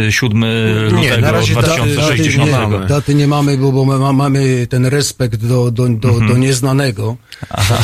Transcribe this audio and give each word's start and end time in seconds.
7 0.00 0.44
lutego 0.84 1.00
Nie, 1.00 1.16
na 1.18 1.30
razie 1.32 1.54
daty, 1.54 1.66
2060. 1.68 2.50
daty, 2.50 2.78
nie, 2.82 2.86
daty 2.88 3.14
nie 3.14 3.26
mamy, 3.28 3.56
bo, 3.58 3.72
bo 3.72 3.84
ma, 3.84 4.12
mamy 4.12 4.66
ten 4.66 4.86
respekt 4.86 5.36
do, 5.44 5.70
do, 5.70 5.88
do, 5.88 6.08
Mhm. 6.08 6.28
do 6.28 6.36
nieznanego. 6.38 7.16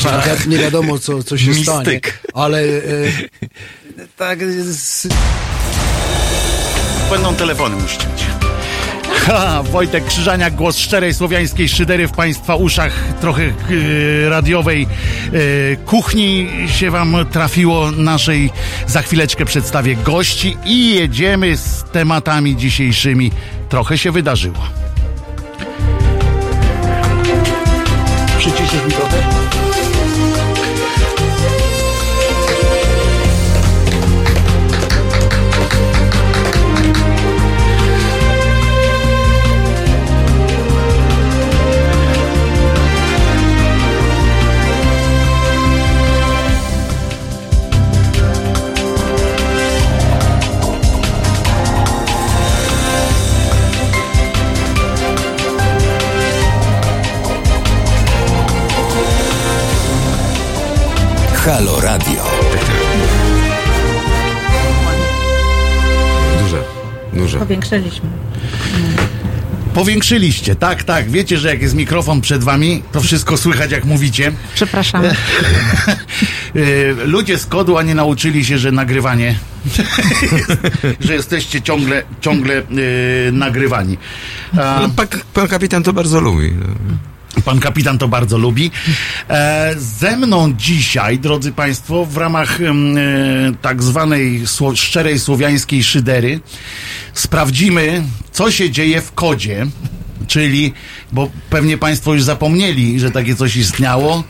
Znaczy, 0.00 0.48
nie 0.48 0.58
wiadomo, 0.58 0.98
co, 0.98 1.22
co 1.22 1.38
się 1.38 1.54
stanie. 1.54 1.78
Mistyk. 1.78 2.22
Ale 2.34 2.60
e, 2.62 2.80
tak... 4.16 4.42
s- 4.42 5.08
Będą 7.10 7.34
telefony 7.34 7.76
musicie 7.76 8.06
mieć. 8.08 8.39
Ha, 9.14 9.62
Wojtek 9.62 10.04
Krzyżaniak, 10.06 10.54
głos 10.54 10.78
szczerej 10.78 11.14
słowiańskiej 11.14 11.68
szydery 11.68 12.08
w 12.08 12.12
Państwa 12.12 12.56
uszach, 12.56 12.92
trochę 13.20 13.42
e, 13.42 13.52
radiowej 14.28 14.82
e, 14.82 15.76
kuchni 15.76 16.48
się 16.66 16.90
Wam 16.90 17.16
trafiło 17.32 17.90
naszej. 17.90 18.50
Za 18.86 19.02
chwileczkę 19.02 19.44
przedstawię 19.44 19.96
gości 19.96 20.56
i 20.64 20.94
jedziemy 20.94 21.56
z 21.56 21.84
tematami 21.92 22.56
dzisiejszymi. 22.56 23.30
Trochę 23.68 23.98
się 23.98 24.12
wydarzyło. 24.12 24.58
Przyciszysz 28.38 28.84
mi 28.84 28.92
trochę? 28.92 29.09
Halo 61.44 61.80
Radio. 61.80 62.24
Duże, 66.42 66.62
duże. 67.12 67.38
Powiększyliśmy. 67.38 68.08
Powiększyliście, 69.74 70.54
tak, 70.56 70.84
tak. 70.84 71.10
Wiecie, 71.10 71.38
że 71.38 71.48
jak 71.48 71.62
jest 71.62 71.74
mikrofon 71.74 72.20
przed 72.20 72.44
Wami, 72.44 72.82
to 72.92 73.00
wszystko 73.00 73.36
słychać, 73.36 73.70
jak 73.70 73.84
mówicie. 73.84 74.32
Przepraszam. 74.54 75.04
E, 75.04 75.12
Ludzie 77.04 77.38
z 77.38 77.46
kodu, 77.46 77.78
a 77.78 77.82
nie 77.82 77.94
nauczyli 77.94 78.44
się, 78.44 78.58
że 78.58 78.72
nagrywanie, 78.72 79.34
że 81.00 81.14
jesteście 81.14 81.62
ciągle, 81.62 82.02
ciągle 82.20 82.54
e, 82.58 82.62
nagrywani. 83.32 83.98
A, 84.52 84.88
Pan, 84.96 85.06
pan 85.34 85.48
kapitan 85.48 85.82
to 85.82 85.92
bardzo 85.92 86.20
lubi. 86.20 86.52
Pan 87.44 87.60
kapitan 87.60 87.98
to 87.98 88.08
bardzo 88.08 88.38
lubi. 88.38 88.70
E, 89.28 89.74
ze 89.78 90.16
mną 90.16 90.52
dzisiaj, 90.56 91.18
drodzy 91.18 91.52
Państwo, 91.52 92.04
w 92.04 92.16
ramach 92.16 92.60
e, 92.60 92.74
tak 93.62 93.82
zwanej 93.82 94.42
szczerej 94.74 95.18
słowiańskiej 95.18 95.84
szydery 95.84 96.40
sprawdzimy, 97.14 98.02
co 98.32 98.50
się 98.50 98.70
dzieje 98.70 99.00
w 99.00 99.12
kodzie, 99.12 99.66
czyli, 100.26 100.72
bo 101.12 101.30
pewnie 101.50 101.78
Państwo 101.78 102.14
już 102.14 102.22
zapomnieli, 102.22 103.00
że 103.00 103.10
takie 103.10 103.36
coś 103.36 103.56
istniało, 103.56 104.24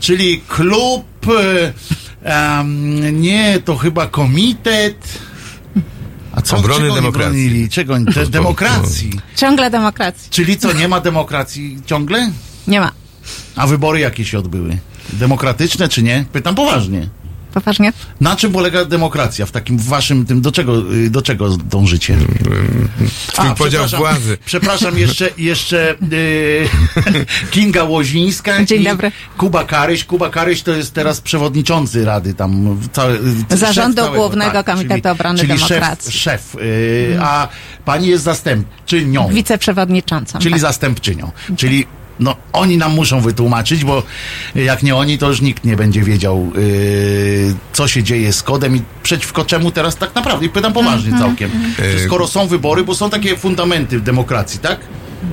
czyli 0.00 0.40
klub, 0.48 1.06
e, 2.24 2.64
nie, 3.12 3.60
to 3.64 3.76
chyba 3.76 4.06
komitet. 4.06 5.18
A 6.36 6.42
co, 6.42 6.56
Obrony 6.56 6.80
czego 6.80 6.92
oni 6.92 7.02
demokracji. 7.02 7.32
bronili? 7.48 7.68
Czego 7.68 7.94
oni? 7.94 8.06
Te, 8.06 8.26
demokracji. 8.40 9.10
Ciągle 9.36 9.70
demokracji. 9.70 10.30
Czyli 10.30 10.56
co, 10.58 10.72
nie 10.72 10.88
ma 10.88 11.00
demokracji 11.00 11.78
ciągle? 11.86 12.32
Nie 12.68 12.80
ma. 12.80 12.92
A 13.56 13.66
wybory 13.66 14.00
jakie 14.00 14.24
się 14.24 14.38
odbyły? 14.38 14.78
Demokratyczne 15.12 15.88
czy 15.88 16.02
nie? 16.02 16.24
Pytam 16.32 16.54
poważnie. 16.54 17.08
Poważnie? 17.54 17.92
Na 18.20 18.36
czym 18.36 18.52
polega 18.52 18.84
demokracja 18.84 19.46
w 19.46 19.50
takim 19.50 19.78
waszym 19.78 20.26
tym, 20.26 20.40
do 20.40 20.52
czego, 20.52 20.92
y, 20.94 21.10
do 21.10 21.22
czego 21.22 21.56
dążycie? 21.56 22.16
Twój 23.26 23.54
podział 23.58 23.84
przepraszam, 23.86 24.00
władzy. 24.00 24.38
Przepraszam, 24.44 24.98
jeszcze, 24.98 25.30
jeszcze 25.38 25.94
y, 26.12 26.68
Kinga 27.50 27.84
Łozińska 27.84 28.64
Dzień 28.64 28.82
i 28.82 28.84
dobry. 28.84 29.12
Kuba 29.38 29.64
Karyś. 29.64 30.04
Kuba 30.04 30.30
Karyś 30.30 30.62
to 30.62 30.72
jest 30.72 30.94
teraz 30.94 31.20
przewodniczący 31.20 32.04
Rady 32.04 32.34
tam 32.34 32.80
całe, 32.92 33.14
y, 33.52 33.56
Zarządu 33.56 33.96
całego, 33.96 34.16
Głównego 34.16 34.64
Komitetu 34.64 35.08
Obrony 35.08 35.38
czyli 35.38 35.48
Demokracji. 35.48 36.12
Szef, 36.12 36.42
szef 36.52 36.62
y, 36.62 37.18
a 37.20 37.48
pani 37.84 38.06
jest 38.06 38.24
zastępczynią. 38.24 39.28
Wiceprzewodniczącą. 39.28 40.38
Czyli 40.38 40.54
tak. 40.54 40.60
zastępczynią. 40.60 41.32
Czyli 41.56 41.86
no, 42.20 42.36
oni 42.52 42.76
nam 42.76 42.92
muszą 42.94 43.20
wytłumaczyć, 43.20 43.84
bo 43.84 44.02
jak 44.54 44.82
nie 44.82 44.96
oni, 44.96 45.18
to 45.18 45.28
już 45.28 45.40
nikt 45.40 45.64
nie 45.64 45.76
będzie 45.76 46.02
wiedział, 46.02 46.52
yy, 46.56 47.54
co 47.72 47.88
się 47.88 48.02
dzieje 48.02 48.32
z 48.32 48.42
kodem 48.42 48.76
i 48.76 48.82
przeciwko 49.02 49.44
czemu 49.44 49.70
teraz 49.70 49.96
tak 49.96 50.14
naprawdę. 50.14 50.46
I 50.46 50.48
pytam 50.48 50.72
poważnie 50.72 51.12
Mhm. 51.12 51.28
całkiem. 51.28 51.50
Że 51.98 52.04
skoro 52.04 52.26
są 52.28 52.46
wybory, 52.46 52.84
bo 52.84 52.94
są 52.94 53.10
takie 53.10 53.36
fundamenty 53.36 53.98
w 53.98 54.02
demokracji, 54.02 54.60
tak? 54.60 54.80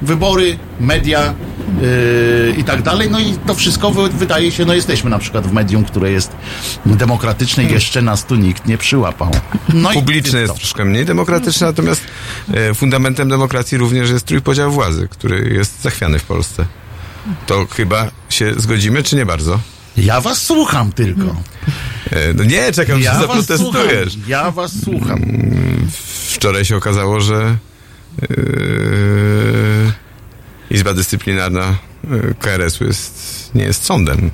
Wybory, 0.02 0.58
media 0.80 1.34
yy, 1.82 2.56
i 2.58 2.64
tak 2.64 2.82
dalej. 2.82 3.10
No 3.12 3.20
i 3.20 3.34
to 3.48 3.54
wszystko 3.56 3.92
wy, 3.92 4.10
wydaje 4.10 4.52
się, 4.52 4.66
no 4.66 4.74
jesteśmy 4.74 5.10
na 5.10 5.20
przykład 5.20 5.48
w 5.48 5.52
medium, 5.54 5.84
które 5.86 6.12
jest 6.12 6.32
demokratyczne 6.86 7.64
i 7.64 7.72
jeszcze 7.72 8.02
nas 8.02 8.26
tu 8.26 8.36
nikt 8.36 8.66
nie 8.66 8.78
przyłapał. 8.78 9.32
No 9.74 9.90
Publiczne 9.94 10.40
jest 10.40 10.54
to. 10.54 10.60
troszkę 10.60 10.86
mniej 10.86 11.06
demokratyczne, 11.06 11.68
natomiast 11.68 12.02
e, 12.54 12.74
fundamentem 12.74 13.30
demokracji 13.30 13.78
również 13.78 14.10
jest 14.10 14.26
trójpodział 14.26 14.72
władzy, 14.72 15.08
który 15.12 15.54
jest 15.54 15.82
zachwiany 15.82 16.20
w 16.20 16.24
Polsce. 16.24 16.66
To 17.48 17.68
chyba 17.76 18.08
się 18.30 18.54
zgodzimy, 18.58 19.04
czy 19.04 19.16
nie 19.16 19.26
bardzo? 19.26 19.60
Ja 19.98 20.22
was 20.22 20.42
słucham 20.42 20.92
tylko. 20.92 21.36
E, 22.12 22.34
no 22.34 22.44
nie, 22.44 22.72
czekam, 22.72 23.02
Ja 23.02 23.14
że 23.14 23.20
zaprotestujesz. 23.20 24.14
słucham. 24.14 24.30
Ja 24.30 24.52
was 24.52 24.72
słucham. 24.84 25.22
Wczoraj 26.34 26.66
się 26.66 26.76
okazało, 26.78 27.20
że 27.20 27.58
Izba 30.72 30.94
Dyscyplinarna 30.94 31.64
e, 31.64 32.34
KRS-u 32.40 32.84
jest, 32.86 33.52
nie 33.56 33.64
jest 33.64 33.84
sądem. 33.84 34.32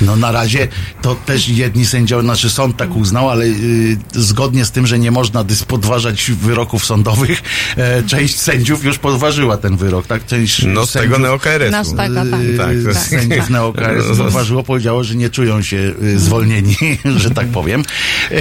No 0.00 0.16
na 0.16 0.32
razie 0.32 0.68
to 1.02 1.14
też 1.14 1.48
jedni 1.48 1.86
sędziowie, 1.86 2.22
znaczy 2.22 2.50
sąd 2.50 2.76
tak 2.76 2.96
uznał, 2.96 3.30
ale 3.30 3.44
y, 3.44 3.96
zgodnie 4.14 4.64
z 4.64 4.70
tym, 4.70 4.86
że 4.86 4.98
nie 4.98 5.10
można 5.10 5.44
dys- 5.44 5.64
podważać 5.64 6.30
wyroków 6.30 6.84
sądowych, 6.84 7.42
e, 7.76 8.02
część 8.02 8.40
sędziów 8.40 8.84
już 8.84 8.98
podważyła 8.98 9.56
ten 9.56 9.76
wyrok, 9.76 10.06
tak? 10.06 10.26
Część 10.26 10.62
No 10.66 10.86
z 10.86 10.90
sędziów, 10.90 11.12
tego 11.12 11.22
neo-KRS-u. 11.28 11.84
Z 11.84 11.96
tego, 11.96 12.14
tak. 12.30 12.40
y, 12.40 12.56
Tak, 12.58 12.72
jest- 12.72 13.08
sędziów 13.08 13.50
neokrs 13.50 14.06
podważyło, 14.18 14.62
powiedziało, 14.62 15.04
że 15.04 15.14
nie 15.14 15.30
czują 15.30 15.62
się 15.62 15.76
y, 16.02 16.18
zwolnieni, 16.18 16.76
że 17.16 17.30
tak 17.30 17.46
powiem. 17.46 17.82
E, 18.30 18.34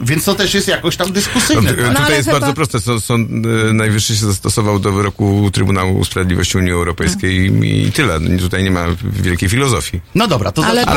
Więc 0.00 0.24
to 0.24 0.34
też 0.34 0.54
jest 0.54 0.68
jakoś 0.68 0.96
tam 0.96 1.06
No, 1.06 1.12
dyskusyjne. 1.14 1.70
t- 1.70 1.76
tak? 1.76 1.84
ale 1.86 1.94
tutaj 1.94 2.12
jest 2.16 2.28
chyba- 2.28 2.40
bardzo 2.40 2.54
proste. 2.54 2.80
Sąd, 2.80 3.04
sąd 3.04 3.30
e, 3.70 3.72
Najwyższy 3.72 4.16
się 4.16 4.26
zastosował 4.26 4.78
do 4.78 4.92
wyroku 4.92 5.50
Trybunału 5.52 6.04
Sprawiedliwości 6.04 6.58
Unii 6.58 6.72
Europejskiej 6.72 7.36
i, 7.36 7.86
i 7.86 7.92
tyle. 7.92 8.20
Tutaj 8.40 8.62
nie 8.64 8.70
ma 8.70 8.84
wielkiej 9.02 9.48
filozofii. 9.48 10.00
No 10.14 10.28
dobra, 10.28 10.52
to 10.52 10.66
Ale, 10.66 10.84
to, 10.86 10.92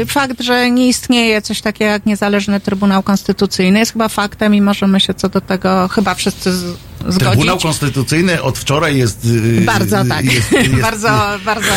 y, 0.00 0.06
fakt, 0.06 0.40
że 0.42 0.70
nie 0.70 0.88
istnieje 0.88 1.42
coś 1.42 1.60
takiego 1.60 1.90
jak 1.90 2.06
niezależny 2.06 2.60
Trybunał 2.60 3.02
Konstytucyjny 3.02 3.78
jest 3.78 3.92
chyba 3.92 4.08
faktem 4.08 4.54
i 4.54 4.60
możemy 4.60 5.00
się 5.00 5.14
co 5.14 5.28
do 5.28 5.40
tego 5.40 5.88
chyba 5.88 6.14
wszyscy 6.14 6.52
z, 6.56 6.64
zgodzić. 7.08 7.18
Trybunał 7.28 7.58
Konstytucyjny 7.58 8.42
od 8.42 8.58
wczoraj 8.58 8.96
jest... 8.96 9.24
y, 9.24 9.60
Bardzo 9.60 10.04
tak. 10.04 10.24
Jest, 10.24 10.52
jest, 10.70 10.74
bardzo, 10.74 11.08
bardzo 11.44 11.68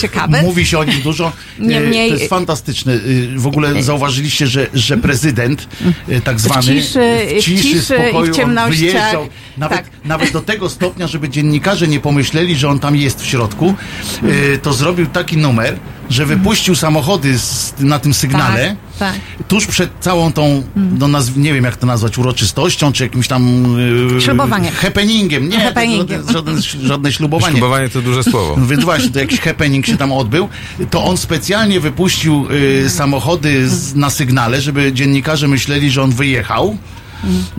ciekawy. 0.00 0.42
Mówi 0.42 0.66
się 0.66 0.78
o 0.78 0.84
nim 0.84 1.00
dużo. 1.02 1.32
Niemniej- 1.58 2.06
E, 2.06 2.12
To 2.12 2.18
jest 2.18 2.30
fantastyczne. 2.30 2.98
W 3.36 3.46
ogóle 3.46 3.82
zauważyliście, 3.82 4.46
że, 4.46 4.66
że 4.74 4.96
prezydent 4.96 5.68
e, 6.08 6.20
tak 6.20 6.40
zwany 6.40 6.62
ciszy- 6.62 7.26
w 7.40 7.44
ciszy 7.44 7.68
i 7.68 7.80
w 7.80 7.84
spokoju, 7.84 8.16
on 8.16 8.34
ciemnościach. 8.34 8.78
wyjeżdżał. 8.78 9.28
Nawet, 9.58 9.78
Tak. 9.78 9.86
nawet 10.04 10.32
do 10.32 10.40
tego 10.40 10.68
stopnia, 10.70 11.06
żeby 11.06 11.28
dziennikarze 11.28 11.88
nie 11.88 12.00
pomyśleli, 12.00 12.56
że 12.56 12.68
on 12.68 12.78
tam 12.78 12.96
jest 12.96 13.22
w 13.22 13.26
środku, 13.26 13.74
e, 14.54 14.58
to 14.58 14.72
zrobił 14.72 15.06
taki 15.06 15.36
numer, 15.36 15.78
że 16.10 16.26
wypuścił 16.26 16.74
samochody 16.74 17.38
z, 17.38 17.74
na 17.78 17.98
tym 17.98 18.14
sygnale. 18.14 18.68
Tak, 18.68 18.76
Tuż 19.48 19.66
przed 19.66 19.90
całą 20.00 20.32
tą, 20.32 20.62
no 20.76 21.08
nazw, 21.08 21.36
nie 21.36 21.54
wiem 21.54 21.64
jak 21.64 21.76
to 21.76 21.86
nazwać, 21.86 22.18
uroczystością, 22.18 22.92
czy 22.92 23.02
jakimś 23.02 23.28
tam... 23.28 23.64
e, 24.16 24.20
Ślubowaniem. 24.20 24.74
Happeningiem. 24.74 25.48
Nie, 25.48 25.60
Happeningiem. 25.60 26.22
To 26.26 26.32
żaden, 26.32 26.62
żaden, 26.62 26.86
żadne 26.86 27.12
ślubowanie. 27.12 27.52
Ślubowanie 27.52 27.88
to 27.88 28.02
duże 28.02 28.24
słowo. 28.24 28.56
Więc 28.70 28.84
właśnie, 28.84 29.10
to 29.10 29.18
jakiś 29.18 29.40
happening 29.40 29.86
się 29.86 29.96
tam 29.96 30.12
odbył, 30.12 30.48
to 30.90 31.04
on 31.04 31.16
specjalnie 31.16 31.80
wypuścił 31.80 32.46
y, 32.84 32.90
samochody 32.90 33.68
z, 33.68 33.94
na 33.94 34.10
sygnale, 34.10 34.60
żeby 34.60 34.92
dziennikarze 34.92 35.48
myśleli, 35.48 35.90
że 35.90 36.02
on 36.02 36.10
wyjechał. 36.10 36.76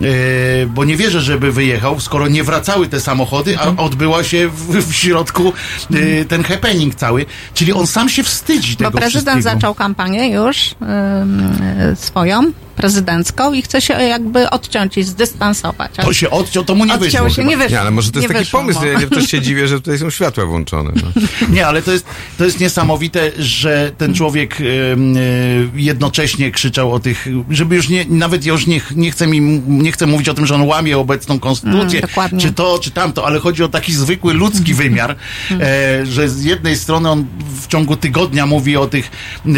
Y, 0.00 0.68
bo 0.74 0.84
nie 0.84 0.96
wierzę, 0.96 1.20
żeby 1.20 1.52
wyjechał, 1.52 2.00
skoro 2.00 2.28
nie 2.28 2.44
wracały 2.44 2.88
te 2.88 3.00
samochody, 3.00 3.58
a 3.58 3.82
odbyła 3.82 4.24
się 4.24 4.48
w, 4.48 4.86
w 4.86 4.94
środku 4.94 5.52
y, 5.94 6.24
ten 6.28 6.44
happening 6.44 6.94
cały. 6.94 7.26
Czyli 7.54 7.72
on 7.72 7.86
sam 7.86 8.08
się 8.08 8.22
wstydzi 8.22 8.76
tego 8.76 8.90
Bo 8.90 8.98
prezydent 8.98 9.36
wszystkiego. 9.36 9.54
zaczął 9.60 9.74
kampanię 9.74 10.28
już 10.30 10.66
y, 11.92 11.96
swoją 11.96 12.52
prezydencką 12.78 13.52
i 13.52 13.62
chce 13.62 13.80
się 13.80 13.94
jakby 13.94 14.50
odciąć 14.50 14.98
i 14.98 15.02
zdystansować. 15.04 15.90
To 15.96 16.12
się 16.12 16.30
odciął, 16.30 16.64
to 16.64 16.74
mu 16.74 16.84
nie 16.84 16.94
Odciął 16.94 17.24
wyszło 17.24 17.30
się, 17.30 17.44
nie 17.44 17.56
wyszło. 17.56 17.70
Nie, 17.72 17.80
ale 17.80 17.90
może 17.90 18.10
to 18.12 18.18
jest 18.18 18.28
nie 18.28 18.34
taki 18.34 18.44
wyszło 18.44 18.60
pomysł, 18.60 18.80
mu. 18.80 18.86
ja 18.86 18.98
nie- 18.98 19.06
też 19.06 19.30
się 19.30 19.40
dziwię, 19.40 19.68
że 19.68 19.80
tutaj 19.80 19.98
są 19.98 20.10
światła 20.10 20.46
włączone. 20.46 20.90
No. 20.96 21.22
Nie, 21.54 21.66
ale 21.66 21.82
to 21.82 21.92
jest, 21.92 22.06
to 22.38 22.44
jest 22.44 22.60
niesamowite, 22.60 23.30
że 23.38 23.92
ten 23.98 24.14
człowiek 24.14 24.60
e, 24.60 24.64
jednocześnie 25.74 26.50
krzyczał 26.50 26.92
o 26.92 27.00
tych, 27.00 27.26
żeby 27.50 27.76
już 27.76 27.88
nie, 27.88 28.04
nawet 28.08 28.44
ja 28.46 28.52
już 28.52 28.66
nie, 28.66 28.80
nie, 28.96 29.10
chcę 29.10 29.26
mi, 29.26 29.40
nie 29.68 29.92
chcę 29.92 30.06
mówić 30.06 30.28
o 30.28 30.34
tym, 30.34 30.46
że 30.46 30.54
on 30.54 30.62
łamie 30.62 30.98
obecną 30.98 31.38
konstytucję, 31.40 32.02
Mm, 32.16 32.40
czy 32.40 32.52
to, 32.52 32.78
czy 32.82 32.90
tamto, 32.90 33.26
ale 33.26 33.38
chodzi 33.38 33.62
o 33.64 33.68
taki 33.68 33.92
zwykły 33.92 34.34
ludzki 34.34 34.74
wymiar, 34.84 35.16
e, 35.50 36.06
że 36.06 36.28
z 36.28 36.44
jednej 36.44 36.76
strony 36.76 37.10
on 37.10 37.26
w 37.60 37.66
ciągu 37.66 37.96
tygodnia 37.96 38.46
mówi 38.46 38.76
o 38.76 38.86
tych 38.86 39.10
e, 39.46 39.50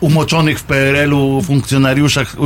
umoczonych 0.00 0.58
w 0.58 0.62
PRL-u 0.62 1.42
funkcjonariuszach 1.42 1.85
e, 1.90 2.40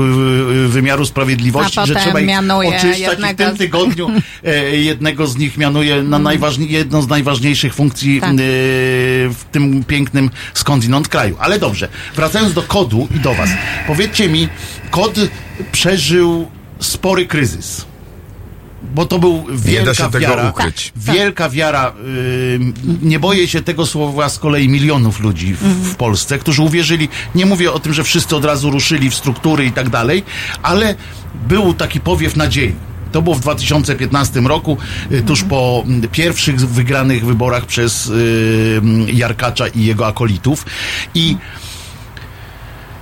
e, 0.65 0.69
wymiaru 0.69 1.07
sprawiedliwości, 1.07 1.81
że 1.87 1.95
trzeba 1.95 2.21
ich 2.21 2.31
oczyszczać 2.39 3.19
i 3.21 3.35
w 3.35 3.37
tym 3.37 3.57
tygodniu 3.57 4.11
e, 4.45 4.77
jednego 4.77 5.27
z 5.27 5.37
nich 5.37 5.59
mianuje 5.59 6.03
na 6.03 6.19
najważniej, 6.19 6.71
jedną 6.71 7.03
z 7.03 7.09
najważniejszych 7.09 7.75
funkcji 7.75 8.21
Tak. 8.21 8.31
e, 8.31 8.35
w 8.39 9.45
tym 9.53 9.85
pięknym 9.85 10.31
skądinąd 10.55 11.09
kraju. 11.09 11.37
Ale 11.41 11.59
dobrze, 11.59 11.89
wracając 12.17 12.55
do 12.55 12.63
kodu 12.63 13.09
i 13.17 13.21
do 13.21 13.35
was. 13.35 13.51
Powiedzcie 13.87 14.29
mi, 14.29 14.49
kod 14.91 15.15
przeżył 15.73 16.51
spory 16.81 17.27
kryzys. 17.27 17.90
Bo 18.83 19.07
to 19.07 19.19
był 19.19 19.45
wielka 19.55 19.85
da 19.85 19.95
się 19.95 20.11
tego 20.11 20.27
wiara. 20.27 20.51
ukryć. 20.51 20.93
Wielka 20.97 21.49
wiara. 21.51 21.93
y, 22.07 22.61
nie 23.03 23.21
boję 23.21 23.49
się 23.49 23.63
tego 23.63 23.87
słowa 23.87 24.29
z 24.29 24.39
kolei 24.39 24.69
milionów 24.69 25.21
ludzi 25.21 25.55
w, 25.55 25.63
w 25.63 25.97
Polsce, 25.97 26.39
którzy 26.39 26.63
uwierzyli. 26.63 27.09
Nie 27.35 27.47
mówię 27.47 27.73
o 27.73 27.79
tym, 27.79 27.95
że 27.95 28.05
wszyscy 28.05 28.37
od 28.37 28.45
razu 28.45 28.71
ruszyli 28.71 29.11
w 29.11 29.15
struktury 29.15 29.67
i 29.67 29.73
tak 29.73 29.89
dalej, 29.89 30.23
ale 30.63 30.95
był 31.49 31.75
taki 31.75 32.01
powiew 32.01 32.37
nadziei. 32.37 32.75
To 33.13 33.23
było 33.23 33.37
w 33.37 33.41
2015 33.41 34.41
roku, 34.41 34.77
y, 35.13 35.23
tuż 35.23 35.45
po 35.45 35.83
mm, 35.87 36.09
pierwszych 36.09 36.57
wygranych 36.57 37.27
wyborach 37.27 37.67
przez 37.67 38.07
y, 38.07 38.81
Jarkacza 39.13 39.69
i 39.69 39.85
jego 39.85 40.07
akolitów. 40.07 40.67
I 41.15 41.37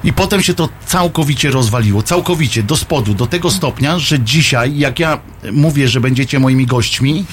i 0.05 0.13
potem 0.13 0.43
się 0.43 0.55
to 0.55 0.69
całkowicie 0.87 1.51
rozwaliło, 1.51 2.03
całkowicie, 2.03 2.63
do 2.63 2.77
spodu, 2.77 3.15
do 3.15 3.27
tego 3.27 3.51
stopnia, 3.51 3.99
że 3.99 4.21
dzisiaj, 4.21 4.79
jak 4.79 4.99
ja 4.99 5.19
mówię, 5.53 5.89
że 5.89 6.01
będziecie 6.01 6.39
moimi 6.39 6.67
gośćmi, 6.67 7.25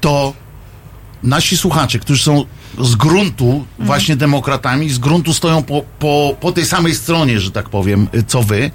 to 0.00 0.32
nasi 1.22 1.56
słuchacze, 1.56 1.98
którzy 1.98 2.22
są 2.22 2.44
z 2.78 2.94
gruntu 2.94 3.64
właśnie 3.78 4.16
demokratami, 4.16 4.90
z 4.90 4.98
gruntu 4.98 5.34
stoją 5.34 5.62
po, 5.62 5.82
po, 5.98 6.36
po 6.40 6.52
tej 6.52 6.66
samej 6.66 6.94
stronie, 6.94 7.40
że 7.40 7.50
tak 7.50 7.68
powiem, 7.68 8.08
co 8.26 8.42
wy, 8.42 8.70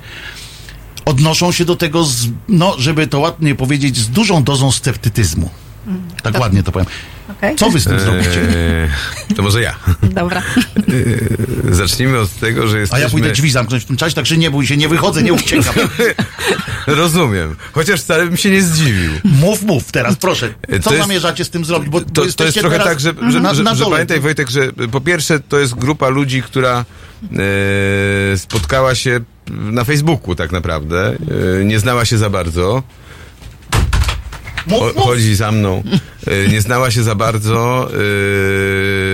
odnoszą 1.05 1.51
się 1.51 1.65
do 1.65 1.75
tego, 1.75 2.03
z, 2.03 2.27
no, 2.47 2.75
żeby 2.77 3.07
to 3.07 3.19
ładnie 3.19 3.55
powiedzieć, 3.55 3.97
z 3.97 4.09
dużą 4.09 4.43
dozą 4.43 4.71
sceptycyzmu. 4.71 5.49
Tak 6.23 6.39
ładnie 6.39 6.63
to 6.63 6.71
powiem. 6.71 6.87
Okej? 7.41 7.55
Co 7.55 7.69
wy 7.69 7.79
z 7.79 7.83
tym 7.83 7.99
zrobicie? 7.99 8.41
Eee, 8.41 8.89
to 9.35 9.41
może 9.43 9.61
ja. 9.61 9.75
Dobra. 10.03 10.41
Zacznijmy 11.71 12.19
od 12.19 12.31
tego, 12.35 12.67
że 12.67 12.77
A 12.77 12.79
jesteśmy... 12.79 13.03
ja 13.03 13.09
pójdę 13.09 13.31
drzwi 13.31 13.51
zamknąć 13.51 13.83
w 13.83 13.88
tym 13.88 13.97
czasie, 13.97 14.15
także 14.15 14.38
nie 14.38 14.51
bój 14.51 14.67
się, 14.67 14.77
nie 14.77 14.89
wychodzę, 14.89 15.23
nie 15.23 15.33
uciekam. 15.33 15.73
Rozumiem. 16.88 17.55
Chociaż 17.71 18.01
wcale 18.01 18.25
bym 18.25 18.38
się 18.38 18.49
nie 18.49 18.61
zdziwił. 18.61 19.11
Mów, 19.23 19.63
mów 19.63 19.91
teraz, 19.91 20.15
proszę. 20.15 20.49
To 20.49 20.79
Co 20.79 20.93
jest- 20.93 21.03
zamierzacie 21.03 21.45
z 21.45 21.49
tym 21.49 21.65
zrobić? 21.65 21.89
Bo, 21.89 22.01
To, 22.01 22.05
to 22.35 22.43
jest 22.45 22.59
trochę 22.59 22.77
teraz 22.77 22.88
tak, 22.88 22.99
że, 22.99 23.13
że, 23.31 23.39
na, 23.39 23.53
że, 23.53 23.63
na 23.63 23.75
że 23.75 23.85
pamiętaj 23.85 24.19
Wojtek, 24.19 24.49
że 24.49 24.71
po 24.91 25.01
pierwsze 25.01 25.39
to 25.39 25.59
jest 25.59 25.75
grupa 25.75 26.09
ludzi, 26.09 26.41
która 26.44 26.85
e, 28.33 28.37
spotkała 28.37 28.95
się 28.95 29.19
na 29.51 29.83
Facebooku 29.83 30.35
tak 30.35 30.51
naprawdę, 30.51 31.15
e, 31.61 31.65
nie 31.65 31.79
znała 31.79 32.05
się 32.05 32.17
za 32.17 32.29
bardzo, 32.29 32.83
o, 34.71 35.01
chodzi 35.01 35.35
za 35.35 35.51
mną, 35.51 35.83
e, 36.27 36.47
nie 36.47 36.61
znała 36.61 36.91
się 36.91 37.03
za 37.03 37.15
bardzo, 37.15 37.89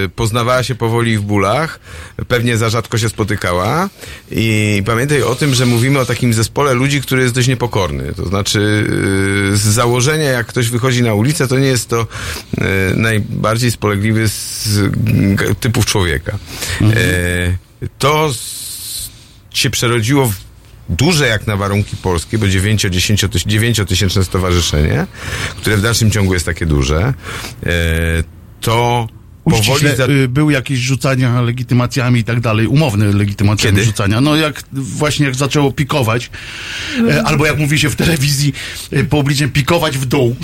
e, 0.05 0.09
poznawała 0.09 0.63
się 0.63 0.75
powoli 0.75 1.17
w 1.17 1.21
bólach, 1.21 1.79
pewnie 2.27 2.57
za 2.57 2.69
rzadko 2.69 2.97
się 2.97 3.09
spotykała 3.09 3.89
i 4.31 4.83
pamiętaj 4.85 5.23
o 5.23 5.35
tym, 5.35 5.53
że 5.53 5.65
mówimy 5.65 5.99
o 5.99 6.05
takim 6.05 6.33
zespole 6.33 6.73
ludzi, 6.73 7.01
który 7.01 7.21
jest 7.21 7.33
dość 7.33 7.47
niepokorny. 7.47 8.13
To 8.13 8.25
znaczy 8.25 8.87
e, 9.53 9.57
z 9.57 9.61
założenia, 9.61 10.29
jak 10.29 10.47
ktoś 10.47 10.69
wychodzi 10.69 11.03
na 11.03 11.13
ulicę, 11.13 11.47
to 11.47 11.59
nie 11.59 11.67
jest 11.67 11.89
to 11.89 12.07
najbardziej 12.95 13.71
spolegliwy 13.71 14.27
z 14.27 14.79
typów 15.59 15.85
człowieka. 15.85 16.37
E, 16.81 17.57
to 17.99 18.29
się 19.53 19.69
przerodziło 19.69 20.25
w 20.25 20.46
duże 20.89 21.27
jak 21.27 21.47
na 21.47 21.57
warunki 21.57 21.97
polskie, 21.97 22.37
bo 22.37 22.45
9-10-tysięczne 22.45 24.23
stowarzyszenie, 24.23 25.07
które 25.57 25.77
w 25.77 25.81
dalszym 25.81 26.11
ciągu 26.11 26.33
jest 26.33 26.45
takie 26.45 26.65
duże, 26.65 27.13
e, 27.65 27.73
to. 28.61 29.07
Uściśle, 29.55 29.95
Za... 29.95 30.05
y, 30.05 30.27
były 30.27 30.53
jakieś 30.53 30.79
rzucania 30.79 31.41
legitymacjami 31.41 32.19
i 32.19 32.23
tak 32.23 32.39
dalej, 32.39 32.67
umowne 32.67 33.05
legitymacjami 33.05 33.75
Kiedy? 33.75 33.85
rzucania. 33.85 34.21
No 34.21 34.35
jak 34.35 34.63
właśnie 34.73 35.25
jak 35.25 35.35
zaczęło 35.35 35.71
pikować, 35.71 36.29
e, 37.09 37.23
albo 37.23 37.45
jak 37.45 37.57
mówi 37.59 37.79
się 37.79 37.89
w 37.89 37.95
telewizji 37.95 38.53
e, 38.91 39.03
publicznie, 39.03 39.47
pikować 39.47 39.97
w 39.97 40.05
dół. 40.05 40.35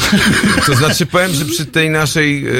To 0.65 0.75
znaczy 0.75 1.05
powiem, 1.05 1.33
że 1.33 1.45
przy 1.45 1.65
tej 1.65 1.89
naszej 1.89 2.47
e, 2.47 2.51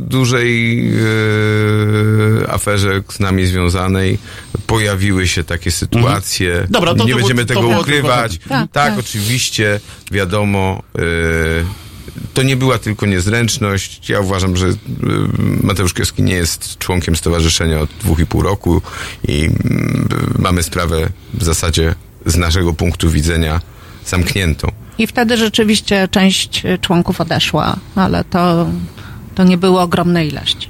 dużej 0.00 0.88
e, 0.88 2.50
aferze 2.52 3.02
z 3.08 3.20
nami 3.20 3.46
związanej 3.46 4.18
pojawiły 4.66 5.28
się 5.28 5.44
takie 5.44 5.70
sytuacje. 5.70 6.50
Mhm. 6.52 6.66
Dobra, 6.70 6.94
to- 6.94 7.04
Nie 7.04 7.12
to 7.12 7.18
będziemy 7.18 7.44
to 7.44 7.54
tego 7.54 7.68
ukrywać. 7.80 8.32
tylko- 8.38 8.48
Tak, 8.48 8.72
Tak, 8.72 8.90
tak. 8.90 8.98
oczywiście, 8.98 9.80
wiadomo. 10.12 10.82
e, 10.98 11.00
to 12.34 12.42
nie 12.42 12.56
była 12.56 12.78
tylko 12.78 13.06
niezręczność. 13.06 14.08
Ja 14.08 14.20
uważam, 14.20 14.56
że 14.56 14.66
e, 14.66 14.72
Mateusz 15.62 15.94
Kioski 15.94 16.22
nie 16.22 16.34
jest 16.34 16.78
członkiem 16.78 17.16
stowarzyszenia 17.16 17.80
od 17.80 17.90
dwóch 17.90 18.18
i 18.18 18.26
pół 18.26 18.42
roku 18.42 18.82
i 19.28 19.44
mm, 19.44 20.08
mamy 20.38 20.62
sprawę 20.62 21.08
w 21.34 21.44
zasadzie 21.44 21.94
z 22.26 22.36
naszego 22.36 22.72
punktu 22.72 23.10
widzenia 23.10 23.60
zamkniętą. 24.06 24.68
I 24.98 25.06
wtedy 25.06 25.36
rzeczywiście 25.36 26.08
część 26.10 26.64
y, 26.64 26.78
członków 26.78 27.20
odeszła, 27.20 27.76
ale 27.94 28.24
to, 28.24 28.66
to 29.34 29.44
nie 29.44 29.58
było 29.58 29.82
ogromnej 29.82 30.28
ilości. 30.28 30.68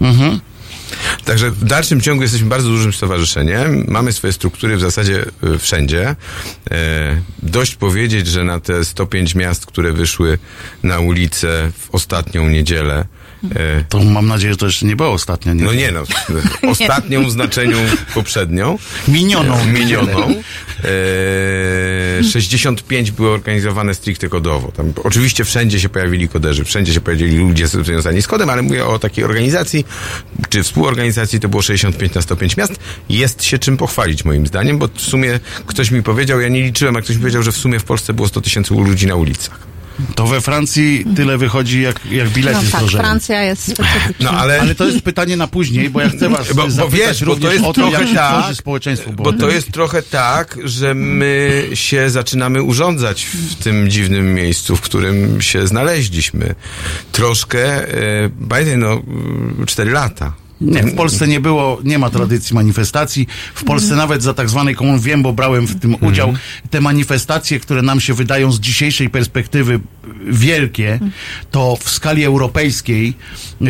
Także 1.25 1.51
w 1.51 1.65
dalszym 1.65 2.01
ciągu 2.01 2.23
jesteśmy 2.23 2.49
bardzo 2.49 2.69
dużym 2.69 2.93
stowarzyszeniem. 2.93 3.85
Mamy 3.89 4.13
swoje 4.13 4.33
struktury 4.33 4.77
w 4.77 4.81
zasadzie 4.81 5.25
y, 5.55 5.59
wszędzie. 5.59 6.17
E, 6.71 7.21
dość 7.43 7.75
powiedzieć, 7.75 8.27
że 8.27 8.45
na 8.45 8.61
te 8.61 8.85
105 8.85 9.35
miast, 9.35 9.67
które 9.67 9.93
wyszły 9.93 10.39
na 10.83 10.99
ulicę 10.99 11.71
w 11.79 11.95
ostatnią 11.95 12.49
niedzielę, 12.49 12.95
e, 12.99 13.26
To 13.89 14.05
mam 14.05 14.27
nadzieję, 14.27 14.53
że 14.53 14.57
to 14.57 14.67
jeszcze 14.67 14.87
nie 14.87 14.97
było 14.97 15.13
ostatnio. 15.13 15.55
Nie? 15.55 15.65
no 15.65 15.73
nie 15.73 15.93
no, 15.93 16.03
ostatnią 16.71 17.25
w 17.25 17.31
znaczeniu 17.31 17.77
poprzednią, 18.15 18.79
Minioną. 19.09 19.67
minioną, 19.67 20.43
e, 22.21 22.25
65 22.25 23.11
były 23.11 23.31
organizowane 23.31 23.95
stricte 23.95 24.29
kodowo. 24.29 24.73
Tam 24.73 24.93
oczywiście 25.05 25.45
wszędzie 25.45 25.81
się 25.81 25.89
pojawili 25.89 26.29
koderzy, 26.29 26.65
wszędzie 26.65 26.95
się 26.95 27.01
pojawili 27.01 27.39
ludzie 27.39 27.67
związani 27.67 28.23
z 28.23 28.27
kodem, 28.27 28.51
ale 28.51 28.63
mówię 28.63 28.87
o 28.87 28.99
takiej 28.99 29.25
organizacji, 29.25 29.87
czy 30.49 30.63
współorganizacji, 30.63 31.41
to 31.41 31.49
było 31.49 31.63
65 31.63 32.15
na 32.15 32.23
105 32.23 32.57
miast. 32.57 32.73
Jest 33.09 33.45
się 33.45 33.59
czym 33.59 33.77
pochwalić 33.77 34.25
moim 34.25 34.47
zdaniem, 34.47 34.79
bo 34.79 34.89
w 34.95 35.01
sumie 35.01 35.41
ktoś 35.67 35.91
mi 35.91 36.03
powiedział, 36.03 36.41
ja 36.41 36.49
nie 36.49 36.63
liczyłem, 36.63 36.97
a 36.97 37.01
ktoś 37.01 37.17
mi 37.17 37.23
powiedział, 37.23 37.43
że 37.43 37.53
w 37.53 37.57
sumie 37.57 37.79
w 37.79 37.85
Polsce 37.85 38.13
było 38.13 38.29
100 38.29 38.41
tysięcy 38.41 38.75
ludzi 38.75 39.07
na 39.07 39.15
ulicach. 39.15 39.76
To 40.15 40.27
we 40.27 40.41
Francji 40.41 41.05
tyle 41.17 41.39
wychodzi, 41.39 41.83
jak, 41.83 42.01
jak 42.11 42.29
bilety 42.29 42.57
No 42.57 42.71
tak, 42.71 42.81
zdrożeją. 42.81 43.03
Francja 43.03 43.43
jest 43.43 43.63
specyficzna. 43.63 44.33
No 44.33 44.39
ale... 44.39 44.61
Ale 44.61 44.75
to 44.75 44.87
jest 44.87 45.03
pytanie 45.03 45.37
na 45.37 45.47
później, 45.47 45.91
bo 45.91 46.01
ja 46.01 46.09
chcę 46.09 46.29
was 46.29 46.53
Bo- 46.57 46.69
bo 46.69 46.89
wiesz, 46.89 47.25
bo 47.25 47.27
to 47.27 47.33
również 47.35 47.53
jest 47.53 47.65
o 47.65 47.73
to, 47.73 47.73
trochę 47.73 47.99
jak 47.99 48.09
się 48.09 48.15
tak, 48.15 48.41
tworzy 48.41 48.57
społeczeństwo. 48.57 49.13
Bo 49.13 49.33
to 49.33 49.51
jest 49.51 49.73
trochę 49.73 50.03
tak, 50.03 50.59
że 50.65 50.95
my 50.95 51.63
się 51.75 52.11
zaczynamy 52.11 52.63
urządzać 52.63 53.25
w 53.25 53.55
tym 53.55 53.91
dziwnym 53.91 54.35
miejscu, 54.35 54.77
w 54.77 54.81
którym 54.81 55.43
się 55.43 55.67
znaleźliśmy. 55.67 56.55
Troszkę, 57.13 57.89
e, 58.55 58.77
no, 58.77 59.03
cztery 59.67 59.91
lata. 59.91 60.33
Nie, 60.61 60.83
w 60.83 60.95
Polsce 60.95 61.29
nie 61.29 61.41
było, 61.41 61.79
nie 61.85 61.99
ma 61.99 62.11
tradycji 62.11 62.55
manifestacji. 62.55 63.27
W 63.55 63.65
Polsce 63.65 63.97
nawet 63.97 64.23
za 64.23 64.35
tak 64.35 64.49
zwanej 64.49 64.75
komun 64.75 65.01
wiem, 65.01 65.23
bo 65.23 65.33
brałem 65.33 65.67
w 65.67 65.81
tym 65.81 65.97
udział. 66.01 66.35
Te 66.71 66.81
manifestacje, 66.81 67.61
które 67.61 67.83
nam 67.83 68.01
się 68.01 68.15
wydają 68.15 68.53
z 68.53 68.61
dzisiejszej 68.61 69.11
perspektywy 69.11 69.81
wielkie, 70.27 70.99
to 71.51 71.77
w 71.81 71.91
skali 71.91 72.25
europejskiej 72.25 73.15
e, 73.63 73.67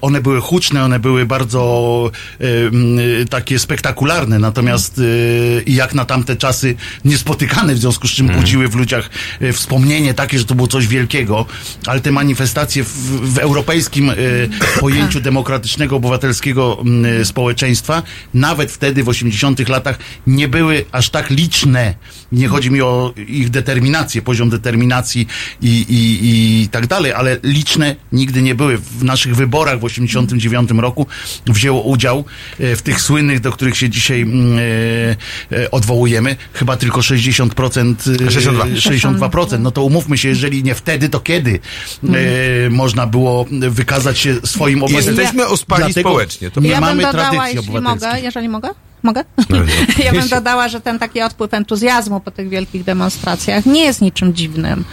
one 0.00 0.20
były 0.20 0.40
huczne, 0.40 0.84
one 0.84 0.98
były 0.98 1.26
bardzo 1.26 2.10
e, 2.40 2.44
m, 2.66 2.98
takie 3.30 3.58
spektakularne, 3.58 4.38
natomiast 4.38 4.98
e, 4.98 5.62
i 5.62 5.74
jak 5.74 5.94
na 5.94 6.04
tamte 6.04 6.36
czasy 6.36 6.74
niespotykane, 7.04 7.74
w 7.74 7.78
związku 7.78 8.08
z 8.08 8.10
czym 8.10 8.28
budziły 8.28 8.68
w 8.68 8.74
ludziach 8.74 9.10
e, 9.40 9.52
wspomnienie 9.52 10.14
takie, 10.14 10.38
że 10.38 10.44
to 10.44 10.54
było 10.54 10.68
coś 10.68 10.86
wielkiego, 10.86 11.46
ale 11.86 12.00
te 12.00 12.12
manifestacje 12.12 12.84
w, 12.84 12.88
w 13.34 13.38
europejskim 13.38 14.10
e, 14.10 14.14
pojęciu 14.80 15.20
demokratycznego, 15.20 15.96
obywatelskiego 15.96 16.21
m, 16.24 17.04
e, 17.04 17.24
społeczeństwa, 17.24 18.02
nawet 18.34 18.72
wtedy 18.72 19.04
w 19.04 19.08
80 19.08 19.68
latach 19.68 19.98
nie 20.26 20.48
były 20.48 20.84
aż 20.92 21.10
tak 21.10 21.30
liczne. 21.30 21.94
Nie 22.32 22.48
chodzi 22.48 22.70
mi 22.70 22.80
o 22.80 23.14
ich 23.28 23.50
determinację, 23.50 24.22
poziom 24.22 24.50
determinacji 24.50 25.26
i, 25.62 25.68
i, 25.68 26.18
i 26.62 26.68
tak 26.68 26.86
dalej, 26.86 27.12
ale 27.12 27.38
liczne 27.42 27.96
nigdy 28.12 28.42
nie 28.42 28.54
były. 28.54 28.78
W 28.78 29.04
naszych 29.04 29.36
wyborach 29.36 29.80
w 29.80 29.84
89 29.84 30.70
roku 30.70 31.06
wzięło 31.46 31.82
udział 31.82 32.24
e, 32.60 32.76
w 32.76 32.82
tych 32.82 33.00
słynnych, 33.00 33.40
do 33.40 33.52
których 33.52 33.76
się 33.76 33.90
dzisiaj 33.90 34.22
mm, 34.22 34.58
e, 34.58 35.62
e, 35.62 35.70
odwołujemy, 35.70 36.36
chyba 36.52 36.76
tylko 36.76 37.00
60%, 37.00 37.94
e, 38.26 38.30
62. 38.30 38.64
62%. 38.64 39.60
No 39.60 39.70
to 39.70 39.84
umówmy 39.84 40.18
się, 40.18 40.28
jeżeli 40.28 40.62
nie 40.62 40.74
wtedy, 40.74 41.08
to 41.08 41.20
kiedy 41.20 41.60
e, 42.04 42.70
można 42.70 43.06
było 43.06 43.46
wykazać 43.50 44.18
się 44.18 44.34
swoim 44.44 44.82
obywatelstwem. 44.82 45.18
Jesteśmy 45.18 45.46
ospali 45.46 45.84
Dlatego 45.84 46.11
społecznie. 46.12 46.50
To 46.50 46.60
ja 46.60 46.80
mamy 46.80 47.02
bym 47.02 47.12
dodała, 47.12 47.48
jeśli 47.48 47.80
mogę, 47.80 48.20
jeżeli 48.20 48.48
mogę? 48.48 48.68
Mogę? 49.02 49.24
No, 49.50 49.56
ja 50.04 50.12
bym 50.12 50.28
dodała, 50.28 50.68
że 50.68 50.80
ten 50.80 50.98
taki 50.98 51.22
odpływ 51.22 51.54
entuzjazmu 51.54 52.20
po 52.20 52.30
tych 52.30 52.48
wielkich 52.48 52.84
demonstracjach 52.84 53.66
nie 53.66 53.84
jest 53.84 54.00
niczym 54.00 54.34
dziwnym, 54.34 54.84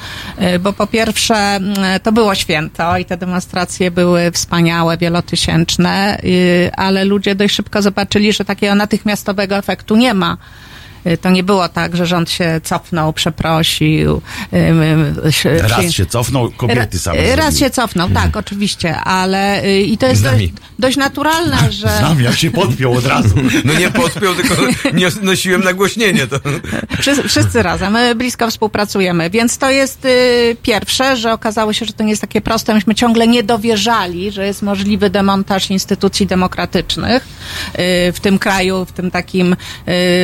Y, 0.42 0.60
bo 0.60 0.74
po 0.74 0.88
pierwsze 0.88 1.36
mm, 1.36 1.76
to 2.04 2.12
było 2.12 2.36
święto 2.36 2.98
i 2.98 3.06
te 3.06 3.18
demonstracje 3.18 3.92
były 3.92 4.32
wspaniałe, 4.32 4.98
wielotysięczne, 4.98 6.20
y, 6.24 6.72
ale 6.76 7.06
ludzie 7.06 7.36
dość 7.36 7.56
szybko 7.56 7.82
zobaczyli, 7.82 8.34
że 8.34 8.46
takiego 8.46 8.76
natychmiastowego 8.76 9.58
efektu 9.58 9.96
nie 9.96 10.14
ma. 10.14 10.38
Y, 11.08 11.18
To 11.18 11.29
nie 11.29 11.44
było 11.44 11.70
tak, 11.70 11.96
że 11.96 12.06
rząd 12.06 12.32
się 12.32 12.62
cofnął, 12.63 13.13
przeprosił. 13.13 14.22
się- 15.29 15.58
Raz 15.62 15.91
się 15.91 16.06
cofnął, 16.06 16.51
kobiety 16.51 17.00
same 17.00 17.36
Raz 17.36 17.58
się 17.58 17.70
cofnął, 17.70 18.10
tak, 18.10 18.38
oczywiście, 18.38 18.96
ale 18.96 19.63
y, 19.65 19.82
i 19.82 19.98
to 19.98 20.08
jest 20.08 20.24
dość, 20.24 20.50
dość 20.79 20.98
naturalne, 20.98 21.72
że... 21.72 21.98
Znam, 21.98 22.22
jak 22.22 22.36
się 22.36 22.51
podpiął 22.51 22.94
od 22.94 23.06
razu. 23.06 23.36
No 23.65 23.74
nie 23.74 23.91
podpiął, 23.91 24.36
tylko 24.36 24.56
nie 24.94 25.08
nosiłem 25.22 25.63
nagłośnienie. 25.63 26.27
To... 26.27 26.39
Wszyscy, 27.01 27.29
wszyscy 27.29 27.63
razem, 27.63 27.94
my 27.94 28.15
blisko 28.15 28.50
współpracujemy, 28.51 29.29
więc 29.29 29.58
to 29.58 29.70
jest 29.70 30.06
y, 30.06 30.58
pierwsze, 30.63 31.18
że 31.18 31.34
okazało 31.34 31.74
się, 31.74 31.86
że 31.86 31.94
to 31.94 32.03
nie 32.03 32.10
jest 32.10 32.22
takie 32.22 32.41
proste. 32.41 32.74
Myśmy 32.74 32.96
ciągle 32.96 33.27
nie 33.27 33.44
dowierzali, 33.44 34.32
że 34.32 34.46
jest 34.46 34.62
możliwy 34.62 35.10
demontaż 35.10 35.70
instytucji 35.70 36.27
demokratycznych 36.27 37.27
w 38.13 38.18
tym 38.22 38.39
kraju, 38.39 38.86
w 38.86 38.91
tym 38.91 39.12
takim 39.12 39.56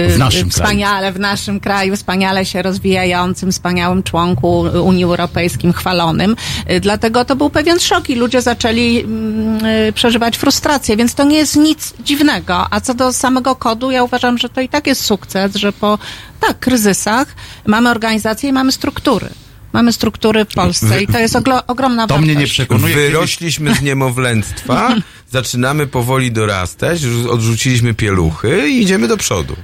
W 0.10 0.16
naszym 0.18 0.52
wspaniale, 0.66 1.12
w 1.12 1.20
naszym 1.20 1.60
kraju, 1.60 1.96
wspaniale 1.96 2.46
się 2.46 2.62
rozwijającym, 2.62 3.52
wspaniałym 3.52 4.04
członku 4.04 4.60
Unii 4.84 5.04
Europejskiej, 5.04 5.74
chwalonym. 5.74 6.36
Y, 6.72 6.80
dlatego 6.80 7.26
to 7.26 7.36
był 7.36 7.50
pewien 7.50 7.80
szok 7.80 8.10
i 8.10 8.16
ludzie 8.16 8.42
zaczęli 8.42 9.00
mm, 9.00 9.66
y, 9.66 9.94
przeżywać 9.94 10.38
frustrację, 10.38 10.98
więc 10.98 11.16
to 11.16 11.24
nie 11.24 11.38
jest 11.38 11.56
nic 11.56 11.94
dziwnego. 12.04 12.68
A 12.72 12.82
co 12.82 12.94
do 12.94 13.14
samego 13.14 13.56
kodu, 13.56 13.92
ja 13.92 14.04
uważam, 14.04 14.38
że 14.38 14.50
to 14.50 14.62
i 14.62 14.70
tak 14.70 14.88
jest 14.88 15.06
sukces, 15.06 15.56
że 15.56 15.72
po 15.74 16.00
tak, 16.40 16.60
kryzysach 16.60 17.36
mamy 17.66 17.90
organizacje 17.90 18.50
i 18.50 18.54
mamy 18.54 18.72
struktury. 18.72 19.30
Mamy 19.74 19.94
struktury 19.94 20.46
w 20.46 20.48
Polsce 20.48 21.04
i 21.04 21.08
to 21.08 21.20
jest 21.20 21.36
ogromna 21.68 22.08
To 22.08 22.14
wartość. 22.14 22.22
mnie 22.22 22.36
nie 22.36 22.48
przekonuje. 22.48 22.96
Wyrośliśmy 22.96 23.76
z 23.76 23.82
niemowlęctwa, 23.82 24.96
zaczynamy 25.32 25.88
powoli 25.88 26.32
dorastać, 26.32 27.02
odrzuciliśmy 27.30 27.94
pieluchy 27.94 28.70
i 28.70 28.82
idziemy 28.82 29.08
do 29.08 29.18
przodu. 29.18 29.56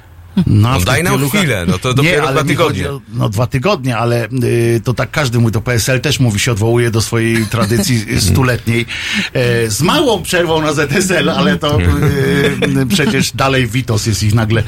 No, 0.47 0.69
No 0.79 0.79
daj 0.79 1.03
nam 1.03 1.13
pieluchach- 1.13 1.39
chwilę, 1.41 1.65
no 1.67 1.77
to 1.79 1.89
nie, 1.89 1.95
dopiero 1.95 2.23
ale 2.27 2.33
dwa 2.33 2.43
tygodnie. 2.47 2.89
o- 2.91 3.01
no 3.13 3.29
dwa 3.29 3.47
tygodnie, 3.47 3.97
ale 3.97 4.25
y, 4.43 4.81
to 4.83 4.93
tak 4.93 5.11
każdy 5.11 5.39
mówi, 5.39 5.53
to 5.53 5.61
PSL 5.61 6.01
też 6.01 6.19
mówi, 6.19 6.39
się 6.39 6.51
odwołuje 6.51 6.91
do 6.91 7.01
swojej 7.01 7.45
tradycji 7.45 8.05
stuletniej. 8.31 8.85
E, 9.33 9.69
z 9.69 9.81
małą 9.81 10.23
przerwą 10.23 10.61
na 10.61 10.73
ZSL, 10.73 11.29
ale 11.29 11.57
to 11.57 11.79
y, 11.81 12.85
przecież 12.89 13.31
dalej 13.31 13.67
Witos 13.67 14.05
jest 14.05 14.23
ich 14.23 14.33
nagle 14.33 14.63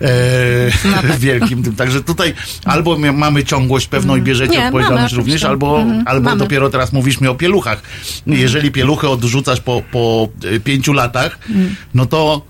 e, 0.00 1.18
wielkim 1.18 1.62
tym. 1.62 1.74
Także 1.76 2.02
tutaj 2.02 2.34
albo 2.64 2.98
my 2.98 3.12
mamy 3.12 3.44
ciągłość 3.44 3.86
pewną 3.86 4.16
i 4.16 4.22
bierzecie 4.22 4.58
Nie, 4.58 4.66
odpowiedzialność 4.66 5.12
mamy, 5.14 5.22
również, 5.22 5.44
albo, 5.44 5.80
Mhm, 5.80 6.02
albo 6.06 6.24
mamy. 6.30 6.38
dopiero 6.38 6.70
teraz 6.70 6.92
mówisz 6.92 7.20
mi 7.20 7.28
o 7.28 7.34
pieluchach. 7.34 7.82
Jeżeli 8.26 8.70
pieluchę 8.72 9.08
odrzucasz 9.08 9.60
po, 9.60 9.82
po 9.92 10.28
y, 10.44 10.60
pięciu 10.60 10.92
latach, 10.92 11.38
no 11.94 12.06
to 12.06 12.42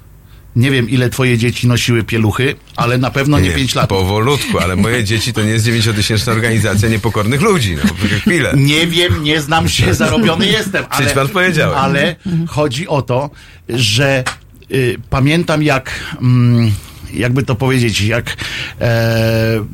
nie 0.58 0.70
wiem, 0.70 0.90
ile 0.90 1.10
twoje 1.10 1.38
dzieci 1.38 1.66
nosiły 1.66 2.04
pieluchy, 2.04 2.54
ale 2.76 2.98
na 2.98 3.10
pewno 3.10 3.40
nie, 3.40 3.50
pięć 3.50 3.74
lat. 3.74 3.88
Powolutku, 3.88 4.58
ale 4.58 4.76
moje 4.76 5.04
dzieci 5.04 5.32
to 5.32 5.42
nie 5.42 5.50
jest 5.50 5.66
90-tysięczna 5.66 6.30
organizacja 6.32 6.88
niepokornych 6.88 7.40
ludzi. 7.40 7.76
No, 7.84 8.18
chwilę. 8.18 8.52
Nie 8.56 8.86
wiem, 8.86 9.22
nie 9.22 9.40
znam 9.40 9.68
się, 9.68 9.94
zarobiony 10.04 10.46
jestem, 10.46 10.84
ale, 10.84 10.90
Przecież 10.90 11.12
pan 11.12 11.28
powiedział. 11.28 11.74
ale 11.74 12.16
chodzi 12.48 12.88
o 12.88 13.02
to, 13.02 13.30
że 13.68 14.24
y, 14.72 14.96
pamiętam 15.10 15.62
jak, 15.62 15.90
mm, 16.22 16.72
jakby 17.14 17.42
to 17.42 17.54
powiedzieć, 17.54 18.00
jak 18.00 18.36
e, 18.80 19.64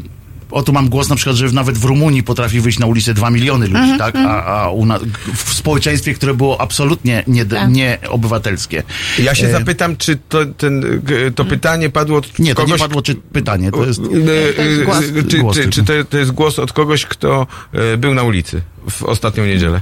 o 0.55 0.63
tu 0.63 0.73
mam 0.73 0.89
głos 0.89 1.09
na 1.09 1.17
przykład, 1.17 1.37
że 1.37 1.47
nawet 1.47 1.79
w 1.79 1.85
Rumunii 1.85 2.23
potrafi 2.23 2.61
wyjść 2.61 2.79
na 2.79 2.87
ulicę 2.87 3.15
2 3.15 3.31
miliony 3.31 3.67
ludzi, 3.67 3.79
Mhm, 3.81 3.99
tak? 3.99 4.17
A, 4.17 4.45
a 4.63 4.71
u 4.71 4.87
nas, 4.87 5.03
w 5.35 5.53
społeczeństwie, 5.55 6.15
które 6.15 6.35
było 6.35 6.61
absolutnie 6.61 7.25
nie, 7.27 7.45
Tak. 7.45 7.71
nieobywatelskie. 7.71 8.83
Ja 9.19 9.35
się 9.35 9.47
E, 9.47 9.53
zapytam, 9.53 9.97
czy 9.97 10.19
to, 10.29 10.47
ten, 10.47 11.03
to 11.35 11.45
pytanie 11.45 11.91
padło 11.91 12.19
od 12.19 12.39
Nie, 12.39 12.55
to 12.55 12.63
kogoś... 12.63 12.73
nie 12.81 12.87
padło 12.87 13.03
czy 13.03 13.15
pytanie, 13.15 13.71
to 13.71 13.87
jest... 13.87 14.01
E, 14.01 14.53
To 14.57 14.63
jest 14.63 14.81
e, 14.81 14.85
głos. 14.85 15.05
Czy, 15.29 15.39
Głos 15.39 15.57
czy, 15.57 15.69
czy 15.71 15.85
to, 15.85 15.93
to 16.11 16.19
jest 16.19 16.31
głos 16.31 16.59
od 16.59 16.73
kogoś, 16.73 17.07
kto 17.07 17.47
e, 17.73 17.97
był 17.97 18.15
na 18.15 18.23
ulicy 18.23 18.63
w 18.91 19.03
ostatnią 19.03 19.47
niedzielę? 19.47 19.81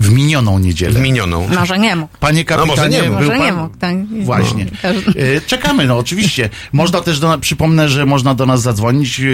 W 0.00 0.10
minioną 0.10 0.58
niedzielę. 0.58 0.92
W 0.92 1.02
minioną. 1.02 1.48
Może 1.48 1.78
nie 1.78 1.96
mógł. 1.96 2.18
Panie 2.20 2.44
kapitanie, 2.44 2.76
może 2.76 2.88
nie 2.88 3.02
mógł. 3.02 3.22
Może 3.22 3.38
nie 3.38 3.52
pan... 3.52 3.56
mógł. 3.56 3.76
Tak. 3.76 3.96
Właśnie. 4.24 4.66
No, 4.82 4.90
E, 5.16 5.40
Czekamy, 5.40 5.86
no 5.86 5.98
oczywiście. 5.98 6.50
Można 6.72 7.00
też, 7.00 7.18
do, 7.20 7.38
przypomnę, 7.38 7.88
że 7.88 8.06
można 8.06 8.34
do 8.34 8.46
nas 8.46 8.62
zadzwonić 8.62 9.20
e, 9.20 9.24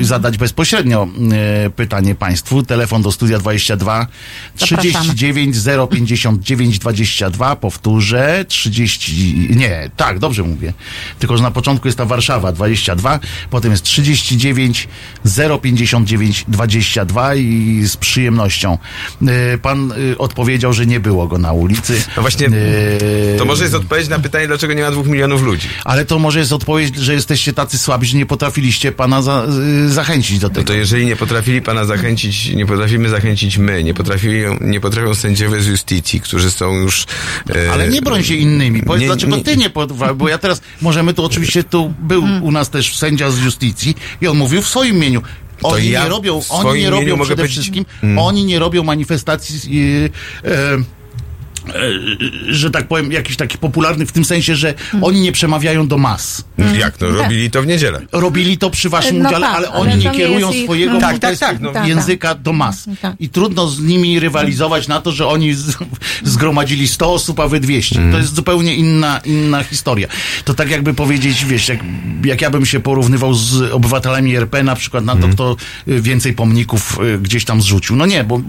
i 0.00 0.04
zadać 0.04 0.38
bezpośrednio 0.38 1.08
e, 1.66 1.70
pytanie 1.70 2.14
Państwu. 2.14 2.62
Telefon 2.62 3.02
do 3.02 3.12
studia 3.12 3.38
22 3.38 4.06
Zapraszamy. 4.56 4.92
39 4.92 5.56
059 5.90 6.78
22. 6.78 7.56
Powtórzę 7.56 8.44
30. 8.48 9.48
Nie, 9.50 9.90
tak, 9.96 10.18
dobrze 10.18 10.42
mówię. 10.42 10.72
Tylko, 11.18 11.36
że 11.36 11.42
na 11.42 11.50
początku 11.50 11.88
jest 11.88 11.98
ta 11.98 12.04
Warszawa 12.04 12.52
22, 12.52 13.20
potem 13.50 13.70
jest 13.70 13.82
39 13.84 14.88
059 15.62 16.44
22 16.48 17.34
i 17.34 17.82
z 17.84 17.96
przyjemnością. 17.96 18.78
Pan 19.62 19.92
odpowiedział, 20.18 20.72
że 20.72 20.86
nie 20.86 21.00
było 21.00 21.26
go 21.28 21.38
na 21.38 21.52
ulicy. 21.52 22.02
No 22.16 22.22
właśnie, 22.22 22.46
E, 22.46 23.38
To 23.38 23.44
może 23.44 23.62
jest 23.62 23.74
odpowiedź 23.74 24.08
na 24.08 24.18
pytanie, 24.18 24.46
dlaczego 24.46 24.72
nie 24.74 24.82
ma 24.82 24.90
dwóch 24.90 25.06
milionów 25.06 25.42
ludzi. 25.42 25.68
ale 25.84 26.04
to 26.04 26.18
może 26.18 26.38
jest 26.38 26.52
odpowiedź, 26.52 26.96
że 26.96 27.14
jesteście 27.14 27.52
tacy 27.52 27.78
słabi, 27.78 28.06
że 28.06 28.16
nie 28.16 28.26
potrafiliście 28.26 28.92
pana 28.92 29.22
za, 29.22 29.46
y, 29.86 29.88
zachęcić 29.90 30.38
do 30.38 30.48
No 30.48 30.54
tego. 30.54 30.66
to 30.66 30.72
jeżeli 30.74 31.06
nie 31.06 31.16
potrafili 31.16 31.62
pana 31.62 31.84
zachęcić, 31.84 32.48
nie 32.54 32.66
potrafimy 32.66 33.08
zachęcić 33.08 33.58
my, 33.58 33.84
nie, 33.84 33.94
potrafią, 33.94 34.30
nie 34.60 34.80
potrafią 34.80 35.14
sędziowie 35.14 35.60
z 35.62 35.66
justicji, 35.66 36.20
którzy 36.20 36.50
są 36.50 36.74
już... 36.74 37.06
e, 37.54 37.72
Ale 37.72 37.88
nie 37.88 38.02
broń 38.02 38.24
się 38.24 38.34
innymi. 38.34 38.82
Powiedz, 38.82 39.00
nie- 39.00 39.06
dlaczego 39.06 39.36
nie- 39.36 39.44
ty 39.44 39.56
nie 39.56 39.70
potrafisz, 39.70 40.16
bo 40.16 40.28
ja 40.28 40.38
teraz, 40.38 40.60
możemy 40.80 41.14
tu 41.14 41.24
oczywiście, 41.24 41.64
tu 41.64 41.94
był 41.98 42.24
u 42.42 42.52
nas 42.52 42.70
też 42.70 42.96
sędzia 42.98 43.30
z 43.30 43.38
justicji 43.38 43.94
i 44.20 44.26
on 44.26 44.36
mówił 44.36 44.62
w 44.62 44.68
swoim 44.68 44.96
imieniu. 44.96 45.22
Oni 45.62 45.90
ja 45.90 46.02
nie 46.04 46.08
robią, 46.08 46.40
oni 46.50 46.80
nie 46.80 46.90
robią 46.90 47.18
przede 47.20 47.48
wszystkim, 47.48 47.84
Mm. 48.02 48.18
oni 48.18 48.44
nie 48.44 48.58
robią 48.58 48.84
manifestacji, 48.84 49.80
y, 49.80 50.10
e, 50.48 50.72
e, 50.72 50.78
że 52.48 52.70
tak 52.70 52.88
powiem, 52.88 53.12
jakichś 53.12 53.36
takich 53.36 53.58
popularnych 53.60 54.08
w 54.08 54.12
tym 54.12 54.24
sensie, 54.24 54.56
że 54.56 54.74
oni 55.02 55.20
nie 55.20 55.32
przemawiają 55.32 55.88
do 55.88 55.98
mas. 55.98 56.44
Jak 56.78 57.00
no, 57.00 57.08
robili 57.08 57.50
to 57.50 57.62
w 57.62 57.66
niedzielę. 57.66 58.00
robili 58.12 58.58
to 58.58 58.70
przy 58.70 58.88
waszym 58.88 59.18
No 59.18 59.28
udziale, 59.28 59.46
tak, 59.46 59.56
ale 59.56 59.72
oni 59.72 59.96
nie 59.96 60.10
kierują 60.10 60.52
ich- 60.52 60.64
swojego 60.64 60.92
no. 60.92 61.00
Tak, 61.00 61.18
tak, 61.18 61.38
tak, 61.38 61.60
no. 61.60 61.72
Tak, 61.72 61.86
języka 61.88 62.34
do 62.34 62.52
mas. 62.52 62.84
Tak. 63.02 63.14
I 63.20 63.28
trudno 63.28 63.68
z 63.68 63.80
nimi 63.80 64.20
rywalizować 64.20 64.88
na 64.88 65.00
to, 65.00 65.12
że 65.12 65.26
oni 65.26 65.54
z, 65.54 65.76
zgromadzili 66.24 66.88
100 66.88 67.12
osób, 67.12 67.40
a 67.40 67.48
wy 67.48 67.60
200. 67.60 67.94
Mhm. 67.96 68.12
To 68.12 68.18
jest 68.18 68.34
zupełnie 68.34 68.74
inna, 68.74 69.20
inna 69.24 69.64
historia. 69.64 70.08
To 70.44 70.54
tak 70.54 70.70
jakby 70.70 70.94
powiedzieć, 70.94 71.44
wiesz, 71.44 71.68
jak, 71.68 71.78
jak 72.24 72.40
ja 72.40 72.50
bym 72.50 72.66
się 72.66 72.80
porównywał 72.80 73.34
z 73.34 73.72
obywatelami 73.72 74.36
RP 74.36 74.62
na 74.62 74.74
przykład 74.74 75.04
na 75.04 75.12
to, 75.12 75.16
Mhm. 75.16 75.32
kto 75.34 75.56
y, 75.88 76.00
więcej 76.02 76.32
pomników 76.32 76.98
y, 77.14 77.18
gdzieś 77.18 77.44
tam 77.44 77.62
zrzucił. 77.62 77.96
No 77.96 78.06
nie, 78.06 78.24
bo, 78.24 78.40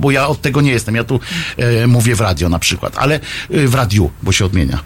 bo 0.00 0.10
ja 0.10 0.26
od 0.28 0.40
tego 0.42 0.60
nie 0.60 0.70
jestem. 0.70 0.94
Ja 0.94 1.04
tu 1.04 1.20
e, 1.56 1.86
mówię 1.86 2.14
w 2.16 2.20
radio 2.20 2.48
na 2.48 2.57
na 2.58 2.60
przykład, 2.60 2.98
ale 2.98 3.20
y, 3.50 3.68
w 3.68 3.74
radiu, 3.74 4.10
bo 4.22 4.32
się 4.32 4.44
odmienia. 4.44 4.78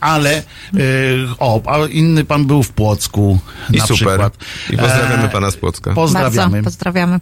Ale 0.00 0.42
y, 0.74 1.26
o, 1.38 1.62
a 1.66 1.86
inny 1.86 2.24
pan 2.24 2.46
był 2.46 2.62
w 2.62 2.70
Płocku 2.70 3.38
I 3.70 3.76
na 3.76 3.86
super. 3.86 3.96
przykład. 3.96 4.36
I 4.70 4.76
pozdrawiamy 4.76 5.24
E, 5.24 5.28
pana 5.28 5.50
z 5.50 5.56
Płocka. 5.56 5.92
Pozdrawiamy. 5.94 6.50
Bardzo 6.50 6.64
pozdrawiamy. 6.64 7.20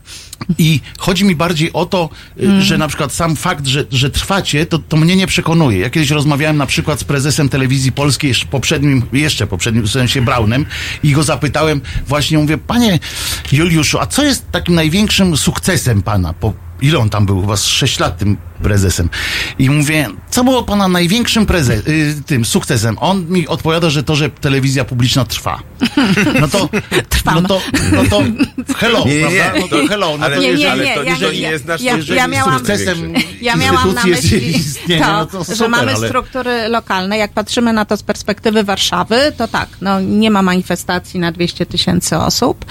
I 0.58 0.80
chodzi 0.98 1.24
mi 1.24 1.36
bardziej 1.36 1.72
o 1.72 1.86
to, 1.86 2.10
y, 2.42 2.62
że 2.62 2.78
na 2.78 2.88
przykład 2.88 3.12
sam 3.12 3.36
fakt, 3.36 3.66
że, 3.66 3.84
że 3.90 4.10
trwacie, 4.10 4.66
to, 4.66 4.78
to 4.78 4.96
mnie 4.96 5.16
nie 5.16 5.26
przekonuje. 5.26 5.78
Ja 5.78 5.90
kiedyś 5.90 6.10
rozmawiałem 6.10 6.56
na 6.56 6.66
przykład 6.66 7.00
z 7.00 7.04
prezesem 7.04 7.48
telewizji 7.48 7.92
polskiej, 7.92 8.28
jeszcze 8.28 8.46
poprzednim, 8.46 9.02
jeszcze 9.12 9.46
poprzednim, 9.46 9.84
w 9.84 9.90
sensie 9.90 10.22
Braunem, 10.22 10.66
i 11.02 11.12
go 11.12 11.22
zapytałem, 11.22 11.80
właśnie 12.06 12.38
mówię, 12.38 12.58
panie 12.58 12.98
Juliuszu, 13.52 13.98
a 14.00 14.06
co 14.06 14.22
jest 14.24 14.50
takim 14.50 14.74
największym 14.74 15.36
sukcesem 15.36 16.02
pana? 16.02 16.32
Po, 16.32 16.52
ile 16.80 16.98
on 16.98 17.10
tam 17.10 17.26
był? 17.26 17.40
Chyba 17.40 17.56
z 17.56 17.64
6 17.64 17.98
lat 17.98 18.18
tym 18.18 18.36
prezesem. 18.62 19.08
I 19.58 19.70
mówię, 19.70 20.08
co 20.30 20.44
było 20.44 20.62
pana 20.62 20.88
największym 20.88 21.46
preze- 21.46 21.88
y, 21.88 22.22
tym 22.26 22.44
sukcesem? 22.44 22.96
On 23.00 23.26
mi 23.28 23.48
odpowiada, 23.48 23.90
że 23.90 24.02
to, 24.02 24.16
że 24.16 24.30
telewizja 24.30 24.84
publiczna 24.84 25.24
trwa. 25.24 25.60
No 26.40 26.48
to, 26.48 26.68
Trwam. 27.08 27.34
no 27.42 27.48
to, 27.48 27.60
no 27.92 28.02
to 28.10 28.22
hello, 28.76 29.04
Nie, 29.06 29.14
nie, 29.14 29.20
nie. 29.30 29.40
prawda? 29.40 29.60
No 29.60 29.68
to 29.68 29.86
hello, 29.88 30.16
no 30.18 30.24
Ale 30.26 30.36
to 30.36 30.42
Nie, 30.42 30.54
nie, 30.54 30.72
ale 30.72 30.84
nie. 30.84 30.94
to 30.94 31.02
ja, 31.02 31.10
jeżeli 31.12 31.40
ja, 31.40 31.50
nie 31.50 31.58
znasz, 31.58 31.80
to 31.80 31.86
ja, 31.86 31.96
jeżeli 31.96 32.18
ja 32.18 32.26
miałam, 32.28 32.58
sukcesem 32.58 33.14
ja 33.40 33.56
miałam 33.56 33.94
na 33.94 34.02
jest 34.06 34.22
myśli 34.22 34.56
istnienie, 34.56 35.04
to, 35.04 35.12
no 35.12 35.26
to 35.26 35.38
że 35.44 35.44
super, 35.56 35.70
mamy 35.70 35.94
ale- 35.94 36.08
struktury 36.08 36.68
lokalne. 36.68 37.18
Jak 37.18 37.32
patrzymy 37.32 37.72
na 37.72 37.84
to 37.84 37.96
z 37.96 38.02
perspektywy 38.02 38.64
Warszawy, 38.64 39.32
to 39.36 39.48
tak, 39.48 39.68
no, 39.80 40.00
nie 40.00 40.30
ma 40.30 40.42
manifestacji 40.42 41.20
na 41.20 41.32
200 41.32 41.66
tysięcy 41.66 42.16
osób 42.16 42.64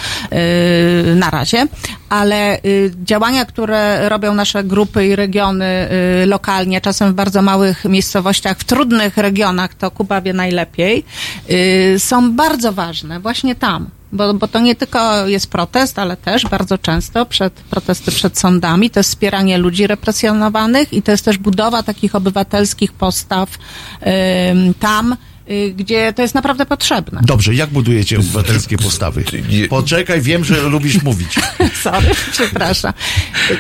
yy, 1.06 1.16
na 1.16 1.30
razie, 1.30 1.68
ale 2.10 2.60
yy, 2.64 2.92
działania, 3.04 3.46
które 3.46 4.10
robią 4.10 4.34
nasze 4.34 4.64
grupy 4.64 5.06
i 5.08 5.16
regiony 5.16 5.83
lokalnie, 6.26 6.82
czasem 6.82 7.12
w 7.12 7.16
bardzo 7.16 7.42
małych 7.42 7.86
miejscowościach, 7.86 8.58
w 8.58 8.64
trudnych 8.64 9.18
regionach, 9.18 9.74
to 9.74 9.92
Kuba 9.92 10.22
wie 10.22 10.34
najlepiej, 10.34 11.06
yy, 11.50 12.00
są 12.00 12.36
bardzo 12.36 12.72
ważne 12.72 13.20
właśnie 13.20 13.56
tam. 13.56 13.90
Bo, 14.12 14.34
bo 14.34 14.48
to 14.48 14.60
nie 14.60 14.76
tylko 14.76 15.28
jest 15.28 15.52
protest, 15.52 16.00
ale 16.00 16.18
też 16.18 16.44
bardzo 16.48 16.78
często 16.78 17.26
przed, 17.26 17.54
protesty 17.54 18.12
przed 18.12 18.40
sądami, 18.40 18.90
to 18.90 19.00
jest 19.00 19.10
wspieranie 19.10 19.58
ludzi 19.58 19.88
represjonowanych 19.88 20.94
i 20.94 21.02
to 21.02 21.12
jest 21.12 21.26
też 21.26 21.38
budowa 21.38 21.84
takich 21.84 22.16
obywatelskich 22.16 22.94
postaw 22.94 23.50
tam, 24.80 25.14
y, 25.14 25.18
gdzie 25.76 26.14
to 26.14 26.22
jest 26.22 26.36
naprawdę 26.36 26.66
potrzebne. 26.66 27.22
Dobrze, 27.24 27.54
jak 27.56 27.70
budujecie 27.70 28.20
obywatelskie 28.20 28.78
postawy? 28.88 29.24
Poczekaj, 29.70 30.22
wiem, 30.22 30.44
że 30.46 30.62
lubisz 30.62 31.04
mówić. 31.04 31.36
Sorry, 31.84 32.08
przepraszam. 32.32 32.94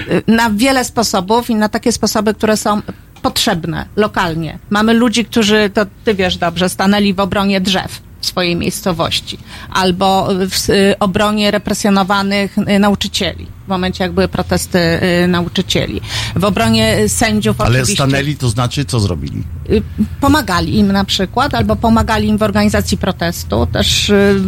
Y, 0.09 0.23
Na 0.27 0.49
wiele 0.49 0.85
sposobów 0.85 1.49
i 1.49 1.55
na 1.55 1.69
takie 1.69 1.91
sposoby, 1.91 2.33
które 2.33 2.57
są 2.57 2.81
potrzebne 3.21 3.85
lokalnie. 3.95 4.59
Mamy 4.69 4.93
ludzi, 4.93 5.25
którzy, 5.25 5.69
to 5.73 5.85
ty 6.03 6.13
wiesz 6.15 6.37
dobrze, 6.37 6.69
stanęli 6.69 7.13
w 7.13 7.19
obronie 7.19 7.61
drzew 7.61 8.01
w 8.21 8.25
swojej 8.25 8.55
miejscowości 8.55 9.37
albo 9.73 10.27
w 10.49 10.69
y, 10.69 10.95
obronie 10.99 11.51
represjonowanych 11.51 12.57
y, 12.57 12.79
nauczycieli 12.79 13.47
w 13.65 13.67
momencie, 13.67 14.03
jak 14.03 14.13
były 14.13 14.27
protesty 14.27 14.79
y, 15.24 15.27
nauczycieli. 15.27 16.01
W 16.36 16.43
obronie 16.43 17.10
sędziów 17.10 17.62
Ale 17.62 17.70
oczywiście. 17.70 17.93
stanęli, 17.93 18.36
to 18.38 18.50
znaczy, 18.50 18.86
co 18.86 19.00
zrobili? 19.00 19.43
Y, 19.70 19.82
pomagali 20.22 20.77
im 20.77 20.91
na 20.91 21.05
przykład, 21.05 21.55
albo 21.55 21.75
pomagali 21.75 22.27
im 22.27 22.38
w 22.38 22.43
organizacji 22.43 22.98
protestu. 22.98 23.67
Też 23.72 24.10
y, 24.10 24.41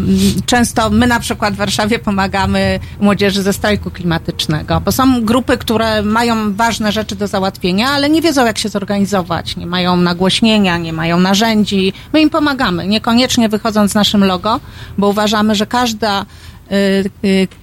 często 0.45 0.89
my 0.89 1.07
na 1.07 1.19
przykład 1.19 1.53
w 1.53 1.57
Warszawie 1.57 1.99
pomagamy 1.99 2.79
młodzieży 2.99 3.43
ze 3.43 3.53
strajku 3.53 3.91
klimatycznego, 3.91 4.81
bo 4.81 4.91
są 4.91 5.25
grupy, 5.25 5.57
które 5.57 6.01
mają 6.01 6.53
ważne 6.55 6.91
rzeczy 6.91 7.15
do 7.15 7.27
załatwienia, 7.27 7.89
ale 7.89 8.09
nie 8.09 8.21
wiedzą 8.21 8.45
jak 8.45 8.57
się 8.57 8.69
zorganizować, 8.69 9.55
nie 9.55 9.65
mają 9.65 9.97
nagłośnienia, 9.97 10.77
nie 10.77 10.93
mają 10.93 11.19
narzędzi. 11.19 11.93
My 12.13 12.21
im 12.21 12.29
pomagamy, 12.29 12.87
niekoniecznie 12.87 13.49
wychodząc 13.49 13.91
z 13.91 13.95
naszym 13.95 14.23
logo, 14.23 14.59
bo 14.97 15.09
uważamy, 15.09 15.55
że 15.55 15.65
każda 15.65 16.25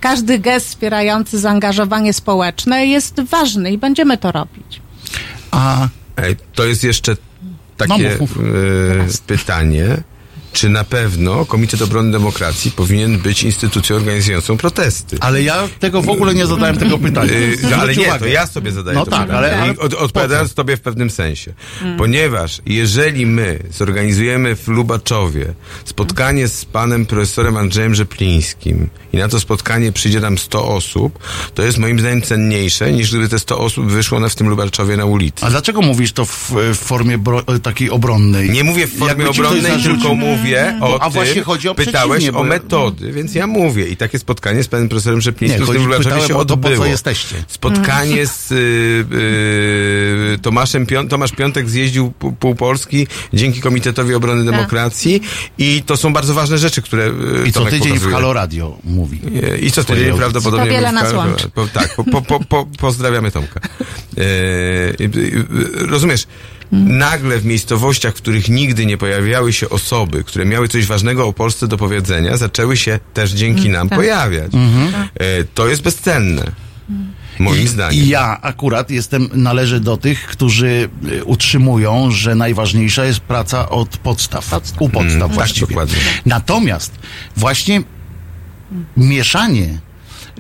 każdy 0.01 0.39
gest 0.39 0.67
wspierający 0.69 1.39
zaangażowanie 1.39 2.13
społeczne 2.13 2.87
jest 2.87 3.21
ważny 3.21 3.73
i 3.73 3.79
będziemy 3.79 4.19
to 4.19 4.33
robić. 4.33 4.81
A 5.51 5.89
Ej, 6.17 6.37
to 6.55 6.65
jest 6.65 6.85
jeszcze 6.85 7.17
takie 7.77 7.93
No, 8.03 8.19
mów, 8.21 8.37
mów. 8.37 8.47
e, 8.47 9.27
pytanie. 9.27 9.87
Czy 10.53 10.69
na 10.69 10.85
pewno 10.85 11.45
Komitet 11.47 11.83
Obrony 11.83 12.13
Demokracji 12.13 12.71
powinien 12.71 13.19
być 13.19 13.43
instytucją 13.43 13.97
organizującą 13.97 14.57
protesty? 14.57 15.17
Ale 15.21 15.43
ja 15.43 15.69
tego 15.81 16.03
w 16.03 16.09
ogóle 16.09 16.35
nie 16.35 16.47
zadałem 16.47 16.77
tego 16.77 16.99
pytania. 16.99 17.33
Yy, 17.33 17.57
Zwróć 17.57 17.73
ale 17.73 17.95
nie, 17.97 18.19
to 18.19 18.27
ja 18.27 18.47
sobie 18.47 18.73
zadaję 18.73 18.99
No 18.99 19.05
to 19.05 19.11
tak, 19.11 19.27
pytanie. 19.27 19.57
ale- 19.57 19.79
od, 19.79 19.95
odpowiadając 19.95 20.51
po 20.51 20.57
tobie 20.57 20.77
w 20.77 20.81
pewnym 20.81 21.11
sensie. 21.11 21.55
Ponieważ 21.99 22.61
jeżeli 22.67 23.27
my 23.27 23.59
zorganizujemy 23.71 24.57
w 24.57 24.69
Lubaczowie 24.69 25.55
spotkanie 25.85 26.49
z 26.49 26.65
panem 26.65 27.07
profesorem 27.07 27.57
Andrzejem 27.57 27.95
Rzeplińskim 27.95 28.89
i 29.13 29.17
na 29.17 29.29
to 29.29 29.41
spotkanie 29.41 29.93
przyjdzie 29.93 30.21
nam 30.21 30.39
100 30.39 30.69
osób, 30.69 31.19
to 31.55 31.63
jest 31.63 31.79
moim 31.79 32.01
zdaniem 32.01 32.23
cenniejsze 32.23 32.93
niż 32.93 33.11
gdyby 33.11 33.29
te 33.29 33.39
100 33.39 33.59
osób 33.59 33.87
wyszło 33.87 34.21
na, 34.21 34.29
w 34.29 34.35
tym 34.35 34.49
Lubaczowie 34.49 34.97
na 34.97 35.05
ulicy. 35.05 35.45
A 35.47 35.51
dlaczego 35.51 35.83
mówisz 35.83 36.13
to 36.13 36.25
w, 36.25 36.51
w 36.75 36.77
formie 36.77 37.19
bro, 37.19 37.43
takiej 37.63 37.91
obronnej? 37.91 38.51
Nie 38.51 38.65
mówię 38.65 38.87
w 38.87 38.99
formie 38.99 39.29
obronnej, 39.31 39.83
tylko 39.83 40.15
mówię 40.15 40.42
o 40.81 41.01
a 41.01 41.05
tym, 41.05 41.13
właśnie 41.13 41.43
chodzi 41.43 41.69
o 41.69 41.75
pytałeś 41.75 42.29
o 42.29 42.33
bo- 42.33 42.45
metody, 42.45 43.13
więc 43.13 43.35
ja 43.35 43.47
mówię 43.47 43.89
i 43.89 43.97
takie 43.97 44.19
spotkanie 44.19 44.63
z 44.63 44.69
panem 44.69 44.89
profesorem 44.89 45.19
Nie, 45.19 45.23
Rzeplińskim 45.23 45.65
w 45.65 45.67
chodzi- 45.67 45.81
tym 45.81 45.91
pytałem 45.99 46.29
się 46.29 46.37
o 46.37 46.45
to, 46.45 46.57
po 46.57 46.63
co 46.63 46.69
odbyło. 46.69 46.87
jesteście. 46.87 47.35
Spotkanie 47.49 48.27
z 48.27 48.53
y, 48.53 48.55
y, 50.35 50.39
Tomaszem 50.43 50.87
Pią- 50.87 51.09
Tomasz 51.09 51.33
Piątek 51.33 51.71
zjeździł 51.71 52.13
pół, 52.41 52.55
Polski 52.55 53.07
dzięki 53.33 53.61
Komitetowi 53.61 54.15
Obrony 54.15 54.45
Demokracji 54.45 55.21
i 55.59 55.83
to 55.87 55.97
są 55.97 56.13
bardzo 56.13 56.35
ważne 56.35 56.59
rzeczy, 56.59 56.83
które 56.83 57.07
y, 57.07 57.13
I 57.49 57.53
co 57.53 57.59
Tomek 57.61 57.75
tydzień 57.75 57.89
w 57.89 57.95
pokazuje. 57.95 58.15
Halo 58.15 58.33
Radio 58.33 58.79
mówi. 58.85 59.21
I 59.61 59.71
co 59.71 59.85
tydzień 59.85 59.97
audycji. 59.99 60.19
prawdopodobnie... 60.19 60.67
To 60.67 60.73
wiele 60.73 60.91
w- 60.91 60.93
nas 60.95 61.13
łączy. 61.13 61.51
Po, 61.51 61.67
tak, 61.67 61.95
po, 61.97 62.05
po, 62.05 62.23
po, 62.23 62.41
po, 62.45 62.67
pozdrawiamy 62.79 63.31
Tomka. 63.31 63.61
E, 63.61 64.21
y, 64.21 64.95
y, 65.01 65.45
rozumiesz, 65.87 66.27
nagle 66.73 67.39
w 67.39 67.45
miejscowościach, 67.45 68.15
w 68.15 68.17
których 68.17 68.49
nigdy 68.49 68.87
nie 68.87 68.97
pojawiały 68.99 69.53
się 69.53 69.69
osoby, 69.69 70.25
które 70.25 70.45
miały 70.45 70.69
coś 70.69 70.87
ważnego 70.87 71.27
o 71.27 71.33
Polsce 71.33 71.69
do 71.69 71.77
powiedzenia, 71.77 72.37
zaczęły 72.37 72.77
się 72.77 73.01
też 73.15 73.31
dzięki 73.33 73.69
nam 73.69 73.89
tak. 73.89 73.99
pojawiać. 73.99 74.53
E, 74.55 75.45
to 75.45 75.69
jest 75.69 75.83
bezcenne. 75.83 76.53
Moim 77.39 77.69
zdaniem. 77.69 78.05
I 78.05 78.09
ja 78.09 78.41
akurat 78.43 78.91
jestem, 78.91 79.29
należę 79.35 79.81
do 79.81 79.97
tych, 79.97 80.27
którzy 80.27 80.89
y, 81.13 81.25
utrzymują, 81.25 82.11
że 82.11 82.35
najważniejsza 82.35 83.05
jest 83.05 83.21
praca 83.21 83.69
od 83.69 83.97
podstaw. 83.97 84.51
Podstaw. 84.51 84.83
U 84.83 84.89
podstaw 84.89 85.13
Mm, 85.13 85.29
tak, 85.29 85.35
właściwie. 85.35 85.67
dokładnie. 85.67 85.97
Natomiast 86.27 86.93
właśnie 87.37 87.83
mieszanie 88.97 89.79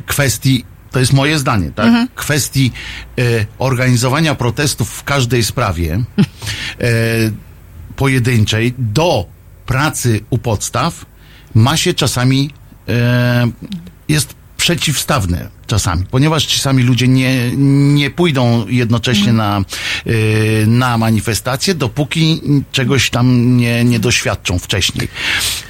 kwestii, 0.06 0.64
to 0.92 1.00
jest 1.00 1.12
moje 1.12 1.38
zdanie, 1.38 1.70
tak? 1.70 1.86
Mhm. 1.86 2.08
Kwestii 2.14 2.72
e, 3.18 3.22
organizowania 3.58 4.34
protestów 4.34 4.90
w 4.90 5.04
każdej 5.04 5.44
sprawie 5.44 5.94
e, 5.94 6.24
pojedynczej 7.96 8.74
do 8.78 9.26
pracy 9.66 10.20
u 10.30 10.38
podstaw 10.38 11.06
ma 11.54 11.76
się 11.76 11.94
czasami 11.94 12.50
e, 12.88 13.50
jest 14.08 14.34
przeciwstawne 14.62 15.48
czasami, 15.66 16.04
ponieważ 16.10 16.46
czasami 16.46 16.82
ludzie 16.82 17.08
nie, 17.08 17.50
nie 17.94 18.10
pójdą 18.10 18.68
jednocześnie 18.68 19.32
na, 19.32 19.60
y, 20.06 20.64
na 20.66 20.98
manifestację, 20.98 21.74
dopóki 21.74 22.40
czegoś 22.72 23.10
tam 23.10 23.56
nie, 23.56 23.84
nie 23.84 23.98
doświadczą 23.98 24.58
wcześniej. 24.58 25.08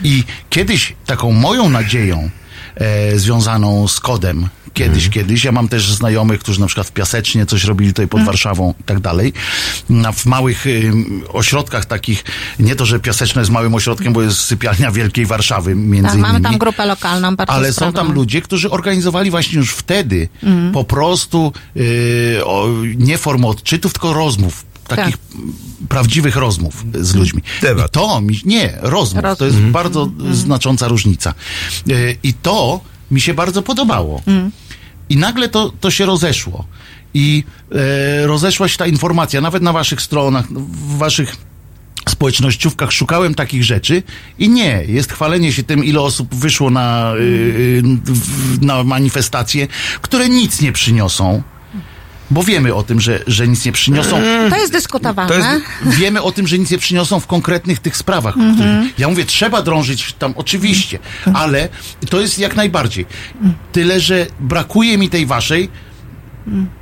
I 0.05 0.25
kiedyś 0.51 0.95
taką 1.07 1.33
moją 1.33 1.69
nadzieją 1.69 2.31
e, 2.75 3.19
związaną 3.19 3.89
z 3.89 4.01
kodem, 4.01 4.49
kiedyś, 4.75 5.09
kiedyś, 5.09 5.45
ja 5.45 5.53
mam 5.53 5.69
też 5.69 5.93
znajomych, 5.93 6.41
którzy 6.41 6.61
na 6.61 6.67
przykład 6.67 6.87
w 6.87 6.93
Piasecznie 6.93 7.47
coś 7.47 7.65
robili 7.65 7.91
tutaj 7.91 8.09
pod 8.09 8.25
Warszawą 8.25 8.75
i 8.81 8.85
tak 8.85 9.01
dalej, 9.01 9.33
na, 9.89 10.13
w 10.13 10.27
małych 10.27 10.67
y, 10.67 10.93
ośrodkach 11.33 11.85
takich, 11.85 12.25
nie 12.59 12.77
to, 12.77 12.87
że 12.87 13.01
Piaseczne 13.01 13.41
jest 13.43 13.51
małym 13.51 13.75
ośrodkiem, 13.75 14.13
bo 14.13 14.23
jest 14.23 14.39
sypialnia 14.41 14.91
Wielkiej 14.93 15.27
Warszawy 15.27 15.75
między 15.75 16.09
Tak, 16.11 16.19
mamy 16.19 16.29
innymi. 16.39 16.45
tam 16.45 16.59
grupę 16.59 16.87
lokalną, 16.87 17.37
bardzo 17.37 17.53
Ale 17.53 17.73
są 17.73 17.93
tam 17.93 18.13
ludzie, 18.13 18.43
którzy 18.43 18.71
organizowali 18.71 19.31
właśnie 19.31 19.59
już 19.59 19.71
wtedy 19.71 20.29
Mhm. 20.43 20.73
po 20.73 20.85
prostu 20.85 21.53
yy, 21.75 21.85
o, 22.45 22.69
nie 22.97 23.19
formę 23.19 23.47
odczytów, 23.47 23.93
tylko 23.93 24.13
rozmów. 24.13 24.65
Takich 24.89 25.17
Tak. 25.17 25.27
prawdziwych 25.89 26.37
rozmów 26.37 26.85
z 27.01 27.15
ludźmi. 27.15 27.43
Debat. 27.63 27.87
I 27.87 27.91
to 27.91 28.21
mi, 28.21 28.41
nie, 28.45 28.73
rozmów. 28.81 29.23
Rozmów. 29.23 29.39
To 29.39 29.45
jest 29.47 29.59
bardzo 29.59 30.11
znacząca 30.33 30.89
różnica. 30.89 31.35
Yy, 31.87 32.17
I 32.23 32.35
to 32.35 32.81
mi 33.12 33.20
się 33.20 33.35
bardzo 33.35 33.62
podobało. 33.62 34.22
I 35.09 35.16
nagle 35.16 35.48
to, 35.48 35.72
to 35.81 35.90
się 35.90 36.07
rozeszło. 36.07 36.64
I 37.14 37.44
e, 37.72 38.27
rozeszła 38.27 38.68
się 38.68 38.79
ta 38.79 38.87
informacja, 38.87 39.40
nawet 39.40 39.62
na 39.62 39.72
waszych 39.72 40.03
stronach, 40.03 40.46
w 40.53 40.98
waszych 40.98 41.37
społecznościówkach 42.09 42.92
szukałem 42.92 43.35
takich 43.35 43.64
rzeczy 43.64 44.03
i 44.38 44.48
nie, 44.48 44.85
jest 44.88 45.12
chwalenie 45.12 45.53
się 45.53 45.62
tym, 45.62 45.85
ile 45.85 46.01
osób 46.01 46.35
wyszło 46.35 46.70
na, 46.70 47.14
y, 47.14 47.20
y, 47.20 48.64
na 48.66 48.85
manifestacje, 48.85 49.68
które 50.03 50.29
nic 50.29 50.61
nie 50.61 50.72
przyniosą. 50.72 51.42
Bo 52.33 52.42
wiemy 52.42 52.75
o 52.75 52.83
tym, 52.83 53.01
że, 53.01 53.21
że 53.27 53.49
nic 53.49 53.64
nie 53.64 53.73
przyniosą. 53.73 54.21
To 54.51 54.57
jest 54.57 54.73
dyskutowane. 54.73 55.29
To 55.29 55.35
jest- 55.35 55.49
Wiemy 55.87 56.23
o 56.23 56.33
tym, 56.33 56.47
że 56.47 56.59
nic 56.59 56.71
nie 56.71 56.79
przyniosą 56.79 57.21
w 57.21 57.27
konkretnych 57.27 57.79
tych 57.79 57.97
sprawach. 57.97 58.37
Mhm. 58.37 58.90
Ja 58.99 59.09
mówię, 59.09 59.25
trzeba 59.25 59.62
drążyć 59.62 60.12
tam, 60.18 60.33
oczywiście, 60.37 60.99
ale 61.35 61.68
to 62.11 62.21
jest 62.21 62.38
jak 62.38 62.57
najbardziej. 62.57 63.07
Tyle, 63.73 64.01
że 64.01 64.27
brakuje 64.40 64.99
mi 64.99 65.09
tej 65.09 65.27
waszej, 65.27 65.71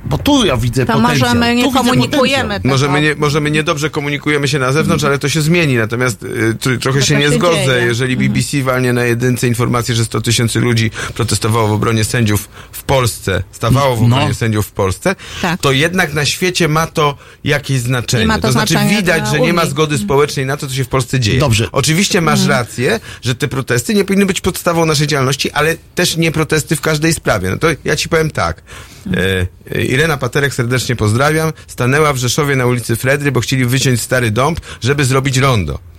bo 0.05 0.17
tu 0.17 0.45
ja 0.45 0.57
widzę 0.57 0.85
To 0.85 0.93
potencjał. 0.93 1.19
może 1.29 1.39
my 1.39 1.55
nie 1.55 1.63
tu 1.63 1.71
komunikujemy 1.71 2.53
tego. 2.55 2.69
Może 2.69 2.89
my, 2.89 3.01
nie, 3.01 3.15
może 3.15 3.39
my 3.41 3.51
niedobrze 3.51 3.89
komunikujemy 3.89 4.47
się 4.47 4.59
na 4.59 4.71
zewnątrz, 4.71 5.03
ale 5.03 5.19
to 5.19 5.29
się 5.29 5.41
zmieni. 5.41 5.75
Natomiast 5.77 6.23
y, 6.23 6.27
tr- 6.55 6.79
trochę 6.79 7.01
się 7.01 7.13
tak 7.13 7.23
nie 7.23 7.29
się 7.29 7.35
zgodzę. 7.35 7.65
dzieje. 7.65 7.85
Jeżeli 7.85 8.17
BBC 8.17 8.61
walnie 8.63 8.93
na 8.93 9.03
jedynce 9.05 9.47
informację, 9.47 9.95
że 9.95 10.05
100 10.05 10.21
tysięcy 10.21 10.59
ludzi 10.59 10.91
protestowało 11.15 11.67
w 11.67 11.71
obronie 11.71 12.03
sędziów 12.03 12.49
w 12.71 12.83
Polsce, 12.83 13.43
stawało 13.51 13.95
w 13.95 14.01
No. 14.01 14.15
obronie 14.15 14.33
sędziów 14.33 14.67
w 14.67 14.71
Polsce, 14.71 15.15
Tak. 15.41 15.61
to 15.61 15.71
jednak 15.71 16.13
na 16.13 16.25
świecie 16.25 16.67
ma 16.67 16.87
to 16.87 17.17
jakieś 17.43 17.79
znaczenie. 17.79 18.25
Ma 18.25 18.39
to 18.39 18.51
znaczy 18.51 18.73
znaczenie 18.73 18.97
widać, 18.97 19.27
że 19.29 19.39
nie 19.39 19.53
ma 19.53 19.65
zgody 19.65 19.97
społecznej 19.97 20.45
na 20.45 20.57
to, 20.57 20.67
co 20.67 20.73
się 20.75 20.83
w 20.83 20.89
Polsce 20.89 21.19
dzieje. 21.19 21.39
Dobrze. 21.39 21.67
Oczywiście 21.71 22.21
masz 22.21 22.39
Mhm. 22.39 22.59
rację, 22.59 22.99
że 23.21 23.35
te 23.35 23.47
protesty 23.47 23.93
nie 23.93 24.05
powinny 24.05 24.25
być 24.25 24.41
podstawą 24.41 24.85
naszej 24.85 25.07
działalności, 25.07 25.51
ale 25.51 25.75
też 25.95 26.17
nie 26.17 26.31
protesty 26.31 26.75
w 26.75 26.81
każdej 26.81 27.13
sprawie. 27.13 27.49
No 27.49 27.57
to 27.57 27.67
ja 27.85 27.95
ci 27.95 28.09
powiem 28.09 28.31
tak. 28.31 28.61
E, 29.07 29.47
Irena 29.89 30.17
Paterek 30.17 30.53
serdecznie 30.53 30.95
pozdrawiam. 30.95 31.53
Stanęła 31.67 32.13
w 32.13 32.17
Rzeszowie 32.17 32.55
na 32.55 32.65
ulicy 32.65 32.95
Fredry, 32.95 33.31
bo 33.31 33.39
chcieli 33.39 33.65
wyciąć 33.65 34.01
stary 34.01 34.31
dąb, 34.31 34.59
żeby 34.81 35.05
zrobić 35.05 35.37
rondo. 35.37 35.90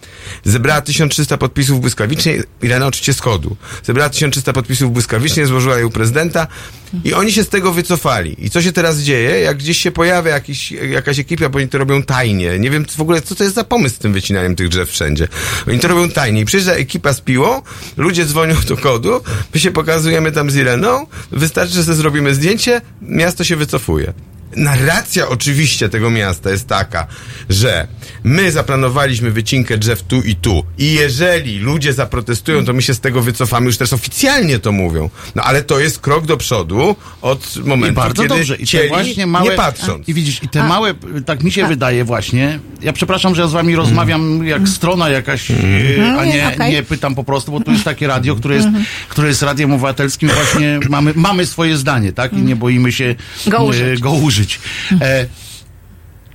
Zebrała 0.44 0.80
1300 0.80 1.38
podpisów 1.38 1.80
błyskawicznie, 1.80 2.42
Irena 2.62 2.86
oczywiście 2.86 3.12
z 3.12 3.20
kodu. 3.20 3.56
Zebrała 3.82 4.10
1300 4.10 4.52
podpisów 4.52 4.92
błyskawicznie, 4.92 5.46
złożyła 5.46 5.78
je 5.78 5.86
u 5.86 5.90
prezydenta 5.90 6.46
i 7.04 7.14
oni 7.14 7.32
się 7.32 7.44
z 7.44 7.48
tego 7.48 7.72
wycofali. 7.72 8.44
I 8.46 8.50
co 8.50 8.62
się 8.62 8.72
teraz 8.72 8.98
dzieje? 8.98 9.40
Jak 9.40 9.56
gdzieś 9.56 9.78
się 9.78 9.90
pojawia 9.90 10.30
jakiś, 10.30 10.72
jakaś 10.72 11.18
ekipa, 11.18 11.48
bo 11.48 11.58
oni 11.58 11.68
to 11.68 11.78
robią 11.78 12.02
tajnie. 12.02 12.58
Nie 12.58 12.70
wiem 12.70 12.86
w 12.96 13.00
ogóle, 13.00 13.22
co 13.22 13.34
to 13.34 13.44
jest 13.44 13.56
za 13.56 13.64
pomysł 13.64 13.94
z 13.94 13.98
tym 13.98 14.12
wycinaniem 14.12 14.56
tych 14.56 14.68
drzew 14.68 14.90
wszędzie. 14.90 15.28
Oni 15.68 15.78
to 15.78 15.88
robią 15.88 16.10
tajnie. 16.10 16.40
I 16.40 16.44
przyjeżdża 16.44 16.72
ekipa 16.72 17.12
z 17.12 17.20
piłą, 17.20 17.62
ludzie 17.96 18.24
dzwonią 18.24 18.54
do 18.68 18.76
kodu, 18.76 19.20
my 19.54 19.60
się 19.60 19.70
pokazujemy 19.70 20.32
tam 20.32 20.50
z 20.50 20.56
Ireną, 20.56 21.06
wystarczy, 21.30 21.74
że 21.74 21.84
sobie 21.84 21.96
zrobimy 21.96 22.34
zdjęcie, 22.34 22.80
miasto 23.02 23.44
się 23.44 23.56
wycofuje. 23.56 24.12
Narracja 24.56 25.28
oczywiście 25.28 25.88
tego 25.88 26.10
miasta 26.10 26.50
jest 26.50 26.68
taka, 26.68 27.06
że 27.48 27.86
my 28.24 28.52
zaplanowaliśmy 28.52 29.30
wycinkę 29.30 29.78
drzew 29.78 30.02
tu 30.02 30.22
i 30.22 30.34
tu 30.34 30.64
i 30.78 30.92
jeżeli 30.92 31.58
ludzie 31.58 31.92
zaprotestują, 31.92 32.64
to 32.64 32.72
my 32.72 32.82
się 32.82 32.94
z 32.94 33.00
tego 33.00 33.22
wycofamy, 33.22 33.66
już 33.66 33.76
też 33.76 33.92
oficjalnie 33.92 34.58
to 34.58 34.72
mówią. 34.72 35.10
No 35.34 35.42
ale 35.42 35.62
to 35.62 35.80
jest 35.80 35.98
krok 35.98 36.26
do 36.26 36.36
przodu 36.36 36.96
od 37.22 37.56
momentu, 37.56 37.92
I 37.92 37.96
bardzo 37.96 38.22
kiedy 38.22 38.34
dobrze. 38.34 38.54
I 38.56 38.58
te 38.58 38.66
cieli, 38.66 38.88
właśnie 38.88 39.26
małe, 39.26 39.50
nie 39.50 39.56
patrząc. 39.56 40.08
I 40.08 40.14
widzisz, 40.14 40.42
i 40.42 40.48
te 40.48 40.64
małe, 40.64 40.94
tak 41.26 41.42
mi 41.42 41.52
się 41.52 41.66
wydaje 41.66 42.04
właśnie, 42.04 42.58
ja 42.82 42.92
przepraszam, 42.92 43.34
że 43.34 43.42
ja 43.42 43.48
z 43.48 43.52
wami 43.52 43.76
rozmawiam 43.76 44.46
jak 44.46 44.68
strona 44.68 45.08
jakaś, 45.08 45.50
e, 45.50 45.54
a 46.18 46.24
nie, 46.24 46.32
nie, 46.32 46.48
okej. 46.54 46.72
nie 46.72 46.82
pytam 46.82 47.14
po 47.14 47.24
prostu, 47.24 47.52
bo 47.52 47.60
tu 47.60 47.72
jest 47.72 47.84
takie 47.84 48.06
radio, 48.06 48.36
które 48.36 48.54
jest, 48.54 48.68
które 49.08 49.28
jest 49.28 49.42
radiem 49.42 49.72
obywatelskim, 49.72 50.28
właśnie 50.28 50.80
mamy, 50.88 51.12
mamy 51.16 51.46
swoje 51.46 51.76
zdanie, 51.76 52.12
tak? 52.12 52.32
I 52.32 52.36
nie 52.36 52.56
boimy 52.56 52.92
się 52.92 53.14
Go 53.46 53.56
e, 53.58 53.62
użyć. 53.62 54.00
go 54.00 54.10
użyć. 54.10 54.41
E, 55.00 55.26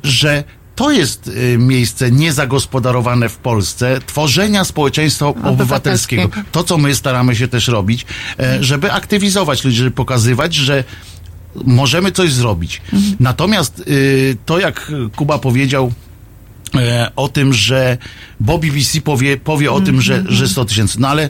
że 0.03 0.43
to 0.75 0.91
jest 0.91 1.31
e, 1.53 1.57
miejsce 1.57 2.11
niezagospodarowane 2.11 3.29
w 3.29 3.37
Polsce 3.37 3.99
tworzenia 4.05 4.63
społeczeństwa 4.63 5.27
obywatelskiego. 5.27 6.29
To, 6.51 6.63
co 6.63 6.77
my 6.77 6.95
staramy 6.95 7.35
się 7.35 7.47
też 7.47 7.67
robić, 7.67 8.05
e, 8.39 8.63
żeby 8.63 8.91
aktywizować 8.91 9.63
ludzi, 9.63 9.77
żeby 9.77 9.91
pokazywać, 9.91 10.55
że 10.55 10.83
możemy 11.65 12.11
coś 12.11 12.33
zrobić. 12.33 12.81
Natomiast 13.19 13.79
y, 13.87 14.37
to, 14.45 14.59
jak 14.59 14.91
Kuba 15.15 15.39
powiedział 15.39 15.91
e, 16.75 17.11
o 17.15 17.27
tym, 17.27 17.53
że 17.53 17.97
bo 18.39 18.57
BBC 18.57 19.01
powie, 19.01 19.37
powie 19.37 19.71
o 19.71 19.81
tym, 19.81 20.01
że, 20.01 20.23
że 20.29 20.47
100 20.47 20.65
tysięcy, 20.65 21.01
no 21.01 21.07
ale 21.07 21.29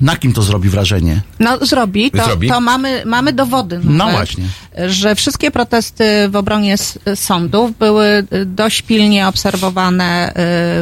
na 0.00 0.16
kim 0.16 0.32
to 0.32 0.42
zrobi 0.42 0.68
wrażenie? 0.68 1.20
No 1.40 1.66
zrobi, 1.66 2.10
to, 2.10 2.24
Zrobi. 2.24 2.48
to 2.48 2.60
mamy, 2.60 3.02
mamy 3.06 3.32
dowody. 3.32 3.80
No 3.84 3.92
nawet, 3.92 4.14
właśnie. 4.16 4.44
Że 4.88 5.14
wszystkie 5.14 5.50
protesty 5.50 6.04
w 6.28 6.36
obronie 6.36 6.76
sądów 7.14 7.78
były 7.78 8.06
y, 8.32 8.46
dość 8.46 8.82
pilnie 8.82 9.28
obserwowane 9.28 10.30
y, 10.30 10.34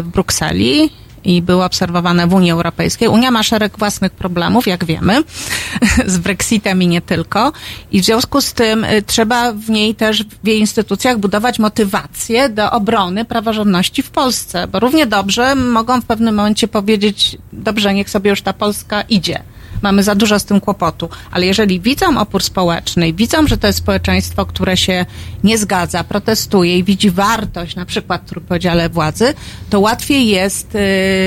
w 0.03 0.09
Brukseli 0.13 0.91
i 1.27 1.43
były 1.43 1.65
obserwowane 1.65 2.27
w 2.27 2.35
Unii 2.35 2.51
Europejskiej. 2.51 3.09
Unia 3.09 3.31
ma 3.31 3.43
szereg 3.43 3.79
własnych 3.79 4.13
problemów, 4.13 4.67
jak 4.67 4.85
wiemy, 4.85 5.23
z 6.07 6.19
Brexitem 6.19 6.83
i 6.83 6.89
nie 6.89 7.01
tylko. 7.01 7.53
I 7.93 8.01
w 8.01 8.05
związku 8.05 8.41
z 8.41 8.53
tym 8.53 8.85
y, 8.85 9.03
trzeba 9.03 9.53
w 9.53 9.71
niej 9.71 9.95
też, 9.95 10.25
w 10.45 10.47
jej 10.47 10.59
instytucjach 10.59 11.19
budować 11.19 11.59
motywację 11.59 12.49
do 12.49 12.71
obrony 12.71 13.25
praworządności 13.25 14.03
w 14.03 14.11
Polsce, 14.11 14.69
bo 14.69 14.81
równie 14.81 15.07
dobrze 15.07 15.55
mogą 15.55 16.01
w 16.01 16.05
pewnym 16.05 16.35
momencie 16.35 16.69
powiedzieć, 16.69 17.39
dobrze, 17.53 17.95
niech 17.95 18.11
sobie 18.11 18.31
już 18.31 18.43
ta 18.43 18.53
Polska 18.53 19.03
idzie 19.03 19.43
mamy 19.83 20.03
za 20.03 20.15
dużo 20.15 20.39
z 20.39 20.45
tym 20.45 20.61
kłopotu. 20.61 21.09
Ale 21.31 21.47
jeżeli 21.47 21.81
widzą 21.81 22.19
opór 22.21 22.43
społeczny, 22.43 23.09
i 23.09 23.15
widzą, 23.15 23.47
że 23.47 23.59
to 23.59 23.67
jest 23.67 23.79
społeczeństwo, 23.79 24.47
które 24.47 24.77
się 24.77 25.07
nie 25.45 25.59
zgadza, 25.59 26.05
protestuje 26.05 26.79
i 26.79 26.85
widzi 26.85 27.11
wartość 27.11 27.77
na 27.77 27.87
przykład 27.87 28.23
w 28.23 28.29
trójpodziale 28.29 28.89
władzy, 28.89 29.35
to 29.71 29.81
łatwiej 29.81 30.27
jest 30.29 30.77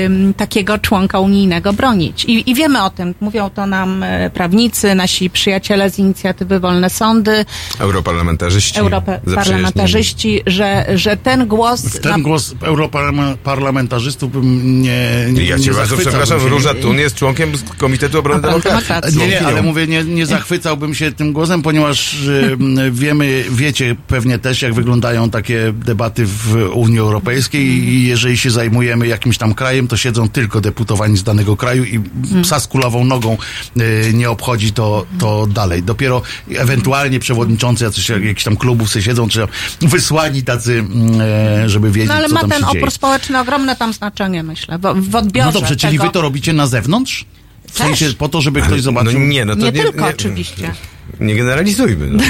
ym, 0.06 0.34
takiego 0.34 0.78
członka 0.78 1.20
unijnego 1.20 1.72
bronić. 1.72 2.24
I, 2.24 2.50
I 2.50 2.54
wiemy 2.54 2.82
o 2.82 2.90
tym. 2.90 3.14
Mówią 3.20 3.50
to 3.50 3.66
nam 3.66 4.02
e, 4.02 4.30
prawnicy, 4.30 4.94
nasi 4.94 5.30
przyjaciele 5.30 5.90
z 5.90 5.98
inicjatywy 5.98 6.60
Wolne 6.60 6.90
Sądy, 6.90 7.44
Europarlamentarzyści. 7.78 8.78
europarlamentarzyści, 8.80 10.40
że, 10.46 10.86
że 10.94 11.16
ten 11.16 11.46
głos... 11.46 11.80
W 11.82 12.00
ten 12.00 12.12
na- 12.12 12.18
głos 12.18 12.54
europarlamentarzystów 12.62 14.32
bym 14.32 14.82
nie, 14.82 15.26
nie 15.32 15.44
Ja 15.44 15.58
cię 15.58 15.70
nie 15.70 15.76
bardzo 15.76 15.96
przepraszam. 15.96 16.40
Róża 16.40 16.74
Tun 16.74 16.98
jest 16.98 17.14
członkiem 17.16 17.52
Komitetu 17.78 18.18
Obrony 18.18 18.39
Demokracji. 18.40 19.18
Nie, 19.18 19.26
nie, 19.28 19.32
ale 19.38 19.40
Członkinią. 19.42 19.62
mówię, 19.62 19.86
nie, 19.86 20.04
nie 20.04 20.26
zachwycałbym 20.26 20.94
się 20.94 21.12
tym 21.12 21.32
głosem, 21.32 21.62
ponieważ 21.62 22.14
y, 22.14 22.56
wiemy, 22.92 23.44
wiecie 23.50 23.96
pewnie 24.06 24.38
też, 24.38 24.62
jak 24.62 24.74
wyglądają 24.74 25.30
takie 25.30 25.72
debaty 25.72 26.26
w 26.26 26.70
Unii 26.74 26.98
Europejskiej 26.98 27.66
i 27.66 28.06
jeżeli 28.06 28.38
się 28.38 28.50
zajmujemy 28.50 29.06
jakimś 29.06 29.38
tam 29.38 29.54
krajem, 29.54 29.88
to 29.88 29.96
siedzą 29.96 30.28
tylko 30.28 30.60
deputowani 30.60 31.16
z 31.16 31.22
danego 31.22 31.56
kraju 31.56 31.84
i 31.84 32.00
psa 32.42 32.60
z 32.60 32.66
kulawą 32.66 33.04
nogą 33.04 33.36
y, 33.76 34.10
nie 34.14 34.30
obchodzi 34.30 34.72
to, 34.72 35.06
to 35.18 35.46
dalej. 35.46 35.82
Dopiero 35.82 36.22
ewentualnie 36.56 37.20
przewodniczący 37.20 37.84
jacyś, 37.84 38.08
jakichś 38.08 38.44
tam 38.44 38.56
klubów 38.56 38.90
sobie 38.90 39.02
siedzą, 39.02 39.28
czy 39.28 39.40
wysłani 39.80 40.42
tacy, 40.42 40.72
mm, 40.78 41.20
e, 41.64 41.68
żeby 41.68 41.90
wiedzieć, 41.90 42.08
No 42.08 42.14
ale 42.14 42.28
co 42.28 42.34
ma 42.34 42.40
tam 42.40 42.50
ten 42.50 42.60
się 42.60 42.66
dzieje. 42.72 42.80
opór 42.82 42.90
społeczny 42.90 43.38
ogromne 43.40 43.76
tam 43.76 43.92
znaczenie, 43.92 44.42
myślę, 44.42 44.78
w, 44.78 45.10
w 45.10 45.14
odbiorze 45.14 45.46
No 45.46 45.52
dobrze, 45.60 45.76
czyli 45.76 45.92
tego. 45.92 46.04
wy 46.04 46.10
to 46.10 46.20
robicie 46.20 46.52
na 46.52 46.66
zewnątrz? 46.66 47.24
W 47.70 47.78
Też. 47.78 47.86
sensie 47.86 48.06
po 48.18 48.28
to, 48.28 48.40
żeby 48.40 48.60
ktoś 48.62 48.76
No 48.76 48.82
zobaczył? 48.82 49.20
nie, 49.20 49.44
no 49.44 49.56
to 49.56 49.60
nie, 49.64 49.72
nie, 49.72 49.82
tylko 49.82 50.00
nie, 50.04 50.10
oczywiście. 50.10 50.74
Nie 51.20 51.34
generalizujmy. 51.34 52.06
No. 52.10 52.22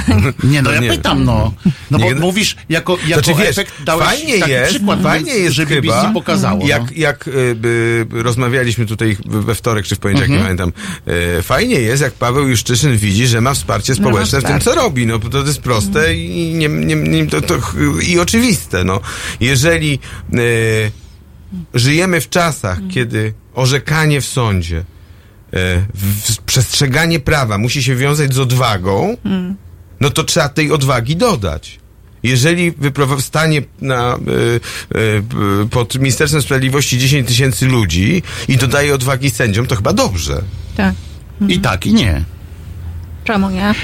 Nie, 0.50 0.62
no 0.62 0.72
ja 0.72 0.80
nie. 0.80 0.88
pytam, 0.90 1.24
no. 1.24 1.54
No 1.90 1.98
Nie 1.98 2.04
bo 2.04 2.10
gen- 2.10 2.20
mówisz, 2.20 2.56
jako, 2.68 2.98
jako 3.06 3.22
Znaczy, 3.24 3.40
wiesz, 3.40 3.48
efekt 3.58 3.72
dałeś 3.84 4.06
fajnie 4.06 4.38
taki 4.38 4.52
jest, 4.52 4.70
przykład, 4.70 5.02
fajnie 5.02 5.32
jest 5.32 5.54
że 5.56 5.66
BBC 5.66 6.00
chyba, 6.00 6.12
pokazało. 6.14 6.66
jak, 6.66 6.82
no. 6.82 6.88
jak 6.96 7.28
y, 7.28 7.54
by, 7.54 8.06
rozmawialiśmy 8.10 8.86
tutaj 8.86 9.16
we 9.24 9.54
wtorek 9.54 9.86
czy 9.86 9.96
w 9.96 9.98
poniedziałek, 9.98 10.30
Mhm. 10.30 10.50
nie 10.50 10.56
pamiętam, 10.56 10.82
y, 11.38 11.42
fajnie 11.42 11.74
jest, 11.80 12.02
jak 12.02 12.12
Paweł 12.12 12.48
Juszczyszyn 12.48 12.96
widzi, 12.96 13.26
że 13.26 13.40
ma 13.40 13.54
wsparcie 13.54 13.92
No, 13.92 13.96
społeczne 14.08 14.40
w 14.40 14.44
tym, 14.44 14.60
co 14.60 14.74
robi. 14.74 15.06
No, 15.06 15.18
to 15.18 15.38
jest 15.46 15.60
proste 15.60 16.14
i, 16.14 16.54
nie, 16.54 16.68
nie, 16.68 16.96
nie, 16.96 17.26
to, 17.26 17.40
to, 17.40 17.58
i 18.08 18.18
oczywiste. 18.18 18.84
No. 18.84 19.00
Jeżeli 19.40 19.98
y, 20.34 20.90
żyjemy 21.74 22.20
w 22.20 22.28
czasach, 22.28 22.78
kiedy 22.90 23.32
orzekanie 23.54 24.20
w 24.20 24.26
sądzie, 24.26 24.76
y, 24.78 24.84
przestrzeganie 26.46 27.20
prawa 27.20 27.58
musi 27.58 27.82
się 27.82 27.96
wiązać 27.96 28.34
z 28.34 28.38
odwagą, 28.38 29.16
no 30.00 30.10
to 30.10 30.24
trzeba 30.24 30.48
tej 30.48 30.72
odwagi 30.72 31.16
dodać. 31.16 31.80
Jeżeli 32.22 32.72
stanie 33.20 33.62
na, 33.80 34.16
y, 34.94 34.98
y, 35.62 35.68
pod 35.70 35.94
Ministerstwem 35.94 36.42
Sprawiedliwości 36.42 36.98
10 36.98 37.28
tysięcy 37.28 37.66
ludzi 37.66 38.22
i 38.48 38.56
dodaje 38.56 38.94
odwagi 38.94 39.30
sędziom, 39.30 39.66
to 39.66 39.76
chyba 39.76 39.92
dobrze. 39.92 40.42
Tak. 40.76 40.94
I 41.48 41.58
tak, 41.58 41.86
i 41.86 41.92
nie. 41.94 42.24
Czemu 43.24 43.50
nie? 43.50 43.64
E, 43.64 43.74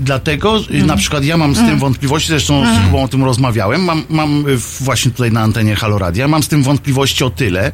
dlatego 0.00 0.56
y, 0.56 0.60
Mhm. 0.60 0.86
na 0.86 0.96
przykład 0.96 1.24
ja 1.24 1.36
mam 1.36 1.54
z 1.54 1.58
tym 1.58 1.78
wątpliwości, 1.78 2.28
zresztą 2.28 2.64
z 2.76 2.84
Kubą 2.84 3.02
o 3.02 3.08
tym 3.08 3.24
rozmawiałem, 3.24 3.84
mam, 3.84 4.04
mam 4.08 4.48
y, 4.48 4.56
właśnie 4.80 5.10
tutaj 5.10 5.32
na 5.32 5.40
antenie 5.40 5.76
Haloradia, 5.76 6.28
mam 6.28 6.42
z 6.42 6.48
tym 6.48 6.62
wątpliwości 6.62 7.24
o 7.24 7.30
tyle, 7.30 7.72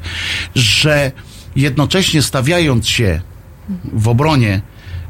że 0.55 1.13
jednocześnie 1.57 2.23
stawiając 2.23 2.89
się 2.89 3.21
w 3.93 4.09
obronie 4.09 4.61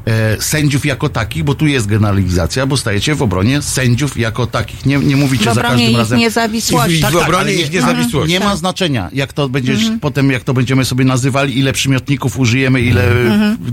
e, 0.05 0.41
sędziów 0.41 0.85
jako 0.85 1.09
takich, 1.09 1.43
bo 1.43 1.55
tu 1.55 1.67
jest 1.67 1.87
generalizacja, 1.87 2.65
bo 2.65 2.77
stajecie 2.77 3.15
w 3.15 3.21
obronie 3.21 3.61
sędziów 3.61 4.17
jako 4.17 4.47
takich. 4.47 4.85
Nie, 4.85 4.97
nie 4.97 5.15
mówicie 5.15 5.53
za 5.53 5.61
każdym 5.61 5.89
ich 5.89 5.97
razem. 5.97 6.19
niezawisłości. 6.19 6.93
I 6.95 6.97
w 6.97 7.01
Tak, 7.01 7.13
tak, 7.13 7.21
obronie 7.21 7.39
ale 7.41 7.53
ich 7.53 7.65
nie- 7.71 7.75
niezawisłości. 7.79 8.33
Nie 8.33 8.39
ma 8.39 8.55
znaczenia, 8.55 9.09
jak 9.13 9.33
to 9.33 9.49
będziesz 9.49 9.79
potem, 10.01 10.31
jak 10.31 10.43
to 10.43 10.53
będziemy 10.53 10.85
sobie 10.85 11.05
nazywali, 11.05 11.59
ile 11.59 11.73
przymiotników 11.73 12.39
użyjemy, 12.39 12.81
ile 12.81 13.03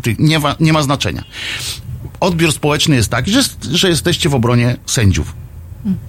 tych, 0.03 0.19
nie, 0.19 0.39
ma, 0.39 0.57
nie 0.61 0.73
ma 0.73 0.83
znaczenia. 0.83 1.25
Odbiór 2.21 2.53
społeczny 2.53 2.97
jest 2.97 3.09
taki, 3.09 3.31
że, 3.31 3.41
że 3.73 3.89
jesteście 3.89 4.29
w 4.29 4.35
obronie 4.35 4.77
sędziów. 4.87 5.35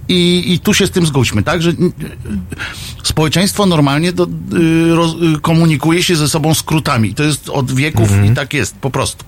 I, 0.08 0.52
I 0.52 0.58
tu 0.58 0.74
się 0.74 0.86
z 0.86 0.90
tym 0.90 1.06
zgódźmy, 1.06 1.42
tak? 1.42 1.62
Że 1.62 1.70
y, 1.70 1.72
y, 1.72 1.76
społeczeństwo 3.02 3.66
normalnie 3.66 4.12
do, 4.12 4.24
y, 4.24 4.94
roz, 4.94 5.14
y, 5.36 5.40
komunikuje 5.40 6.02
się 6.02 6.16
ze 6.16 6.28
sobą 6.28 6.54
skrótami. 6.54 7.14
To 7.14 7.22
jest 7.22 7.48
od 7.48 7.72
wieków 7.72 8.10
Mhm. 8.12 8.32
i 8.32 8.36
tak 8.36 8.54
jest, 8.54 8.76
po 8.76 8.90
prostu. 8.90 9.24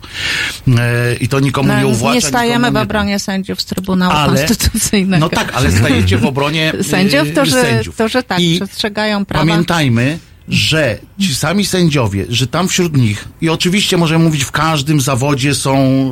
E, 0.79 1.15
I 1.21 1.29
to 1.29 1.41
nikomu 1.41 1.69
nie 1.77 1.81
No, 1.83 1.89
uwłacza. 1.89 2.15
nie 2.15 2.21
stajemy 2.23 2.71
w 2.71 2.75
nie- 2.75 2.81
obronie 2.81 3.19
sędziów 3.19 3.61
z 3.61 3.65
Trybunału 3.65 4.13
Ale- 4.13 4.39
Konstytucyjnego. 4.39 5.21
No 5.21 5.29
tak, 5.29 5.53
ale 5.55 5.73
stajecie 5.73 6.19
w 6.19 6.25
obronie 6.25 6.73
Sędziów, 6.91 7.29
którzy, 7.33 7.51
sędziów. 7.53 7.95
którzy 7.95 8.23
tak, 8.23 8.41
I 8.41 8.57
przestrzegają 8.57 9.25
prawa. 9.25 9.47
Pamiętajmy, 9.47 10.19
że 10.49 10.99
ci 11.21 11.35
sami 11.35 11.67
sędziowie, 11.67 12.27
że 12.29 12.47
tam 12.47 12.69
wśród 12.69 12.97
nich, 12.97 13.29
i 13.41 13.49
oczywiście 13.49 13.97
możemy 13.97 14.25
mówić, 14.25 14.45
w 14.45 14.51
każdym 14.51 15.01
zawodzie 15.01 15.55
są 15.55 16.11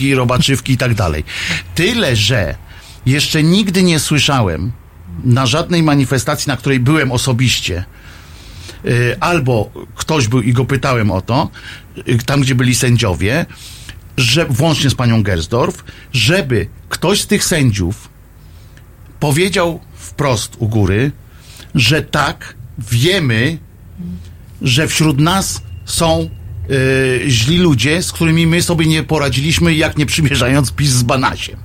yy, 0.00 0.14
robaczywki 0.14 0.72
i 0.72 0.76
tak 0.76 0.94
dalej. 0.94 1.24
Tyle, 1.74 2.16
że 2.16 2.54
jeszcze 3.06 3.42
nigdy 3.42 3.82
nie 3.82 3.98
słyszałem 3.98 4.72
na 5.24 5.46
żadnej 5.46 5.82
manifestacji, 5.82 6.48
na 6.48 6.56
której 6.56 6.80
byłem 6.80 7.12
osobiście, 7.12 7.84
y, 8.84 9.16
albo 9.20 9.70
ktoś 9.94 10.28
był 10.28 10.42
i 10.42 10.52
go 10.52 10.64
pytałem 10.64 11.10
o 11.10 11.20
to, 11.20 11.50
y, 12.08 12.18
tam 12.18 12.40
gdzie 12.40 12.54
byli 12.54 12.74
sędziowie, 12.74 13.46
że 14.16 14.46
włącznie 14.46 14.90
z 14.90 14.94
panią 14.94 15.22
Gersdorf, 15.22 15.84
żeby 16.12 16.68
ktoś 16.88 17.20
z 17.20 17.26
tych 17.26 17.44
sędziów 17.44 18.08
powiedział 19.20 19.80
wprost 19.94 20.56
u 20.58 20.68
góry, 20.68 21.12
że 21.74 22.02
tak, 22.02 22.54
wiemy, 22.78 23.58
że 24.62 24.88
wśród 24.88 25.18
nas 25.18 25.62
są 25.84 26.30
e, 26.70 27.30
źli 27.30 27.58
ludzie, 27.58 28.02
z 28.02 28.12
którymi 28.12 28.46
my 28.46 28.62
sobie 28.62 28.86
nie 28.86 29.02
poradziliśmy, 29.02 29.74
jak 29.74 29.98
nie 29.98 30.06
przymierzając 30.06 30.72
PiS 30.72 30.90
z 30.90 31.02
Banasiem. 31.02 31.56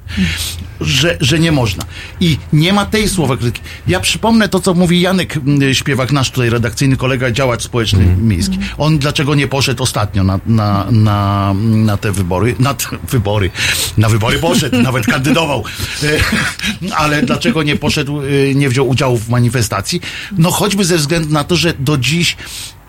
Że, 0.82 1.18
że 1.22 1.40
nie 1.40 1.52
można. 1.52 1.84
I 2.20 2.38
nie 2.54 2.74
ma 2.74 2.86
tej 2.86 3.10
słowa 3.10 3.38
krytyki. 3.38 3.62
Ja 3.88 4.00
przypomnę 4.00 4.50
to, 4.50 4.60
co 4.60 4.74
mówi 4.74 5.02
Janek 5.02 5.40
Śpiewak, 5.74 6.12
nasz 6.12 6.32
tutaj 6.32 6.50
redakcyjny 6.50 6.98
kolega, 6.98 7.32
działacz 7.32 7.64
społeczny 7.64 8.16
miejski. 8.22 8.60
On 8.78 8.98
dlaczego 9.00 9.36
nie 9.36 9.48
poszedł 9.48 9.84
ostatnio 9.84 10.24
na, 10.24 10.40
na, 10.46 10.88
na, 10.92 11.54
na 11.64 11.98
te 11.98 12.12
wybory? 12.12 12.56
Na 12.60 12.74
te 12.74 12.86
wybory. 13.12 13.52
Na 13.98 14.10
wybory 14.10 14.40
poszedł, 14.40 14.82
nawet 14.82 15.06
kandydował. 15.06 15.64
E, 16.04 16.08
Ale 16.96 17.22
dlaczego 17.22 17.64
nie 17.64 17.76
poszedł, 17.76 18.22
e, 18.22 18.56
nie 18.56 18.70
wziął 18.70 18.90
udziału 18.90 19.18
w 19.18 19.30
manifestacji? 19.30 20.02
No 20.38 20.52
choćby 20.52 20.86
ze 20.86 20.98
względu 20.98 21.34
na 21.34 21.44
to, 21.44 21.56
że 21.56 21.74
do 21.80 21.98
dziś 21.98 22.38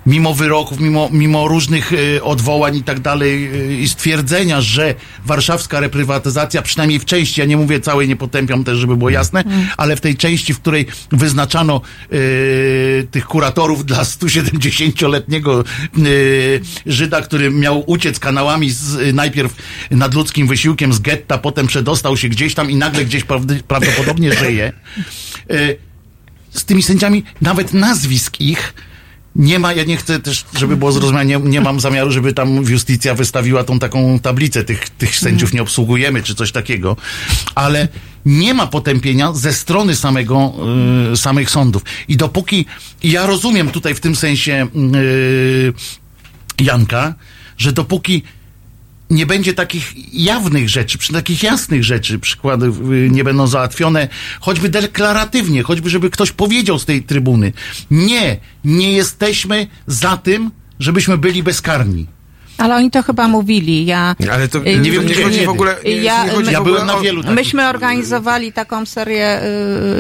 mimo 0.09 0.35
wyroków, 0.35 0.81
mimo, 0.81 1.09
mimo 1.13 1.49
różnych 1.49 1.93
e, 1.93 2.23
odwołań 2.23 2.77
i 2.77 2.83
tak 2.83 3.01
dalej 3.01 3.47
e, 3.47 3.75
i 3.75 3.89
stwierdzenia, 3.89 4.61
że 4.61 4.95
warszawska 5.27 5.81
reprywatyzacja, 5.81 6.63
przynajmniej 6.63 6.99
w 6.99 7.05
części, 7.05 7.41
ja 7.41 7.47
nie 7.47 7.57
mówię 7.57 7.81
całej, 7.81 8.09
nie 8.09 8.17
potępiam 8.17 8.65
też, 8.65 8.79
żeby 8.79 8.97
było 8.97 9.11
jasne, 9.11 9.45
ale 9.77 9.97
w 9.97 10.01
tej 10.01 10.17
części, 10.17 10.55
w 10.55 10.61
której 10.61 10.87
wyznaczano 11.13 11.81
e, 11.81 12.09
tych 13.03 13.27
kuratorów 13.27 13.87
dla 13.87 14.03
170-letniego 14.03 15.61
e, 15.61 16.03
Żyda, 16.87 17.21
który 17.21 17.51
miał 17.51 17.91
uciec 17.91 18.19
kanałami 18.19 18.71
z, 18.71 19.15
najpierw 19.15 19.55
nadludzkim 19.91 20.47
wysiłkiem 20.47 20.93
z 20.93 20.99
getta, 20.99 21.39
potem 21.39 21.67
przedostał 21.67 22.17
się 22.17 22.29
gdzieś 22.29 22.55
tam 22.55 22.71
i 22.71 22.77
nagle 22.77 23.05
gdzieś 23.05 23.25
prawdy, 23.25 23.61
prawdopodobnie 23.69 24.33
żyje. 24.33 24.73
Z 26.51 26.65
tymi 26.65 26.83
sędziami, 26.83 27.25
nawet 27.41 27.73
nazwisk 27.73 28.41
ich, 28.41 28.75
nie 29.39 29.59
ma, 29.59 29.73
ja 29.73 29.85
nie 29.85 29.97
chcę 29.97 30.21
też, 30.21 30.45
żeby 30.55 30.77
było 30.77 30.93
zrozumiane, 30.93 31.25
nie, 31.27 31.39
nie 31.39 31.61
mam 31.61 31.81
zamiaru, 31.81 32.11
żeby 32.11 32.33
tam 32.33 32.57
Justicja 32.57 33.15
wystawiła 33.15 33.65
tą 33.65 33.79
taką 33.79 34.19
tablicę, 34.19 34.65
tych, 34.65 34.89
tych 34.89 35.17
sędziów 35.17 35.53
nie 35.55 35.63
obsługujemy, 35.63 36.23
czy 36.23 36.35
coś 36.35 36.53
takiego, 36.53 36.97
ale 37.55 37.89
nie 38.27 38.55
ma 38.55 38.67
potępienia 38.67 39.33
ze 39.33 39.53
strony 39.53 39.97
samego, 39.97 40.55
y, 41.13 41.17
samych 41.17 41.51
sądów. 41.51 41.83
I 42.09 42.17
dopóki, 42.17 42.67
ja 43.03 43.27
rozumiem 43.27 43.71
tutaj 43.71 43.95
w 43.95 44.01
tym 44.01 44.17
sensie 44.17 44.67
y, 44.95 45.73
Janka, 46.61 47.15
że 47.59 47.73
dopóki 47.73 48.23
nie 49.11 49.27
będzie 49.27 49.55
takich 49.55 50.15
jawnych 50.15 50.69
rzeczy, 50.69 50.99
takich 51.13 51.43
jasnych 51.43 51.85
rzeczy, 51.85 52.19
przykłady 52.19 52.67
y, 52.67 53.11
nie 53.11 53.25
będą 53.25 53.47
załatwione, 53.47 54.09
choćby 54.41 54.69
deklaratywnie, 54.69 55.63
choćby 55.63 55.91
żeby 55.91 56.11
ktoś 56.11 56.33
powiedział 56.33 56.79
z 56.79 56.85
tej 56.85 57.03
trybuny, 57.03 57.53
nie, 57.91 58.37
nie 58.65 58.93
jesteśmy 58.93 59.67
za 59.87 60.17
tym, 60.17 60.51
żebyśmy 60.81 61.19
byli 61.19 61.43
bezkarni. 61.43 62.07
Ale 62.59 62.75
oni 62.77 62.91
to 62.91 63.03
chyba 63.03 63.29
mówili. 63.29 63.87
Ja, 63.87 64.17
Ale 64.33 64.49
to 64.49 64.59
Y, 64.59 64.63
nie, 64.65 64.77
nie 64.79 64.91
wiem, 64.91 65.07
nie 65.07 65.13
gdzie- 65.15 65.23
chodzi 65.25 65.47
w 65.47 65.49
ogóle. 65.49 65.77
Nie, 65.85 65.91
Ja- 65.97 66.25
nie 66.25 66.31
chodzi 66.31 66.53
ja 66.53 66.59
w 66.59 66.61
ogóle 66.63 66.75
byłem 66.75 66.87
na 66.87 67.01
wielu 67.01 67.23
takich. 67.23 67.37
Myśmy 67.37 67.69
organizowali 67.69 68.53
taką 68.53 68.87
serię 68.87 69.41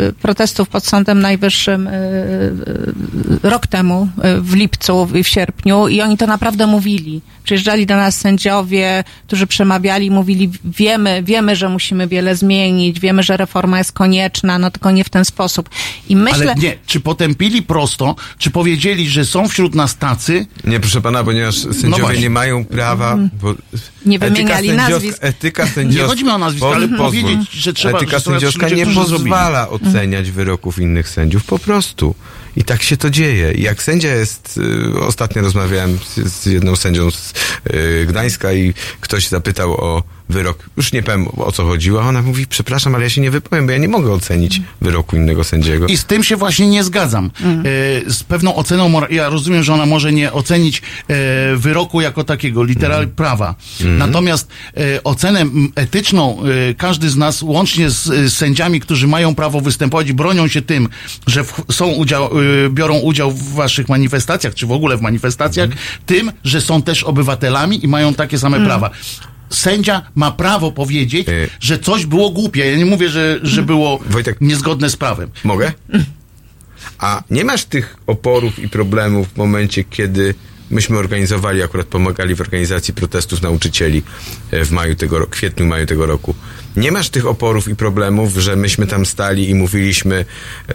y, 0.08 0.12
protestów 0.12 0.68
pod 0.68 0.86
Sądem 0.86 1.20
Najwyższym 1.20 1.86
y, 1.86 1.90
y, 1.92 3.48
rok 3.48 3.66
temu, 3.66 4.08
y, 4.38 4.40
w 4.40 4.54
lipcu 4.54 5.08
i 5.14 5.22
w 5.24 5.28
sierpniu 5.28 5.88
i 5.88 6.00
oni 6.00 6.16
to 6.16 6.26
naprawdę 6.26 6.66
mówili. 6.66 7.20
Przyjeżdżali 7.44 7.86
do 7.86 7.96
nas 7.96 8.20
sędziowie, 8.20 9.04
którzy 9.26 9.46
przemawiali, 9.46 10.10
mówili, 10.10 10.50
wiemy, 10.64 11.22
wiemy, 11.22 11.56
że 11.56 11.68
musimy 11.68 12.06
wiele 12.08 12.36
zmienić, 12.36 13.00
wiemy, 13.00 13.22
że 13.22 13.36
reforma 13.36 13.78
jest 13.78 13.92
konieczna, 13.92 14.58
no 14.58 14.70
tylko 14.70 14.90
nie 14.90 15.04
w 15.04 15.08
ten 15.10 15.24
sposób. 15.24 15.68
I 16.08 16.16
myślę... 16.16 16.42
Ale 16.52 16.54
nie, 16.54 16.74
czy 16.86 17.00
potępili 17.00 17.62
prosto, 17.62 18.14
czy 18.38 18.50
powiedzieli, 18.50 19.08
że 19.08 19.24
są 19.24 19.48
wśród 19.48 19.74
nas 19.74 19.96
tacy, 19.96 20.46
Nie, 20.64 20.80
proszę 20.80 21.00
pana, 21.00 21.24
ponieważ 21.24 21.54
sędziowie 21.56 22.14
No 22.14 22.20
nie 22.20 22.30
mają 22.30 22.47
prawa. 22.70 23.18
Bo 23.42 23.54
Nie 24.06 24.18
wymieniali 24.18 24.72
nazwisk. 24.72 25.18
Etyka 25.20 25.66
sędziowska. 25.66 26.02
Nie 26.02 26.08
chodzi 26.08 26.24
mi 26.24 26.30
o 26.30 26.38
nazwiska, 26.38 26.68
ale 26.68 26.88
powiedzieć, 26.88 27.50
że 27.52 27.72
trzeba- 27.72 27.98
Etyka 27.98 28.20
sędziowska 28.20 28.68
nie 28.68 28.82
którzy 28.82 28.94
zrobili. 28.94 29.30
pozwala 29.30 29.68
oceniać 29.68 30.30
wyroków 30.30 30.78
innych 30.78 31.08
sędziów. 31.08 31.44
Po 31.44 31.58
prostu. 31.58 32.14
I 32.56 32.64
tak 32.64 32.82
się 32.82 32.96
to 32.96 33.10
dzieje. 33.10 33.52
I 33.52 33.62
jak 33.62 33.82
sędzia 33.82 34.14
jest. 34.14 34.60
Y, 34.96 35.00
ostatnio 35.00 35.42
rozmawiałem 35.42 35.98
z, 35.98 36.32
z 36.32 36.46
jedną 36.46 36.76
sędzią 36.76 37.10
z 37.10 37.32
y, 37.70 38.06
Gdańska 38.08 38.52
i 38.52 38.74
ktoś 39.00 39.28
zapytał 39.28 39.72
o 39.74 40.02
wyrok. 40.28 40.58
Już 40.76 40.92
nie 40.92 41.02
powiem 41.02 41.26
o 41.36 41.52
co 41.52 41.64
chodziło. 41.64 42.02
A 42.04 42.08
ona 42.08 42.22
mówi: 42.22 42.46
Przepraszam, 42.46 42.94
ale 42.94 43.04
ja 43.04 43.10
się 43.10 43.20
nie 43.20 43.30
wypowiem, 43.30 43.66
bo 43.66 43.72
ja 43.72 43.78
nie 43.78 43.88
mogę 43.88 44.12
ocenić 44.12 44.60
wyroku 44.80 45.16
innego 45.16 45.44
sędziego. 45.44 45.86
I 45.86 45.96
z 45.96 46.04
tym 46.04 46.24
się 46.24 46.36
właśnie 46.36 46.66
nie 46.68 46.84
zgadzam. 46.84 47.30
E, 48.06 48.10
z 48.10 48.22
pewną 48.22 48.54
oceną, 48.54 48.88
mora- 48.88 49.10
ja 49.10 49.28
rozumiem, 49.28 49.62
że 49.62 49.74
ona 49.74 49.86
może 49.86 50.12
nie 50.12 50.32
ocenić 50.32 50.82
e, 51.08 51.14
wyroku 51.56 52.00
jako 52.00 52.24
takiego, 52.24 52.64
literal 52.64 53.08
prawa. 53.08 53.54
Natomiast 53.98 54.48
e, 54.76 55.04
ocenę 55.04 55.44
etyczną 55.74 56.38
e, 56.70 56.74
każdy 56.74 57.10
z 57.10 57.16
nas, 57.16 57.42
łącznie 57.42 57.90
z, 57.90 58.32
sędziami, 58.34 58.80
którzy 58.80 59.06
mają 59.06 59.34
prawo 59.34 59.60
występować 59.60 60.08
i 60.08 60.14
bronią 60.14 60.48
się 60.48 60.62
tym, 60.62 60.88
że 61.26 61.44
w, 61.44 61.54
są 61.70 61.86
udział, 61.86 62.24
e, 62.66 62.70
biorą 62.70 62.98
udział 62.98 63.30
w 63.30 63.52
waszych 63.54 63.88
manifestacjach, 63.88 64.54
czy 64.54 64.66
w 64.66 64.72
ogóle 64.72 64.96
w 64.96 65.00
manifestacjach, 65.00 65.70
tym, 66.06 66.32
że 66.44 66.60
są 66.60 66.82
też 66.82 67.02
obywatelami 67.04 67.84
i 67.84 67.88
mają 67.88 68.14
takie 68.14 68.38
same 68.38 68.60
prawa. 68.66 68.90
Sędzia 69.50 70.02
ma 70.14 70.30
prawo 70.30 70.72
powiedzieć, 70.72 71.28
E. 71.28 71.32
że 71.60 71.78
coś 71.78 72.06
było 72.06 72.30
głupie. 72.30 72.70
Ja 72.70 72.76
nie 72.76 72.86
mówię, 72.86 73.08
że, 73.08 73.38
że 73.42 73.62
było 73.62 73.98
Wojtek. 74.10 74.36
niezgodne 74.40 74.90
z 74.90 74.96
prawem. 74.96 75.30
Mogę? 75.44 75.72
A 76.98 77.22
nie 77.30 77.44
masz 77.44 77.64
tych 77.64 77.96
oporów 78.06 78.58
i 78.58 78.68
problemów 78.68 79.28
w 79.28 79.36
momencie, 79.36 79.84
kiedy 79.84 80.34
myśmy 80.70 80.98
organizowali, 80.98 81.62
akurat 81.62 81.86
pomagali 81.86 82.34
w 82.34 82.40
organizacji 82.40 82.94
protestów 82.94 83.42
nauczycieli 83.42 84.02
e, 84.50 84.64
w 84.64 84.70
maju 84.70 84.94
tego 84.96 85.18
roku, 85.18 85.30
kwietniu, 85.30 85.66
maju 85.66 85.86
tego 85.86 86.06
roku. 86.06 86.34
Nie 86.78 86.92
masz 86.92 87.08
tych 87.10 87.26
oporów 87.26 87.68
i 87.68 87.76
problemów, 87.76 88.36
że 88.36 88.56
myśmy 88.56 88.86
tam 88.86 89.06
stali 89.06 89.50
i 89.50 89.54
mówiliśmy, 89.54 90.24
e, 90.68 90.74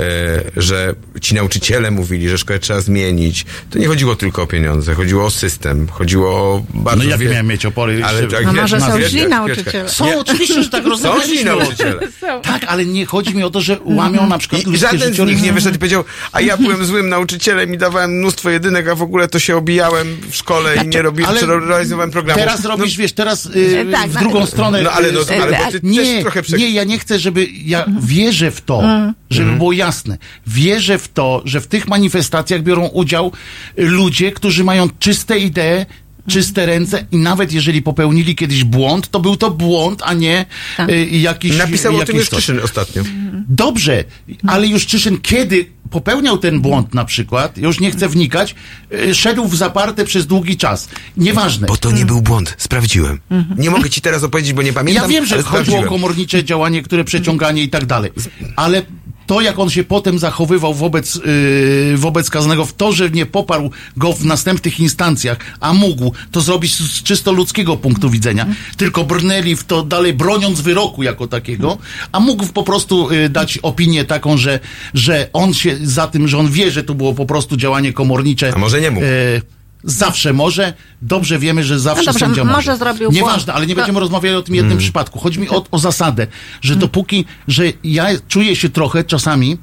że 0.58 0.96
ci 1.22 1.36
nauczyciele 1.36 1.92
mówili, 1.92 2.30
że 2.30 2.38
szkołę 2.38 2.60
trzeba 2.60 2.82
zmienić. 2.82 3.46
To 3.70 3.80
nie 3.80 3.88
chodziło 3.88 4.16
tylko 4.16 4.42
o 4.42 4.48
pieniądze, 4.48 4.94
chodziło 4.94 5.26
o 5.26 5.30
system, 5.32 5.88
chodziło 5.88 6.30
o 6.30 6.64
bardzo 6.74 7.04
No 7.04 7.10
jakie 7.10 7.24
wie- 7.24 7.30
miałem 7.30 7.48
mieć 7.48 7.66
opory? 7.66 8.06
Ale 8.06 8.28
tak, 8.28 8.46
No 8.46 8.54
wiesz, 8.54 8.62
może 8.62 8.80
na- 8.80 8.92
są 8.92 9.02
źli 9.02 9.20
wiesz, 9.20 9.30
nauczyciele. 9.30 9.84
wiesz, 9.84 9.92
Są 9.92 10.20
oczywiście, 10.20 10.64
że 10.64 10.70
tak 10.70 10.84
Są 11.02 11.24
źli 11.24 11.46
nauczyciele. 11.46 12.00
Tak, 12.44 12.64
ale 12.68 12.86
nie 12.86 13.06
chodzi 13.06 13.36
mi 13.36 13.44
o 13.44 13.50
to, 13.50 13.62
że 13.62 13.78
łamią 13.86 14.28
na 14.28 14.38
przykład 14.38 14.62
I 14.68 14.78
żaden 14.78 15.14
z 15.14 15.20
nich 15.20 15.42
nie 15.42 15.54
wyszedł 15.54 15.76
i 15.76 15.80
powiedział, 15.80 16.04
a 16.32 16.42
ja 16.42 16.58
byłem 16.58 16.86
złym 16.86 17.10
nauczycielem 17.10 17.74
i 17.74 17.78
dawałem 17.78 18.12
mnóstwo 18.12 18.50
jedynek, 18.50 18.88
a 18.88 18.96
w 18.96 19.02
ogóle 19.02 19.28
to 19.28 19.40
się 19.40 19.58
obijałem 19.58 20.18
w 20.30 20.36
szkole 20.36 20.76
i 20.86 20.88
nie 20.88 21.02
robiłem, 21.02 21.32
Znaczy, 21.32 21.46
Ale 21.52 21.62
czy 21.62 21.68
realizowałem 21.68 22.12
programu. 22.12 22.40
Teraz 22.40 22.66
robisz, 22.66 22.98
wiesz, 22.98 23.14
teraz 23.14 23.46
y, 23.46 23.86
Tak, 23.92 24.10
w 24.10 24.14
no, 24.14 24.20
drugą 24.20 24.46
stronę. 24.46 24.82
No 24.82 24.92
ale, 24.92 25.12
no, 25.12 25.22
y, 25.22 25.42
ale 25.42 25.58
bo 25.66 25.72
ty 25.72 25.80
nie, 25.94 26.14
też 26.14 26.22
trochę 26.22 26.42
prze... 26.42 26.58
nie, 26.58 26.70
ja 26.70 26.84
nie 26.84 27.00
chcę, 27.00 27.20
żeby, 27.20 27.48
ja 27.66 27.86
wierzę 28.00 28.52
w 28.52 28.62
to, 28.62 28.84
żeby 29.30 29.52
było 29.52 29.72
jasne, 29.72 30.18
wierzę 30.48 30.98
w 30.98 31.08
to, 31.08 31.42
że 31.46 31.62
w 31.62 31.68
tych 31.68 31.88
manifestacjach 31.88 32.64
biorą 32.64 32.88
udział 32.88 33.32
ludzie, 33.78 34.32
którzy 34.32 34.64
mają 34.64 34.90
czyste 35.00 35.40
idee, 35.40 35.86
czyste 36.28 36.66
ręce 36.66 37.06
i 37.12 37.18
nawet 37.18 37.54
jeżeli 37.54 37.82
popełnili 37.82 38.36
kiedyś 38.36 38.64
błąd, 38.64 39.10
to 39.10 39.20
był 39.20 39.38
to 39.38 39.52
błąd, 39.52 40.02
a 40.06 40.14
nie 40.14 40.46
Tak. 40.78 40.90
y, 40.90 41.06
jakiś 41.06 41.58
Napisał 41.58 41.92
o 41.96 42.00
jakiś 42.00 42.08
tym 42.08 42.18
już. 42.18 42.30
Czyszyn 42.30 42.60
ostatnio. 42.64 43.04
Dobrze, 43.50 44.04
ale 44.48 44.68
Juszczyszyn 44.68 45.18
kiedy 45.22 45.66
popełniał 45.90 46.38
ten 46.38 46.62
błąd 46.62 46.94
na 46.94 47.06
przykład, 47.06 47.58
już 47.58 47.80
nie 47.80 47.92
chcę 47.92 48.10
wnikać, 48.10 48.56
y, 48.94 49.16
szedł 49.16 49.48
w 49.48 49.56
zaparte 49.56 50.06
przez 50.06 50.28
długi 50.28 50.58
czas. 50.58 50.90
Nieważne. 51.18 51.68
Bo 51.68 51.78
to 51.78 51.92
nie 51.92 52.06
był 52.06 52.22
błąd, 52.22 52.56
sprawdziłem. 52.58 53.20
Nie 53.58 53.70
mogę 53.70 53.90
ci 53.90 54.02
teraz 54.02 54.24
opowiedzieć, 54.24 54.54
bo 54.54 54.62
nie 54.62 54.74
pamiętam. 54.74 55.04
Ja 55.04 55.10
wiem, 55.10 55.26
że 55.26 55.44
chodziło 55.44 55.80
o 55.80 55.84
komornicze 55.84 56.44
działanie, 56.44 56.82
które 56.82 57.04
przeciąganie 57.04 57.64
i 57.64 57.70
tak 57.70 57.86
dalej. 57.86 58.12
Ale 58.56 58.82
to, 59.28 59.42
jak 59.42 59.60
on 59.60 59.70
się 59.70 59.84
potem 59.84 60.20
zachowywał 60.20 60.74
wobec, 60.74 61.16
yy, 61.16 61.98
wobec 61.98 62.30
Kaznego, 62.30 62.66
w 62.66 62.74
to, 62.74 62.92
że 62.92 63.10
nie 63.10 63.26
poparł 63.26 63.72
go 63.98 64.14
w 64.14 64.26
następnych 64.26 64.80
instancjach, 64.80 65.38
a 65.60 65.74
mógł 65.74 66.12
to 66.32 66.42
zrobić 66.42 66.76
z, 66.76 66.80
z 66.80 67.04
czysto 67.04 67.32
ludzkiego 67.32 67.78
punktu 67.78 68.10
widzenia, 68.10 68.46
tylko 68.78 69.04
brnęli 69.04 69.56
w 69.56 69.64
to 69.64 69.84
dalej, 69.84 70.14
broniąc 70.14 70.62
wyroku 70.62 71.04
jako 71.04 71.28
takiego, 71.28 71.78
a 72.12 72.20
mógł 72.20 72.48
po 72.48 72.64
prostu 72.64 73.14
yy, 73.14 73.30
dać 73.30 73.58
opinię 73.58 74.06
taką, 74.06 74.38
że, 74.38 74.60
że 74.94 75.30
on 75.34 75.54
się 75.54 75.78
za 75.84 76.08
tym, 76.08 76.28
że 76.28 76.38
on 76.38 76.52
wie, 76.52 76.72
że 76.72 76.84
to 76.84 76.94
było 76.94 77.14
po 77.14 77.26
prostu 77.26 77.58
działanie 77.58 77.94
komornicze. 77.94 78.54
A 78.56 78.60
może 78.60 78.82
nie 78.82 78.92
mógł? 78.92 79.06
Yy, 79.06 79.63
Zawsze 79.84 80.34
może, 80.34 80.74
dobrze 81.02 81.40
wiemy, 81.40 81.64
że 81.64 81.80
zawsze 81.80 82.06
No 82.06 82.12
dobrze, 82.14 82.26
sędzia 82.26 82.44
może 82.44 82.56
może. 82.56 82.78
zrobił 82.78 83.12
Nieważne, 83.12 83.44
błąd. 83.46 83.58
ale 83.58 83.68
nie 83.68 83.74
To- 83.76 83.82
będziemy 83.82 84.00
rozmawiali 84.00 84.36
o 84.36 84.42
tym 84.42 84.56
jednym 84.56 84.78
przypadku. 84.78 85.20
Chodzi 85.20 85.40
mi 85.40 85.50
o, 85.50 85.66
o 85.72 85.80
zasadę, 85.80 86.28
że 86.62 86.76
dopóki, 86.76 87.26
że 87.48 87.64
ja 87.84 88.08
czuję 88.28 88.56
się 88.56 88.70
trochę 88.70 89.04
czasami 89.04 89.58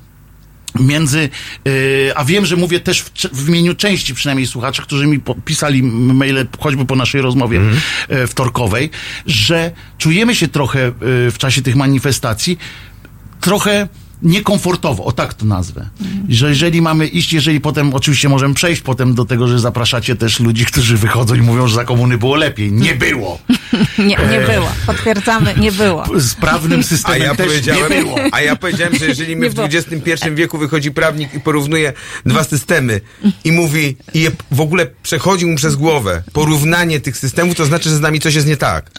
między, 0.80 1.28
yy, 1.64 2.12
a 2.16 2.24
wiem, 2.24 2.46
że 2.46 2.56
mówię 2.56 2.80
też 2.80 3.00
w, 3.02 3.10
w 3.32 3.48
imieniu 3.48 3.74
części 3.74 4.14
przynajmniej 4.14 4.46
słuchaczy, 4.46 4.82
którzy 4.82 5.06
mi 5.06 5.20
pisali 5.44 5.82
maile, 5.82 6.46
choćby 6.60 6.84
po 6.84 6.96
naszej 6.96 7.20
rozmowie 7.20 7.60
yy, 8.08 8.26
wtorkowej, 8.26 8.90
że 9.26 9.70
czujemy 9.98 10.34
się 10.34 10.48
trochę 10.48 10.80
yy, 10.80 10.92
w 11.30 11.34
czasie 11.38 11.62
tych 11.62 11.76
manifestacji 11.76 12.58
trochę 13.40 13.88
niekomfortowo, 14.22 15.04
o 15.04 15.12
tak 15.12 15.34
to 15.34 15.46
nazwę. 15.46 15.88
Że 16.28 16.48
jeżeli 16.48 16.82
mamy 16.82 17.06
iść, 17.06 17.32
jeżeli 17.32 17.60
potem, 17.60 17.94
oczywiście 17.94 18.28
możemy 18.28 18.54
przejść 18.54 18.82
potem 18.82 19.14
do 19.14 19.24
tego, 19.24 19.48
że 19.48 19.58
zapraszacie 19.58 20.16
też 20.16 20.40
ludzi, 20.40 20.64
którzy 20.64 20.96
wychodzą 20.96 21.34
i 21.34 21.40
mówią, 21.40 21.66
że 21.66 21.74
za 21.74 21.84
komuny 21.84 22.18
było 22.18 22.36
lepiej. 22.36 22.72
Nie 22.72 22.94
było. 22.94 23.38
Nie, 23.98 24.04
nie 24.06 24.40
było. 24.46 24.68
Potwierdzamy, 24.86 25.54
nie 25.56 25.72
było. 25.72 26.04
Z 26.16 26.34
prawnym 26.34 26.80
A 26.80 26.82
systemem 26.82 27.22
ja, 27.22 27.34
też 27.34 27.46
powiedziałem, 27.46 27.92
nie 27.92 28.02
było. 28.02 28.16
a 28.32 28.40
ja 28.40 28.56
powiedziałem, 28.56 28.98
że 28.98 29.06
jeżeli 29.06 29.36
my 29.36 29.46
Nie 29.46 29.50
w. 29.50 29.58
XXI 29.60 30.30
wieku 30.34 30.58
wychodzi 30.58 30.90
prawnik 30.92 31.34
i 31.34 31.40
porównuje 31.40 31.92
dwa 32.26 32.44
systemy 32.44 33.00
i 33.44 33.52
mówi, 33.52 33.96
i 34.14 34.20
je 34.20 34.30
w 34.50 34.60
ogóle 34.60 34.86
przechodzi 35.02 35.46
mu 35.46 35.56
przez 35.56 35.76
głowę 35.76 36.22
porównanie 36.32 37.00
tych 37.00 37.16
systemów, 37.16 37.54
to 37.56 37.64
znaczy, 37.64 37.88
że 37.90 37.96
z 37.96 38.00
nami 38.00 38.20
coś 38.20 38.34
jest 38.34 38.46
nie 38.46 38.56
tak. 38.56 38.90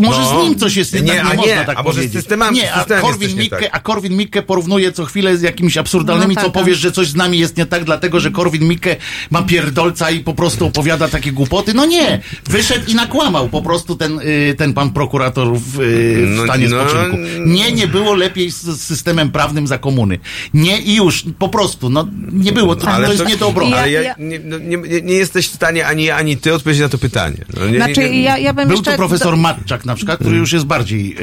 Może 0.00 0.20
No. 0.20 0.40
z 0.40 0.44
nim 0.48 0.58
coś 0.58 0.76
jest 0.76 0.92
nie, 0.94 1.00
Nie, 1.00 1.12
tak, 1.12 1.26
a 1.26 1.28
nie, 1.28 1.30
nie, 1.34 1.36
można 1.48 1.64
tak 1.64 1.78
a 1.78 1.82
może 1.82 2.02
z 2.02 2.12
systemami- 2.14 2.54
nie, 2.54 2.72
a 2.74 2.78
systemem 2.78 3.04
jest 3.04 3.12
Korwin, 3.12 3.28
coś 3.28 3.36
nie 3.36 3.42
Mikke, 3.42 3.56
tak. 3.60 3.68
a 3.72 3.80
Korwin 3.80 4.16
Mikke 4.16 4.42
porównuje 4.62 4.92
co 4.92 5.04
chwilę 5.04 5.36
z 5.36 5.42
jakimiś 5.42 5.76
absurdalnymi, 5.76 6.28
No 6.28 6.34
tak, 6.34 6.44
co 6.44 6.50
tak. 6.50 6.62
powiesz, 6.62 6.78
że 6.78 6.92
coś 6.92 7.08
z 7.08 7.14
nami 7.14 7.38
jest 7.38 7.56
nie 7.56 7.66
tak, 7.66 7.84
dlatego, 7.84 8.20
że 8.20 8.30
Korwin 8.30 8.68
Mikke 8.68 8.96
ma 9.30 9.42
pierdolca 9.42 10.10
i 10.10 10.20
po 10.20 10.34
prostu 10.34 10.66
opowiada 10.66 11.08
takie 11.08 11.32
głupoty. 11.32 11.74
No 11.74 11.86
nie, 11.86 12.20
wyszedł 12.44 12.90
i 12.90 12.94
nakłamał 12.94 13.48
po 13.48 13.62
prostu 13.62 13.96
ten, 13.96 14.18
y, 14.20 14.54
ten 14.58 14.74
pan 14.74 14.90
prokurator 14.90 15.56
w, 15.56 15.80
y, 15.80 16.26
w 16.26 16.30
No, 16.36 16.44
stanie 16.44 16.68
no, 16.68 16.88
spoczynku. 16.88 17.16
Nie, 17.46 17.72
nie 17.72 17.86
było 17.86 18.14
lepiej 18.14 18.50
z, 18.50 18.80
systemem 18.82 19.30
prawnym 19.32 19.66
za 19.66 19.78
komuny. 19.78 20.18
Nie 20.54 20.78
i 20.80 20.94
już, 20.96 21.24
po 21.38 21.48
prostu, 21.48 21.90
no 21.90 22.08
nie 22.32 22.52
było, 22.52 22.76
to, 22.76 22.86
to 22.86 23.12
jest 23.12 23.26
nie 23.28 23.36
do 23.36 23.48
obrony. 23.48 23.76
Ale 23.76 23.90
ja, 23.90 24.02
Ja- 24.02 24.14
nie, 24.18 24.38
no, 24.44 24.58
nie, 24.58 24.76
nie, 24.76 25.00
nie 25.02 25.14
jesteś 25.14 25.48
w 25.48 25.54
stanie 25.54 25.86
ani 25.86 26.10
ani 26.10 26.36
ty 26.36 26.54
odpowiedzieć 26.54 26.82
na 26.82 26.88
to 26.88 26.98
pytanie. 26.98 27.36
No, 27.60 27.66
nie, 27.68 27.76
Znaczy, 27.76 28.00
nie, 28.00 28.10
nie, 28.10 28.22
ja, 28.22 28.38
ja 28.38 28.52
bym 28.54 28.68
Był 28.68 28.76
jeszcze... 28.76 28.90
tu 28.90 28.96
profesor 28.96 29.36
Matczak 29.36 29.84
na 29.84 29.94
przykład, 29.94 30.20
który 30.20 30.36
już 30.36 30.52
jest 30.52 30.66
bardziej 30.66 31.16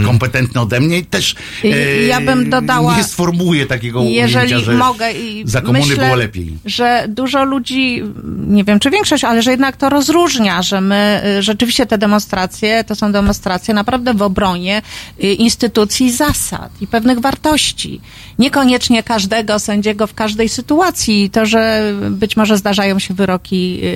e, 0.00 0.04
kompetentny 0.06 0.60
ode 0.60 0.80
mnie 0.80 0.98
i 0.98 1.04
też 1.04 1.34
e, 1.64 1.68
Ja 2.06 2.20
bym 2.20 2.50
dodała- 2.50 2.73
nie 2.82 3.04
sformułuje 3.04 3.66
takiego 3.66 4.02
Jeżeli 4.02 4.36
ujęcia, 4.46 4.58
że 4.58 4.72
mogę 4.74 5.12
i 5.12 5.42
za 5.46 5.60
komuny 5.60 5.78
myślę, 5.78 6.04
było 6.04 6.16
lepiej. 6.16 6.56
że 6.64 7.04
dużo 7.08 7.44
ludzi, 7.44 8.02
nie 8.46 8.64
wiem 8.64 8.80
czy 8.80 8.90
większość, 8.90 9.24
ale 9.24 9.42
że 9.42 9.50
jednak 9.50 9.76
to 9.76 9.88
rozróżnia, 9.88 10.62
że 10.62 10.80
my 10.80 11.22
y, 11.38 11.42
rzeczywiście 11.42 11.86
te 11.86 11.98
demonstracje 11.98 12.84
to 12.84 12.94
są 12.94 13.12
demonstracje 13.12 13.74
naprawdę 13.74 14.14
w 14.14 14.22
obronie 14.22 14.82
y, 15.24 15.32
instytucji 15.32 16.12
zasad 16.12 16.70
i 16.80 16.86
pewnych 16.86 17.18
wartości. 17.20 18.00
Niekoniecznie 18.38 19.02
każdego 19.02 19.58
sędziego 19.58 20.06
w 20.06 20.14
każdej 20.14 20.48
sytuacji. 20.48 21.30
To, 21.30 21.46
że 21.46 21.92
być 22.10 22.36
może 22.36 22.56
zdarzają 22.58 22.98
się 22.98 23.14
wyroki 23.14 23.80
y, 23.82 23.86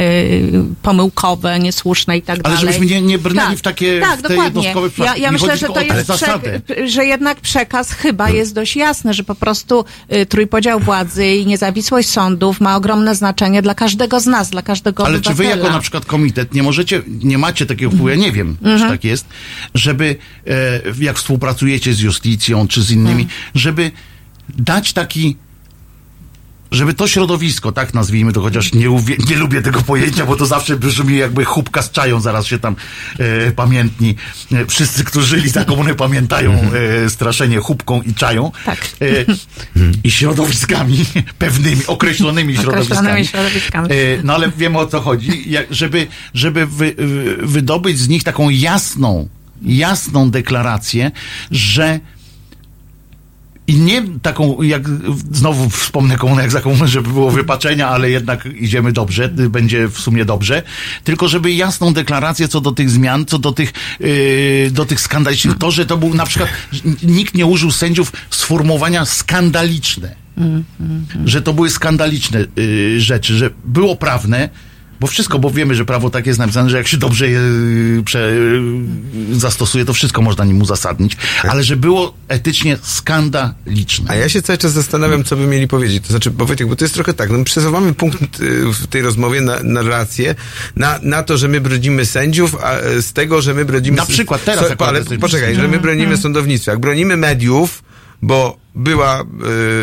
y, 0.00 0.52
pomyłkowe, 0.82 1.58
niesłuszne 1.58 2.18
i 2.18 2.22
tak 2.22 2.34
Ale 2.34 2.42
dalej. 2.42 2.58
żebyśmy 2.60 2.86
nie- 2.86 3.02
nie 3.02 3.18
brnęli 3.18 3.48
tak, 3.48 3.58
w 3.58 3.62
takie- 3.62 4.00
tak, 4.00 4.18
w 4.18 4.22
te 4.22 4.28
dokładnie. 4.28 4.44
jednostkowe 4.44 4.86
Ja, 4.86 4.92
przypadki. 4.92 5.22
ja 5.22 5.30
myślę, 5.32 5.56
że 5.56 5.66
to 5.66 5.80
jest 5.80 6.08
przek- 6.10 6.86
że 6.86 7.04
jednak 7.06 7.40
przekaz 7.40 7.94
chyba 7.98 8.30
jest 8.30 8.54
dość 8.54 8.76
jasny, 8.76 9.14
że 9.14 9.24
po 9.24 9.34
prostu 9.34 9.84
y, 10.14 10.26
trójpodział 10.26 10.80
władzy 10.80 11.26
i 11.26 11.46
niezawisłość 11.46 12.08
sądów 12.08 12.60
ma 12.60 12.76
ogromne 12.76 13.14
znaczenie 13.14 13.62
dla 13.62 13.74
każdego 13.74 14.20
z 14.20 14.26
nas, 14.26 14.50
dla 14.50 14.62
każdego 14.62 15.06
Ale 15.06 15.20
czy 15.20 15.28
wy 15.28 15.34
obywatela. 15.34 15.56
jako 15.62 15.72
na 15.76 15.80
przykład 15.80 16.04
komitet 16.06 16.54
nie 16.54 16.62
możecie, 16.62 17.02
nie 17.08 17.38
macie 17.38 17.66
takiego 17.66 17.90
wpływu, 17.90 18.08
ja 18.08 18.14
nie 18.16 18.32
wiem, 18.32 18.56
Mhm. 18.62 18.80
czy 18.80 18.88
tak 18.88 19.04
jest, 19.04 19.26
żeby 19.74 20.16
e, 20.46 21.04
jak 21.04 21.16
współpracujecie 21.16 21.94
z 21.94 22.00
justicją 22.00 22.68
czy 22.68 22.82
z 22.82 22.90
innymi, 22.90 23.22
Mhm. 23.22 23.40
żeby 23.54 23.90
dać 24.58 24.92
taki 24.92 25.36
żeby 26.72 26.94
to 26.94 27.08
środowisko, 27.08 27.72
tak 27.72 27.94
nazwijmy 27.94 28.32
to, 28.32 28.40
chociaż 28.40 28.72
nie, 28.74 28.90
uwie- 28.90 29.30
nie 29.30 29.36
lubię 29.36 29.62
tego 29.62 29.80
pojęcia, 29.82 30.26
bo 30.26 30.36
to 30.36 30.46
zawsze 30.46 30.76
brzmi 30.76 31.16
jakby 31.18 31.44
chubka 31.44 31.82
z 31.82 31.90
czają, 31.90 32.20
zaraz 32.20 32.46
się 32.46 32.58
tam 32.58 32.76
e, 33.18 33.52
pamiętni. 33.52 34.14
E, 34.52 34.66
wszyscy, 34.66 35.04
którzy 35.04 35.26
żyli 35.26 35.48
za 35.50 35.64
komuny 35.64 35.94
pamiętają 35.94 36.60
e, 37.04 37.10
straszenie 37.10 37.58
chubką 37.58 38.02
i 38.02 38.14
czają. 38.14 38.52
Tak. 38.64 38.78
E, 39.00 39.06
I 40.04 40.10
środowiskami, 40.10 41.04
pewnymi, 41.38 41.86
określonymi 41.86 42.54
środowiskami. 42.56 42.98
Określonymi 42.98 43.26
środowiskami. 43.26 43.88
E, 43.92 43.94
no 44.24 44.34
ale 44.34 44.50
wiemy 44.56 44.78
o 44.78 44.86
co 44.86 45.00
chodzi. 45.00 45.50
Jak, 45.50 45.66
żeby 45.74 46.06
żeby 46.34 46.66
wy, 46.66 46.94
wydobyć 47.42 47.98
z 47.98 48.08
nich 48.08 48.24
taką 48.24 48.50
jasną, 48.50 49.28
jasną 49.62 50.30
deklarację, 50.30 51.10
że 51.50 52.00
i 53.68 53.76
nie 53.76 54.02
taką, 54.22 54.62
jak 54.62 54.82
znowu 55.32 55.70
wspomnę 55.70 56.16
komunę 56.16 56.42
jak 56.42 56.50
za 56.50 56.60
komunę, 56.60 56.88
żeby 56.88 57.08
było 57.08 57.30
wypaczenia, 57.30 57.88
ale 57.88 58.10
jednak 58.10 58.46
idziemy 58.46 58.92
dobrze, 58.92 59.28
będzie 59.28 59.88
w 59.88 59.98
sumie 59.98 60.24
dobrze, 60.24 60.62
tylko 61.04 61.28
żeby 61.28 61.52
jasną 61.52 61.92
deklarację 61.92 62.48
co 62.48 62.60
do 62.60 62.72
tych 62.72 62.90
zmian, 62.90 63.26
co 63.26 63.38
do 63.38 63.52
tych, 63.52 63.72
yy, 64.00 64.70
do 64.70 64.84
tych 64.84 65.00
skandalicznych, 65.00 65.58
to, 65.58 65.70
że 65.70 65.86
to 65.86 65.96
był 65.96 66.14
na 66.14 66.26
przykład, 66.26 66.50
nikt 67.02 67.34
nie 67.34 67.46
użył 67.46 67.70
sędziów 67.70 68.12
sformułowania 68.30 69.04
skandaliczne, 69.04 70.14
że 71.24 71.42
to 71.42 71.52
były 71.52 71.70
skandaliczne 71.70 72.44
yy, 72.56 73.00
rzeczy, 73.00 73.34
że 73.36 73.50
było 73.64 73.96
prawne, 73.96 74.48
bo 75.00 75.06
wszystko, 75.06 75.38
bo 75.38 75.50
wiemy, 75.50 75.74
że 75.74 75.84
prawo 75.84 76.10
tak 76.10 76.26
jest 76.26 76.38
napisane, 76.38 76.70
że 76.70 76.76
jak 76.76 76.88
się 76.88 76.96
dobrze 76.96 77.28
je 77.28 77.38
y, 77.38 78.02
prze, 78.04 78.30
y, 78.30 79.38
zastosuje, 79.38 79.84
to 79.84 79.94
wszystko 79.94 80.22
można 80.22 80.44
nim 80.44 80.62
uzasadnić, 80.62 81.16
ale 81.42 81.64
że 81.64 81.76
było 81.76 82.14
etycznie 82.28 82.78
skandaliczne. 82.82 84.10
A 84.10 84.14
ja 84.14 84.28
się 84.28 84.42
cały 84.42 84.58
czas 84.58 84.72
zastanawiam, 84.72 85.24
co 85.24 85.36
by 85.36 85.46
mieli 85.46 85.68
powiedzieć. 85.68 86.02
To 86.02 86.10
znaczy, 86.10 86.30
bo 86.30 86.46
Wojtek, 86.46 86.68
bo 86.68 86.76
to 86.76 86.84
jest 86.84 86.94
trochę 86.94 87.14
tak, 87.14 87.30
no 87.30 87.38
my 87.38 87.44
przesuwamy 87.44 87.94
punkt 87.94 88.40
y, 88.40 88.72
w 88.72 88.86
tej 88.86 89.02
rozmowie 89.02 89.40
na 89.40 89.62
narrację 89.62 90.34
na, 90.76 90.98
na 91.02 91.22
to, 91.22 91.38
że 91.38 91.48
my 91.48 91.60
bronimy 91.60 92.06
sędziów, 92.06 92.56
a 92.62 92.76
z 93.00 93.12
tego, 93.12 93.42
że 93.42 93.54
my 93.54 93.64
bronimy... 93.64 93.96
Na 93.96 94.06
przykład 94.06 94.44
teraz 94.44 94.68
So, 94.68 94.86
ale 94.86 95.04
poczekaj, 95.20 95.54
że 95.54 95.68
my 95.68 95.78
bronimy 95.78 96.16
sądownictwa. 96.16 96.70
Jak 96.72 96.80
bronimy 96.80 97.16
mediów, 97.16 97.82
bo 98.22 98.56
była 98.74 99.24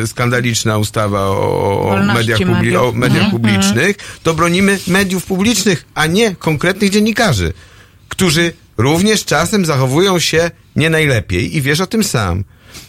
y, 0.04 0.08
skandaliczna 0.08 0.78
ustawa 0.78 1.20
o, 1.22 1.82
o, 1.82 1.96
mediach, 2.14 2.40
publi- 2.40 2.76
o 2.78 2.92
mediach 2.92 3.24
publicznych, 3.32 3.96
to 4.24 4.34
bronimy 4.34 4.80
mediów 4.88 5.26
publicznych, 5.26 5.86
a 5.96 6.06
nie 6.06 6.36
konkretnych 6.36 6.90
dziennikarzy, 6.90 7.54
którzy 8.10 8.54
również 8.78 9.26
czasem 9.26 9.66
zachowują 9.66 10.20
się 10.20 10.52
nie 10.76 10.90
najlepiej 10.90 11.58
i 11.58 11.62
wiesz 11.62 11.80
o 11.80 11.88
tym 11.88 12.04
sam. 12.04 12.44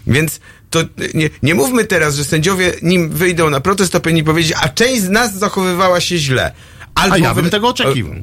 Więc 0.06 0.40
to 0.70 0.80
nie, 1.14 1.30
nie 1.42 1.54
mówmy 1.54 1.84
teraz, 1.84 2.14
że 2.14 2.24
sędziowie 2.24 2.72
nim 2.82 3.10
wyjdą 3.10 3.50
na 3.50 3.60
protest, 3.60 3.92
to 3.92 4.00
powinni 4.00 4.24
powiedzieć, 4.24 4.52
a 4.62 4.68
część 4.68 5.02
z 5.02 5.08
nas 5.08 5.38
zachowywała 5.38 6.00
się 6.00 6.18
źle. 6.18 6.52
Albo 6.94 7.14
A 7.14 7.18
ja 7.18 7.34
bym 7.34 7.44
wy- 7.44 7.50
tego 7.50 7.68
oczekiwał. 7.68 8.14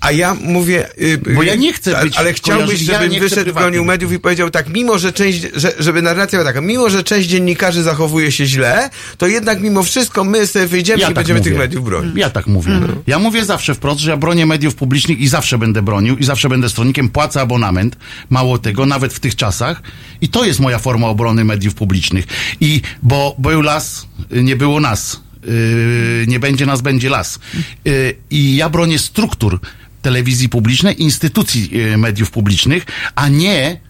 A 0.00 0.12
ja 0.12 0.34
mówię. 0.34 0.88
y, 1.02 1.18
Bo 1.34 1.42
y, 1.42 1.46
ja 1.46 1.54
nie 1.54 1.72
chcę 1.72 2.02
być 2.02 2.16
Ale 2.16 2.32
chciałbyś, 2.32 2.82
ja 2.82 2.94
żebym 2.94 3.10
nie 3.10 3.20
chcę 3.20 3.28
wyszedł, 3.28 3.54
bronił 3.54 3.84
mediów 3.84 4.12
i 4.12 4.18
powiedział 4.18 4.50
tak, 4.50 4.68
mimo 4.68 4.98
że 4.98 5.12
część, 5.12 5.46
że, 5.54 5.72
żeby 5.78 6.02
narracja 6.02 6.38
była 6.38 6.50
taka, 6.50 6.60
mimo 6.60 6.90
że 6.90 7.04
część 7.04 7.28
dziennikarzy 7.28 7.82
zachowuje 7.82 8.32
się 8.32 8.46
źle, 8.46 8.90
to 9.18 9.26
jednak 9.26 9.60
mimo 9.60 9.82
wszystko 9.82 10.24
my 10.24 10.46
sobie 10.46 10.66
wyjdziemy 10.66 11.02
i 11.10 11.14
będziemy 11.14 11.40
tych 11.40 11.58
mediów 11.58 11.84
bronić. 11.84 12.16
Ja 12.16 12.30
tak 12.30 12.46
mówię. 12.46 12.72
Ja 13.06 13.18
mówię 13.18 13.44
zawsze 13.44 13.74
wprost, 13.74 14.00
że 14.00 14.10
ja 14.10 14.16
bronię 14.16 14.46
mediów 14.46 14.74
publicznych 14.74 15.18
i 15.18 15.28
zawsze 15.28 15.58
będę 15.58 15.82
bronił 15.82 16.16
i 16.16 16.24
zawsze 16.24 16.48
będę 16.48 16.68
stronnikiem, 16.68 17.08
płacę 17.08 17.40
abonament, 17.40 17.96
mało 18.30 18.58
tego, 18.58 18.86
nawet 18.86 19.12
w 19.12 19.20
tych 19.20 19.36
czasach 19.36 19.82
i 20.20 20.28
to 20.28 20.44
jest 20.44 20.60
moja 20.60 20.78
forma 20.78 21.06
obrony 21.06 21.44
mediów 21.44 21.74
publicznych. 21.74 22.26
I 22.60 22.80
bo 23.02 23.34
był 23.38 23.62
las, 23.62 24.06
y, 24.32 24.42
nie 24.42 24.56
było 24.56 24.80
nas. 24.80 25.20
Yy, 25.44 26.26
nie 26.26 26.40
będzie 26.40 26.66
nas, 26.66 26.80
będzie 26.80 27.10
las. 27.10 27.38
Yy, 27.84 28.14
I 28.30 28.56
ja 28.56 28.68
bronię 28.68 28.98
struktur 28.98 29.60
telewizji 30.02 30.48
publicznej, 30.48 31.02
instytucji 31.02 31.68
yy, 31.72 31.96
mediów 31.98 32.30
publicznych, 32.30 32.86
a 33.14 33.28
nie 33.28 33.80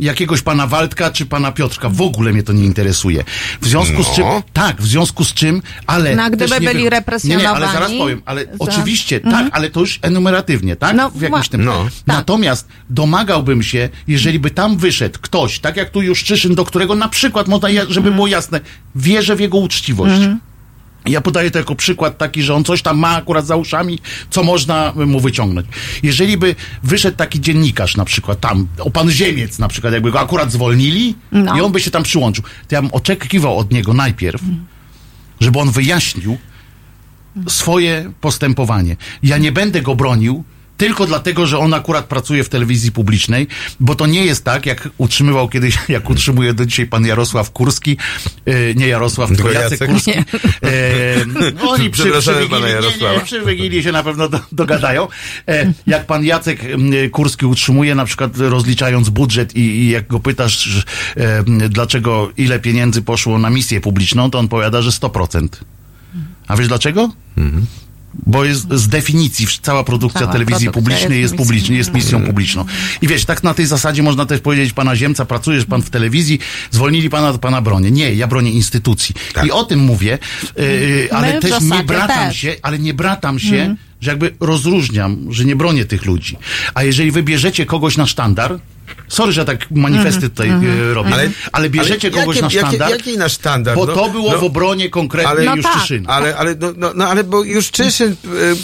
jakiegoś 0.00 0.42
pana 0.42 0.66
Waldka 0.66 1.10
czy 1.10 1.26
pana 1.26 1.52
Piotrka. 1.52 1.88
W 1.88 2.02
ogóle 2.02 2.32
mnie 2.32 2.42
to 2.42 2.52
nie 2.52 2.64
interesuje. 2.64 3.24
W 3.60 3.66
związku 3.68 4.02
z 4.04 4.08
No. 4.08 4.14
czym, 4.14 4.24
tak, 4.52 4.82
w 4.82 4.86
związku 4.86 5.24
z 5.24 5.34
czym, 5.34 5.62
ale. 5.86 6.16
No, 6.16 6.30
gdyby 6.30 6.60
byli 6.60 6.82
wy- 6.84 6.90
represjonowani 6.90 7.44
Nie, 7.46 7.50
nie, 7.50 7.56
ale 7.66 7.72
zaraz 7.72 7.92
powiem, 7.98 8.22
ale 8.24 8.44
za- 8.44 8.50
oczywiście, 8.58 9.20
tak, 9.20 9.46
ale 9.52 9.70
to 9.70 9.80
już 9.80 9.98
enumeratywnie, 10.02 10.76
tak? 10.76 10.96
No, 10.96 11.10
w 11.10 11.20
jakimś 11.22 11.48
tym. 11.48 11.64
no. 11.64 11.88
Natomiast 12.06 12.68
domagałbym 12.90 13.62
się, 13.62 13.88
jeżeli 14.08 14.38
by 14.38 14.50
tam 14.50 14.76
wyszedł 14.76 15.18
ktoś, 15.22 15.58
tak 15.58 15.76
jak 15.76 15.90
tu 15.90 16.02
Juszczyszyn, 16.02 16.54
do 16.54 16.64
którego 16.64 16.94
na 16.94 17.08
przykład, 17.08 17.48
można, 17.48 17.68
żeby 17.88 18.10
było 18.12 18.26
jasne, 18.26 18.60
wierzę 18.94 19.36
w 19.36 19.40
jego 19.40 19.58
uczciwość. 19.58 20.20
Ja 21.08 21.20
podaję 21.20 21.50
to 21.50 21.58
jako 21.58 21.74
przykład 21.74 22.18
taki, 22.18 22.42
że 22.42 22.54
on 22.54 22.64
coś 22.64 22.82
tam 22.82 22.98
ma 22.98 23.16
akurat 23.16 23.46
za 23.46 23.56
uszami, 23.56 23.98
co 24.30 24.42
można 24.42 24.92
mu 25.06 25.20
wyciągnąć. 25.20 25.66
Jeżeli 26.02 26.36
by 26.36 26.54
wyszedł 26.82 27.16
taki 27.16 27.40
dziennikarz 27.40 27.96
na 27.96 28.04
przykład 28.04 28.40
tam, 28.40 28.68
o 28.78 28.90
pan 28.90 29.10
Ziemiec 29.10 29.58
na 29.58 29.68
przykład, 29.68 29.92
jakby 29.92 30.10
go 30.10 30.20
akurat 30.20 30.52
zwolnili 30.52 31.14
No. 31.32 31.56
i 31.56 31.60
on 31.60 31.72
by 31.72 31.80
się 31.80 31.90
tam 31.90 32.02
przyłączył, 32.02 32.44
to 32.68 32.74
ja 32.74 32.82
bym 32.82 32.90
oczekiwał 32.92 33.58
od 33.58 33.72
niego 33.72 33.94
najpierw, 33.94 34.42
żeby 35.40 35.58
on 35.58 35.70
wyjaśnił 35.70 36.38
swoje 37.48 38.12
postępowanie. 38.20 38.96
Ja 39.22 39.38
nie 39.38 39.52
będę 39.52 39.82
go 39.82 39.94
bronił 39.94 40.44
tylko 40.78 41.06
dlatego, 41.06 41.46
że 41.46 41.58
on 41.58 41.74
akurat 41.74 42.04
pracuje 42.04 42.44
w 42.44 42.48
telewizji 42.48 42.92
publicznej, 42.92 43.46
bo 43.80 43.94
to 43.94 44.06
nie 44.06 44.24
jest 44.24 44.44
tak, 44.44 44.66
jak 44.66 44.88
utrzymywał 44.98 45.48
kiedyś, 45.48 45.78
jak 45.88 46.10
utrzymuje 46.10 46.54
do 46.54 46.66
dzisiaj 46.66 46.86
pan 46.86 47.06
Jarosław 47.06 47.50
Kurski, 47.50 47.96
e, 48.46 48.74
nie 48.74 48.88
Jarosław, 48.88 49.28
tylko 49.28 49.50
Jacek 49.52 49.70
Jacek. 49.70 49.90
Kurski. 49.90 50.10
E, 50.10 50.24
oni 51.68 51.90
przy, 51.90 52.10
przy, 52.10 52.30
Wigilii, 52.30 52.48
pana 52.50 52.66
nie, 52.66 52.72
Jarosława. 52.72 53.14
nie, 53.14 53.20
przy 53.20 53.44
Wigilii 53.44 53.82
się 53.82 53.92
na 53.92 54.02
pewno 54.02 54.28
do, 54.28 54.40
dogadają. 54.52 55.08
E, 55.48 55.72
jak 55.86 56.06
pan 56.06 56.24
Jacek 56.24 56.60
Kurski 57.12 57.46
utrzymuje, 57.46 57.94
na 57.94 58.04
przykład 58.04 58.36
rozliczając 58.36 59.08
budżet 59.08 59.56
i, 59.56 59.60
i 59.60 59.90
jak 59.90 60.06
go 60.06 60.20
pytasz, 60.20 60.62
że, 60.62 60.82
e, 61.16 61.68
dlaczego, 61.68 62.30
ile 62.36 62.58
pieniędzy 62.58 63.02
poszło 63.02 63.38
na 63.38 63.50
misję 63.50 63.80
publiczną, 63.80 64.30
to 64.30 64.38
on 64.38 64.48
powiada, 64.48 64.82
że 64.82 64.90
100%. 64.90 65.48
A 66.48 66.56
wiesz 66.56 66.68
dlaczego? 66.68 67.10
Bo 68.26 68.44
jest 68.44 68.72
z 68.72 68.88
definicji 68.88 69.46
cała 69.62 69.84
produkcja 69.84 70.20
Cała 70.20 70.32
telewizji 70.32 70.70
produkcja 70.70 70.72
publicznej 70.92 71.20
jest 71.20 71.32
jest 71.32 71.44
publiczna, 71.44 71.76
jest 71.76 71.94
misją. 71.94 72.18
misją 72.18 72.26
publiczną. 72.30 72.64
I 73.02 73.08
wiesz, 73.08 73.24
tak 73.24 73.42
na 73.42 73.54
tej 73.54 73.66
zasadzie 73.66 74.02
można 74.02 74.26
też 74.26 74.40
powiedzieć 74.40 74.72
pana 74.72 74.96
Ziemca, 74.96 75.24
pracujesz 75.24 75.64
pan 75.64 75.82
w 75.82 75.90
telewizji, 75.90 76.38
zwolnili 76.70 77.10
pana, 77.10 77.32
to 77.32 77.38
pana 77.38 77.62
bronię. 77.62 77.90
Nie, 77.90 78.14
ja 78.14 78.26
bronię 78.26 78.50
instytucji. 78.50 79.14
I 79.46 79.50
o 79.50 79.64
tym 79.64 79.80
mówię, 79.80 80.18
yy, 80.56 81.08
ale 81.12 81.34
My 81.34 81.40
też 81.40 81.60
nie 81.60 81.84
bratam 81.84 82.28
też. 82.28 82.36
się, 82.36 82.54
ale 82.62 82.78
nie 82.78 82.94
bratam 82.94 83.38
się, 83.38 83.76
że 84.00 84.10
jakby 84.10 84.34
rozróżniam, 84.40 85.32
że 85.32 85.44
nie 85.44 85.56
bronię 85.56 85.84
tych 85.84 86.04
ludzi. 86.06 86.36
A 86.74 86.84
jeżeli 86.84 87.10
wybierzecie 87.10 87.66
kogoś 87.66 87.96
na 87.96 88.06
sztandar, 88.06 88.58
sorry, 89.08 89.32
że 89.32 89.44
tak 89.44 89.70
manifesty 89.70 90.30
tutaj 90.30 90.48
yy, 90.62 90.94
robię, 90.94 91.10
ale, 91.14 91.30
ale 91.52 91.70
bierzecie 91.70 92.08
ale 92.12 92.20
kogoś 92.20 92.36
jakie- 92.36 92.42
na 92.42 92.48
jakie- 92.48 92.58
sztandar, 92.68 92.90
jaki 92.90 93.18
nasz 93.18 93.32
sztandar? 93.32 93.76
bo 93.76 93.86
No, 93.86 93.92
to 93.94 94.08
było 94.08 94.32
no, 94.32 94.38
w 94.38 94.44
obronie 94.44 94.90
konkretnej 94.90 95.48
ale- 95.48 95.56
No 95.56 95.62
tak. 95.62 95.82
Ale, 96.06 96.36
ale, 96.36 96.54
no, 96.60 96.72
no, 96.76 96.92
no, 96.94 97.08
ale 97.08 97.24
bo 97.24 97.42
już 97.44 97.70
Czyszyn 97.70 98.16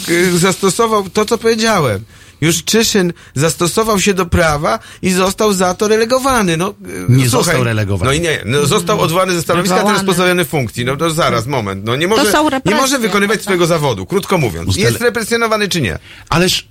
y, 0.09 0.37
zastosował 0.39 1.09
to, 1.09 1.25
co 1.25 1.37
powiedziałem. 1.37 2.03
Już 2.41 2.63
Czyszyn 2.63 3.13
zastosował 3.35 3.99
się 3.99 4.13
do 4.13 4.25
prawa 4.25 4.79
i 5.01 5.11
został 5.11 5.53
za 5.53 5.73
to 5.73 5.87
relegowany. 5.87 6.57
No, 6.57 6.69
y, 6.69 6.73
Nie 7.09 7.29
słuchaj, 7.29 7.29
został 7.29 7.63
relegowany. 7.63 8.09
No 8.11 8.13
i 8.13 8.21
nie, 8.21 8.41
no, 8.45 8.65
został 8.65 9.01
odwołany 9.01 9.33
ze 9.33 9.41
stanowiska, 9.41 9.81
a 9.81 9.83
teraz 9.83 10.03
pozbawiony 10.03 10.45
funkcji. 10.45 10.85
No 10.85 10.97
to 10.97 11.09
zaraz, 11.09 11.47
moment. 11.47 11.85
No 11.85 11.95
nie 11.95 12.07
może, 12.07 12.33
nie 12.65 12.75
może 12.75 12.99
wykonywać 12.99 13.41
swojego 13.41 13.65
zawodu, 13.65 14.05
krótko 14.05 14.37
mówiąc. 14.37 14.69
Ustale- 14.69 14.79
Jest 14.79 15.01
represjonowany 15.01 15.67
czy 15.67 15.81
nie? 15.81 15.99
Ależ 16.29 16.67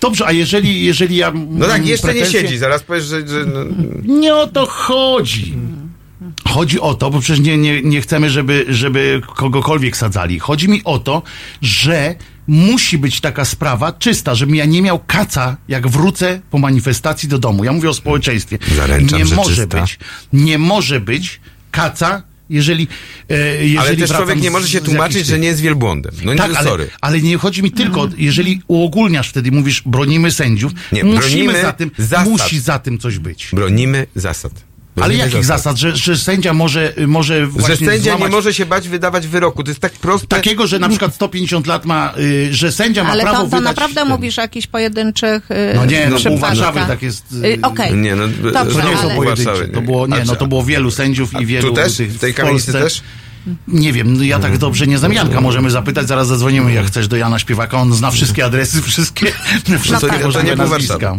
dobrze, 0.00 0.26
a 0.26 0.32
jeżeli, 0.32 0.84
jeżeli 0.84 1.16
ja. 1.16 1.32
No 1.50 1.66
tak, 1.66 1.86
jeszcze 1.86 2.14
nie 2.14 2.26
siedzi. 2.26 2.58
Zaraz 2.58 2.82
powiesz, 2.82 3.04
że... 3.04 3.28
że 3.28 3.44
no, 3.46 3.64
Nie 4.04 4.34
o 4.34 4.46
to 4.46 4.66
chodzi. 4.66 5.54
Chodzi 6.48 6.80
o 6.80 6.94
to, 6.94 7.10
bo 7.10 7.20
przecież 7.20 7.40
nie, 7.40 7.56
nie, 7.58 7.82
nie 7.82 8.00
chcemy, 8.00 8.30
żeby, 8.30 8.64
żeby 8.68 9.22
kogokolwiek 9.36 9.96
sadzali. 9.96 10.38
Chodzi 10.38 10.68
mi 10.68 10.84
o 10.84 10.98
to, 10.98 11.22
że 11.62 12.14
musi 12.46 12.98
być 12.98 13.20
taka 13.20 13.44
sprawa 13.44 13.92
czysta, 13.92 14.34
żebym 14.34 14.54
ja 14.54 14.64
nie 14.64 14.82
miał 14.82 15.00
kaca, 15.06 15.56
jak 15.68 15.88
wrócę 15.88 16.40
po 16.50 16.58
manifestacji 16.58 17.28
do 17.28 17.38
domu. 17.38 17.64
Ja 17.64 17.72
mówię 17.72 17.90
o 17.90 17.94
społeczeństwie. 17.94 18.58
Zaręczam, 18.76 19.18
nie 19.18 19.26
że 19.26 19.36
może 19.36 19.56
czysta. 19.56 19.80
być, 19.80 19.98
nie 20.32 20.58
może 20.58 21.00
być 21.00 21.40
kaca, 21.70 22.22
jeżeli, 22.50 22.88
e, 23.28 23.36
jeżeli 23.66 23.78
ale 23.78 23.96
też 23.96 24.10
człowiek 24.10 24.40
nie 24.40 24.50
może 24.50 24.68
się 24.68 24.80
tłumaczyć, 24.80 25.26
że 25.26 25.38
nie 25.38 25.48
jest 25.48 25.60
wielbłądem. 25.60 26.14
No 26.24 26.34
tak, 26.34 26.50
nie, 26.50 26.58
ale, 26.58 26.68
sorry. 26.68 26.90
ale 27.00 27.20
nie 27.20 27.36
chodzi 27.38 27.62
mi 27.62 27.70
tylko, 27.70 28.08
jeżeli 28.16 28.62
uogólniasz 28.68 29.28
wtedy, 29.28 29.52
mówisz, 29.52 29.82
bronimy 29.86 30.30
sędziów, 30.30 30.72
Nie, 30.92 31.04
musimy 31.04 31.20
bronimy 31.20 31.62
za 31.62 31.72
tym, 31.72 31.90
zasad. 31.98 32.28
musi 32.28 32.60
za 32.60 32.78
tym 32.78 32.98
coś 32.98 33.18
być. 33.18 33.48
Bronimy 33.52 34.06
zasad. 34.14 34.73
Ale 35.02 35.14
jakich 35.14 35.44
zasad? 35.44 35.76
Że, 35.76 35.96
że 35.96 36.16
sędzia 36.16 36.52
może, 36.52 36.92
może 37.06 37.40
Że 37.40 37.46
właśnie 37.46 37.76
sędzia 37.86 37.94
nie 38.12 38.18
złamać 38.18 38.32
może 38.32 38.54
się 38.54 38.66
bać 38.66 38.88
wydawać 38.88 39.26
wyroku. 39.26 39.64
To 39.64 39.70
jest 39.70 39.80
tak 39.80 39.92
proste. 39.92 40.26
takiego, 40.26 40.66
że 40.66 40.78
na 40.78 40.88
przykład 40.88 41.14
150 41.14 41.66
lat 41.66 41.84
ma, 41.84 42.12
y, 42.18 42.48
że 42.54 42.72
sędzia 42.72 43.04
ma 43.04 43.10
Ale 43.10 43.22
prawo 43.22 43.36
to, 43.38 43.44
to 43.44 43.56
wydać... 43.56 43.64
naprawdę 43.64 43.94
ten- 44.00 44.08
mówisz 44.08 44.38
o 44.38 44.42
jakichś 44.42 44.66
pojedynczych 44.66 45.50
y, 45.50 45.54
No 45.74 45.84
nie, 45.86 46.10
no 46.10 46.30
u. 46.30 46.38
Warszawy 46.38 46.80
tak 46.88 47.02
jest... 47.02 47.32
y, 47.32 47.58
Okej. 47.62 47.94
Nie, 47.94 48.16
no, 48.16 48.28
Dobrze, 48.52 48.80
To 48.82 48.88
nie 48.90 48.96
są 48.96 49.02
ale- 49.02 49.14
pojedyncze. 49.16 49.68
To 49.68 49.80
nie. 49.80 49.86
było, 49.86 50.06
nie, 50.06 50.24
no 50.26 50.36
to 50.36 50.46
było 50.46 50.62
wielu 50.64 50.90
sędziów 50.90 51.40
i 51.40 51.46
wielu 51.46 51.68
Tu 51.68 51.74
też? 51.74 51.98
W 51.98 52.18
tej 52.18 52.34
kamienicy 52.34 52.72
też? 52.72 53.02
Nie 53.68 53.92
wiem, 53.92 54.16
no 54.16 54.22
ja 54.22 54.38
tak 54.38 54.58
dobrze 54.58 54.86
nie 54.86 54.98
znam 54.98 55.12
Janka, 55.12 55.40
możemy 55.40 55.70
zapytać, 55.70 56.08
zaraz 56.08 56.28
zadzwonimy 56.28 56.72
jak 56.72 56.86
chcesz 56.86 57.08
do 57.08 57.16
Jana 57.16 57.38
Śpiewaka, 57.38 57.78
on 57.78 57.94
zna 57.94 58.10
wszystkie 58.10 58.44
adresy, 58.44 58.82
wszystkie, 58.82 59.26
wszystkie 59.80 60.06
to 60.18 60.24
możliwe 60.26 60.44
nie 60.44 60.56
był 60.56 60.68
nazwiska. 60.68 61.16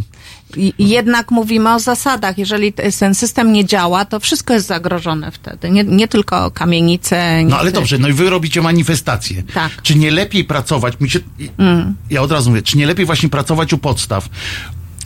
I- 0.57 0.73
Jednak 0.79 1.31
mówimy 1.31 1.73
o 1.73 1.79
zasadach. 1.79 2.37
Jeżeli 2.37 2.73
ten 2.99 3.15
system 3.15 3.53
nie 3.53 3.65
działa, 3.65 4.05
to 4.05 4.19
wszystko 4.19 4.53
jest 4.53 4.67
zagrożone 4.67 5.31
wtedy. 5.31 5.69
Nie, 5.69 5.83
nie 5.83 6.07
tylko 6.07 6.51
kamienice. 6.51 7.41
No 7.43 7.49
nie 7.49 7.55
ale 7.55 7.71
ty- 7.71 7.75
dobrze, 7.75 7.97
no 7.97 8.07
i 8.07 8.13
wy 8.13 8.29
robicie 8.29 8.61
manifestacje. 8.61 9.43
Tak. 9.43 9.81
Czy 9.81 9.95
nie 9.95 10.11
lepiej 10.11 10.43
pracować, 10.43 10.99
mi 10.99 11.09
się, 11.09 11.19
ja 12.09 12.21
od 12.21 12.31
razu 12.31 12.49
mówię, 12.49 12.61
czy 12.61 12.77
nie 12.77 12.85
lepiej 12.87 13.05
właśnie 13.05 13.29
pracować 13.29 13.73
u 13.73 13.77
podstaw, 13.77 14.29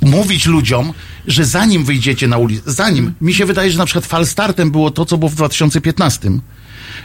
mówić 0.01 0.45
ludziom, 0.45 0.93
że 1.27 1.45
zanim 1.45 1.85
wyjdziecie 1.85 2.27
na 2.27 2.37
ulicę, 2.37 2.61
zanim, 2.65 3.13
mi 3.21 3.33
się 3.33 3.45
wydaje, 3.45 3.71
że 3.71 3.77
na 3.77 3.85
przykład 3.85 4.05
falstartem 4.05 4.71
było 4.71 4.91
to, 4.91 5.05
co 5.05 5.17
było 5.17 5.29
w 5.29 5.35
2015, 5.35 6.29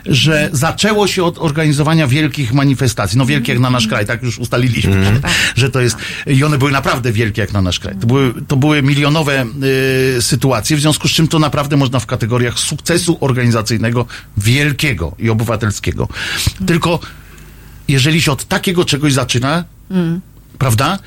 że 0.07 0.49
zaczęło 0.53 1.07
się 1.07 1.25
od 1.25 1.39
organizowania 1.39 2.07
wielkich 2.07 2.53
manifestacji. 2.53 3.19
No 3.19 3.27
wielkie 3.27 3.53
jak 3.53 3.61
na 3.61 3.71
nasz 3.71 3.89
kraj, 3.89 4.07
tak 4.07 4.23
już 4.23 4.39
ustaliliśmy, 4.39 5.05
że, 5.05 5.21
że 5.55 5.71
to 5.71 5.81
jest, 5.81 5.97
i 6.27 6.45
one 6.45 6.59
były 6.59 6.71
naprawdę 6.71 7.13
wielkie 7.13 7.41
jak 7.41 7.53
na 7.53 7.63
nasz 7.63 7.81
kraj. 7.81 7.95
To 8.01 8.07
były, 8.07 8.35
to 8.49 8.57
były 8.57 8.83
milionowe 8.83 9.47
y, 10.17 10.23
sytuacje, 10.23 10.77
w 10.77 10.81
związku 10.81 11.09
z 11.09 11.11
czym 11.11 11.29
to 11.29 11.39
naprawdę 11.39 11.77
można 11.77 12.01
w 12.01 12.07
kategoriach 12.07 12.59
sukcesu 12.59 13.19
organizacyjnego 13.21 14.07
wielkiego 14.37 15.15
i 15.19 15.31
obywatelskiego. 15.31 16.09
Tylko 16.67 17.01
jeżeli 17.89 18.23
się 18.23 18.33
od 18.33 18.45
takiego 18.45 18.85
czegoś 18.85 19.13
zaczyna, 19.13 19.65
prawda? 20.59 20.99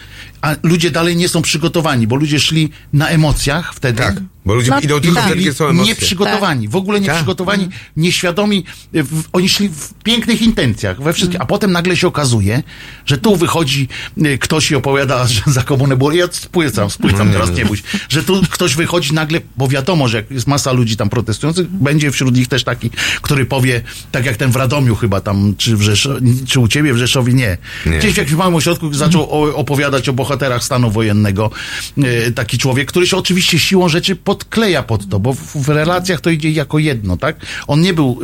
A 0.41 0.55
ludzie 0.63 0.91
dalej 0.91 1.15
nie 1.15 1.29
są 1.29 1.41
przygotowani, 1.41 2.07
bo 2.07 2.15
ludzie 2.15 2.39
szli 2.39 2.69
na 2.93 3.07
emocjach 3.07 3.73
wtedy. 3.73 3.97
Tak, 4.03 4.15
bo 4.47 4.53
ludzie 4.55 4.71
No, 4.71 4.79
idą 4.79 4.99
tylko 4.99 5.15
tak. 5.15 5.25
wtedy, 5.25 5.39
kiedy 5.43 5.53
są 5.55 5.65
emocje. 5.67 5.93
Nieprzygotowani, 5.93 6.67
w 6.67 6.75
ogóle 6.75 6.99
Tak. 6.99 7.07
nieprzygotowani, 7.07 7.69
nieświadomi. 7.97 8.63
e, 8.93 9.03
W, 9.03 9.23
oni 9.33 9.49
szli 9.49 9.69
w 9.69 9.93
pięknych 10.03 10.41
intencjach, 10.41 11.01
we 11.01 11.13
wszystkich, 11.13 11.41
a 11.41 11.45
potem 11.45 11.71
nagle 11.71 11.97
się 11.97 12.07
okazuje, 12.07 12.63
że 13.05 13.17
tu 13.17 13.35
wychodzi 13.35 13.87
e, 14.23 14.37
ktoś 14.37 14.71
i 14.71 14.75
opowiada, 14.75 15.27
że 15.33 15.41
za 15.47 15.63
komunę 15.63 15.97
było. 15.97 16.11
Ja 16.11 16.27
spłycam, 16.31 16.89
spłycam 16.89 17.31
teraz, 17.31 17.51
nie 17.51 17.65
bój. 17.65 17.77
się. 17.77 17.83
Że 18.09 18.23
tu 18.23 18.41
ktoś 18.49 18.75
wychodzi 18.75 19.13
nagle, 19.13 19.39
bo 19.57 19.67
wiadomo, 19.67 20.07
że 20.07 20.17
jak 20.17 20.31
jest 20.31 20.47
masa 20.47 20.71
ludzi 20.71 20.97
tam 20.97 21.09
protestujących, 21.09 21.67
będzie 21.69 22.11
wśród 22.11 22.35
nich 22.35 22.47
też 22.47 22.63
taki, 22.63 22.89
który 23.21 23.45
powie, 23.45 23.81
tak 24.11 24.25
jak 24.25 24.37
ten 24.37 24.51
w 24.51 24.55
Radomiu 24.55 24.95
chyba 24.95 25.21
tam, 25.21 25.55
czy, 25.57 25.77
w 25.77 25.81
Rzeszo- 25.81 26.45
czy 26.47 26.59
u 26.59 26.67
ciebie 26.67 26.93
w 26.93 26.97
Rzeszowie, 26.97 27.33
nie. 27.33 27.57
Nie. 27.85 27.99
Gdzieś 27.99 28.13
w 28.13 28.17
jakimś 28.17 28.37
małym 28.37 28.55
ośrodku 28.55 28.93
zaczął 28.93 29.21
o, 29.43 29.55
opowiadać 29.55 30.09
o 30.09 30.13
bohaterach 30.13 30.63
stanu 30.63 30.91
wojennego 30.91 31.51
e, 31.97 32.31
taki 32.31 32.57
człowiek, 32.57 32.87
który 32.87 33.07
się 33.07 33.17
oczywiście 33.17 33.59
siłą 33.59 33.89
rzeczy 33.89 34.15
podkleja 34.37 34.83
pod 34.83 35.09
to, 35.09 35.19
bo 35.19 35.33
w, 35.33 35.57
w 35.57 35.69
relacjach 35.69 36.21
to 36.21 36.29
idzie 36.29 36.51
jako 36.51 36.79
jedno, 36.79 37.17
tak? 37.17 37.35
On 37.67 37.81
nie 37.81 37.93
był 37.93 38.19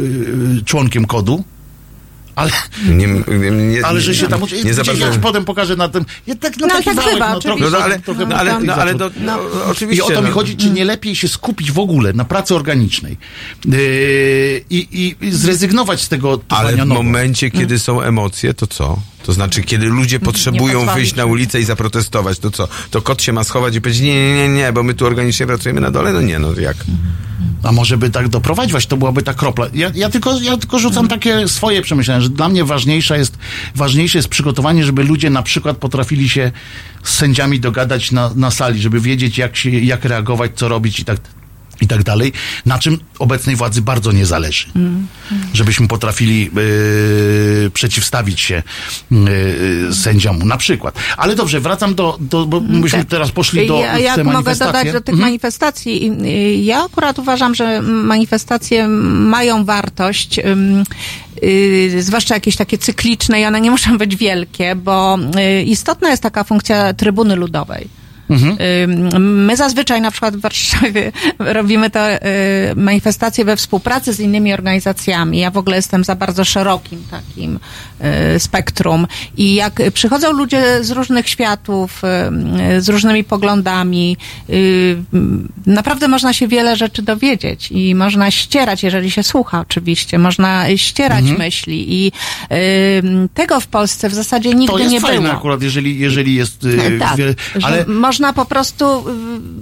y, 0.59 0.65
członkiem 0.65 1.05
kodu, 1.05 1.43
ale, 2.35 2.51
Nie, 2.85 3.07
nie, 3.07 3.51
nie, 3.51 3.85
ale 3.85 4.01
że 4.01 4.15
się 4.15 4.27
tam 4.27 4.43
uczy. 4.43 4.55
Nie 4.55 4.61
Gdzieś 4.61 4.75
za 4.75 4.83
bardzo... 4.83 5.05
ja 5.05 5.19
potem 5.19 5.45
pokażę 5.45 5.75
na 5.75 5.89
tym. 5.89 6.05
Ja 6.27 6.35
tak, 6.35 6.57
no, 6.57 6.67
No, 6.67 6.73
taki 6.73 6.85
tak 6.85 6.95
wałek, 6.95 7.13
bywa, 7.13 7.29
no, 7.29 7.37
oczywiście. 7.37 7.65
No, 7.65 7.77
no, 7.77 7.83
ale, 7.83 7.99
trochę 7.99 8.25
no, 8.25 8.35
ale, 8.35 8.51
taki 8.51 8.65
no, 8.65 8.75
ale 8.75 8.95
no, 9.19 9.39
oczywiście. 9.67 10.05
I 10.05 10.11
o 10.11 10.15
to 10.15 10.21
mi 10.21 10.27
no. 10.27 10.33
chodzi, 10.33 10.57
czy 10.57 10.69
nie 10.69 10.85
lepiej 10.85 11.15
się 11.15 11.27
skupić 11.27 11.71
w 11.71 11.79
ogóle 11.79 12.13
na 12.13 12.25
pracy 12.25 12.55
organicznej 12.55 13.17
yy, 13.65 13.77
i, 14.69 15.15
i, 15.21 15.31
zrezygnować 15.31 16.01
z 16.01 16.09
tego 16.09 16.39
Ale 16.49 16.77
w 16.77 16.85
momencie, 16.85 17.51
kiedy 17.51 17.79
są 17.79 18.01
emocje, 18.01 18.53
to 18.53 18.67
co? 18.67 18.99
To 19.23 19.33
znaczy, 19.33 19.63
kiedy 19.63 19.85
ludzie 19.85 20.19
potrzebują 20.19 20.85
wyjść 20.85 21.15
na 21.15 21.25
ulicę 21.25 21.59
i 21.59 21.63
zaprotestować, 21.63 22.39
to 22.39 22.51
co? 22.51 22.67
To 22.91 23.01
kot 23.01 23.21
się 23.21 23.33
ma 23.33 23.43
schować 23.43 23.75
i 23.75 23.81
powiedzieć, 23.81 24.03
nie, 24.03 24.13
nie, 24.13 24.35
nie, 24.35 24.49
nie, 24.49 24.73
bo 24.73 24.83
my 24.83 24.93
tu 24.93 25.05
organicznie 25.05 25.45
pracujemy 25.45 25.81
na 25.81 25.91
dole? 25.91 26.13
No 26.13 26.21
nie, 26.21 26.39
no 26.39 26.53
jak? 26.59 26.77
A 27.63 27.71
może 27.71 27.97
by 27.97 28.09
tak 28.09 28.27
doprowadzić, 28.27 28.85
to 28.85 28.97
byłaby 28.97 29.23
ta 29.23 29.33
kropla. 29.33 29.67
Ja, 29.73 29.91
ja, 29.95 30.09
tylko, 30.09 30.39
ja 30.39 30.57
tylko 30.57 30.79
rzucam 30.79 31.07
takie 31.07 31.47
swoje 31.47 31.81
przemyślenia, 31.81 32.21
że 32.21 32.29
dla 32.29 32.49
mnie 32.49 32.63
ważniejsze 32.63 33.17
jest, 33.17 33.37
ważniejsze 33.75 34.17
jest 34.17 34.27
przygotowanie, 34.27 34.83
żeby 34.83 35.03
ludzie 35.03 35.29
na 35.29 35.43
przykład 35.43 35.77
potrafili 35.77 36.29
się 36.29 36.51
z 37.03 37.13
sędziami 37.13 37.59
dogadać 37.59 38.11
na, 38.11 38.31
na 38.35 38.51
sali, 38.51 38.81
żeby 38.81 38.99
wiedzieć, 38.99 39.37
jak, 39.37 39.57
się, 39.57 39.69
jak 39.69 40.05
reagować, 40.05 40.51
co 40.55 40.67
robić 40.67 40.99
i 40.99 41.05
tak 41.05 41.19
i 41.83 41.87
tak 41.87 42.03
dalej, 42.03 42.33
na 42.65 42.79
czym 42.79 42.97
obecnej 43.19 43.55
władzy 43.55 43.81
bardzo 43.81 44.11
nie 44.11 44.25
zależy. 44.25 44.65
Żebyśmy 45.53 45.87
potrafili 45.87 46.49
yy, 47.63 47.71
przeciwstawić 47.73 48.41
się 48.41 48.63
yy, 49.11 49.93
sędziom, 49.93 50.39
na 50.47 50.57
przykład. 50.57 50.95
Ale 51.17 51.35
dobrze, 51.35 51.59
wracam 51.59 51.95
do, 51.95 52.17
do 52.19 52.45
bo 52.45 52.59
myśmy 52.61 52.99
Tak. 52.99 53.07
teraz 53.07 53.31
poszli 53.31 53.67
do 53.67 53.79
ja, 53.99 54.15
te 54.15 54.23
mogę 54.23 54.55
dodać 54.55 54.91
do 54.91 55.01
tych 55.01 55.13
Mhm. 55.13 55.19
manifestacji. 55.19 56.11
Ja 56.65 56.83
akurat 56.85 57.19
uważam, 57.19 57.55
że 57.55 57.81
manifestacje 57.81 58.87
mają 58.87 59.65
wartość, 59.65 60.39
ym, 60.39 60.83
y, 61.43 62.03
zwłaszcza 62.03 62.33
jakieś 62.33 62.55
takie 62.55 62.77
cykliczne 62.77 63.41
i 63.41 63.45
one 63.45 63.61
nie 63.61 63.71
muszą 63.71 63.97
być 63.97 64.15
wielkie, 64.15 64.75
bo 64.75 65.17
y, 65.59 65.63
istotna 65.63 66.09
jest 66.09 66.23
taka 66.23 66.43
funkcja 66.43 66.93
trybuny 66.93 67.35
ludowej. 67.35 68.02
Ym, 68.83 69.45
My 69.45 69.55
zazwyczaj 69.57 70.01
na 70.01 70.11
przykład 70.11 70.35
w 70.37 70.39
Warszawie 70.41 71.11
robimy 71.39 71.89
te 71.89 72.27
y, 72.71 72.75
manifestacje 72.75 73.45
we 73.45 73.55
współpracy 73.55 74.13
z 74.13 74.19
innymi 74.19 74.53
organizacjami. 74.53 75.37
Ja 75.39 75.51
w 75.51 75.57
ogóle 75.57 75.75
jestem 75.75 76.03
za 76.03 76.15
bardzo 76.15 76.45
szerokim 76.45 77.03
takim 77.11 77.59
y, 78.35 78.39
spektrum. 78.39 79.07
I 79.37 79.55
jak 79.55 79.81
przychodzą 79.93 80.31
ludzie 80.31 80.83
z 80.83 80.91
różnych 80.91 81.29
światów, 81.29 82.01
y, 82.77 82.81
z 82.81 82.89
różnymi 82.89 83.23
poglądami, 83.23 84.17
naprawdę 85.65 86.07
można 86.07 86.33
się 86.33 86.47
wiele 86.47 86.75
rzeczy 86.75 87.01
dowiedzieć 87.01 87.71
i 87.71 87.95
można 87.95 88.31
ścierać, 88.31 88.83
jeżeli 88.83 89.11
się 89.11 89.23
słucha 89.23 89.59
oczywiście, 89.59 90.19
można 90.19 90.65
ścierać 90.77 91.25
myśli 91.37 91.93
i 92.05 92.11
tego 93.33 93.59
w 93.59 93.67
Polsce 93.67 94.09
w 94.09 94.13
zasadzie 94.13 94.51
To 94.51 94.57
nigdy 94.57 94.79
jest 94.79 94.91
nie 94.91 95.01
fajne 95.01 95.21
było. 95.21 95.33
akurat, 95.33 95.61
jeżeli, 95.63 95.99
jeżeli 95.99 96.35
jest 96.35 96.67
Tak, 96.99 97.17
wiele, 97.17 97.35
ale, 97.63 97.85
można 97.85 98.22
po 98.33 98.45
prostu 98.45 98.85
y, 98.99 99.03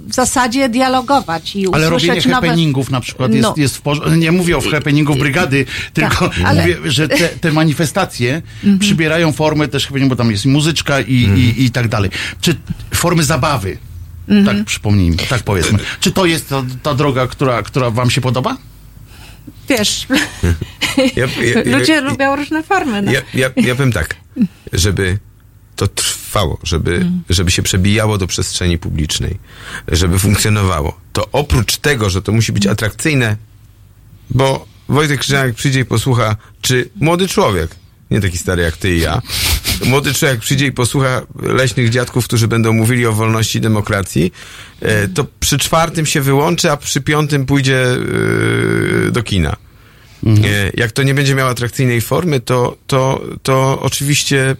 w 0.08 0.14
zasadzie 0.14 0.68
dialogować 0.68 1.56
i 1.56 1.66
ale 1.72 1.90
robienie 1.90 2.12
usłyszeć 2.12 2.26
nowe... 2.32 2.46
happeningów 2.48 2.90
na 2.90 3.00
przykład 3.00 3.32
jest, 3.34 3.42
No. 3.42 3.54
jest 3.56 3.76
w 3.76 3.80
porządku. 3.80 4.14
Nie 4.14 4.32
mówię 4.32 4.56
o 4.56 4.60
happeningu 4.60 5.14
brygady, 5.14 5.66
tylko 5.92 6.30
ale- 6.44 6.60
mówię, 6.62 6.76
że 6.84 7.08
te, 7.08 7.28
te 7.28 7.52
manifestacje 7.52 8.42
Mhm. 8.64 8.78
przybierają 8.78 9.32
formę 9.32 9.68
też 9.68 9.84
happeningu, 9.86 10.10
bo 10.10 10.16
tam 10.16 10.30
jest 10.30 10.46
muzyczka 10.46 11.00
i, 11.00 11.12
i, 11.14 11.64
i 11.64 11.70
tak 11.70 11.88
dalej. 11.88 12.10
Czy 12.40 12.56
formy 12.94 13.24
zabawy, 13.24 13.78
Mhm. 14.28 14.56
tak 14.56 14.66
przypomnijmy, 14.66 15.16
tak 15.16 15.42
powiedzmy. 15.42 15.78
Czy 16.00 16.12
to 16.12 16.26
jest 16.26 16.48
ta, 16.48 16.62
ta 16.82 16.94
droga, 16.94 17.26
która, 17.26 17.62
która 17.62 17.90
wam 17.90 18.10
się 18.10 18.20
podoba? 18.20 18.56
Wiesz, 19.68 20.06
Ja, 20.42 20.52
ja, 21.16 21.62
ja, 21.70 21.78
ludzie 21.78 22.00
lubią 22.00 22.36
różne 22.36 22.62
formy. 22.62 23.02
No. 23.02 23.12
ja, 23.12 23.20
ja, 23.34 23.50
ja 23.56 23.74
powiem 23.74 23.92
tak, 23.92 24.16
żeby 24.72 25.18
to 25.76 25.88
trwało, 25.88 26.58
żeby, 26.62 27.06
żeby 27.30 27.50
się 27.50 27.62
przebijało 27.62 28.18
do 28.18 28.26
przestrzeni 28.26 28.78
publicznej, 28.78 29.38
żeby 29.88 30.18
funkcjonowało, 30.18 31.00
to 31.12 31.28
oprócz 31.32 31.76
tego, 31.76 32.10
że 32.10 32.22
to 32.22 32.32
musi 32.32 32.52
być 32.52 32.66
atrakcyjne, 32.66 33.36
bo 34.30 34.66
Wojtek 34.88 35.20
Krzyżaniak 35.20 35.54
przyjdzie 35.54 35.80
i 35.80 35.84
posłucha, 35.84 36.36
czy 36.60 36.90
młody 37.00 37.28
człowiek, 37.28 37.76
nie 38.10 38.20
taki 38.20 38.38
stary 38.38 38.62
jak 38.62 38.76
ty 38.76 38.96
i 38.96 39.00
ja, 39.00 39.22
młody 39.86 40.14
człowiek 40.14 40.40
przyjdzie 40.40 40.66
i 40.66 40.72
posłucha 40.72 41.22
leśnych 41.42 41.90
dziadków, 41.90 42.24
którzy 42.24 42.48
będą 42.48 42.72
mówili 42.72 43.06
o 43.06 43.12
wolności 43.12 43.58
i 43.58 43.60
demokracji, 43.60 44.32
e, 44.80 45.08
to 45.08 45.26
przy 45.40 45.58
czwartym 45.58 46.06
się 46.06 46.20
wyłączy, 46.20 46.70
a 46.70 46.76
przy 46.76 47.00
piątym 47.00 47.46
pójdzie 47.46 47.86
e, 47.86 49.10
do 49.10 49.22
kina. 49.22 49.56
E, 50.26 50.70
Jak 50.74 50.92
to 50.92 51.02
nie 51.02 51.14
będzie 51.14 51.34
miało 51.34 51.50
atrakcyjnej 51.50 52.00
formy, 52.00 52.40
to, 52.40 52.76
to, 52.86 53.22
to 53.42 53.78
oczywiście 53.80 54.50
y, 54.50 54.56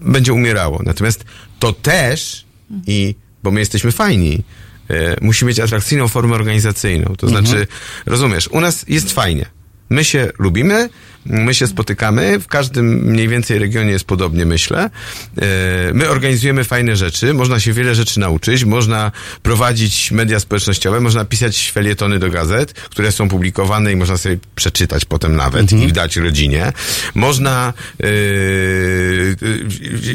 będzie 0.00 0.32
umierało. 0.32 0.80
Natomiast 0.84 1.24
to 1.58 1.72
też, 1.72 2.44
i 2.86 3.14
bo 3.42 3.50
my 3.50 3.60
jesteśmy 3.60 3.92
fajni, 3.92 4.42
e, 4.90 5.16
musi 5.20 5.44
mieć 5.44 5.60
atrakcyjną 5.60 6.08
formę 6.08 6.34
organizacyjną. 6.34 7.14
To 7.18 7.28
znaczy, 7.28 7.66
rozumiesz, 8.06 8.48
u 8.48 8.60
nas 8.60 8.84
jest 8.88 9.12
fajnie. 9.12 9.46
My 9.90 10.04
się 10.04 10.30
lubimy, 10.38 10.88
my 11.28 11.54
się 11.54 11.66
spotykamy, 11.66 12.40
w 12.40 12.46
każdym 12.46 12.86
mniej 12.86 13.28
więcej 13.28 13.58
regionie 13.58 13.90
jest 13.90 14.04
podobnie, 14.04 14.46
myślę. 14.46 14.90
E, 15.38 15.92
My 15.94 16.08
organizujemy 16.08 16.64
fajne 16.64 16.96
rzeczy, 16.96 17.34
można 17.34 17.60
się 17.60 17.72
wiele 17.72 17.94
rzeczy 17.94 18.20
nauczyć, 18.20 18.64
można 18.64 19.12
prowadzić 19.42 20.10
media 20.10 20.40
społecznościowe, 20.40 21.00
można 21.00 21.24
pisać 21.24 21.70
felietony 21.70 22.18
do 22.18 22.30
gazet, 22.30 22.72
które 22.72 23.12
są 23.12 23.28
publikowane 23.28 23.92
i 23.92 23.96
można 23.96 24.16
sobie 24.16 24.38
przeczytać 24.54 25.04
potem 25.04 25.36
nawet 25.36 25.72
i 25.72 25.92
dać 25.92 26.16
rodzinie. 26.16 26.72
Można 27.14 27.72
e, 28.00 28.06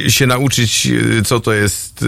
e, 0.06 0.12
się 0.12 0.28
nauczyć, 0.28 0.88
co 1.26 1.40
to 1.40 1.54
jest 1.54 2.06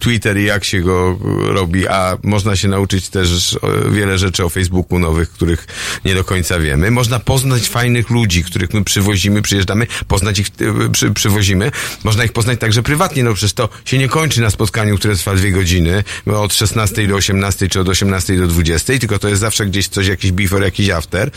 Twitter 0.00 0.38
i 0.38 0.44
jak 0.44 0.64
się 0.64 0.80
go 0.80 1.18
robi, 1.46 1.88
a 1.88 2.18
można 2.22 2.56
się 2.56 2.68
nauczyć 2.68 3.08
też 3.08 3.58
wiele 3.92 4.18
rzeczy 4.18 4.44
o 4.44 4.48
Facebooku 4.48 4.98
nowych, 4.98 5.30
których 5.30 5.66
nie 6.04 6.14
do 6.14 6.24
końca 6.24 6.58
wiemy. 6.58 6.90
Można 6.90 7.18
poznać 7.18 7.68
fajnych 7.68 8.10
ludzi, 8.10 8.43
których 8.44 8.74
my 8.74 8.84
przywozimy, 8.84 9.42
przyjeżdżamy, 9.42 9.86
poznać 10.08 10.38
ich, 10.38 10.46
e, 10.86 10.90
przy, 10.90 11.10
przywozimy. 11.10 11.70
Można 12.04 12.24
ich 12.24 12.32
poznać 12.32 12.60
także 12.60 12.82
prywatnie, 12.82 13.24
no 13.24 13.34
przecież 13.34 13.52
to 13.52 13.68
się 13.84 13.98
nie 13.98 14.08
kończy 14.08 14.40
na 14.40 14.50
spotkaniu, 14.50 14.98
które 14.98 15.16
trwa 15.16 15.34
dwie 15.34 15.52
godziny, 15.52 16.04
od 16.26 16.54
16 16.54 17.06
do 17.06 17.14
18, 17.14 17.68
czy 17.68 17.80
od 17.80 17.88
18 17.88 18.36
do 18.36 18.46
20, 18.46 18.98
tylko 18.98 19.18
to 19.18 19.28
jest 19.28 19.40
zawsze 19.40 19.66
gdzieś 19.66 19.88
coś, 19.88 20.06
jakiś 20.06 20.32
before, 20.32 20.64
jakiś 20.64 20.90
after. 20.90 21.30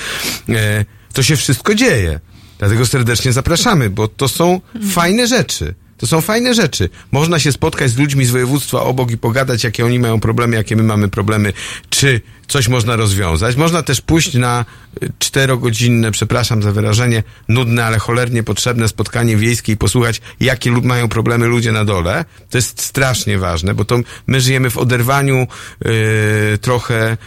E, 0.49 0.85
to 1.13 1.23
się 1.23 1.35
wszystko 1.35 1.75
dzieje. 1.75 2.19
Dlatego 2.59 2.85
serdecznie 2.85 3.33
zapraszamy, 3.33 3.89
bo 3.89 4.07
to 4.07 4.27
są 4.27 4.61
fajne 4.91 5.27
rzeczy. 5.27 5.75
To 5.97 6.07
są 6.07 6.21
fajne 6.21 6.53
rzeczy. 6.53 6.89
Można 7.11 7.39
się 7.39 7.51
spotkać 7.51 7.91
z 7.91 7.97
ludźmi 7.97 8.25
z 8.25 8.31
województwa 8.31 8.81
obok 8.81 9.11
i 9.11 9.17
pogadać, 9.17 9.63
jakie 9.63 9.85
oni 9.85 9.99
mają 9.99 10.19
problemy, 10.19 10.55
jakie 10.55 10.75
my 10.75 10.83
mamy 10.83 11.07
problemy, 11.07 11.53
czy 11.89 12.21
coś 12.47 12.67
można 12.67 12.95
rozwiązać. 12.95 13.55
Można 13.55 13.83
też 13.83 14.01
pójść 14.01 14.33
na 14.33 14.65
y, 15.03 15.11
czterogodzinne, 15.19 16.11
przepraszam 16.11 16.63
za 16.63 16.71
wyrażenie, 16.71 17.23
nudne, 17.47 17.85
ale 17.85 17.99
cholernie 17.99 18.43
potrzebne 18.43 18.87
spotkanie 18.87 19.37
wiejskie 19.37 19.71
i 19.71 19.77
posłuchać, 19.77 20.21
jakie 20.39 20.71
mają 20.71 21.09
problemy 21.09 21.47
ludzie 21.47 21.71
na 21.71 21.85
dole. 21.85 22.25
To 22.49 22.57
jest 22.57 22.81
strasznie 22.81 23.37
ważne, 23.37 23.73
bo 23.73 23.85
to 23.85 23.99
my 24.27 24.41
żyjemy 24.41 24.69
w 24.69 24.77
oderwaniu 24.77 25.47
y, 25.85 26.57
trochę 26.57 27.17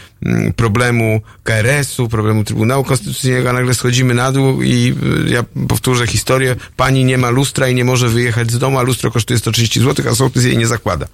problemu 0.57 1.21
KRS-u, 1.45 2.09
problemu 2.09 2.45
Trybunału 2.45 2.85
Konstytucyjnego, 2.85 3.51
a 3.51 3.53
nagle 3.53 3.75
schodzimy 3.75 4.14
na 4.14 4.33
dół 4.33 4.62
i 4.62 4.95
y, 5.27 5.31
ja 5.31 5.45
powtórzę 5.68 6.07
historię, 6.07 6.57
pani 6.77 7.05
nie 7.05 7.18
ma 7.18 7.31
lustra 7.31 7.68
i 7.68 7.75
nie 7.75 7.85
może 7.85 8.09
wyjechać 8.09 8.51
z 8.51 8.59
domu, 8.59 8.79
a 8.79 8.83
lustro 8.83 9.11
kosztuje 9.11 9.39
130 9.39 9.81
zł, 9.81 10.07
a 10.11 10.14
sołtys 10.14 10.45
jej 10.45 10.59
nie 10.59 10.66
zakłada. 10.66 11.07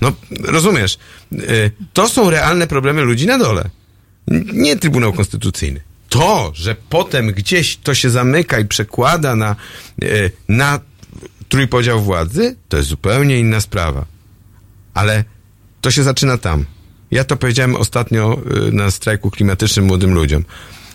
No, 0.00 0.12
rozumiesz. 0.44 0.98
Y, 1.32 1.70
To 1.92 2.08
są 2.08 2.30
realne 2.30 2.66
problemy 2.66 3.02
ludzi 3.02 3.26
na 3.26 3.38
dole. 3.38 3.70
Nie 4.52 4.76
Trybunał 4.76 5.12
Konstytucyjny. 5.12 5.80
To, 6.08 6.52
że 6.54 6.76
potem 6.88 7.26
gdzieś 7.32 7.76
to 7.76 7.94
się 7.94 8.10
zamyka 8.10 8.58
i 8.58 8.64
przekłada 8.64 9.36
na, 9.36 9.56
y, 10.02 10.30
na 10.48 10.80
trójpodział 11.48 12.02
władzy, 12.02 12.56
to 12.68 12.76
jest 12.76 12.88
zupełnie 12.88 13.38
inna 13.38 13.60
sprawa. 13.60 14.04
Ale 14.94 15.24
to 15.80 15.90
się 15.90 16.02
zaczyna 16.02 16.38
tam. 16.38 16.64
Ja 17.10 17.24
to 17.24 17.36
powiedziałem 17.36 17.76
ostatnio 17.76 18.40
y, 18.68 18.72
na 18.72 18.90
strajku 18.90 19.30
klimatycznym 19.30 19.86
młodym 19.86 20.14
ludziom, 20.14 20.44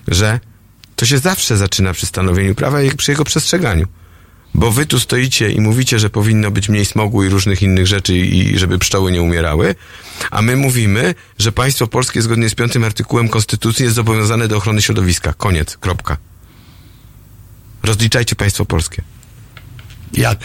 że 0.07 0.39
to 0.95 1.05
się 1.05 1.17
zawsze 1.17 1.57
zaczyna 1.57 1.93
przy 1.93 2.05
stanowieniu 2.05 2.55
prawa 2.55 2.81
i 2.81 2.91
przy 2.91 3.11
jego 3.11 3.23
przestrzeganiu. 3.23 3.87
Bo 4.53 4.71
wy 4.71 4.85
tu 4.85 4.99
stoicie 4.99 5.51
i 5.51 5.61
mówicie, 5.61 5.99
że 5.99 6.09
powinno 6.09 6.51
być 6.51 6.69
mniej 6.69 6.85
smogu 6.85 7.23
i 7.23 7.29
różnych 7.29 7.61
innych 7.61 7.87
rzeczy 7.87 8.17
i 8.17 8.57
żeby 8.57 8.79
pszczoły 8.79 9.11
nie 9.11 9.21
umierały, 9.21 9.75
a 10.31 10.41
my 10.41 10.55
mówimy, 10.55 11.15
że 11.39 11.51
państwo 11.51 11.87
polskie 11.87 12.21
zgodnie 12.21 12.49
z 12.49 12.55
piątym 12.55 12.83
artykułem 12.83 13.29
Konstytucji 13.29 13.83
jest 13.83 13.95
zobowiązane 13.95 14.47
do 14.47 14.57
ochrony 14.57 14.81
środowiska. 14.81 15.33
Koniec. 15.33 15.77
Kropka. 15.77 16.17
Rozliczajcie 17.83 18.35
państwo 18.35 18.65
polskie. 18.65 19.01
Jak? 20.13 20.39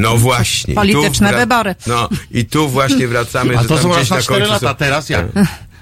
No 0.00 0.16
właśnie. 0.16 0.74
Polityczne 0.74 1.32
wybory. 1.32 1.74
No 1.86 2.08
i 2.30 2.44
tu 2.44 2.68
właśnie 2.68 3.08
wracamy, 3.08 3.58
A 3.58 3.62
że 3.62 3.68
to 3.68 3.74
tam 3.74 3.82
są 3.82 3.90
gdzieś 3.90 4.02
aż 4.02 4.10
na 4.10 4.16
na 4.16 4.22
4 4.22 4.40
końcu 4.40 4.52
lata, 4.52 4.68
są- 4.68 4.74
teraz 4.74 5.08
jak? 5.08 5.26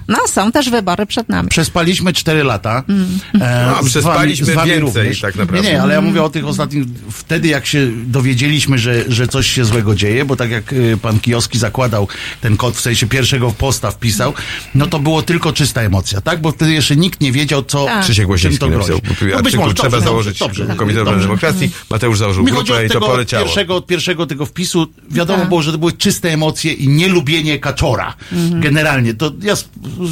No, 0.09 0.17
są 0.27 0.51
też 0.51 0.69
wybory 0.69 1.05
przed 1.05 1.29
nami. 1.29 1.49
Przespaliśmy 1.49 2.13
4 2.13 2.43
lata. 2.43 2.83
Mm. 2.89 3.19
E, 3.41 3.65
No, 3.77 3.83
z 3.83 3.85
przespaliśmy 3.85 4.45
wami- 4.47 4.51
z 4.51 4.55
wami 4.55 4.69
więcej 4.71 5.01
również. 5.01 5.21
tak 5.21 5.35
naprawdę. 5.35 5.67
Nie, 5.67 5.73
nie, 5.73 5.81
ale 5.81 5.93
ja 5.93 6.01
mówię 6.01 6.23
o 6.23 6.29
tych 6.29 6.45
ostatnich, 6.47 6.83
wtedy 7.11 7.47
jak 7.47 7.65
się 7.65 7.87
dowiedzieliśmy, 8.05 8.77
że, 8.77 9.03
że 9.07 9.27
coś 9.27 9.47
się 9.51 9.65
złego 9.65 9.95
dzieje, 9.95 10.25
bo 10.25 10.35
tak 10.35 10.51
jak 10.51 10.73
y, 10.73 10.97
pan 11.01 11.19
Kijowski 11.19 11.59
zakładał 11.59 12.07
ten 12.41 12.57
kod, 12.57 12.75
w 12.75 12.81
sensie 12.81 13.07
pierwszego 13.07 13.51
posta 13.51 13.91
wpisał, 13.91 14.33
no 14.75 14.87
to 14.87 14.99
było 14.99 15.21
tylko 15.21 15.53
czysta 15.53 15.81
emocja, 15.81 16.21
tak? 16.21 16.41
Bo 16.41 16.51
wtedy 16.51 16.73
jeszcze 16.73 16.95
nikt 16.95 17.21
nie 17.21 17.31
wiedział, 17.31 17.63
co, 17.63 17.85
Tak. 17.85 18.03
Krzysiek 18.03 18.27
czym 18.37 18.57
to 18.57 18.67
napisał 18.69 18.69
grozi. 18.69 19.11
artykuł, 19.11 19.27
No 19.35 19.43
być 19.43 19.55
może, 19.55 19.73
trzeba 19.73 19.89
dobrze, 19.89 20.05
założyć 20.05 20.39
dobrze, 20.39 20.65
Komitet 20.65 20.85
dobrze. 20.87 21.01
Obrony 21.01 21.21
Demokracji, 21.21 21.71
Mateusz 21.89 22.17
założył 22.17 22.43
Mi 22.43 22.51
grupę 22.51 22.85
i 22.85 22.89
to 22.89 22.99
poleciało. 23.01 23.43
pierwszego, 23.45 23.75
od 23.75 23.87
pierwszego 23.87 24.25
tego 24.25 24.45
wpisu, 24.45 24.87
wiadomo 25.11 25.39
Tak. 25.39 25.49
było, 25.49 25.61
że 25.61 25.71
to 25.71 25.77
były 25.77 25.91
czyste 25.93 26.29
emocje 26.29 26.73
i 26.73 26.87
nielubienie 26.87 27.59
kaczora. 27.59 28.13
Mhm. 28.31 28.61
Generalnie. 28.61 29.13
To 29.13 29.31
ja 29.41 29.55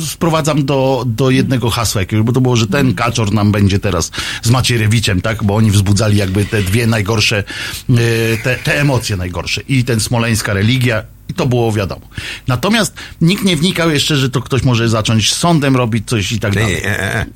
sprowadzam 0.06 0.66
do, 0.66 1.04
do 1.06 1.30
jednego 1.30 1.70
hasła 1.70 2.02
jakiegoś, 2.02 2.26
bo 2.26 2.34
to 2.34 2.42
było, 2.42 2.56
że 2.56 2.68
ten 2.68 2.94
kaczor 2.94 3.34
nam 3.34 3.52
będzie 3.52 3.80
teraz 3.80 4.12
z 4.42 4.50
Macierewiczem, 4.50 5.22
tak? 5.22 5.44
Bo 5.44 5.56
oni 5.56 5.72
wzbudzali 5.72 6.18
jakby 6.18 6.46
te 6.46 6.62
dwie 6.62 6.88
najgorsze, 6.88 7.44
e, 7.90 7.94
te, 8.44 8.56
te 8.56 8.82
emocje 8.82 9.18
najgorsze. 9.18 9.62
I 9.68 9.84
ten 9.84 10.00
smoleńska 10.00 10.54
religia 10.54 11.04
i 11.30 11.34
to 11.34 11.46
było 11.46 11.72
wiadomo. 11.72 12.02
Natomiast 12.48 12.94
nikt 13.22 13.44
nie 13.44 13.56
wnikał 13.58 13.92
jeszcze, 13.92 14.16
że 14.18 14.30
to 14.30 14.42
ktoś 14.42 14.64
może 14.64 14.90
zacząć 14.90 15.34
sądem 15.34 15.76
robić 15.76 16.08
coś 16.10 16.32
i 16.32 16.40
tak 16.40 16.56
Nie, 16.56 16.62
dalej. 16.62 16.82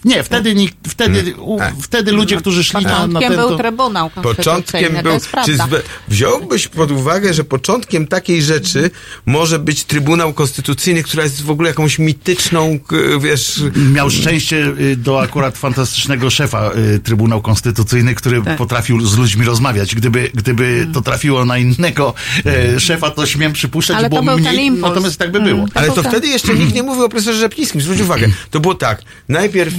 nie. 0.05 0.15
Nie, 0.15 0.23
wtedy, 0.23 0.55
nikt, 0.55 0.75
wtedy, 0.87 1.35
u, 1.37 1.59
wtedy 1.81 2.11
ludzie, 2.11 2.37
którzy 2.37 2.63
szli 2.63 2.83
na, 2.85 2.91
na 2.91 2.97
Początkiem 3.19 3.29
ten... 3.29 3.47
był 3.47 3.57
Trybunał 3.57 4.09
Konstytucyjny, 4.09 4.89
Początkiem 4.89 5.03
był. 5.03 5.43
Czy 5.45 5.57
zwe- 5.57 5.81
wziąłbyś 6.07 6.67
pod 6.67 6.91
uwagę, 6.91 7.33
że 7.33 7.43
początkiem 7.43 8.07
takiej 8.07 8.41
rzeczy 8.41 8.89
może 9.25 9.59
być 9.59 9.83
Trybunał 9.83 10.33
Konstytucyjny, 10.33 11.03
która 11.03 11.23
jest 11.23 11.41
w 11.43 11.49
ogóle 11.49 11.69
jakąś 11.69 11.99
mityczną, 11.99 12.79
wiesz. 13.19 13.61
miał 13.93 14.09
szczęście 14.09 14.73
y, 14.79 14.95
do 14.95 15.21
akurat 15.21 15.57
fantastycznego 15.57 16.29
szefa 16.29 16.71
y, 16.95 16.99
Trybunał 16.99 17.41
Konstytucyjny, 17.41 18.15
który 18.15 18.41
Tak. 18.41 18.57
potrafił 18.57 19.05
z 19.05 19.17
ludźmi 19.17 19.45
rozmawiać. 19.45 19.95
Gdyby, 19.95 20.31
gdyby 20.33 20.87
to 20.93 21.01
trafiło 21.01 21.45
na 21.45 21.57
innego 21.57 22.13
e, 22.45 22.79
szefa, 22.79 23.09
to 23.11 23.25
śmiem 23.25 23.53
przypuszczać, 23.53 23.80
Ale 23.89 24.09
to 24.09 24.23
było 24.23 24.37
mniej, 24.37 24.65
impuls. 24.65 24.89
natomiast 24.89 25.19
tak 25.19 25.31
by 25.31 25.41
było. 25.41 25.59
Mm. 25.59 25.69
Ale 25.73 25.91
to 25.91 26.03
wtedy 26.03 26.27
jeszcze 26.27 26.53
nikt 26.53 26.73
nie 26.73 26.83
mówił 26.83 27.03
o 27.03 27.09
profesorze 27.09 27.39
Rzeplińskim. 27.39 27.81
Zwróć 27.81 28.01
uwagę. 28.01 28.27
To 28.51 28.59
było 28.59 28.75
tak. 28.75 29.01
Najpierw, 29.29 29.73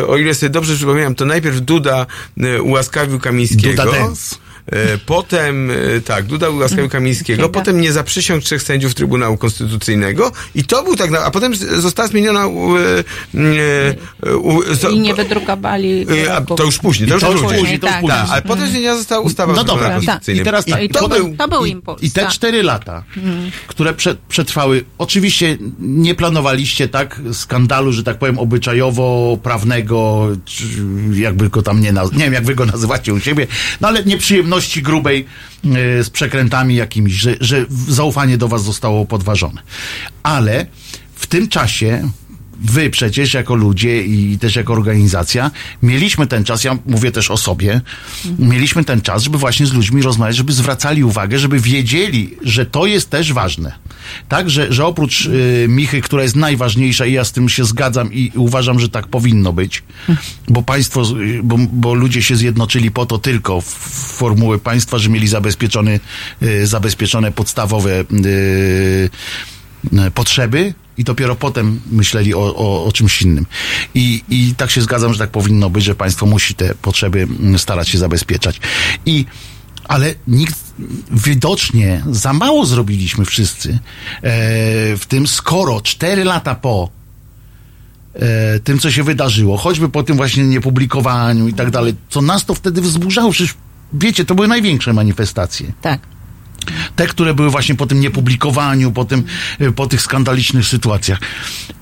e, 0.00 0.06
o 0.06 0.16
ile 0.16 0.34
sobie 0.34 0.50
dobrze 0.50 0.74
przypominam, 0.76 1.14
to 1.14 1.24
najpierw 1.24 1.60
Duda 1.60 2.06
e, 2.40 2.62
ułaskawił 2.62 3.20
Kamińskiego. 3.20 3.84
Duda 3.84 3.98
dance. 3.98 4.36
E, 4.72 4.98
Potem, 5.06 5.70
e, 5.70 5.74
tak, 6.00 6.24
Duda 6.26 6.48
ułaskawił 6.50 6.88
Kamińskiego, 6.88 7.42
Kiega. 7.42 7.58
potem 7.60 7.80
nie 7.80 7.92
zaprzysiąg 7.92 8.42
trzech 8.44 8.62
sędziów 8.62 8.94
Trybunału 8.94 9.36
Konstytucyjnego 9.36 10.32
i 10.54 10.64
to 10.64 10.82
był 10.82 10.96
tak, 10.96 11.10
na, 11.10 11.18
a 11.20 11.30
potem 11.30 11.54
została 11.56 12.08
zmieniona 12.08 12.46
u, 12.46 12.76
e, 12.76 12.80
e, 14.26 14.36
u, 14.36 14.62
zo- 14.62 14.92
I 14.92 15.00
nie 15.00 15.14
wydrukowali 15.14 16.04
wyroków. 16.06 16.58
to 16.58 16.64
już 16.64 16.78
później, 16.78 17.08
to 17.08 17.14
już 17.14 17.22
to 17.22 17.32
już 17.32 17.40
później. 17.42 17.60
później, 17.60 17.78
to 17.80 17.86
już 17.86 17.92
tak. 17.92 18.00
później. 18.00 18.20
Tak, 18.20 18.30
ale 18.30 18.42
potem 18.42 18.68
zmieniona 18.68 18.96
została 18.98 19.20
ustawa 19.20 19.52
o 19.52 19.56
No 19.56 19.64
dobra, 19.64 19.90
Konstytucyjnym. 19.90 20.42
i 20.42 20.44
teraz 20.44 20.64
tak, 20.64 20.82
I 20.82 20.88
to 20.88 21.00
to 21.00 21.08
był... 21.08 21.18
był- 21.28 21.36
to 21.36 21.48
był 21.48 21.64
i, 21.64 21.70
impuls, 21.70 22.02
I 22.02 22.10
te 22.10 22.20
tak. 22.20 22.30
cztery 22.30 22.62
lata, 22.62 23.04
które 23.66 23.94
prze, 23.94 24.16
przetrwały, 24.28 24.84
oczywiście 24.98 25.58
nie 25.80 26.14
planowaliście 26.14 26.88
tak 26.88 27.20
skandalu, 27.32 27.92
że 27.92 28.02
tak 28.02 28.18
powiem, 28.18 28.38
obyczajowo-prawnego, 28.38 30.26
czy 30.44 30.64
jakby 31.14 31.48
go 31.50 31.62
tam 31.62 31.80
nie 31.80 31.92
naz- 31.92 32.12
nie 32.12 32.24
wiem, 32.24 32.32
jak 32.32 32.44
wy 32.44 32.54
go 32.54 32.66
nazywacie 32.66 33.14
u 33.14 33.20
siebie, 33.20 33.46
no 33.80 33.88
ale 33.88 34.02
nieprzyjemności 34.54 34.82
grubej 34.82 35.26
e, 35.64 36.04
z 36.04 36.10
przekrętami 36.10 36.74
jakimiś, 36.74 37.12
że, 37.12 37.36
że 37.40 37.66
zaufanie 37.88 38.38
do 38.38 38.48
was 38.48 38.62
zostało 38.62 39.06
podważone. 39.06 39.62
Ale 40.22 40.66
w 41.14 41.26
tym 41.26 41.48
czasie 41.48 42.10
wy 42.64 42.90
przecież 42.90 43.34
jako 43.34 43.54
ludzie 43.54 44.02
i 44.02 44.38
też 44.38 44.56
jako 44.56 44.72
organizacja 44.72 45.50
mieliśmy 45.82 46.26
ten 46.26 46.44
czas, 46.44 46.64
ja 46.64 46.78
mówię 46.86 47.12
też 47.12 47.30
o 47.30 47.36
sobie, 47.36 47.80
mieliśmy 48.38 48.84
ten 48.84 49.00
czas, 49.00 49.22
żeby 49.22 49.38
właśnie 49.38 49.66
z 49.66 49.72
ludźmi 49.72 50.02
rozmawiać, 50.02 50.36
żeby 50.36 50.52
zwracali 50.52 51.04
uwagę, 51.04 51.38
żeby 51.38 51.60
wiedzieli, 51.60 52.36
że 52.42 52.66
to 52.66 52.86
jest 52.86 53.10
też 53.10 53.32
ważne. 53.32 53.72
Tak, 54.28 54.50
że, 54.50 54.72
że 54.72 54.86
oprócz 54.86 55.26
y, 55.26 55.66
Michy, 55.68 56.00
która 56.00 56.22
jest 56.22 56.36
najważniejsza 56.36 57.06
i 57.06 57.12
ja 57.12 57.24
z 57.24 57.32
tym 57.32 57.48
się 57.48 57.64
zgadzam 57.64 58.12
i 58.12 58.32
uważam, 58.34 58.80
że 58.80 58.88
tak 58.88 59.06
powinno 59.06 59.52
być, 59.52 59.82
bo 60.48 60.62
państwo, 60.62 61.02
y, 61.20 61.40
bo, 61.42 61.58
bo 61.72 61.94
ludzie 61.94 62.22
się 62.22 62.36
zjednoczyli 62.36 62.90
po 62.90 63.06
to 63.06 63.18
tylko 63.18 63.60
w 63.60 63.68
formuły 64.16 64.58
państwa, 64.58 64.98
że 64.98 65.10
mieli 65.10 65.28
zabezpieczony, 65.28 66.00
y, 66.42 66.66
zabezpieczone 66.66 67.32
podstawowe 67.32 68.00
y, 68.00 69.10
e, 69.98 70.10
potrzeby 70.10 70.74
i 70.98 71.04
dopiero 71.04 71.36
potem 71.36 71.80
myśleli 71.92 72.34
o, 72.34 72.56
o, 72.56 72.84
o 72.84 72.92
czymś 72.92 73.22
innym. 73.22 73.46
I, 73.94 74.22
I 74.28 74.54
tak 74.56 74.70
się 74.70 74.82
zgadzam, 74.82 75.12
że 75.12 75.18
tak 75.18 75.30
powinno 75.30 75.70
być, 75.70 75.84
że 75.84 75.94
państwo 75.94 76.26
musi 76.26 76.54
te 76.54 76.74
potrzeby 76.74 77.22
mm, 77.22 77.58
starać 77.58 77.88
się 77.88 77.98
zabezpieczać. 77.98 78.60
I 79.06 79.24
ale 79.88 80.14
nikt 80.28 80.56
widocznie 81.10 82.02
za 82.10 82.32
mało 82.32 82.66
zrobiliśmy 82.66 83.24
wszyscy 83.24 83.70
e, 83.72 83.78
w 84.96 85.02
tym, 85.08 85.26
skoro 85.26 85.80
cztery 85.80 86.24
lata 86.24 86.54
po 86.54 86.90
e, 88.14 88.60
tym, 88.60 88.78
co 88.78 88.90
się 88.90 89.02
wydarzyło, 89.02 89.56
choćby 89.56 89.88
po 89.88 90.02
tym 90.02 90.16
właśnie 90.16 90.44
niepublikowaniu 90.44 91.48
i 91.48 91.54
tak 91.54 91.70
dalej, 91.70 91.94
co 92.08 92.22
nas 92.22 92.44
to 92.44 92.54
wtedy 92.54 92.80
wzburzało, 92.80 93.32
przecież 93.32 93.54
wiecie, 93.92 94.24
to 94.24 94.34
były 94.34 94.48
największe 94.48 94.92
manifestacje 94.92 95.72
Tak. 95.82 96.00
Te, 96.96 97.06
które 97.06 97.34
były 97.34 97.50
właśnie 97.50 97.74
po 97.74 97.86
tym 97.86 98.00
niepublikowaniu, 98.00 98.92
po, 98.92 99.04
tym, 99.04 99.24
y, 99.60 99.72
po 99.72 99.86
tych 99.86 100.02
skandalicznych 100.02 100.66
sytuacjach. 100.66 101.20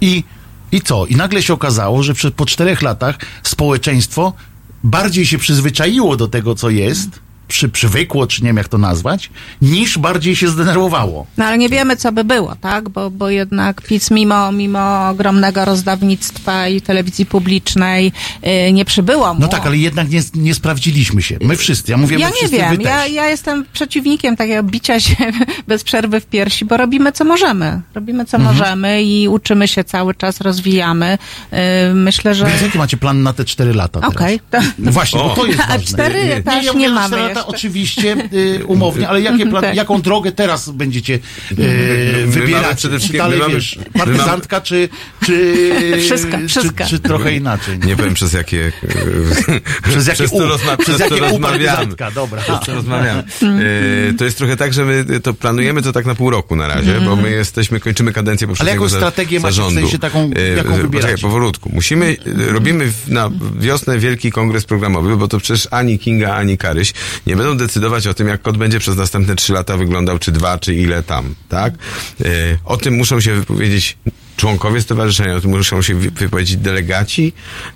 I, 0.00 0.24
I 0.72 0.80
co? 0.80 1.06
I 1.06 1.16
nagle 1.16 1.42
się 1.42 1.52
okazało, 1.52 2.02
że 2.02 2.14
po 2.36 2.46
czterech 2.46 2.82
latach 2.82 3.18
społeczeństwo 3.42 4.32
bardziej 4.84 5.26
się 5.26 5.38
przyzwyczaiło 5.38 6.16
do 6.16 6.28
tego, 6.28 6.54
co 6.54 6.70
jest, 6.70 7.20
przy, 7.48 7.68
przywykło, 7.68 8.26
czy 8.26 8.42
nie 8.42 8.46
wiem 8.48 8.56
jak 8.56 8.68
to 8.68 8.78
nazwać, 8.78 9.30
niż 9.62 9.98
bardziej 9.98 10.36
się 10.36 10.48
zdenerwowało. 10.48 11.26
No 11.36 11.44
ale 11.44 11.58
nie 11.58 11.68
wiemy, 11.68 11.96
co 11.96 12.12
by 12.12 12.24
było, 12.24 12.54
tak? 12.60 12.88
Bo, 12.88 13.10
bo 13.10 13.30
jednak 13.30 13.82
PiS 13.82 14.10
mimo, 14.10 14.52
mimo 14.52 15.08
ogromnego 15.08 15.64
rozdawnictwa 15.64 16.68
i 16.68 16.80
telewizji 16.80 17.26
publicznej 17.26 18.12
y, 18.68 18.72
nie 18.72 18.84
przybyło 18.84 19.34
mu. 19.34 19.40
No 19.40 19.48
tak, 19.48 19.66
ale 19.66 19.76
jednak 19.76 20.10
nie, 20.10 20.20
nie 20.34 20.54
sprawdziliśmy 20.54 21.22
się. 21.22 21.38
My 21.42 21.56
wszyscy. 21.56 21.92
Ja 21.92 21.96
mówię, 21.98 22.16
Ja 22.18 22.26
my 22.26 22.32
nie 22.32 22.36
wszyscy, 22.38 22.56
wiem, 22.56 22.80
ja, 22.80 23.06
ja 23.06 23.28
jestem 23.28 23.64
przeciwnikiem 23.72 24.36
takiego 24.36 24.62
bicia 24.62 25.00
się 25.00 25.16
bez 25.68 25.84
przerwy 25.84 26.20
w 26.20 26.26
piersi, 26.26 26.64
bo 26.64 26.76
robimy 26.76 27.12
co 27.12 27.24
możemy. 27.24 27.80
Robimy 27.94 28.24
co 28.24 28.36
Mhm. 28.36 28.56
możemy 28.56 29.02
i 29.02 29.28
uczymy 29.28 29.68
się 29.68 29.84
cały 29.84 30.14
czas, 30.14 30.40
rozwijamy. 30.40 31.18
Y, 31.90 31.94
myślę, 31.94 32.34
że... 32.34 32.46
Więc 32.46 32.62
jaki 32.62 32.78
macie 32.78 32.96
plan 32.96 33.22
na 33.22 33.32
te 33.32 33.44
cztery 33.44 33.74
lata? 33.74 34.00
Okej. 34.00 34.40
No 34.78 34.92
właśnie, 34.92 35.20
bo 35.20 35.30
to 35.30 35.46
jest 35.46 35.60
A 35.64 35.66
ważne. 35.66 35.84
cztery 35.84 36.42
nie, 36.44 36.62
nie 36.62 36.72
mówię, 36.72 36.88
że 36.88 36.94
mamy 36.94 37.31
lata 37.34 37.40
jeszcze. 37.40 37.56
oczywiście 37.56 38.16
y, 38.60 38.64
umownie, 38.66 39.08
ale 39.08 39.20
jakie 39.20 39.46
plan, 39.46 39.62
Tak. 39.62 39.74
jaką 39.76 40.02
drogę 40.02 40.32
teraz 40.32 40.70
będziecie 40.70 41.14
y, 41.14 42.26
wybierać? 42.26 42.76
przede 42.78 42.98
wszystkim- 42.98 43.18
Dalej 43.18 43.38
my 43.38 43.42
mamy- 43.44 43.54
wiesz, 43.54 43.76
mamy- 43.76 43.90
partyzantka 44.16 44.60
czy, 44.60 44.88
czy, 45.26 45.62
Wszystko, 46.02 46.38
czy, 46.38 46.48
wszystko. 46.48 46.84
czy 46.86 46.98
trochę 46.98 47.34
inaczej? 47.34 47.78
Nie 47.86 47.96
powiem 47.96 48.14
przez 48.20 48.32
jakie... 48.32 48.72
Przez 49.88 50.06
jakie 50.06 50.18
przez 50.18 50.30
to, 50.30 50.36
u, 50.36 50.40
rozma- 50.48 50.76
przez 50.76 50.96
to 50.98 51.04
jakie 51.04 51.16
rozmawiamy. 51.20 51.86
dobra. 52.14 52.42
Przez 52.42 52.60
to 52.66 52.74
rozmawiamy. 52.80 53.24
To 54.18 54.24
jest 54.24 54.38
trochę 54.38 54.56
tak, 54.56 54.72
że 54.72 54.84
my 54.84 55.04
to 55.22 55.34
planujemy 55.34 55.82
to 55.82 55.92
tak 55.92 56.06
na 56.06 56.14
pół 56.14 56.30
roku 56.30 56.56
na 56.56 56.68
razie, 56.68 57.00
bo 57.00 57.16
my 57.16 57.30
jesteśmy, 57.30 57.80
kończymy 57.80 58.12
kadencję 58.12 58.46
poprzedniego 58.48 58.74
jaką 58.76 58.88
za- 58.88 58.96
strategię 58.96 59.40
macie, 59.40 59.62
w 59.62 59.74
sensie 59.74 59.98
taką, 59.98 60.18
E, 60.36 60.48
jaką 60.48 60.62
poczekaj, 60.62 60.82
wybieracie? 60.82 61.18
powolutku. 61.22 61.70
Musimy, 61.74 62.16
e, 62.48 62.52
robimy 62.52 62.92
na 63.08 63.30
wiosnę 63.60 63.98
wielki 63.98 64.30
kongres 64.32 64.64
programowy, 64.64 65.16
bo 65.16 65.28
to 65.28 65.38
przecież 65.38 65.68
ani 65.70 65.98
Kinga, 65.98 66.34
ani 66.34 66.58
Karyś 66.58 66.92
nie 67.26 67.36
będą 67.36 67.56
decydować 67.56 68.06
o 68.06 68.14
tym, 68.14 68.28
jak 68.28 68.42
kod 68.42 68.56
będzie 68.58 68.78
przez 68.78 68.96
następne 68.96 69.36
trzy 69.36 69.52
lata 69.52 69.76
wyglądał, 69.76 70.18
czy 70.18 70.32
dwa, 70.32 70.58
czy 70.58 70.74
ile 70.74 71.02
tam, 71.02 71.34
tak? 71.48 71.74
E, 72.20 72.26
o 72.64 72.76
tym 72.76 72.94
muszą 72.94 73.20
się 73.20 73.34
wypowiedzieć 73.34 73.96
członkowie 74.36 74.80
stowarzyszenia, 74.82 75.34
o 75.34 75.40
tym 75.40 75.50
muszą 75.50 75.82
się 75.82 75.94
wy- 75.94 76.10
wypowiedzieć 76.10 76.56
delegaci 76.56 77.32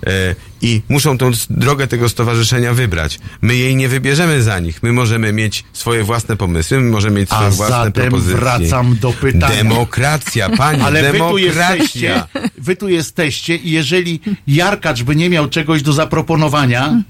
e, 0.07 0.35
i 0.61 0.81
muszą 0.89 1.17
tą 1.17 1.31
drogę 1.49 1.87
tego 1.87 2.09
stowarzyszenia 2.09 2.73
wybrać. 2.73 3.19
My 3.41 3.55
jej 3.55 3.75
nie 3.75 3.87
wybierzemy 3.87 4.43
za 4.43 4.59
nich. 4.59 4.83
My 4.83 4.93
możemy 4.93 5.33
mieć 5.33 5.63
swoje 5.73 6.03
własne 6.03 6.37
pomysły, 6.37 6.79
my 6.79 6.89
możemy 6.91 7.19
mieć 7.19 7.29
swoje 7.29 7.47
A 7.47 7.51
własne 7.51 7.75
zatem 7.75 7.91
propozycje. 8.03 8.35
wracam 8.35 8.97
do 9.01 9.13
pytania. 9.13 9.55
Demokracja, 9.55 10.49
panie, 10.49 10.83
Ale 10.85 11.01
wy 11.01 11.07
tu, 11.07 11.13
demokracja. 11.13 11.73
jesteście, 11.75 12.23
wy 12.57 12.75
tu 12.75 12.89
jesteście 12.89 13.55
i 13.55 13.71
jeżeli 13.71 14.19
Jarkacz 14.47 15.03
by 15.03 15.15
nie 15.15 15.29
miał 15.29 15.49
czegoś 15.49 15.81
do 15.81 15.93
zaproponowania, 15.93 17.01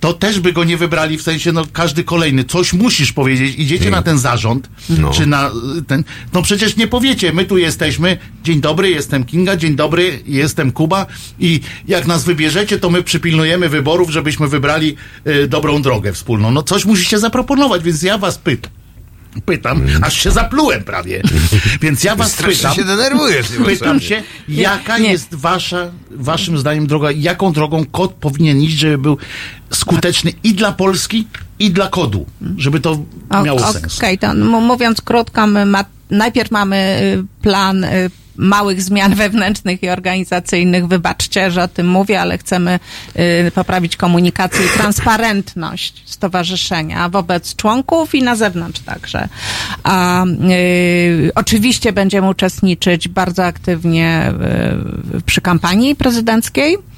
to 0.00 0.12
też 0.12 0.40
by 0.40 0.52
go 0.52 0.64
nie 0.64 0.76
wybrali, 0.76 1.18
w 1.18 1.22
sensie, 1.22 1.52
no 1.52 1.62
każdy 1.72 2.04
kolejny. 2.04 2.44
Coś 2.44 2.72
musisz 2.72 3.12
powiedzieć. 3.12 3.58
Idziecie 3.58 3.90
na 3.90 4.02
ten 4.02 4.18
zarząd, 4.18 4.70
No. 4.98 5.10
czy 5.10 5.26
na 5.26 5.48
y, 5.78 5.82
ten... 5.86 6.04
No 6.32 6.42
przecież 6.42 6.76
nie 6.76 6.86
powiecie, 6.86 7.32
my 7.32 7.44
tu 7.44 7.58
jesteśmy, 7.58 8.18
dzień 8.44 8.60
dobry, 8.60 8.90
jestem 8.90 9.24
Kinga, 9.24 9.56
dzień 9.56 9.76
dobry, 9.76 10.20
jestem 10.26 10.72
Kuba 10.72 11.06
i 11.40 11.60
jak 11.88 12.06
nas 12.06 12.24
wybierzecie, 12.24 12.78
to 12.78 12.90
my 12.90 13.02
przypilnujemy 13.02 13.68
wyborów, 13.68 14.10
żebyśmy 14.10 14.48
wybrali 14.48 14.96
y, 15.26 15.46
dobrą 15.48 15.82
drogę 15.82 16.12
wspólną. 16.12 16.50
No 16.50 16.62
coś 16.62 16.84
musicie 16.84 17.18
zaproponować, 17.18 17.82
więc 17.82 18.02
ja 18.02 18.18
was 18.18 18.38
pytam. 18.38 18.72
Pytam, 19.44 19.82
aż 20.02 20.14
się 20.22 20.30
zaplułem 20.30 20.84
prawie. 20.84 21.22
Więc 21.82 22.04
ja 22.04 22.16
was 22.16 22.32
Strasznie 22.32 22.56
pytam. 22.56 22.74
się 22.74 22.84
denerwujesz. 22.84 23.46
Pytam 23.66 24.00
się, 24.00 24.22
jaka 24.48 24.98
nie. 24.98 25.10
jest 25.12 25.34
wasza, 25.34 25.90
waszym 26.10 26.58
zdaniem 26.58 26.86
droga, 26.86 27.10
jaką 27.10 27.52
drogą 27.52 27.84
kod 27.86 28.12
powinien 28.12 28.60
iść, 28.62 28.78
żeby 28.78 28.98
był 28.98 29.16
skuteczny 29.70 30.32
i 30.44 30.54
dla 30.54 30.72
Polski, 30.72 31.26
i 31.58 31.70
dla 31.70 31.88
kodu, 31.88 32.26
żeby 32.56 32.80
to 32.80 33.02
O- 33.30 33.42
miało 33.42 33.60
Okej, 33.60 33.72
sens. 33.82 33.98
to 34.20 34.26
m- 34.26 34.48
mówiąc 34.48 35.00
krótko, 35.00 35.46
my 35.46 35.66
ma, 35.66 35.84
najpierw 36.10 36.50
mamy 36.50 37.00
y, 37.02 37.42
plan 37.42 37.84
y, 37.84 38.10
małych 38.40 38.82
zmian 38.82 39.14
wewnętrznych 39.14 39.82
i 39.82 39.88
organizacyjnych. 39.88 40.86
Wybaczcie, 40.86 41.50
że 41.50 41.62
o 41.62 41.68
tym 41.68 41.88
mówię, 41.88 42.20
ale 42.20 42.38
chcemy 42.38 42.78
y, 43.46 43.50
poprawić 43.50 43.96
komunikację 43.96 44.66
i 44.66 44.68
transparentność 44.78 46.02
stowarzyszenia 46.06 47.08
wobec 47.08 47.56
członków 47.56 48.14
i 48.14 48.22
na 48.22 48.36
zewnątrz 48.36 48.80
także. 48.80 49.28
A, 49.82 50.24
y, 50.24 51.30
oczywiście 51.34 51.92
będziemy 51.92 52.28
uczestniczyć 52.28 53.08
bardzo 53.08 53.44
aktywnie 53.44 54.32
y, 55.14 55.22
przy 55.22 55.40
kampanii 55.40 55.94
prezydenckiej. 55.94 56.89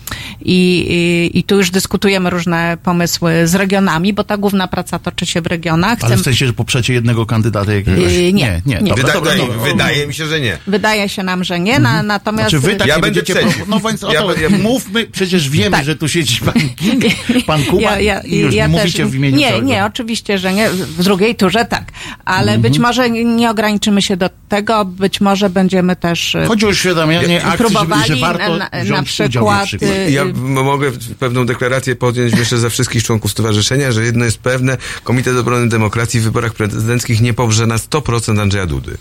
I, 0.45 0.87
i, 1.35 1.39
I 1.39 1.43
tu 1.45 1.57
już 1.57 1.71
dyskutujemy 1.71 2.31
różne 2.31 2.77
pomysły 2.83 3.47
z 3.49 3.55
regionami, 3.55 4.13
bo 4.13 4.25
ta 4.25 4.37
główna 4.37 4.69
praca 4.69 4.99
toczy 4.99 5.27
się 5.27 5.41
w 5.41 5.47
regionach. 5.47 5.99
Ale 6.01 6.17
w 6.17 6.21
sensie, 6.23 6.47
że 6.47 6.53
poprzecie 6.53 6.95
jednego 6.95 7.27
kandydata 7.27 7.73
jakiegoś? 7.73 8.13
Yy, 8.13 8.33
nie, 8.33 8.63
nie. 8.67 8.81
nie. 8.83 8.91
Dobra, 8.95 9.21
wydaje, 9.21 9.39
dobra. 9.39 9.57
wydaje 9.63 10.07
mi 10.07 10.15
się, 10.15 10.27
że 10.27 10.41
nie. 10.41 10.59
Wydaje 10.67 11.09
się 11.09 11.23
nam, 11.23 11.45
że 11.45 11.61
nie, 11.61 11.79
na, 11.79 12.03
natomiast... 12.03 12.51
Znaczy 12.51 12.67
wy 12.67 12.75
tak 12.77 12.89
Ja 12.89 12.97
nie 12.97 13.03
będę. 13.03 13.23
Pro... 13.23 13.43
No 13.69 13.81
więc 13.81 14.05
o 14.05 14.13
Ja 14.13 14.21
to, 14.21 14.27
będę- 14.29 14.43
ja- 14.43 14.49
mówmy, 14.51 15.07
przecież 15.07 15.49
wiemy, 15.51 15.71
Tak. 15.77 15.85
że 15.85 15.97
tu 15.97 16.09
siedzi 16.09 16.41
pan 16.41 16.55
King, 16.81 17.05
pan 17.47 17.65
Kuba 17.65 17.99
i 18.25 18.39
już 18.39 18.55
nie 18.55 18.69
mówicie 18.69 19.07
w 19.07 19.15
imieniu 19.15 19.37
Nie, 19.37 19.49
całego. 19.49 19.67
nie, 19.67 19.85
oczywiście, 19.85 20.39
że 20.39 20.53
nie. 20.53 20.71
W 20.71 21.05
drugiej 21.05 21.35
turze 21.35 21.65
tak. 21.65 21.85
Ale 22.25 22.59
być 22.59 22.77
Mhm. 22.77 22.83
może 22.83 23.11
nie 23.11 23.51
ograniczymy 23.51 24.03
się 24.03 24.17
do 24.17 24.31
tego, 24.49 24.85
być 24.85 25.21
może 25.21 25.51
będziemy 25.51 25.97
też 25.97 26.35
e, 26.35 26.47
Chodzi 26.47 26.67
o 26.67 26.69
uświadamianie 26.69 27.37
akcji, 27.45 27.51
że, 27.51 27.59
próbowali 27.59 28.07
że 28.09 28.17
warto 28.17 28.57
na, 28.57 28.69
na, 28.73 28.81
wziąć 28.85 29.19
na 29.19 29.25
udział 29.25 29.45
przykład... 29.45 29.69
przykład. 29.93 30.09
y, 30.09 30.13
Ja 30.13 30.23
m- 30.23 30.35
mogę 30.65 30.93
pewną 31.19 31.47
deklarację 31.47 31.97
podjąć, 31.97 32.35
myślę, 32.35 32.59
za 32.59 32.69
wszystkich 32.71 33.05
członków 33.05 33.31
stowarzyszenia, 33.31 33.93
że 33.93 34.05
jedno 34.05 34.25
jest 34.25 34.39
pewne, 34.39 34.77
Komitet 35.05 35.37
Obrony 35.37 35.69
Demokracji 35.69 36.21
w 36.21 36.23
wyborach 36.25 36.55
prezydenckich 36.55 37.21
nie 37.21 37.35
poprze 37.35 37.67
na 37.67 37.77
100% 37.77 38.41
Andrzeja 38.41 38.67
Dudy. 38.67 38.97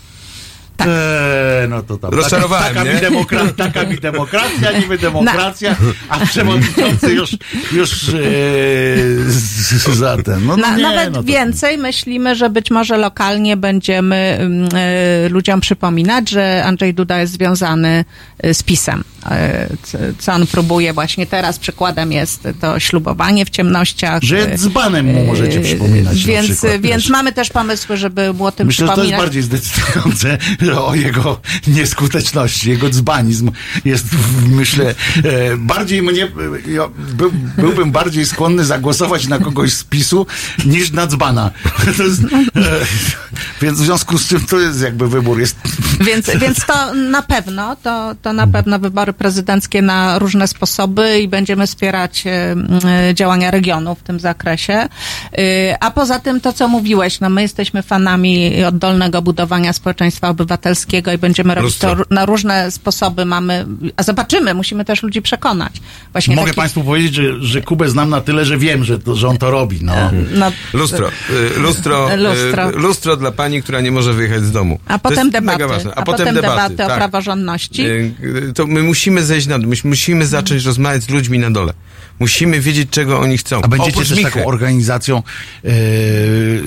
Eee, 0.86 1.68
no 1.68 1.82
to 1.82 1.98
tam. 1.98 2.10
Rozczarowałem, 2.10 2.74
taka, 2.74 2.84
nie? 2.84 2.94
mi 2.94 3.00
demokra- 3.00 3.52
taka 3.56 3.84
mi 3.84 3.98
demokracja, 3.98 4.72
niby 4.78 4.98
demokracja, 4.98 5.76
a 6.08 6.26
przewodniczący 6.26 7.12
już, 7.12 7.30
już 7.72 8.08
eee, 8.08 8.14
z- 9.28 9.88
za 9.98 10.16
ten. 10.22 10.46
No, 10.46 10.56
Na, 10.56 10.76
nie, 10.76 10.82
nawet 10.82 11.10
no 11.12 11.16
to- 11.18 11.22
więcej 11.22 11.78
myślimy, 11.78 12.34
że 12.34 12.50
być 12.50 12.70
może 12.70 12.96
lokalnie 12.96 13.56
będziemy 13.56 14.16
mm, 14.16 14.68
e, 14.74 15.28
ludziom 15.28 15.60
przypominać, 15.60 16.30
że 16.30 16.64
Andrzej 16.64 16.94
Duda 16.94 17.18
jest 17.20 17.32
związany 17.32 18.04
e, 18.38 18.54
z 18.54 18.62
PiSem. 18.62 19.04
E, 19.30 19.68
co 20.18 20.32
on 20.32 20.46
próbuje 20.46 20.92
właśnie 20.92 21.26
teraz, 21.26 21.58
przykładem 21.58 22.12
jest 22.12 22.48
to 22.60 22.80
ślubowanie 22.80 23.44
w 23.46 23.50
ciemnościach. 23.50 24.22
Że 24.22 24.52
e, 24.52 24.58
dzbanem 24.58 25.06
mu 25.06 25.24
możecie 25.24 25.58
e, 25.58 25.62
przypominać 25.62 26.20
na 26.20 26.26
Więc, 26.32 26.46
przykład 26.50 26.80
więc 26.80 27.02
też. 27.02 27.10
mamy 27.10 27.32
też 27.32 27.50
pomysły, 27.50 27.96
żeby 27.96 28.32
mu 28.32 28.44
o 28.46 28.52
tym 28.52 28.66
Myślę, 28.66 28.86
że 28.86 28.92
to 28.92 29.02
jest 29.04 29.14
przypominać. 29.14 29.20
bardziej 29.26 29.42
zdecydujące 29.42 30.38
o 30.80 30.94
jego 30.94 31.40
nieskuteczności. 31.66 32.70
Jego 32.70 32.90
dzbanizm 32.90 33.50
jest, 33.84 34.06
myślę, 34.48 34.94
e, 35.16 35.56
bardziej 35.56 36.02
mnie, 36.02 36.28
ja 36.66 36.88
by, 36.88 37.24
byłbym 37.62 37.92
bardziej 37.92 38.26
skłonny 38.26 38.64
zagłosować 38.64 39.28
na 39.28 39.38
kogoś 39.38 39.72
z 39.72 39.84
PiSu 39.84 40.26
niż 40.66 40.92
na 40.92 41.06
dzbana. 41.06 41.50
Jest, 41.98 42.22
e, 42.22 42.26
więc 43.62 43.78
w 43.78 43.84
związku 43.84 44.18
z 44.18 44.28
czym 44.28 44.40
to 44.40 44.60
jest 44.60 44.82
jakby 44.82 45.08
wybór. 45.08 45.40
Jest, 45.40 45.56
Więc, 46.00 46.30
więc 46.38 46.66
to 46.66 46.94
na 46.94 47.22
pewno, 47.22 47.76
to, 47.76 48.14
to 48.22 48.32
na 48.32 48.46
pewno 48.46 48.78
wybory 48.78 49.12
prezydenckie 49.12 49.82
na 49.82 50.18
różne 50.18 50.48
sposoby 50.48 51.20
i 51.20 51.28
będziemy 51.28 51.66
wspierać 51.66 52.24
e, 52.26 52.56
działania 53.14 53.50
regionu 53.50 53.94
w 53.94 54.02
tym 54.02 54.20
zakresie. 54.20 54.88
A 55.80 55.90
poza 55.90 56.18
tym 56.18 56.40
to, 56.40 56.52
co 56.52 56.68
mówiłeś, 56.68 57.20
no 57.20 57.30
my 57.30 57.42
jesteśmy 57.42 57.82
fanami 57.82 58.64
oddolnego 58.64 59.22
budowania 59.22 59.72
społeczeństwa 59.72 60.28
obywatelskiego 60.28 60.61
i 61.14 61.18
będziemy 61.18 61.54
robić 61.54 61.78
to 61.78 61.88
Lustro. 61.88 62.04
ró- 62.04 62.10
na 62.10 62.26
różne 62.26 62.70
sposoby. 62.70 63.24
Mamy, 63.24 63.66
a 63.96 64.02
zobaczymy, 64.02 64.54
musimy 64.54 64.84
też 64.84 65.02
ludzi 65.02 65.22
przekonać. 65.22 65.72
Właśnie 66.12 66.36
mogę 66.36 66.46
taki- 66.48 66.56
Państwu 66.56 66.84
powiedzieć, 66.84 67.14
że, 67.14 67.42
że 67.42 67.62
Kubę 67.62 67.88
znam 67.88 68.10
na 68.10 68.20
tyle, 68.20 68.44
że 68.44 68.58
wiem, 68.58 68.84
że, 68.84 68.98
to, 68.98 69.16
że 69.16 69.28
on 69.28 69.38
to 69.38 69.50
robi. 69.50 69.78
No. 69.82 69.94
No, 70.34 70.52
Lustro. 70.72 71.08
y, 71.56 71.58
Lustro, 71.58 72.14
y, 72.14 72.16
Lustro. 72.16 72.70
lustro 72.70 73.16
dla 73.16 73.32
pani, 73.32 73.62
która 73.62 73.80
nie 73.80 73.90
może 73.90 74.12
wyjechać 74.14 74.42
z 74.44 74.52
domu. 74.52 74.78
a 74.86 74.98
To 74.98 75.08
potem 75.08 75.30
debaty. 75.30 75.58
Mega 75.58 75.68
ważne. 75.74 75.94
A, 75.94 76.02
potem 76.02 76.34
debaty, 76.34 76.74
o 76.74 76.88
tak. 76.88 76.96
praworządności. 76.96 77.86
Y, 77.86 78.52
To 78.54 78.66
my 78.66 78.82
musimy 78.82 79.24
zejść 79.24 79.46
na 79.46 79.58
dół. 79.58 79.70
My 79.70 79.76
musimy 79.84 80.26
zacząć 80.26 80.64
rozmawiać 80.64 81.02
z 81.02 81.08
ludźmi 81.08 81.38
na 81.38 81.50
dole. 81.50 81.72
Musimy 82.18 82.60
wiedzieć, 82.60 82.88
czego 82.90 83.20
oni 83.20 83.38
chcą. 83.38 83.62
A 83.62 83.68
będziecie 83.68 83.90
Oprócz 83.92 84.08
też 84.08 84.18
Michy. 84.18 84.30
taką 84.32 84.46
organizacją 84.46 85.16
e, 85.64 85.70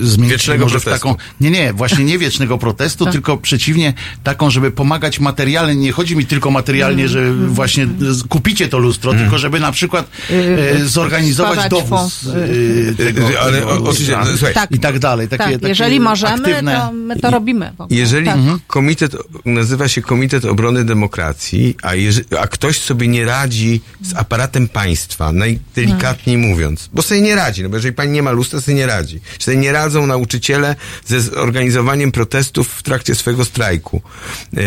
zmienić 0.01 0.31
Wiecznego 0.31 0.65
może 0.65 0.79
w 0.79 0.83
protestu. 0.83 1.07
taką. 1.07 1.19
Nie, 1.41 1.51
nie, 1.51 1.73
właśnie 1.73 2.03
nie 2.05 2.17
wiecznego 2.17 2.57
protestu, 2.57 3.05
tylko 3.05 3.37
przeciwnie, 3.75 3.93
taką, 4.23 4.49
żeby 4.49 4.71
pomagać 4.71 5.19
materialnie. 5.19 5.75
Nie 5.75 5.91
chodzi 5.91 6.15
mi 6.15 6.25
tylko 6.25 6.51
materialnie, 6.51 7.07
że 7.07 7.33
właśnie 7.33 7.87
z- 8.09 8.23
kupicie 8.23 8.67
to 8.67 8.77
lustro, 8.77 9.13
tylko 9.13 9.37
żeby 9.37 9.59
na 9.59 9.71
przykład 9.71 10.09
e, 10.29 10.85
zorganizować 10.85 11.51
Składać 11.59 11.71
dowóz 11.71 12.27
e, 12.27 12.95
tego, 12.95 13.29
Y, 13.31 13.39
ale 13.39 13.59
tego 13.59 13.71
o- 13.71 13.83
oczywiście, 13.89 14.17
słuchaj, 14.37 14.53
Tak. 14.53 14.71
i 14.71 14.79
tak 14.79 14.99
dalej. 14.99 15.27
Takie, 15.27 15.43
tak, 15.43 15.53
takie 15.53 15.67
jeżeli 15.67 15.99
możemy, 15.99 16.33
aktywne... 16.33 16.75
to 16.75 16.91
my 16.93 17.15
to 17.19 17.31
robimy. 17.31 17.71
Jeżeli 17.89 18.25
Tak. 18.25 18.37
komitet 18.67 19.15
nazywa 19.45 19.87
się 19.87 20.01
Komitet 20.01 20.45
Obrony 20.45 20.83
Demokracji, 20.85 21.75
a, 21.83 21.91
a 22.39 22.47
ktoś 22.47 22.79
sobie 22.79 23.07
nie 23.07 23.25
radzi 23.25 23.81
z 24.01 24.13
aparatem 24.15 24.67
państwa, 24.67 25.31
najdelikatniej 25.31 26.37
mówiąc, 26.37 26.89
bo 26.93 27.01
sobie 27.01 27.21
nie 27.21 27.35
radzi, 27.35 27.63
no 27.63 27.69
bo 27.69 27.75
jeżeli 27.75 27.93
pani 27.93 28.11
nie 28.11 28.23
ma 28.23 28.31
lustra, 28.31 28.61
sobie 28.61 28.75
nie 28.77 28.85
radzi. 28.87 29.19
Czy 29.37 29.45
sobie 29.45 29.57
nie 29.57 29.71
radzą 29.71 30.07
nauczyciele 30.07 30.75
ze 31.05 31.21
zorganizowaniem 31.21 32.11
protestów 32.11 32.67
w 32.69 32.83
trakcie 32.83 33.15
swojego 33.15 33.45
strajku. 33.45 33.64
E, 33.73 34.59
e, 34.59 34.61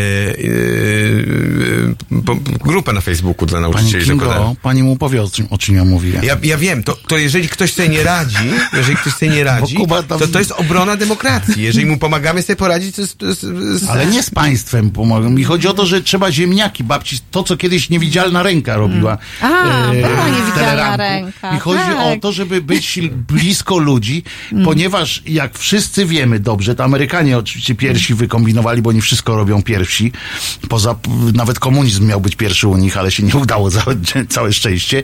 e, 2.15 2.23
po, 2.25 2.37
grupa 2.65 2.93
na 2.93 3.01
Facebooku 3.01 3.47
dla 3.47 3.61
Pani 3.61 3.73
nauczycieli 3.73 4.05
zakładałem. 4.05 4.43
Kingo, 4.43 4.57
pani 4.63 4.83
mu 4.83 4.97
powie, 4.97 5.23
o 5.23 5.29
czym, 5.29 5.47
o 5.51 5.59
czym 5.59 5.77
ja 5.77 5.85
mówiłem. 5.85 6.25
Ja, 6.25 6.37
ja 6.43 6.59
wiem, 6.59 6.83
to, 6.83 6.97
to 7.09 7.19
jeżeli 7.19 7.49
ktoś 7.49 7.73
sobie 7.73 7.89
nie 7.89 8.03
radzi, 8.03 8.51
jeżeli 8.73 8.97
ktoś 8.97 9.13
sobie 9.13 9.33
nie 9.33 9.45
radzi, 9.45 9.77
tam- 10.09 10.19
to 10.19 10.27
to 10.29 10.39
jest 10.39 10.53
obrona 10.53 10.97
demokracji. 10.97 11.63
Jeżeli 11.63 11.87
mu 11.87 11.97
pomagamy 11.97 12.43
sobie 12.43 12.57
poradzić, 12.57 12.97
to 12.97 13.03
jest... 13.03 13.19
To 13.19 13.27
jest, 13.27 13.41
to 13.41 13.53
jest 13.53 13.89
Ale 13.89 14.07
nie 14.07 14.23
z 14.23 14.31
państwem 14.31 14.91
pomogą. 14.91 15.31
Mi 15.31 15.45
chodzi 15.45 15.69
o 15.69 15.75
to, 15.75 15.87
że 15.87 16.03
trzeba 16.03 16.33
ziemniaki, 16.33 16.85
babci, 16.85 17.19
to 17.31 17.43
co 17.43 17.57
kiedyś 17.57 17.91
niewidzialna 17.91 18.43
ręka 18.43 18.77
robiła. 18.77 19.19
A, 19.41 19.91
e, 19.93 19.95
była 19.95 20.25
w 20.25 20.33
niewidzialna 20.33 20.97
ręka, 20.97 21.57
I 21.57 21.59
chodzi 21.61 21.79
tak. 21.79 21.99
o 21.99 22.17
to, 22.21 22.33
żeby 22.33 22.63
być 22.63 23.01
blisko 23.33 23.79
ludzi, 23.79 24.23
ponieważ 24.65 25.23
jak 25.27 25.59
wszyscy 25.59 26.07
wiemy 26.07 26.41
dobrze, 26.41 26.75
to 26.75 26.85
Amerykanie 26.85 27.39
oczywiście 27.39 27.75
pierwsi 27.75 28.15
wykombinowali, 28.15 28.83
bo 28.83 28.88
oni 28.89 29.01
wszystko 29.01 29.37
robią 29.37 29.63
pierwsi. 29.63 30.13
Poza, 30.69 30.95
nawet 31.35 31.59
komunizm 31.59 32.07
miał 32.07 32.21
być 32.21 32.37
pierwszy 32.37 32.69
u 32.69 32.77
nich, 32.77 32.97
ale 32.97 33.11
się 33.11 33.23
nie 33.23 33.35
udało, 33.35 33.71
całe, 33.77 33.97
całe 34.29 34.53
szczęście. 34.53 35.03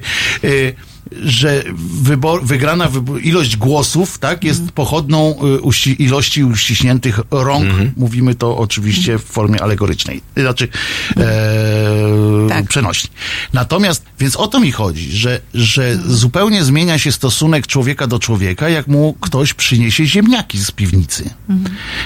Że 1.23 1.63
wybor, 2.03 2.45
wygrana 2.45 2.89
wybor, 2.89 3.23
ilość 3.23 3.57
głosów, 3.57 4.19
tak, 4.19 4.45
jest 4.45 4.71
pochodną 4.73 5.37
y, 5.57 5.61
uści, 5.61 6.03
ilości 6.03 6.45
uściśniętych 6.45 7.21
rąk. 7.31 7.67
Mówimy 7.97 8.35
to 8.35 8.59
oczywiście 8.59 9.19
w 9.19 9.25
formie 9.25 9.63
alegorycznej. 9.63 10.21
Znaczy, 10.37 10.69
e, 11.17 12.49
Tak. 12.49 12.69
przenośni. 12.69 13.11
Natomiast, 13.53 14.05
więc 14.21 14.37
o 14.37 14.49
to 14.49 14.61
mi 14.61 14.73
chodzi, 14.73 15.13
że, 15.13 15.41
że 15.55 15.97
zupełnie 16.07 16.65
zmienia 16.65 16.99
się 16.99 17.13
stosunek 17.13 17.67
człowieka 17.67 18.07
do 18.07 18.19
człowieka, 18.19 18.69
jak 18.69 18.87
mu 18.87 19.17
ktoś 19.21 19.55
przyniesie 19.55 20.07
ziemniaki 20.07 20.59
z 20.59 20.71
piwnicy. 20.71 21.31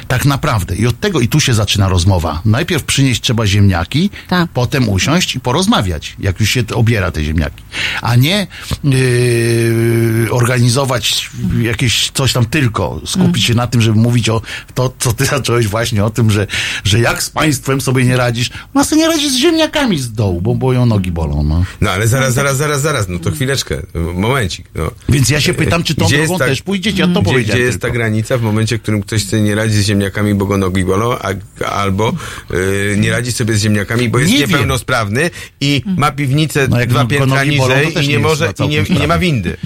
Tak 0.09 0.25
naprawdę. 0.25 0.77
I 0.77 0.87
od 0.87 1.01
tego, 1.01 1.21
i 1.21 1.29
tu 1.29 1.41
się 1.41 1.55
zaczyna 1.55 1.89
rozmowa. 1.89 2.43
Najpierw 2.45 2.85
przynieść 2.85 3.21
trzeba 3.21 3.47
ziemniaki, 3.47 4.11
Tak. 4.29 4.51
potem 4.51 4.89
usiąść 4.89 5.35
i 5.35 5.41
porozmawiać, 5.41 6.17
jak 6.19 6.41
już 6.41 6.51
się 6.51 6.65
obiera 6.75 7.11
te 7.11 7.25
ziemniaki. 7.25 7.63
A 8.03 8.17
nie 8.17 8.47
yy, 8.93 10.33
organizować 10.33 11.31
jakieś 11.61 12.11
coś 12.11 12.33
tam 12.33 12.47
tylko, 12.47 13.01
skupić 13.07 13.45
się 13.45 13.55
na 13.55 13.67
tym, 13.67 13.81
żeby 13.81 13.99
mówić 13.99 14.29
o 14.29 14.43
to, 14.75 14.93
co 14.99 15.13
ty 15.13 15.25
zacząłeś 15.37 15.67
właśnie 15.69 16.05
o 16.05 16.11
tym, 16.11 16.31
że, 16.31 16.47
że 16.85 17.01
jak 17.01 17.23
z 17.23 17.31
państwem 17.31 17.81
sobie 17.81 18.05
nie 18.05 18.17
radzisz, 18.17 18.51
no 18.75 18.85
sobie 18.85 19.01
nie 19.03 19.09
radzisz 19.09 19.33
z 19.33 19.37
ziemniakami 19.37 19.99
z 19.99 20.13
dołu, 20.13 20.41
bo 20.41 20.55
boją 20.55 20.87
nogi 20.87 21.11
bolą, 21.13 21.43
no. 21.43 21.65
No 21.81 21.91
ale 21.91 22.09
zaraz, 22.09 22.35
zaraz, 22.35 22.57
zaraz, 22.57 22.81
zaraz, 22.83 23.09
no 23.09 23.19
to 23.19 23.31
chwileczkę, 23.31 23.83
momencik. 24.15 24.67
No. 24.75 24.91
Więc 25.09 25.29
ja 25.31 25.41
się 25.41 25.55
pytam, 25.55 25.83
czy 25.83 25.95
tą 25.95 26.07
Gdzie 26.07 26.19
drogą 26.19 26.39
ta- 26.39 26.45
też 26.47 26.63
pójdziecie, 26.63 26.99
ja 26.99 27.09
to 27.09 27.23
Gdzie, 27.23 27.41
gdzie 27.41 27.59
jest 27.59 27.79
ta 27.79 27.87
tylko. 27.87 27.95
granica 27.99 28.39
w 28.39 28.43
momencie, 28.43 28.79
w 28.79 28.83
którym 28.83 29.03
ktoś 29.03 29.25
sobie 29.25 29.43
nie 29.43 29.55
radzi 29.55 29.75
z 29.83 29.87
ziemniakami, 29.87 30.35
bo 30.35 30.47
go 30.47 30.59
nogi 30.59 30.85
bolą, 30.85 31.17
a, 31.19 31.29
albo 31.65 32.13
y, 32.51 32.97
nie 32.99 33.11
radzi 33.11 33.33
sobie 33.33 33.55
z 33.55 33.63
ziemniakami, 33.63 34.09
bo 34.09 34.19
jest 34.19 34.33
Nie 34.33 34.39
wiem. 34.39 34.51
niepełnosprawny 34.51 35.31
i 35.61 35.83
ma 35.97 36.11
piwnicę 36.13 36.69
No 36.71 36.87
dwa 36.87 37.05
piętra 37.05 37.27
bolą, 37.27 37.45
niżej 37.45 38.05
i 38.05 38.09
nie 38.09 38.19
może 38.19 38.53
i 38.65 38.69
nie, 38.69 38.78
całkiem 38.79 38.97
i 38.97 39.01
nie 39.01 39.09
ma 39.09 39.19
windy. 39.19 39.57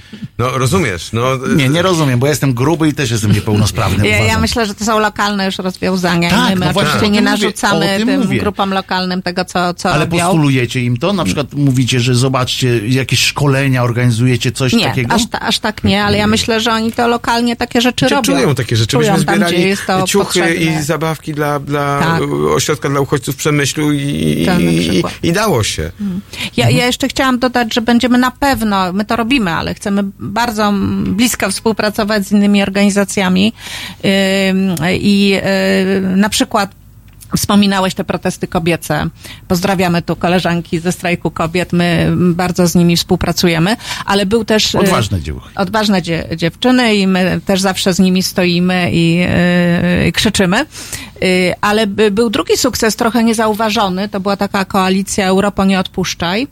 No 0.43 0.59
rozumiesz, 0.59 1.11
no... 1.13 1.23
Nie, 1.57 1.69
nie 1.69 1.83
rozumiem, 1.83 2.19
bo 2.21 2.27
ja 2.27 2.31
jestem 2.31 2.55
gruby 2.55 2.89
i 2.89 2.93
też 2.93 3.11
jestem 3.11 3.33
niepełnosprawny. 3.33 4.09
Ja, 4.09 4.19
ja 4.19 4.39
myślę, 4.39 4.67
że 4.67 4.75
to 4.75 4.85
są 4.85 4.99
lokalne 4.99 5.47
już 5.47 5.59
rozwiązania 5.59 6.31
Tak, 6.31 6.51
i 6.53 6.59
my 6.59 6.67
no 6.67 6.73
właśnie 6.73 6.91
oczywiście 6.91 7.11
nie 7.15 7.21
narzucamy 7.23 7.97
tym 8.07 8.39
grupom 8.39 8.71
lokalnym 8.73 9.23
tego, 9.23 9.45
co, 9.45 9.75
co 9.75 9.91
Ale 9.93 10.05
robią. 10.05 10.19
postulujecie 10.19 10.81
im 10.81 10.97
to? 10.97 11.13
Na 11.13 11.25
przykład 11.25 11.55
mówicie, 11.55 12.01
że 12.01 12.15
zobaczcie, 12.15 12.89
jakieś 12.89 13.21
szkolenia 13.21 13.83
organizujecie, 13.83 14.53
coś 14.53 14.73
Nie, 14.73 14.85
takiego? 14.85 15.15
aż, 15.15 15.27
ta, 15.27 15.41
aż 15.41 15.59
tak 15.59 15.85
nie, 15.85 16.05
ale 16.05 16.19
ja 16.19 16.27
myślę, 16.27 16.61
że 16.61 16.73
oni 16.73 16.93
to 16.93 17.09
lokalnie 17.09 17.57
takie 17.57 17.81
rzeczy 17.81 18.07
Czy 18.07 18.15
robią. 18.15 18.23
czują 18.35 18.55
takie 18.55 18.77
rzeczy. 18.77 18.87
Czują 18.97 19.13
Myśmy 19.13 19.27
tam, 19.27 19.35
zbierali 19.37 19.77
to 19.87 20.07
ciuchy 20.07 20.25
potrzebne. 20.41 20.55
i 20.55 20.83
zabawki 20.83 21.35
dla, 21.35 21.59
dla 21.61 21.99
Tak. 22.01 22.23
ośrodka 22.55 22.89
dla 22.89 23.01
uchodźców 23.01 23.35
w 23.35 23.39
Przemyślu 23.39 23.93
i, 23.93 24.43
Tak, 24.47 24.61
i, 24.61 24.89
przykład. 24.91 25.13
i 25.23 25.33
dało 25.33 25.63
się. 25.63 25.91
Ja, 26.57 26.71
ja 26.71 26.87
jeszcze 26.87 27.09
chciałam 27.09 27.39
dodać, 27.39 27.75
że 27.75 27.81
będziemy 27.81 28.19
na 28.19 28.31
pewno, 28.31 28.93
my 28.93 29.05
to 29.05 29.17
robimy, 29.17 29.51
ale 29.51 29.75
chcemy 29.75 30.03
bardzo 30.33 30.73
blisko 31.07 31.51
współpracować 31.51 32.27
z 32.27 32.33
innymi 32.33 32.63
organizacjami. 32.63 33.53
I 35.01 35.35
y, 36.05 36.17
na 36.17 36.29
przykład 36.29 36.71
Wspominałeś 37.37 37.95
te 37.95 38.05
protesty 38.05 38.47
kobiece. 38.49 39.07
Pozdrawiamy 39.49 40.03
tu 40.03 40.17
koleżanki 40.17 40.79
ze 40.79 40.93
strajku 40.93 41.31
kobiet. 41.31 41.73
My 41.73 42.13
bardzo 42.17 42.67
z 42.67 42.75
nimi 42.75 42.97
współpracujemy, 42.97 43.77
ale 44.07 44.27
był 44.27 44.45
też. 44.45 44.75
y, 44.75 44.79
Odważne 44.79 45.21
dzieło. 45.21 45.41
odważne 45.57 46.03
dzie, 46.03 46.25
dziewczyny 46.37 46.95
i 46.95 47.07
my 47.07 47.41
też 47.47 47.61
zawsze 47.61 47.95
z 47.95 47.99
nimi 47.99 48.23
stoimy 48.23 48.91
i 48.93 49.15
yy, 50.05 50.13
krzyczymy. 50.13 50.67
Yy, 51.21 51.55
ale 51.61 51.87
by, 51.87 52.11
był 52.11 52.31
drugi 52.31 52.57
sukces, 52.57 52.97
trochę 52.97 53.25
niezauważony, 53.25 54.09
to 54.09 54.21
była 54.21 54.37
taka 54.37 54.65
koalicja 54.65 55.27
Europo 55.27 55.65
nie 55.65 55.79
odpuszczaj. 55.81 56.49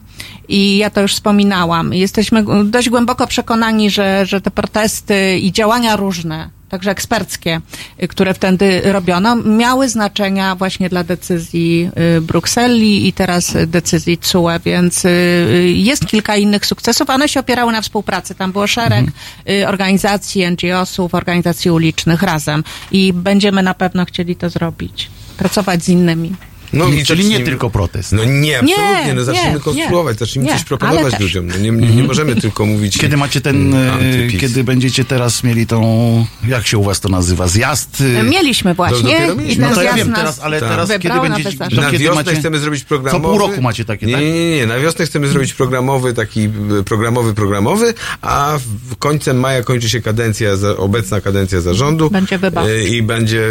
I 0.48 0.78
ja 0.78 0.90
to 0.90 1.00
już 1.00 1.14
wspominałam. 1.14 1.94
Jesteśmy 1.94 2.44
dość 2.64 2.88
głęboko 2.88 3.26
przekonani, 3.26 3.90
że, 3.90 4.26
że 4.26 4.40
te 4.40 4.50
protesty 4.50 5.38
i 5.38 5.52
działania 5.52 5.96
różne, 5.96 6.50
także 6.70 6.90
eksperckie, 6.90 7.60
y, 8.02 8.08
które 8.08 8.34
wtedy 8.34 8.80
robiono, 8.84 9.36
miały 9.36 9.88
znaczenia 9.88 10.56
właśnie 10.56 10.88
dla 10.88 11.04
decyzji 11.04 11.90
y, 12.16 12.20
Brukseli 12.20 13.08
i 13.08 13.12
teraz 13.12 13.56
decyzji 13.66 14.18
CUE, 14.18 14.58
więc 14.64 15.04
y, 15.04 15.72
jest 15.76 16.06
kilka 16.06 16.36
innych 16.36 16.66
sukcesów. 16.66 17.10
One 17.10 17.28
się 17.28 17.40
opierały 17.40 17.72
na 17.72 17.82
współpracy. 17.82 18.34
Tam 18.34 18.52
było 18.52 18.66
szereg 18.66 19.06
y, 19.48 19.68
organizacji, 19.68 20.50
NGO-sów, 20.50 21.14
organizacji 21.14 21.70
ulicznych 21.70 22.22
razem 22.22 22.64
i 22.92 23.12
będziemy 23.12 23.62
na 23.62 23.74
pewno 23.74 24.04
chcieli 24.04 24.36
to 24.36 24.50
zrobić. 24.50 25.10
Pracować 25.36 25.82
z 25.84 25.88
innymi. 25.88 26.49
No 26.72 26.88
I, 26.88 27.04
czyli 27.04 27.28
nie 27.28 27.40
tylko 27.40 27.70
protest. 27.70 28.12
No 28.12 28.24
nie, 28.24 28.58
absolutnie. 28.58 29.04
Nie, 29.06 29.14
no 29.14 29.24
zacznijmy 29.24 29.54
nie, 29.54 29.60
konstruować, 29.60 30.14
nie. 30.14 30.18
zacznijmy 30.18 30.48
Nie, 30.50 30.54
coś 30.56 30.64
proponować 30.64 31.20
ludziom. 31.20 31.46
No 31.46 31.56
nie, 31.56 31.70
nie, 31.70 31.88
nie 31.88 32.04
możemy 32.04 32.36
tylko 32.36 32.66
mówić... 32.66 32.98
Kiedy 32.98 33.16
macie 33.16 33.40
ten, 33.40 33.74
mm, 33.74 33.88
e, 33.88 33.92
antypis. 33.92 34.40
kiedy 34.40 34.64
będziecie 34.64 35.04
teraz 35.04 35.44
mieli 35.44 35.66
tą, 35.66 36.26
jak 36.48 36.66
się 36.66 36.78
u 36.78 36.82
was 36.82 37.00
to 37.00 37.08
nazywa, 37.08 37.48
zjazd? 37.48 38.02
e, 38.20 38.22
Mieliśmy 38.22 38.74
właśnie. 38.74 39.26
i 39.34 39.36
mieliśmy. 39.36 39.68
No 39.68 39.74
to 39.74 39.82
ja 39.82 39.92
zjazd 39.92 39.96
wiem 40.06 40.14
teraz, 40.16 40.40
ale 40.40 40.60
Tak. 40.60 40.68
teraz 40.68 40.88
kiedy 40.88 41.02
wybrał 41.02 41.22
będziecie, 41.22 41.58
to 41.58 41.80
Na 41.80 41.90
kiedy 41.90 42.04
wiosnę 42.04 42.24
macie, 42.24 42.36
chcemy 42.36 42.58
zrobić 42.58 42.84
programowy. 42.84 43.24
Co 43.24 43.30
pół 43.30 43.38
roku 43.38 43.62
macie 43.62 43.84
takie, 43.84 44.06
nie, 44.06 44.12
tak? 44.12 44.22
Nie, 44.22 44.32
nie, 44.32 44.56
nie. 44.56 44.66
Na 44.66 44.78
wiosnę 44.78 45.06
chcemy 45.06 45.28
zrobić 45.28 45.54
programowy, 45.54 46.14
taki 46.14 46.44
e, 46.80 46.82
programowy, 46.84 47.34
programowy, 47.34 47.94
a 48.22 48.58
w 48.90 48.96
końcem 48.96 49.40
maja 49.40 49.62
kończy 49.62 49.88
się 49.90 50.00
kadencja, 50.00 50.56
za, 50.56 50.76
obecna 50.76 51.20
kadencja 51.20 51.60
zarządu. 51.60 52.10
Będzie 52.10 52.38
wyborczy. 52.38 52.84
I 52.88 53.02
będzie 53.02 53.42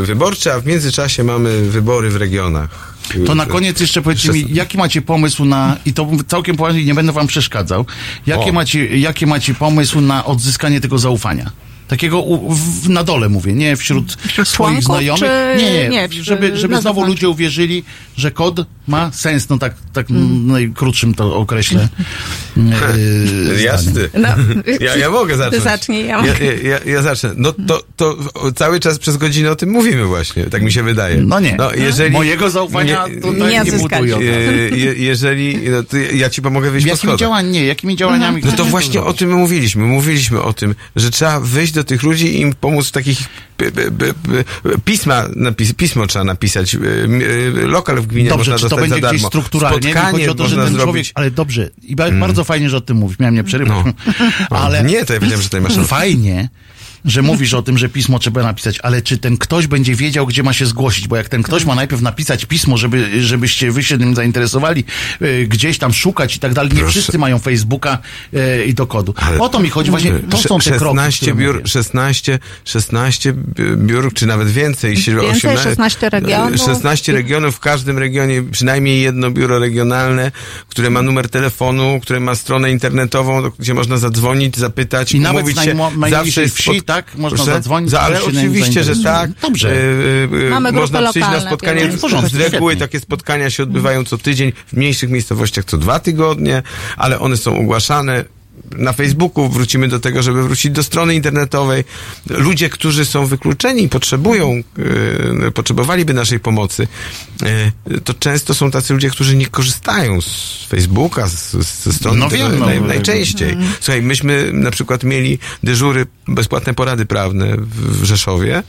wyborczy, 0.00 0.52
a 0.52 0.60
w 0.60 0.66
międzyczasie 0.66 1.24
mamy 1.24 1.62
wybory 1.62 2.10
w 2.10 2.16
regionach. 2.16 2.57
To 3.26 3.34
na 3.34 3.46
koniec 3.46 3.80
jeszcze 3.80 4.02
powiedzcie 4.02 4.32
mi, 4.32 4.46
jaki 4.48 4.78
macie 4.78 5.02
pomysł 5.02 5.44
na, 5.44 5.76
i 5.86 5.92
to 5.92 6.08
całkiem 6.26 6.56
poważnie, 6.56 6.84
nie 6.84 6.94
będę 6.94 7.12
wam 7.12 7.26
przeszkadzał, 7.26 7.86
jakie 8.26 8.50
O. 8.50 8.52
macie, 8.52 8.98
jakie 8.98 9.26
macie 9.26 9.54
pomysł 9.54 10.00
na 10.00 10.24
odzyskanie 10.24 10.80
tego 10.80 10.98
zaufania? 10.98 11.50
Takiego 11.88 12.20
u, 12.20 12.54
w, 12.54 12.88
na 12.88 13.04
dole 13.04 13.28
mówię, 13.28 13.52
nie 13.52 13.76
wśród, 13.76 14.12
swoich 14.30 14.48
członków, 14.50 14.84
znajomych. 14.84 15.20
czy- 15.20 15.62
nie, 15.62 15.72
nie, 15.72 15.88
nie, 15.88 16.08
żeby, 16.22 16.56
żeby 16.56 16.74
na 16.74 16.80
znowu 16.80 17.00
zewnątrz? 17.00 17.08
ludzie 17.22 17.28
uwierzyli, 17.28 17.84
że 18.16 18.30
kod 18.30 18.60
ma 18.88 19.12
sens, 19.12 19.48
no 19.48 19.58
tak, 19.58 19.74
tak 19.92 20.10
Mm. 20.10 20.46
najkrótszym 20.46 21.14
to 21.14 21.36
określę. 21.36 21.88
Yy, 22.56 23.62
Jasny. 23.62 24.08
zdaniem. 24.08 24.62
No, 24.66 24.72
Ja, 24.80 24.96
ja 24.96 25.10
mogę 25.10 25.36
zacząć. 25.44 25.62
Zacznij, 25.62 26.00
ja 26.00 26.06
ja, 26.06 26.18
mogę. 26.18 26.44
ja, 26.44 26.52
ja, 26.70 26.78
ja 26.92 27.02
zacznę. 27.02 27.30
No 27.36 27.52
to, 27.52 27.82
to 27.96 28.16
cały 28.56 28.80
czas 28.80 28.98
przez 28.98 29.16
godzinę 29.16 29.50
o 29.50 29.56
tym 29.56 29.70
mówimy 29.70 30.04
właśnie, 30.04 30.44
tak 30.44 30.62
mi 30.62 30.72
się 30.72 30.82
wydaje. 30.82 31.16
No 31.22 31.40
nie. 31.40 31.56
jeżeli, 31.76 32.10
Mojego 32.10 32.50
zaufania 32.50 33.06
nie- 33.08 33.20
tutaj 33.20 33.52
Nie 33.52 33.60
nie, 33.72 33.78
budują. 33.78 34.18
E, 34.18 34.22
je, 34.76 34.94
jeżeli, 34.94 35.58
no 35.70 35.82
to 35.82 35.96
ja 35.96 36.30
ci 36.30 36.42
pomogę 36.42 36.70
wyjść 36.70 36.86
po 36.86 36.90
Jakimi 36.90 36.98
schodach. 37.10 37.18
działaniami, 37.20 37.52
nie, 37.54 37.66
jakimi 37.66 37.96
działaniami 37.96 38.42
No 38.44 38.50
to 38.50 38.56
chcecie 38.56 38.70
właśnie 38.70 39.02
o 39.02 39.12
tym 39.12 39.32
mówiliśmy. 39.32 39.84
Mówiliśmy 39.84 40.42
o 40.42 40.52
tym, 40.52 40.74
że 40.96 41.10
trzeba 41.10 41.40
wyjść 41.40 41.72
do 41.72 41.77
tych 41.84 42.02
ludzi 42.02 42.26
i 42.36 42.40
im 42.40 42.54
pomóc 42.54 42.88
w 42.88 42.92
takich 42.92 43.18
pisma, 44.84 45.24
napis, 45.36 45.72
pismo 45.72 46.06
trzeba 46.06 46.24
napisać. 46.24 46.74
y, 46.74 46.78
y, 46.78 47.52
Lokal 47.66 47.96
w 48.00 48.06
gminie 48.06 48.28
Dobrze, 48.28 48.50
można 48.52 48.68
czy 48.68 48.74
to 48.74 48.80
będzie 48.80 48.94
za 48.94 49.00
darmo. 49.00 49.28
strukturalnie? 49.28 49.78
Spotkanie 49.90 50.12
chodzi 50.12 50.28
o 50.28 50.34
to, 50.34 50.48
że 50.48 50.56
ten 50.56 50.76
człowiek, 50.76 51.06
ale 51.14 51.30
dobrze, 51.30 51.70
i 51.82 51.96
ba- 51.96 52.10
bardzo 52.10 52.44
fajnie, 52.44 52.70
że 52.70 52.76
o 52.76 52.80
tym 52.80 52.96
mówisz, 52.96 53.18
miałem 53.18 53.34
nie 53.34 53.44
przerywać. 53.44 53.76
No. 53.86 53.92
ale 54.58 54.84
Nie, 54.84 55.04
to 55.04 55.14
ja 55.14 55.20
wiedziałem, 55.20 55.42
że 55.42 55.48
tutaj 55.48 55.60
masz. 55.60 55.76
Fajnie, 55.86 56.48
że 57.08 57.22
mówisz 57.22 57.54
o 57.54 57.62
tym, 57.62 57.78
że 57.78 57.88
pismo 57.88 58.18
trzeba 58.18 58.42
napisać, 58.42 58.78
ale 58.82 59.02
czy 59.02 59.18
ten 59.18 59.36
ktoś 59.36 59.66
będzie 59.66 59.94
wiedział, 59.94 60.26
gdzie 60.26 60.42
ma 60.42 60.52
się 60.52 60.66
zgłosić? 60.66 61.08
Bo 61.08 61.16
jak 61.16 61.28
ten 61.28 61.42
ktoś 61.42 61.64
ma 61.64 61.74
najpierw 61.74 62.02
napisać 62.02 62.44
pismo, 62.44 62.76
żeby, 62.76 63.22
żebyście 63.24 63.72
wy 63.72 63.82
się 63.82 63.98
tym 63.98 64.14
zainteresowali, 64.14 64.84
y, 65.22 65.46
gdzieś 65.48 65.78
tam 65.78 65.92
szukać 65.92 66.36
i 66.36 66.38
tak 66.38 66.54
dalej, 66.54 66.72
nie 66.72 66.78
Proszę. 66.78 66.90
wszyscy 66.90 67.18
mają 67.18 67.38
Facebooka 67.38 67.98
y, 68.34 68.64
i 68.64 68.74
do 68.74 68.86
kodu. 68.86 69.14
Ale- 69.16 69.38
o 69.38 69.48
to 69.48 69.60
mi 69.60 69.70
chodzi, 69.70 69.90
właśnie 69.90 70.12
to 70.30 70.36
są 70.38 70.58
te 70.58 70.70
kroki, 70.70 70.96
16 70.96 71.26
które 71.26 71.44
biur, 71.44 71.54
mówię. 71.54 71.68
16, 71.68 72.38
16 72.64 73.34
biur, 73.76 74.14
czy 74.14 74.26
nawet 74.26 74.50
więcej. 74.50 74.90
jeśli 74.90 75.14
Więcej, 75.14 75.30
18 75.30 75.70
16 75.70 76.10
regionów. 76.10 76.60
16 76.60 77.12
regionów, 77.12 77.56
w 77.56 77.60
każdym 77.60 77.98
regionie 77.98 78.42
przynajmniej 78.42 79.02
jedno 79.02 79.30
biuro 79.30 79.58
regionalne, 79.58 80.32
które 80.68 80.90
ma 80.90 81.02
numer 81.02 81.28
telefonu, 81.28 82.00
które 82.02 82.20
ma 82.20 82.34
stronę 82.34 82.70
internetową, 82.70 83.50
gdzie 83.58 83.74
można 83.74 83.96
zadzwonić, 83.96 84.56
zapytać, 84.56 85.12
I 85.12 85.20
nawet 85.20 85.48
się. 85.48 85.54
najmo- 85.54 85.90
jest 86.40 86.56
wsi, 86.56 86.82
tak? 86.82 86.97
Można 87.16 87.36
Proszę? 87.36 87.52
zadzwonić, 87.52 87.90
Za, 87.90 88.00
ale 88.00 88.22
oczywiście, 88.22 88.84
że 88.84 88.96
tak. 88.96 89.30
Dobrze. 89.42 89.72
E, 89.72 90.46
e, 90.46 90.50
Mamy 90.50 90.72
grupy 90.72 90.80
można 90.80 91.10
przyjść 91.10 91.28
na 91.28 91.34
lokalne, 91.34 91.50
spotkanie. 91.50 91.88
W 91.88 92.00
porządku, 92.00 92.30
Z 92.30 92.34
reguły 92.34 92.76
takie 92.76 93.00
spotkania 93.00 93.50
się 93.50 93.62
odbywają 93.62 94.04
co 94.04 94.18
tydzień, 94.18 94.52
w 94.66 94.72
mniejszych 94.72 95.10
miejscowościach 95.10 95.64
co 95.64 95.78
dwa 95.78 96.00
tygodnie, 96.00 96.62
ale 96.96 97.18
one 97.20 97.36
są 97.36 97.58
ogłaszane 97.58 98.24
na 98.76 98.92
Facebooku, 98.92 99.48
wrócimy 99.48 99.88
do 99.88 100.00
tego, 100.00 100.22
żeby 100.22 100.42
wrócić 100.42 100.72
do 100.72 100.82
strony 100.82 101.14
internetowej. 101.14 101.84
Ludzie, 102.30 102.68
którzy 102.68 103.04
są 103.04 103.26
wykluczeni 103.26 103.82
i 103.82 103.88
potrzebują, 103.88 104.62
e, 105.46 105.50
potrzebowaliby 105.50 106.14
naszej 106.14 106.40
pomocy, 106.40 106.88
e, 107.42 108.00
to 108.00 108.14
często 108.14 108.54
są 108.54 108.70
tacy 108.70 108.94
ludzie, 108.94 109.10
którzy 109.10 109.36
nie 109.36 109.46
korzystają 109.46 110.20
z 110.20 110.66
Facebooka, 110.68 111.28
z, 111.28 111.52
ze 111.84 111.92
strony 111.92 112.18
No 112.18 112.28
wiem, 112.28 112.58
no, 112.58 112.66
naj, 112.66 112.80
no, 112.80 112.86
najczęściej. 112.86 113.56
Słuchaj, 113.80 114.02
myśmy 114.02 114.52
na 114.52 114.70
przykład 114.70 115.04
mieli 115.04 115.38
dyżury, 115.62 116.06
bezpłatne 116.28 116.74
porady 116.74 117.06
prawne 117.06 117.56
w, 117.56 118.00
w 118.00 118.04
Rzeszowie 118.04 118.62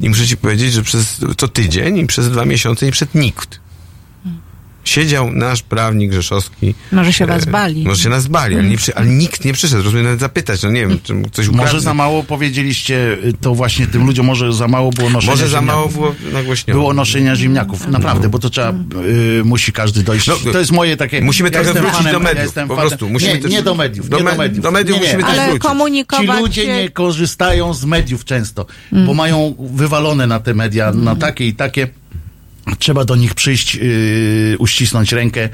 i 0.00 0.08
muszę 0.08 0.26
ci 0.26 0.36
powiedzieć, 0.36 0.72
że 0.72 0.82
przez 0.82 1.20
co 1.36 1.48
tydzień 1.48 1.98
i 1.98 2.06
przez 2.06 2.30
dwa 2.30 2.44
miesiące 2.44 2.86
nie 2.86 2.92
przed 2.92 3.14
nikt. 3.14 3.65
Siedział 4.86 5.30
nasz 5.32 5.62
prawnik 5.62 6.12
rzeszowski. 6.12 6.74
Może 6.92 7.12
się 7.12 7.26
was 7.26 7.42
e, 7.42 7.50
bali. 7.50 7.84
Może 7.84 8.02
się 8.02 8.08
nas 8.08 8.26
bali, 8.26 8.54
ale, 8.54 8.64
nie 8.64 8.76
przy, 8.76 8.94
ale 8.94 9.06
nikt 9.06 9.44
nie 9.44 9.52
przyszedł. 9.52 9.82
Rozumiem, 9.82 10.04
nawet 10.04 10.20
zapytać, 10.20 10.62
no 10.62 10.70
nie 10.70 10.80
wiem, 10.86 10.98
czy 11.02 11.14
coś 11.32 11.48
Może 11.48 11.62
ukradł. 11.62 11.80
za 11.80 11.94
mało 11.94 12.22
powiedzieliście 12.22 13.18
y, 13.24 13.32
to 13.40 13.54
właśnie 13.54 13.86
tym 13.86 14.06
ludziom, 14.06 14.26
może 14.26 14.52
za 14.52 14.68
mało 14.68 14.90
było 14.90 15.10
noszenia 15.10 15.32
Może 15.32 15.48
za 15.48 15.60
mało 15.60 15.88
było 15.88 16.14
nagłośnione. 16.32 16.78
Było 16.80 16.94
noszenia 16.94 17.36
ziemniaków, 17.36 17.88
naprawdę, 17.88 18.28
bo 18.28 18.38
to 18.38 18.50
trzeba, 18.50 18.72
y, 19.40 19.44
musi 19.44 19.72
każdy 19.72 20.02
dojść. 20.02 20.26
No, 20.26 20.36
to 20.52 20.58
jest 20.58 20.72
moje 20.72 20.96
takie... 20.96 21.20
musimy 21.20 21.50
trochę 21.50 21.66
jestem 21.68 21.84
wrócić 21.84 22.00
fanem- 22.06 22.12
do 22.12 22.20
mediów, 22.20 22.56
Ja 22.56 22.66
po 22.66 22.76
prostu. 22.76 23.08
Musimy 23.08 23.32
nie, 23.34 23.38
też- 23.38 23.50
nie 23.50 23.62
do 23.62 23.74
mediów, 23.74 24.08
do 24.08 24.18
nie 24.18 24.24
do 24.24 24.34
mediów. 24.36 24.62
do 24.64 24.70
mediów 24.70 25.00
nie, 25.00 25.06
nie. 25.06 25.12
musimy 25.14 25.22
też 25.30 25.38
Ale 25.38 25.48
wrócić. 25.48 25.62
Ci 25.62 25.68
komunikować 25.68 26.40
ludzie 26.40 26.62
się... 26.64 26.76
nie 26.82 26.88
korzystają 26.88 27.74
z 27.74 27.84
mediów 27.84 28.24
często, 28.24 28.66
Mm. 28.92 29.06
bo 29.06 29.14
mają 29.14 29.54
wywalone 29.74 30.26
na 30.26 30.40
te 30.40 30.54
media, 30.54 30.92
na 30.92 31.16
takie 31.16 31.46
i 31.46 31.54
takie. 31.54 31.88
Trzeba 32.78 33.04
do 33.04 33.16
nich 33.16 33.34
przyjść, 33.34 33.74
yy, 33.74 34.56
uścisnąć 34.58 35.12
rękę, 35.12 35.48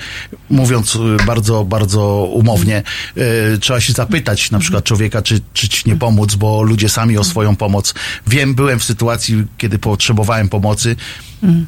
mówiąc 0.50 0.94
yy, 0.94 1.16
bardzo, 1.26 1.64
bardzo 1.64 2.28
umownie. 2.32 2.82
Yy, 3.16 3.24
trzeba 3.60 3.80
się 3.80 3.92
zapytać 3.92 4.50
na 4.50 4.58
przykład 4.58 4.84
człowieka, 4.84 5.22
czy, 5.22 5.40
czy 5.52 5.68
ci 5.68 5.88
nie 5.88 5.96
pomóc, 5.96 6.34
bo 6.34 6.62
ludzie 6.62 6.88
sami 6.88 7.18
o 7.18 7.24
swoją 7.24 7.56
pomoc. 7.56 7.94
Wiem, 8.26 8.54
byłem 8.54 8.78
w 8.78 8.84
sytuacji, 8.84 9.44
kiedy 9.58 9.78
potrzebowałem 9.78 10.48
pomocy. 10.48 10.96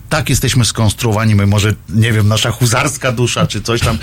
Tak 0.08 0.30
jesteśmy 0.30 0.64
skonstruowani, 0.64 1.34
my 1.34 1.46
może, 1.46 1.74
nie 1.88 2.12
wiem, 2.12 2.28
nasza 2.28 2.50
huzarska 2.50 3.12
dusza, 3.12 3.46
czy 3.46 3.62
coś 3.62 3.80
tam. 3.80 3.98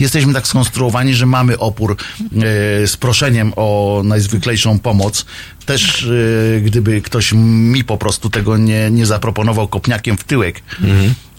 Jesteśmy 0.00 0.34
tak 0.34 0.46
skonstruowani, 0.46 1.14
że 1.14 1.26
mamy 1.26 1.58
opór 1.58 1.96
yy, 2.20 2.38
z 2.86 2.96
proszeniem 2.96 3.52
o 3.56 4.00
najzwyklejszą 4.04 4.78
pomoc. 4.78 5.26
Też 5.66 6.02
yy, 6.02 6.60
gdyby 6.60 7.02
ktoś 7.02 7.32
mi 7.36 7.84
po 7.84 7.98
prostu 7.98 8.30
tego 8.30 8.58
nie, 8.58 8.90
nie 8.90 9.06
zaproponował 9.06 9.68
kopniakiem 9.68 10.16
w 10.16 10.24
tyłek, 10.24 10.62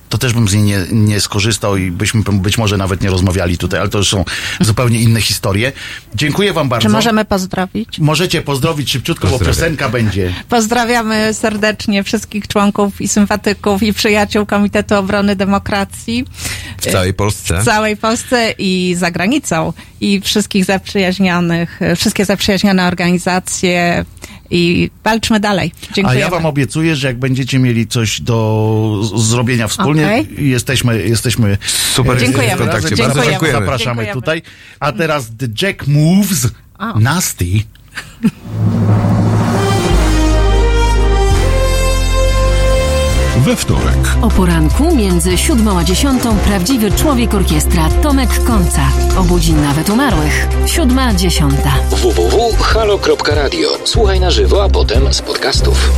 to 0.09 0.17
też 0.17 0.33
bym 0.33 0.47
z 0.47 0.53
niej 0.53 0.63
nie, 0.63 0.79
nie 0.91 1.21
skorzystał 1.21 1.77
i 1.77 1.91
byśmy 1.91 2.21
być 2.33 2.57
może 2.57 2.77
nawet 2.77 3.01
nie 3.01 3.09
rozmawiali 3.09 3.57
tutaj, 3.57 3.79
ale 3.79 3.89
to 3.89 3.97
już 3.97 4.09
są 4.09 4.25
zupełnie 4.59 4.99
inne 5.01 5.21
historie. 5.21 5.71
Dziękuję 6.15 6.53
wam 6.53 6.69
bardzo. 6.69 6.87
Czy 6.87 6.93
możemy 6.93 7.25
pozdrowić? 7.25 7.99
Możecie 7.99 8.41
pozdrowić 8.41 8.91
szybciutko, 8.91 9.27
bo 9.27 9.39
piosenka 9.39 9.89
będzie. 9.89 10.33
Pozdrawiamy 10.49 11.33
serdecznie 11.33 12.03
wszystkich 12.03 12.47
członków 12.47 13.01
i 13.01 13.07
sympatyków 13.07 13.83
i 13.83 13.93
przyjaciół 13.93 14.45
Komitetu 14.45 14.95
Obrony 14.95 15.35
Demokracji 15.35 16.25
W 16.77 16.91
całej 16.91 17.13
Polsce. 17.13 17.61
w 17.61 17.65
całej 17.65 17.97
Polsce 17.97 18.51
i 18.57 18.95
za 18.97 19.11
granicą 19.11 19.73
i 20.01 20.21
wszystkich 20.21 20.65
zaprzyjaźnionych, 20.65 21.79
wszystkie 21.95 22.25
zaprzyjaźnione 22.25 22.87
organizacje 22.87 24.05
i 24.49 24.89
walczmy 25.03 25.39
dalej. 25.39 25.71
A 25.91 25.93
Dziękuję. 25.93 26.19
ja 26.19 26.29
wam 26.29 26.45
obiecuję, 26.45 26.95
że 26.95 27.07
jak 27.07 27.19
będziecie 27.19 27.59
mieli 27.59 27.87
coś 27.87 28.21
do 28.21 29.01
zrobienia 29.15 29.67
wspólnie, 29.67 30.05
Okej. 30.05 30.49
jesteśmy, 30.49 31.07
jesteśmy 31.07 31.57
Super, 31.93 32.19
Dziękujemy. 32.19 32.55
w 32.55 32.57
kontakcie. 32.57 32.87
Dziękujemy. 32.89 33.13
Bardzo 33.15 33.29
dziękujemy. 33.31 33.59
Zapraszamy 33.59 33.85
Dziękujemy. 34.05 34.13
tutaj. 34.21 34.41
A 34.79 34.91
teraz 34.91 35.31
The 35.37 35.47
Jack 35.61 35.87
Moves. 35.87 36.47
O. 36.79 36.99
Nasty. 36.99 37.45
We 43.47 43.55
wtorek. 43.55 43.97
O 44.21 44.29
poranku 44.29 44.95
między 44.95 45.37
siódmą 45.37 45.79
a 45.79 45.83
dziesiątą 45.83 46.37
prawdziwy 46.37 46.91
człowiek 46.91 47.33
orkiestra 47.33 47.89
Tomek 48.03 48.43
Końca. 48.43 48.81
Obudzi 49.17 49.53
nawet 49.53 49.89
umarłych. 49.89 50.47
Siódma, 50.65 51.13
dziesiąta. 51.13 51.73
www.halo.radio. 51.89 53.69
Słuchaj 53.83 54.19
na 54.19 54.31
żywo, 54.31 54.63
a 54.63 54.69
potem 54.69 55.13
z 55.13 55.21
podcastów. 55.21 55.91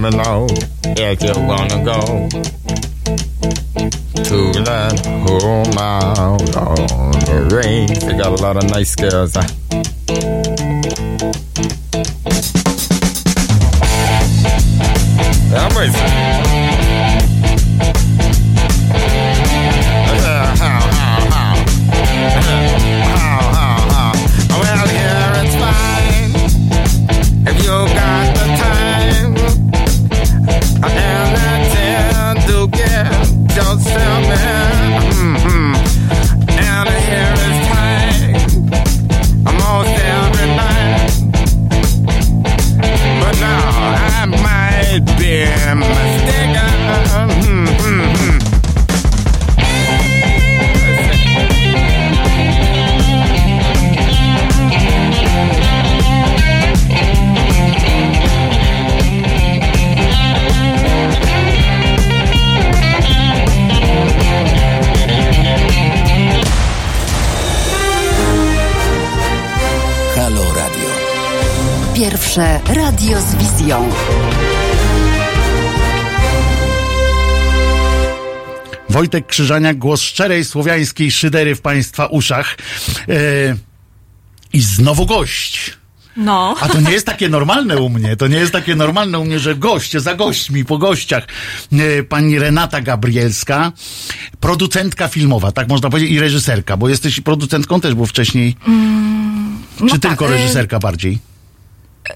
Just 0.00 0.16
know 0.16 0.46
if 0.84 1.22
you 1.24 1.32
wanna 1.42 1.84
go 1.84 2.28
To 4.22 4.62
that 4.62 4.94
home 5.26 5.76
out 5.76 6.56
on. 6.56 7.10
The 7.26 7.48
range 7.56 7.98
They 7.98 8.16
got 8.16 8.38
a 8.38 8.40
lot 8.40 8.56
of 8.56 8.70
nice 8.70 8.94
girls 8.94 9.36
Wojtek 78.98 79.26
Krzyżaniak, 79.26 79.78
głos 79.78 80.00
szczerej 80.00 80.44
słowiańskiej 80.44 81.10
szydery 81.10 81.54
w 81.54 81.60
Państwa 81.60 82.06
uszach. 82.06 82.58
E, 83.08 83.14
I 84.52 84.60
znowu 84.60 85.06
gość. 85.06 85.78
No. 86.16 86.56
A 86.60 86.68
to 86.68 86.80
nie 86.80 86.90
jest 86.90 87.06
takie 87.06 87.28
normalne 87.28 87.76
u 87.76 87.88
mnie. 87.88 88.16
To 88.16 88.26
nie 88.26 88.36
jest 88.36 88.52
takie 88.52 88.76
normalne 88.76 89.18
u 89.18 89.24
mnie, 89.24 89.38
że 89.38 89.54
goście 89.54 90.00
za 90.00 90.14
gośćmi, 90.14 90.64
po 90.64 90.78
gościach. 90.78 91.26
E, 91.72 92.02
Pani 92.02 92.38
Renata 92.38 92.80
Gabrielska, 92.80 93.72
producentka 94.40 95.08
filmowa, 95.08 95.52
tak 95.52 95.68
można 95.68 95.90
powiedzieć, 95.90 96.10
i 96.10 96.20
reżyserka, 96.20 96.76
bo 96.76 96.88
jesteś 96.88 97.20
producentką 97.20 97.80
też, 97.80 97.94
bo 97.94 98.06
wcześniej. 98.06 98.56
no 99.80 99.88
czy 99.88 99.98
tak, 99.98 100.10
tylko 100.10 100.26
reżyserka 100.26 100.78
bardziej? 100.78 101.18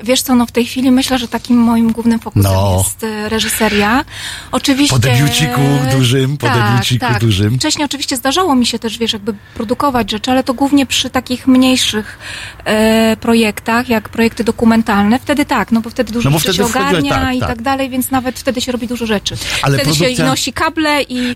Wiesz 0.03 0.23
co, 0.23 0.35
no 0.35 0.47
w 0.47 0.53
tej 0.53 0.65
chwili 0.67 0.91
myślę, 0.91 1.19
że 1.19 1.29
takim 1.29 1.57
moim 1.57 1.93
głównym 1.93 2.21
fokusem 2.21 2.53
No. 2.53 2.85
jest 2.85 3.05
e, 3.05 3.29
reżyseria. 3.29 4.05
Oczywiście... 4.53 4.95
Po 4.97 4.99
debiuciku 4.99 5.61
dużym, 5.93 6.37
po 6.39 6.47
debiuciku 6.49 7.07
dużym. 7.21 7.59
Wcześniej 7.59 7.85
oczywiście 7.85 8.17
zdarzało 8.17 8.55
mi 8.55 8.67
się 8.67 8.79
też, 8.79 8.99
wiesz, 8.99 9.13
jakby 9.13 9.35
produkować 9.55 10.11
rzeczy, 10.11 10.31
ale 10.31 10.45
to 10.45 10.55
głównie 10.55 10.87
przy 10.87 11.11
takich 11.11 11.47
mniejszych 11.47 12.19
e, 12.65 13.17
projektach, 13.21 13.89
jak 13.89 14.09
projekty 14.09 14.45
dokumentalne. 14.45 15.19
Wtedy 15.19 15.45
tak, 15.45 15.73
no 15.73 15.81
bo 15.81 15.91
wtedy 15.91 16.13
dużo 16.13 16.31
No 16.31 16.35
bo 16.35 16.39
wtedy 16.41 16.57
się 16.57 16.65
ogarnia 16.65 17.15
tak, 17.15 17.35
i 17.37 17.41
tak. 17.41 17.49
tak 17.49 17.63
dalej, 17.63 17.91
więc 17.91 18.11
nawet 18.11 18.39
wtedy 18.39 18.61
się 18.61 18.73
robi 18.73 18.87
dużo 18.87 19.07
rzeczy. 19.07 19.37
Ale 19.63 19.79
wtedy 19.79 19.91
produkcja- 19.91 20.17
się 20.17 20.25
nosi 20.25 20.53
kable 20.53 21.03
i, 21.03 21.19
e, 21.19 21.35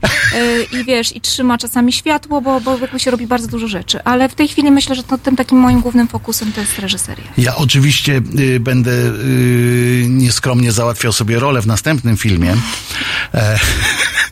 i 0.80 0.84
wiesz, 0.84 1.16
i 1.16 1.20
trzyma 1.20 1.58
czasami 1.58 1.92
światło, 1.92 2.40
bo, 2.40 2.60
bo 2.60 2.78
jakby 2.78 3.00
się 3.00 3.10
robi 3.10 3.26
bardzo 3.26 3.48
dużo 3.48 3.68
rzeczy. 3.68 4.02
Ale 4.04 4.28
w 4.28 4.34
tej 4.34 4.48
chwili 4.48 4.70
myślę, 4.70 4.94
że 4.96 5.02
to, 5.02 5.18
tym 5.18 5.36
takim 5.36 5.58
moim 5.58 5.80
głównym 5.80 6.08
fokusem 6.08 6.52
to 6.52 6.60
jest 6.60 6.78
reżyseria. 6.78 7.24
Ja 7.38 7.56
oczywiście 7.56 8.20
y, 8.38 8.45
będę 8.60 8.92
y, 8.92 10.06
nieskromnie 10.08 10.72
załatwiał 10.72 11.12
sobie 11.12 11.38
rolę 11.38 11.62
w 11.62 11.66
następnym 11.66 12.16
filmie. 12.16 12.56
E, 13.34 13.58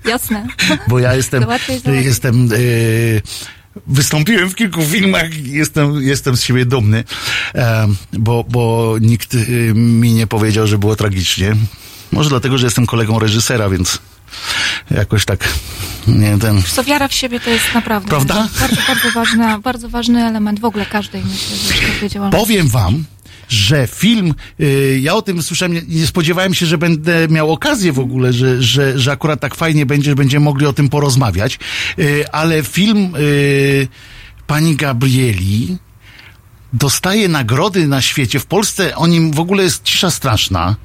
Jasne. 0.04 0.46
bo 0.88 0.98
ja 0.98 1.14
jestem, 1.14 1.44
jestem 1.86 2.48
y, 2.52 3.22
wystąpiłem 3.86 4.50
w 4.50 4.54
kilku 4.54 4.82
filmach 4.82 5.34
i 5.38 5.50
jestem, 5.50 6.02
jestem 6.02 6.36
z 6.36 6.42
siebie 6.42 6.66
dumny, 6.66 7.04
e, 7.54 7.86
bo, 8.12 8.44
bo 8.48 8.94
nikt 9.00 9.34
y, 9.34 9.72
mi 9.74 10.12
nie 10.12 10.26
powiedział, 10.26 10.66
że 10.66 10.78
było 10.78 10.96
tragicznie. 10.96 11.56
Może 12.12 12.28
dlatego, 12.30 12.58
że 12.58 12.66
jestem 12.66 12.86
kolegą 12.86 13.18
reżysera, 13.18 13.68
więc 13.68 13.98
jakoś 14.90 15.24
tak 15.24 15.48
nie 16.06 16.38
ten. 16.38 16.62
Co 16.62 16.84
wiara 16.84 17.08
w 17.08 17.14
siebie 17.14 17.40
to 17.40 17.50
jest 17.50 17.74
naprawdę 17.74 18.08
Prawda? 18.08 18.48
bardzo, 18.60 18.76
bardzo, 18.88 19.10
ważna, 19.14 19.58
bardzo 19.58 19.88
ważny 19.88 20.26
element 20.26 20.60
w 20.60 20.64
ogóle 20.64 20.86
każdej, 20.86 21.22
myślę, 21.24 21.56
że 22.00 22.10
działalności. 22.10 22.46
Powiem 22.46 22.68
wam, 22.68 23.04
że 23.49 23.86
film, 23.86 24.34
y, 24.61 24.99
ja 25.03 25.14
o 25.14 25.22
tym 25.22 25.42
słyszałem, 25.42 25.80
nie, 25.88 26.07
spodziewałem 26.07 26.55
się, 26.55 26.66
że 26.66 26.78
będę 26.78 27.28
miał 27.28 27.53
okazję 27.53 27.92
w 27.92 27.99
ogóle, 27.99 28.32
że, 28.32 28.62
że, 28.62 28.99
że 28.99 29.12
akurat 29.12 29.40
tak 29.40 29.55
fajnie 29.55 29.86
będzie, 29.86 30.11
że 30.11 30.16
będziemy 30.16 30.45
mogli 30.45 30.66
o 30.66 30.72
tym 30.72 30.88
porozmawiać, 30.88 31.59
y, 31.99 32.30
ale 32.32 32.62
film 32.62 33.12
y, 33.16 33.88
pani 34.47 34.76
Gabrieli 34.76 35.76
dostaje 36.72 37.28
nagrody 37.28 37.88
na 37.88 38.03
świecie. 38.03 38.40
W 38.40 38.47
Polsce 38.47 38.97
o 38.97 39.07
nim 39.07 39.32
w 39.32 39.40
ogóle 39.40 39.62
jest 39.62 39.82
cisza 39.82 40.11
straszna. 40.11 40.76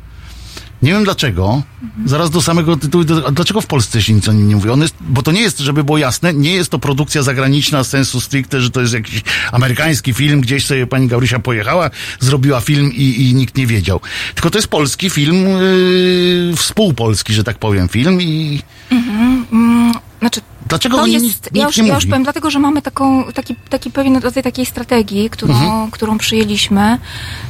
Nie 0.81 0.91
wiem 0.91 1.03
dlaczego. 1.03 1.63
Zaraz 2.05 2.29
do 2.29 2.41
samego 2.41 2.77
tytułu. 2.77 3.03
Do, 3.03 3.31
dlaczego 3.31 3.61
w 3.61 3.65
Polsce 3.67 4.01
się 4.01 4.13
nic 4.13 4.29
o 4.29 4.33
nim 4.33 4.47
nie 4.47 4.55
mówi? 4.55 4.69
On 4.69 4.81
jest, 4.81 4.95
bo 4.99 5.21
to 5.21 5.31
nie 5.31 5.41
jest, 5.41 5.59
żeby 5.59 5.83
było 5.83 5.97
jasne, 5.97 6.33
nie 6.33 6.51
jest 6.51 6.71
to 6.71 6.79
produkcja 6.79 7.23
zagraniczna 7.23 7.83
sensu 7.83 8.21
stricte, 8.21 8.61
że 8.61 8.69
to 8.69 8.81
jest 8.81 8.93
jakiś 8.93 9.23
amerykański 9.51 10.13
film, 10.13 10.41
gdzieś 10.41 10.65
sobie 10.65 10.87
pani 10.87 11.07
Gaurysia 11.07 11.39
pojechała, 11.39 11.89
zrobiła 12.19 12.61
film 12.61 12.93
i, 12.93 13.29
i 13.29 13.35
nikt 13.35 13.57
nie 13.57 13.67
wiedział. 13.67 14.01
Tylko 14.33 14.49
to 14.49 14.57
jest 14.57 14.67
polski 14.67 15.09
film, 15.09 15.47
yy, 15.47 16.55
współpolski, 16.55 17.33
że 17.33 17.43
tak 17.43 17.57
powiem, 17.57 17.89
film 17.89 18.21
i 18.21 18.61
Mm, 18.91 19.93
Znaczy, 20.19 20.41
dlaczego 20.67 20.97
to 20.97 21.05
jest, 21.05 21.25
nikt, 21.25 21.49
ja 21.55 21.65
już, 21.67 21.77
ja 21.77 21.95
już 21.95 22.05
powiem, 22.05 22.23
dlatego, 22.23 22.51
że 22.51 22.59
mamy 22.59 22.81
taką, 22.81 23.23
taki, 23.33 23.55
taki 23.69 23.91
pewien 23.91 24.17
rodzaj 24.17 24.43
takiej 24.43 24.65
strategii, 24.65 25.29
którą, 25.29 25.53
Mhm. 25.53 25.91
którą 25.91 26.17
przyjęliśmy, 26.17 26.97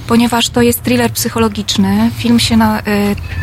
ponieważ 0.08 0.50
to 0.50 0.62
jest 0.62 0.84
thriller 0.84 1.12
psychologiczny. 1.12 2.12
Film 2.18 2.40
się 2.40 2.58
na, 2.58 2.80
y, 2.80 2.84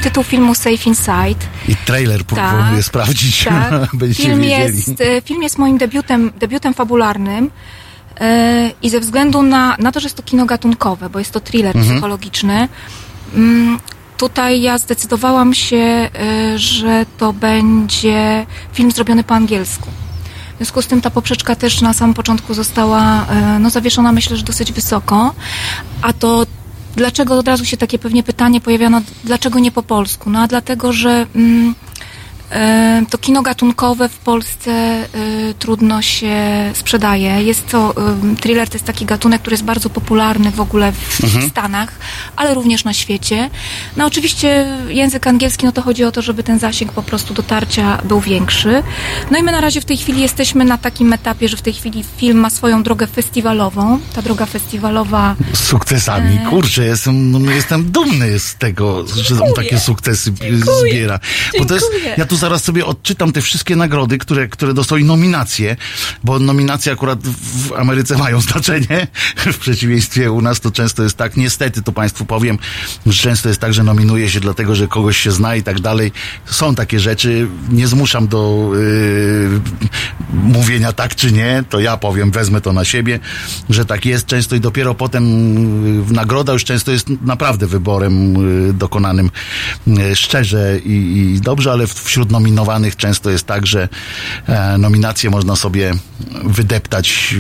tytuł 0.03 0.22
filmu 0.24 0.55
Safe 0.55 0.85
Inside. 0.87 1.47
I 1.68 1.77
trailer 1.77 2.24
Tak. 2.24 2.55
próbuję 2.59 2.83
sprawdzić, 2.83 3.45
Tak. 3.45 3.91
film, 4.14 4.41
wiedzieli. 4.41 4.49
jest, 4.49 5.01
y, 5.01 5.22
film 5.24 5.43
jest 5.43 5.59
moim 5.59 5.79
debiutem, 5.79 6.33
debiutem 6.39 6.74
fabularnym. 6.74 7.45
y, 7.45 7.51
I 8.83 8.91
ze 8.91 9.01
względu 9.01 9.43
na, 9.43 9.77
na 9.79 9.93
to, 9.93 10.01
że 10.01 10.07
jest 10.07 10.16
to 10.16 10.22
kino 10.22 10.47
gatunkowe, 10.47 11.11
bo 11.11 11.18
jest 11.18 11.31
to 11.31 11.41
thriller 11.41 11.77
Mhm. 11.77 11.95
psychologiczny, 11.95 12.68
mm, 13.35 13.79
tutaj 14.17 14.62
ja 14.62 14.79
zdecydowałam 14.79 15.55
się, 15.55 16.09
y, 16.55 16.59
że 16.59 17.07
to 17.19 17.33
będzie 17.33 18.47
film 18.73 18.91
zrobiony 18.91 19.25
po 19.25 19.35
angielsku. 19.35 19.89
W 20.55 20.57
związku 20.59 20.83
z 20.83 20.87
tym 20.87 21.01
ta 21.01 21.11
poprzeczka 21.11 21.57
też 21.57 21.81
na 21.81 21.93
samym 21.93 22.14
początku 22.14 22.55
została 22.55 23.23
y, 23.57 23.59
no, 23.59 23.71
zawieszona, 23.71 24.12
myślę, 24.12 24.37
że 24.37 24.43
dosyć 24.43 24.73
wysoko. 24.73 25.35
A 26.03 26.12
to 26.12 26.47
dlaczego 26.97 27.39
od 27.39 27.49
razu 27.49 27.64
się 27.64 27.77
takie 27.77 27.99
pewnie 27.99 28.23
pytanie 28.23 28.61
pojawiano, 28.61 29.01
dlaczego 29.25 29.59
nie 29.59 29.73
po 29.73 29.83
polsku? 29.83 30.31
No 30.31 30.41
a 30.41 30.47
dlatego, 30.47 30.93
że 30.93 31.27
mm, 31.35 31.71
e, 31.71 31.75
to 33.11 33.19
kino 33.19 33.43
gatunkowe 33.43 34.09
w 34.09 34.19
Polsce 34.19 34.71
e, 34.71 35.07
trudno 35.59 36.03
się 36.03 36.35
sprzedaje. 36.75 37.43
Jest 37.43 37.67
to, 37.69 37.95
e, 38.33 38.37
thriller 38.41 38.69
to 38.69 38.75
jest 38.75 38.85
taki 38.85 39.07
gatunek, 39.07 39.41
który 39.41 39.55
jest 39.55 39.65
bardzo 39.65 39.91
popularny 39.91 40.51
w 40.51 40.61
ogóle 40.61 40.93
w 40.93 41.25
Mhm. 41.25 41.51
Stanach, 41.51 41.93
ale 42.37 42.55
również 42.55 42.85
na 42.85 42.93
świecie. 42.95 43.51
No 43.97 44.07
oczywiście 44.07 44.67
język 44.89 45.27
angielski, 45.27 45.67
no 45.67 45.73
to 45.73 45.83
chodzi 45.83 46.05
o 46.05 46.13
to, 46.13 46.23
żeby 46.23 46.43
ten 46.43 46.59
zasięg 46.59 46.93
po 46.93 47.03
prostu 47.03 47.35
dotarcia 47.35 47.99
był 48.05 48.21
większy. 48.21 48.83
No 49.31 49.39
i 49.39 49.43
my 49.43 49.53
na 49.53 49.61
razie 49.61 49.81
w 49.81 49.85
tej 49.85 49.97
chwili 49.97 50.21
jesteśmy 50.23 50.65
na 50.65 50.79
takim 50.79 51.13
etapie, 51.13 51.49
że 51.49 51.57
w 51.57 51.63
tej 51.63 51.73
chwili 51.73 52.05
film 52.17 52.39
ma 52.39 52.51
swoją 52.51 52.83
drogę 52.83 53.07
festiwalową. 53.07 53.99
Ta 54.15 54.23
droga 54.23 54.47
festiwalowa 54.47 55.35
Z 55.53 55.59
sukcesami. 55.65 56.39
Kurczę, 56.51 56.85
jestem, 56.85 57.31
no, 57.31 57.51
jestem 57.53 57.91
dumny 57.91 58.39
z 58.39 58.55
tego, 58.55 59.05
że 59.07 59.35
on 59.45 59.55
takie 59.57 59.79
sukcesy 59.81 60.33
zbiera. 60.81 61.21
Bo 61.59 61.65
to 61.65 61.75
jest, 61.75 61.87
Dziękuję. 61.93 62.15
ja 62.19 62.27
tu 62.27 62.36
zaraz 62.37 62.64
sobie 62.64 62.87
odczytam 62.87 63.32
te 63.32 63.43
wszystkie 63.43 63.76
nagrody, 63.76 64.18
które, 64.18 64.49
które 64.49 64.74
dostały 64.74 65.05
nominacje, 65.05 65.76
bo 66.24 66.39
nominacje 66.39 66.93
akurat 66.93 67.18
w 67.28 67.72
Ameryce 67.72 68.18
mają 68.24 68.41
znaczenie. 68.41 69.07
W 69.37 69.59
przeciwieństwie 69.59 70.32
u 70.32 70.43
nas 70.43 70.61
to 70.61 70.70
często 70.70 71.03
jest 71.03 71.16
tak, 71.16 71.37
niestety 71.37 71.82
to 71.82 71.93
Państwu 71.93 72.24
powiem, 72.24 72.59
że 73.07 73.22
często 73.22 73.49
jest 73.49 73.61
tak, 73.61 73.74
że 73.74 73.82
nominuje 73.82 74.30
się 74.30 74.41
dlatego, 74.41 74.74
że 74.74 74.89
kogoś 74.89 75.16
się 75.16 75.30
zna 75.32 75.57
i 75.57 75.62
tak 75.62 75.80
dalej. 75.80 76.12
Są 76.45 76.74
takie 76.74 77.01
rzeczy, 77.01 77.49
nie 77.70 77.89
zmuszam 77.89 78.28
do 78.28 78.70
yy, 78.74 79.61
mówienia 80.32 80.93
tak 80.93 81.14
czy 81.14 81.32
nie, 81.32 81.64
to 81.70 81.80
ja 81.80 81.97
powiem, 81.97 82.30
wezmę 82.30 82.61
to 82.61 82.72
na 82.72 82.84
siebie, 82.84 83.20
że 83.70 83.84
tak 83.84 84.07
jest 84.07 84.26
często 84.26 84.57
i 84.57 84.61
dopiero 84.61 84.95
potem 84.95 85.24
yy, 86.09 86.14
nagroda 86.14 86.53
już 86.53 86.64
często 86.64 86.93
jest 86.93 87.09
naprawdę 87.22 87.66
wyborem 87.66 88.34
yy, 88.66 88.72
dokonanym 88.72 89.30
yy, 89.87 90.16
szczerze 90.16 90.78
i, 90.84 91.32
i 91.37 91.41
dobrze, 91.41 91.72
ale 91.72 91.87
w- 91.87 91.95
wśród 91.95 92.26
nominowanych 92.31 92.97
często 92.97 93.31
jest 93.31 93.47
tak, 93.47 93.66
że 93.66 93.89
e, 94.47 94.79
nominacje 94.79 95.31
można 95.31 95.57
sobie 95.57 95.93
wydeptać 96.45 97.35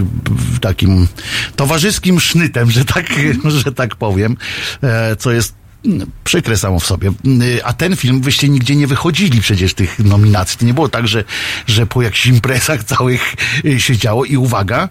takim 0.60 1.08
towarzyskim 1.56 2.20
sznytem, 2.20 2.70
że 2.70 2.84
tak, 2.84 3.06
że 3.64 3.72
tak 3.72 3.96
powiem, 3.96 4.36
e, 4.82 5.16
co 5.16 5.30
jest 5.32 5.54
mm, 5.84 6.10
przykre 6.24 6.56
samo 6.56 6.80
w 6.80 6.86
sobie. 6.86 7.12
Y, 7.42 7.64
A 7.64 7.72
ten 7.72 7.96
film, 7.96 8.20
wyście 8.20 8.48
nigdzie 8.48 8.76
nie 8.76 8.86
wychodzili 8.86 9.40
przecież 9.40 9.74
tych 9.74 9.98
nominacji. 9.98 10.58
To 10.58 10.64
nie 10.64 10.74
było 10.74 10.88
tak, 10.88 11.08
że, 11.08 11.24
że 11.66 11.86
po 11.86 12.02
jakichś 12.02 12.26
imprezach 12.26 12.84
całych 12.96 13.34
y, 13.64 13.80
się 13.80 13.96
działo 13.96 14.24
i 14.24 14.36
uwaga, 14.36 14.88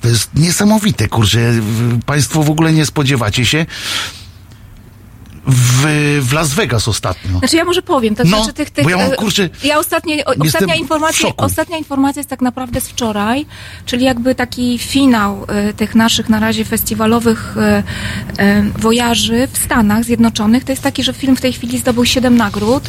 to 0.00 0.08
jest 0.08 0.30
niesamowite, 0.34 1.08
kurczę. 1.08 1.52
w- 1.52 2.00
Państwo 2.06 2.42
w 2.42 2.50
ogóle 2.50 2.72
nie 2.72 2.86
spodziewacie 2.86 3.46
się. 3.46 3.66
W, 5.46 5.86
w 6.22 6.32
Las 6.32 6.54
Vegas 6.54 6.88
ostatnio. 6.88 7.38
Znaczy 7.38 7.56
ja 7.56 7.64
może 7.64 7.82
powiem, 7.82 8.14
tak 8.14 8.26
No, 8.26 8.36
znaczy 8.36 8.52
tych, 8.52 8.70
tych 8.70 8.84
bo 8.84 8.90
ja 8.90 8.96
mam, 8.96 9.12
e, 9.12 9.16
kurczę, 9.16 9.48
ja 9.64 9.78
ostatnie, 9.78 10.24
ostatnia 10.24 10.74
informacja, 10.74 11.28
ostatnia 11.36 11.78
informacja 11.78 12.20
jest 12.20 12.30
tak 12.30 12.40
naprawdę 12.40 12.80
z 12.80 12.88
wczoraj, 12.88 13.46
czyli 13.86 14.04
jakby 14.04 14.34
taki 14.34 14.78
finał 14.78 15.44
e, 15.48 15.72
tych 15.72 15.94
naszych 15.94 16.28
na 16.28 16.40
razie 16.40 16.64
festiwalowych 16.64 17.54
e, 17.58 17.82
wojaży 18.78 19.48
w 19.52 19.58
Stanach 19.58 20.04
Zjednoczonych. 20.04 20.64
To 20.64 20.72
jest 20.72 20.82
taki, 20.82 21.02
że 21.02 21.12
film 21.12 21.36
w 21.36 21.40
tej 21.40 21.52
chwili 21.52 21.78
zdobył 21.78 22.04
7 22.04 22.36
nagród. 22.36 22.82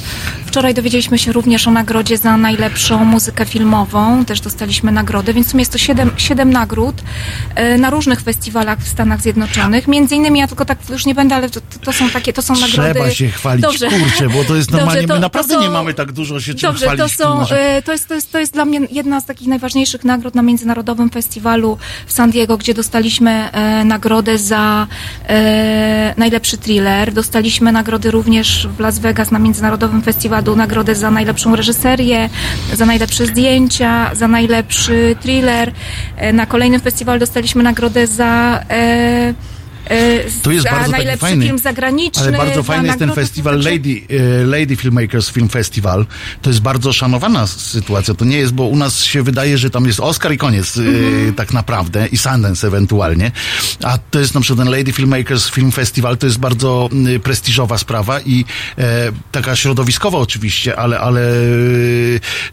Wczoraj 0.46 0.74
dowiedzieliśmy 0.74 1.18
się 1.18 1.32
również 1.32 1.68
o 1.68 1.72
nagrodzie 1.72 2.18
za 2.18 2.38
najlepszą 2.38 3.06
muzykę 3.06 3.46
filmową, 3.46 4.26
też 4.26 4.42
dostaliśmy 4.42 4.92
nagrodę, 4.92 5.34
więc 5.34 5.48
w 5.48 5.52
sumie 5.52 5.62
jest 5.62 5.72
to 5.72 5.78
7, 5.78 6.12
7 6.18 6.54
nagród 6.54 6.96
na 7.80 7.90
różnych 7.90 8.22
festiwalach 8.22 8.80
w 8.80 8.88
Stanach 8.88 9.22
Zjednoczonych. 9.22 9.88
Między 9.88 10.16
innymi, 10.16 10.40
ja 10.40 10.48
tylko 10.48 10.66
tak 10.66 10.78
już 10.90 11.06
nie 11.06 11.16
będę, 11.16 11.36
ale 11.36 11.50
to, 11.50 11.62
to 11.82 11.94
są 11.94 12.10
takie, 12.10 12.34
to 12.34 12.42
są 12.46 12.54
nagrody... 12.54 12.94
Trzeba 12.94 13.12
się 13.12 13.28
chwalić, 13.28 13.62
Dobrze. 13.62 13.88
kurczę, 13.90 14.30
bo 14.30 14.44
to 14.44 14.56
jest 14.56 14.70
Dobrze, 14.72 14.86
normalnie, 14.86 15.08
to- 15.08 15.14
my 15.14 15.20
to 15.20 15.22
naprawdę 15.22 15.54
są- 15.54 15.62
nie 15.62 15.70
mamy 15.70 15.94
tak 15.94 16.12
dużo 16.12 16.40
się 16.40 16.54
czym 16.54 16.70
Dobrze, 16.70 16.86
chwalić. 16.86 17.04
to 17.18 17.24
są, 17.24 17.48
e, 17.56 17.82
to 17.82 17.92
jest, 17.92 18.08
to, 18.08 18.14
jest, 18.16 18.32
to 18.32 18.40
jest 18.40 18.54
dla 18.54 18.66
mnie 18.66 18.80
jedna 18.92 19.22
z 19.22 19.26
takich 19.26 19.48
najważniejszych 19.48 20.04
nagród 20.04 20.36
na 20.36 20.42
Międzynarodowym 20.42 21.10
Festiwalu 21.10 21.78
w 22.08 22.12
San 22.12 22.32
Diego, 22.32 22.58
gdzie 22.58 22.74
dostaliśmy 22.74 23.52
e, 23.52 23.86
nagrodę 23.86 24.38
za 24.38 24.88
e, 25.30 26.14
najlepszy 26.18 26.58
thriller. 26.58 27.14
Dostaliśmy 27.14 27.72
nagrody 27.72 28.12
również 28.12 28.68
w 28.78 28.80
Las 28.80 29.00
Vegas 29.00 29.32
na 29.32 29.40
Międzynarodowym 29.40 30.02
Festiwalu, 30.02 30.56
nagrodę 30.56 30.96
za 30.96 31.12
najlepszą 31.12 31.56
reżyserię, 31.56 32.30
za 32.74 32.86
najlepsze 32.86 33.26
zdjęcia, 33.26 34.12
za 34.16 34.28
najlepszy 34.28 35.16
thriller. 35.22 35.72
E, 36.18 36.34
na 36.34 36.46
kolejnym 36.46 36.82
festiwalu 36.82 37.20
dostaliśmy 37.20 37.64
nagrodę 37.64 38.08
za 38.08 38.60
e, 38.70 39.34
To 40.44 40.52
jest 40.52 40.70
bardzo 40.70 40.92
najlepszy 40.92 41.20
fajny, 41.22 41.46
film 41.46 41.60
zagraniczny. 41.60 42.24
Ale 42.24 42.38
bardzo 42.38 42.64
fajny 42.64 42.88
jest 42.88 43.00
ten 43.00 43.14
festiwal 43.14 43.62
znaczy- 43.62 43.76
Lady, 43.76 44.02
e, 44.10 44.46
Lady 44.46 44.76
Filmmakers 44.76 45.30
Film 45.32 45.50
Festival. 45.50 46.06
To 46.42 46.50
jest 46.50 46.62
bardzo 46.62 46.94
szanowana 46.94 47.48
sytuacja. 47.48 48.14
To 48.14 48.26
nie 48.26 48.38
jest, 48.38 48.54
bo 48.54 48.64
u 48.64 48.76
nas 48.76 49.04
się 49.04 49.24
wydaje, 49.24 49.58
że 49.58 49.70
tam 49.70 49.86
jest 49.86 50.00
Oscar 50.00 50.34
i 50.34 50.38
koniec 50.38 50.78
e, 50.78 50.82
Mhm. 50.82 51.34
tak 51.34 51.54
naprawdę 51.54 52.08
i 52.08 52.18
Sundance 52.18 52.68
ewentualnie. 52.68 53.32
A 53.84 53.98
to 53.98 54.20
jest 54.20 54.36
na 54.36 54.42
przykład 54.42 54.66
ten 54.68 54.78
Lady 54.78 54.92
Filmmakers 54.94 55.50
Film 55.50 55.72
Festival. 55.72 56.18
To 56.18 56.26
jest 56.26 56.40
bardzo 56.40 56.90
mm, 56.92 57.20
prestiżowa 57.22 57.78
sprawa 57.78 58.22
i 58.22 58.46
e, 58.78 59.12
taka 59.32 59.56
środowiskowa 59.56 60.18
oczywiście, 60.18 60.80
ale, 60.80 61.00
ale 61.00 61.22
e, 61.22 61.36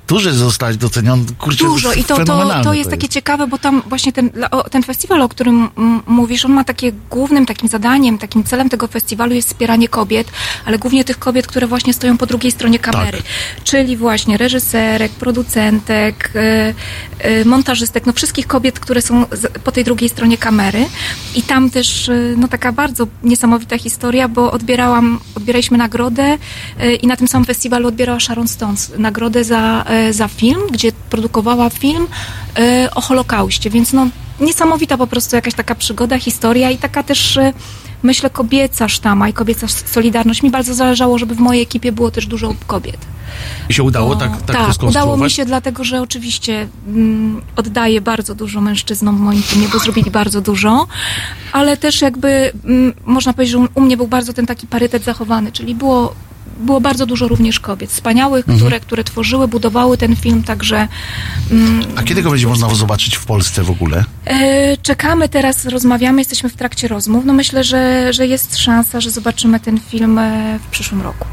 duże 0.09 0.33
zostać 0.35 0.77
doceniony. 0.77 1.25
Kurczę, 1.39 1.65
Dużo 1.65 1.93
i 1.93 2.05
to, 2.05 2.09
to, 2.09 2.17
fenomenalne 2.17 2.65
to 2.65 2.73
jest 2.75 2.91
takie 2.91 3.09
ciekawe, 3.09 3.47
bo 3.47 3.59
tam 3.59 3.83
właśnie 3.87 4.13
ten, 4.13 4.31
ten 4.71 4.83
festiwal, 4.83 5.23
o 5.23 5.29
którym 5.29 5.69
mm, 5.77 6.03
mówisz, 6.07 6.45
on 6.45 6.53
ma 6.53 6.65
takie 6.65 6.93
głównym 7.23 7.47
takim 7.47 7.69
zadaniem, 7.69 8.19
takim 8.19 8.45
celem 8.45 8.69
tego 8.69 8.87
festiwalu 8.87 9.35
jest 9.35 9.49
wspieranie 9.49 9.89
kobiet, 9.89 10.27
ale 10.65 10.79
głównie 10.79 11.05
tych 11.05 11.19
kobiet, 11.19 11.47
które 11.47 11.67
właśnie 11.67 11.93
stoją 11.93 12.19
po 12.19 12.27
drugiej 12.27 12.53
stronie 12.53 12.79
kamery. 12.79 13.19
Czyli 13.65 13.97
właśnie 13.97 14.37
reżyserek, 14.37 15.13
producentek, 15.13 16.31
e, 16.35 16.75
e, 17.19 17.45
montażystek, 17.45 18.07
no 18.07 18.13
wszystkich 18.13 18.47
kobiet, 18.47 18.81
które 18.81 19.03
są 19.03 19.25
po 19.65 19.73
tej 19.73 19.85
drugiej 19.85 20.09
stronie 20.09 20.39
kamery. 20.39 20.87
I 21.35 21.43
tam 21.43 21.71
też 21.71 22.09
e, 22.09 22.15
no 22.37 22.49
taka 22.49 22.73
bardzo 22.73 23.07
niesamowita 23.23 23.79
historia, 23.79 24.29
bo 24.29 24.53
odbierałam, 24.53 25.21
odbieraliśmy 25.37 25.79
nagrodę 25.79 26.39
i 27.03 27.07
na 27.07 27.17
tym 27.17 27.29
samym 27.29 27.45
festiwalu 27.47 27.89
odbierała 27.89 28.21
Sharon 28.21 28.49
Stones 28.49 28.93
nagrodę 28.99 29.45
za, 29.45 29.85
za 30.11 30.29
film, 30.29 30.61
gdzie 30.73 30.93
produkowała 31.11 31.71
film 31.71 32.07
o 32.95 33.01
Holokauście, 33.01 33.71
więc 33.71 33.93
no 33.93 34.09
niesamowita 34.43 34.99
po 34.99 35.07
prostu 35.07 35.37
jakaś 35.37 35.55
taka 35.55 35.75
przygoda, 35.75 36.19
historia 36.19 36.71
i 36.71 36.79
taka 36.79 37.03
też 37.03 37.37
e, 37.37 37.53
myślę 38.03 38.31
kobieca 38.31 38.89
sztama 38.89 39.29
i 39.29 39.33
kobieca 39.33 39.69
solidarność. 39.69 40.43
Mi 40.43 40.51
bardzo 40.51 40.75
zależało, 40.75 41.19
żeby 41.19 41.35
w 41.35 41.41
mojej 41.41 41.63
ekipie 41.63 41.93
było 41.93 42.11
też 42.11 42.27
dużo 42.27 42.55
kobiet. 42.67 42.99
I 43.69 43.75
się 43.75 43.83
udało 43.83 44.09
Bo- 44.09 44.17
tak, 44.17 44.43
tak, 44.43 44.57
to 44.57 44.73
tak 44.73 44.83
udało 44.83 45.17
mi 45.17 45.31
się 45.31 45.45
dlatego, 45.45 45.85
że 45.85 46.03
oczywiście 46.03 46.69
mm, 46.87 47.43
oddaję 47.57 48.01
bardzo 48.01 48.35
dużo 48.35 48.61
mężczyznom 48.61 49.17
w 49.17 49.21
moim 49.21 49.43
filmie, 49.43 49.69
bo 49.73 49.79
zrobili 49.79 50.11
bardzo 50.11 50.41
dużo, 50.41 50.87
ale 51.53 51.77
też 51.77 52.03
jakby 52.03 52.53
mm, 52.65 52.93
można 53.05 53.33
powiedzieć, 53.33 53.53
że 53.53 53.67
u 53.75 53.81
mnie 53.81 53.97
był 53.97 54.09
bardzo 54.09 54.33
ten 54.33 54.47
taki 54.47 54.67
parytet 54.67 55.05
zachowany, 55.05 55.53
czyli 55.53 55.75
było 55.75 56.15
było 56.61 56.81
bardzo 56.81 57.07
dużo 57.07 57.29
również 57.29 57.61
kobiet, 57.61 57.91
wspaniałych, 57.91 58.45
Mhm. 58.49 58.59
które, 58.59 58.81
które 58.81 59.05
tworzyły, 59.05 59.49
budowały 59.49 59.99
ten 59.99 60.17
film, 60.17 60.43
także 60.43 60.89
mm, 61.51 61.85
A 61.97 62.03
kiedy 62.03 62.23
go 62.23 62.31
będzie 62.31 62.47
można 62.47 62.75
zobaczyć 62.75 63.17
w 63.17 63.25
Polsce 63.27 63.63
w 63.63 63.71
ogóle? 63.71 64.05
E, 64.25 64.77
czekamy 64.77 65.29
teraz, 65.29 65.67
rozmawiamy, 65.67 66.21
jesteśmy 66.21 66.49
w 66.51 66.55
trakcie 66.55 66.89
rozmów. 66.89 67.25
No 67.25 67.33
myślę, 67.33 67.65
że, 67.65 68.13
że 68.13 68.27
jest 68.27 68.57
szansa, 68.59 69.01
że 69.01 69.11
zobaczymy 69.11 69.61
ten 69.61 69.81
film 69.81 70.19
e, 70.19 70.59
w 70.67 70.71
przyszłym 70.71 71.03
roku. 71.03 71.25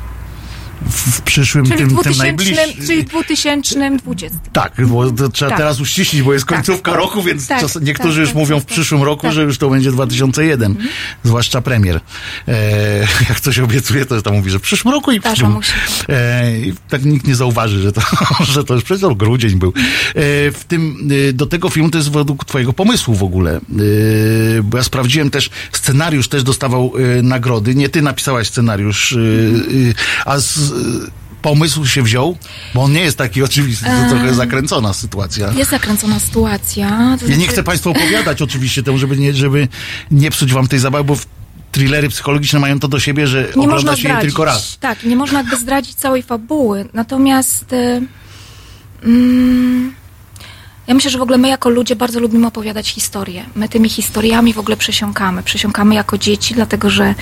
W, 0.90 1.22
przyszłym, 1.22 1.66
Czyli 1.66 1.78
tym, 1.78 1.88
tym 1.88 1.96
2000, 1.96 2.24
najbliższym. 2.24 2.86
czyli 2.88 3.04
2020. 3.04 4.40
Tak, 4.54 4.88
bo 4.88 5.12
to 5.12 5.30
trzeba 5.30 5.50
Tak. 5.50 5.58
teraz 5.60 5.80
uściślić, 5.80 6.22
bo 6.22 6.34
jest 6.34 6.46
Tak. 6.46 6.58
końcówka 6.58 6.94
roku, 6.94 7.24
więc 7.24 7.48
Tak, 7.48 7.62
czas, 7.62 7.78
niektórzy 7.82 8.14
tak, 8.16 8.20
już 8.20 8.30
tak, 8.30 8.36
mówią 8.38 8.56
tak, 8.56 8.64
w 8.64 8.66
przyszłym 8.66 9.02
tak. 9.02 9.06
roku, 9.08 9.22
Tak. 9.22 9.32
że 9.32 9.44
już 9.44 9.58
to 9.58 9.70
będzie 9.70 9.92
2001, 9.92 10.76
zwłaszcza 11.24 11.62
premier. 11.62 12.00
E, 12.48 13.00
jak 13.30 13.40
coś 13.40 13.60
obiecuje, 13.60 14.06
to 14.06 14.22
tam 14.22 14.34
mówi, 14.34 14.52
że 14.52 14.60
w 14.60 14.62
przyszłym 14.62 14.94
roku 14.94 15.12
i 15.12 15.20
w 15.20 15.24
przyszłym. 15.24 15.58
E, 16.10 16.58
i 16.60 16.74
tak 16.90 17.06
nikt 17.06 17.28
nie 17.28 17.36
zauważy, 17.36 17.82
że 17.82 17.92
to, 17.92 18.02
że 18.54 18.64
to 18.64 18.74
już 18.74 18.84
przecież 18.84 19.02
to 19.02 19.16
grudzień 19.16 19.60
był. 19.60 19.70
E, 19.70 19.74
w 20.52 20.64
tym, 20.68 21.10
e, 21.30 21.34
do 21.34 21.46
tego 21.46 21.70
filmu 21.70 21.90
to 21.90 21.98
jest 21.98 22.12
według 22.12 22.46
twojego 22.46 22.74
pomysłu 22.74 23.16
w 23.16 23.24
ogóle. 23.24 23.56
E, 23.56 23.60
bo 24.64 24.78
ja 24.78 24.84
sprawdziłem 24.84 25.30
też, 25.30 25.50
scenariusz 25.72 26.28
też 26.28 26.44
dostawał 26.44 26.94
e, 27.18 27.22
nagrody. 27.22 27.76
Nie 27.76 27.90
ty 27.90 28.02
napisałaś 28.02 28.48
scenariusz, 28.48 29.18
a 30.26 30.40
z, 30.40 30.69
pomysł 31.42 31.86
się 31.86 32.02
wziął? 32.04 32.38
Bo 32.76 32.84
on 32.84 32.92
nie 32.92 33.00
jest 33.00 33.18
taki 33.18 33.44
oczywisty, 33.44 33.86
to 33.86 34.10
trochę 34.10 34.34
zakręcona 34.34 34.94
sytuacja. 34.94 35.52
Jest 35.52 35.72
zakręcona 35.72 36.20
sytuacja. 36.20 36.88
Ja 36.88 37.28
nie 37.28 37.36
znaczy- 37.36 37.52
chcę 37.52 37.64
Państwu 37.64 37.90
opowiadać 37.90 38.42
oczywiście 38.42 38.84
temu, 38.84 38.98
żeby 38.98 39.18
nie, 39.18 39.34
żeby 39.34 39.68
nie 40.12 40.32
psuć 40.32 40.54
Wam 40.54 40.68
tej 40.68 40.80
zabawy, 40.80 41.04
bo 41.04 41.16
thrillery 41.72 42.10
psychologiczne 42.10 42.60
mają 42.60 42.80
to 42.80 42.88
do 42.88 43.00
siebie, 43.00 43.28
że 43.28 43.42
nie 43.42 43.46
można 43.48 43.64
ogląda 43.66 43.96
się 43.96 44.08
je 44.08 44.14
zdradzić. 44.14 44.30
tylko 44.30 44.46
raz. 44.46 44.78
Tak, 44.80 45.04
nie 45.04 45.16
można 45.16 45.40
jakby 45.40 45.58
zdradzić 45.58 45.96
całej 45.96 46.24
fabuły. 46.24 46.90
Natomiast 46.94 47.66
mm, 49.04 49.94
ja 50.90 50.96
myślę, 50.96 51.12
że 51.12 51.18
w 51.18 51.22
ogóle 51.22 51.38
my 51.38 51.50
jako 51.50 51.70
ludzie 51.70 51.96
bardzo 51.96 52.20
lubimy 52.20 52.48
opowiadać 52.48 52.90
historie. 52.90 53.46
My 53.56 53.70
tymi 53.70 53.90
historiami 53.90 54.54
w 54.54 54.60
ogóle 54.60 54.78
przesiąkamy. 54.78 55.44
Przesiąkamy 55.44 55.96
jako 55.96 56.18
dzieci, 56.18 56.54
dlatego 56.54 56.90
że 56.90 57.16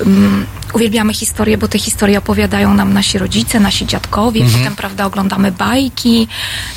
mm, 0.00 0.46
uwielbiamy 0.74 1.14
historie, 1.14 1.58
bo 1.58 1.68
te 1.68 1.78
historie 1.78 2.18
opowiadają 2.18 2.74
nam 2.74 2.92
nasi 2.92 3.18
rodzice, 3.18 3.60
nasi 3.60 3.86
dziadkowie. 3.86 4.44
Potem, 4.58 4.76
prawda, 4.76 5.06
oglądamy 5.06 5.52
bajki, 5.52 6.28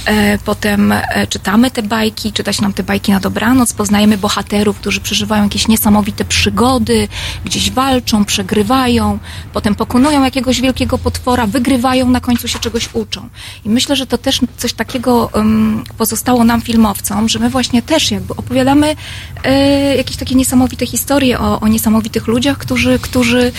e, 0.05 0.37
potem 0.37 0.91
e, 0.91 1.27
czytamy 1.29 1.71
te 1.71 1.83
bajki, 1.83 2.33
czyta 2.33 2.53
się 2.53 2.61
nam 2.61 2.73
te 2.73 2.83
bajki 2.83 3.11
na 3.11 3.19
dobranoc, 3.19 3.73
poznajemy 3.73 4.17
bohaterów, 4.17 4.77
którzy 4.77 5.01
przeżywają 5.01 5.43
jakieś 5.43 5.67
niesamowite 5.67 6.25
przygody, 6.25 7.07
gdzieś 7.45 7.71
walczą, 7.71 8.25
przegrywają, 8.25 9.19
potem 9.53 9.75
pokonują 9.75 10.23
jakiegoś 10.23 10.61
wielkiego 10.61 10.97
potwora, 10.97 11.47
wygrywają, 11.47 12.09
na 12.09 12.19
końcu 12.19 12.47
się 12.47 12.59
czegoś 12.59 12.89
uczą. 12.93 13.29
I 13.65 13.69
myślę, 13.69 13.95
że 13.95 14.07
to 14.07 14.17
też 14.17 14.39
coś 14.57 14.73
takiego 14.73 15.29
um, 15.33 15.83
pozostało 15.97 16.30
nam 16.37 16.61
filmowcom, 16.61 17.29
że 17.29 17.39
my 17.39 17.49
właśnie 17.49 17.81
też 17.81 18.11
jakby 18.11 18.35
opowiadamy 18.35 18.95
e, 19.43 19.95
jakieś 19.97 20.17
takie 20.17 20.35
niesamowite 20.35 20.85
historie 20.85 21.39
o, 21.39 21.59
o 21.59 21.67
niesamowitych 21.67 22.27
ludziach, 22.27 22.57
którzy, 22.57 22.99
którzy, 22.99 23.51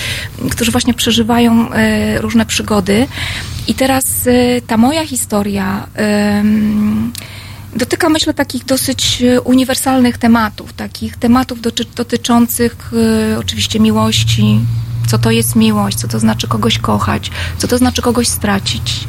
którzy 0.51 0.71
właśnie 0.71 0.95
przeżywają 0.95 1.73
e, 1.73 2.21
różne 2.21 2.47
przygody. 2.47 3.07
I 3.69 3.75
teraz 3.75 4.27
e, 4.27 4.61
ta 4.61 4.77
moja 4.77 5.07
historia 5.07 5.87
dotyka, 7.77 8.09
myślę, 8.09 8.35
takich 8.35 8.65
dosyć 8.65 9.23
uniwersalnych 9.45 10.19
tematów, 10.19 10.73
takich 10.73 11.17
tematów 11.17 11.61
doty, 11.61 11.85
dotyczących 11.97 12.91
e, 13.33 13.39
oczywiście 13.39 13.81
miłości, 13.81 14.61
co 15.07 15.19
to 15.19 15.31
jest 15.31 15.57
miłość, 15.57 15.99
co 15.99 16.09
to 16.09 16.19
znaczy 16.19 16.49
kogoś 16.49 16.79
kochać, 16.79 17.31
co 17.59 17.69
to 17.69 17.79
znaczy 17.79 18.03
kogoś 18.03 18.29
stracić, 18.29 19.05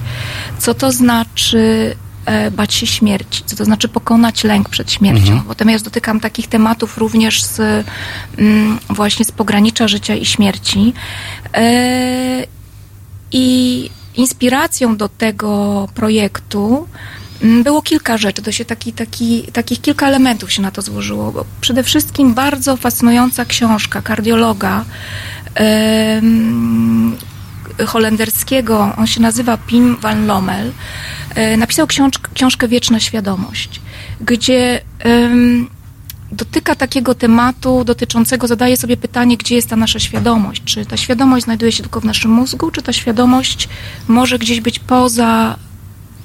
co 0.59 0.73
to 0.73 0.91
znaczy 0.91 1.95
bać 2.51 2.73
się 2.73 2.87
śmierci, 2.87 3.43
co 3.45 3.55
to 3.55 3.65
znaczy 3.65 3.87
pokonać 3.87 4.43
lęk 4.43 4.69
przed 4.69 4.91
śmiercią. 4.91 5.41
Potem 5.47 5.69
ja 5.69 5.79
dotykam 5.79 6.19
takich 6.19 6.47
tematów 6.47 6.97
również 6.97 7.43
z, 7.43 7.85
mm, 8.37 8.79
właśnie 8.89 9.25
z 9.25 9.31
pogranicza 9.31 9.87
życia 9.87 10.15
i 10.15 10.25
śmierci. 10.25 10.93
E, 11.53 12.47
I 13.31 13.89
inspiracją 14.15 14.97
do 14.97 15.09
tego 15.09 15.87
projektu 15.95 16.87
mm, 17.41 17.63
było 17.63 17.81
kilka 17.81 18.17
rzeczy, 18.17 18.41
to 18.41 18.51
się 18.51 18.65
taki, 18.65 18.93
taki, 18.93 19.43
takich 19.43 19.81
kilka 19.81 20.07
elementów 20.07 20.51
się 20.51 20.61
na 20.61 20.71
to 20.71 20.81
złożyło. 20.81 21.31
Bo 21.31 21.45
przede 21.61 21.83
wszystkim 21.83 22.33
bardzo 22.33 22.77
fascynująca 22.77 23.45
książka 23.45 24.01
kardiologa 24.01 24.85
holenderskiego, 27.87 28.93
on 28.97 29.07
się 29.07 29.21
nazywa 29.21 29.57
Pim 29.57 29.95
van 29.95 30.25
Lommel, 30.25 30.71
e, 31.35 31.57
napisał 31.57 31.87
książk, 31.87 32.29
książkę 32.33 32.67
Wieczna 32.67 32.99
Świadomość, 32.99 33.81
gdzie 34.21 34.81
em, 34.99 35.69
dotyka 36.33 36.75
takiego 36.75 37.15
tematu 37.15 37.83
dotyczącego, 37.83 38.47
zadaje 38.47 38.77
sobie 38.77 38.97
pytanie, 38.97 39.37
gdzie 39.37 39.55
jest 39.55 39.69
ta 39.69 39.75
nasza 39.75 39.99
świadomość. 39.99 40.61
Czy 40.65 40.85
ta 40.85 40.97
świadomość 40.97 41.43
znajduje 41.43 41.71
się 41.71 41.83
tylko 41.83 42.01
w 42.01 42.05
naszym 42.05 42.31
mózgu, 42.31 42.71
czy 42.71 42.81
ta 42.81 42.93
świadomość 42.93 43.69
może 44.07 44.39
gdzieś 44.39 44.61
być 44.61 44.79
poza, 44.79 45.55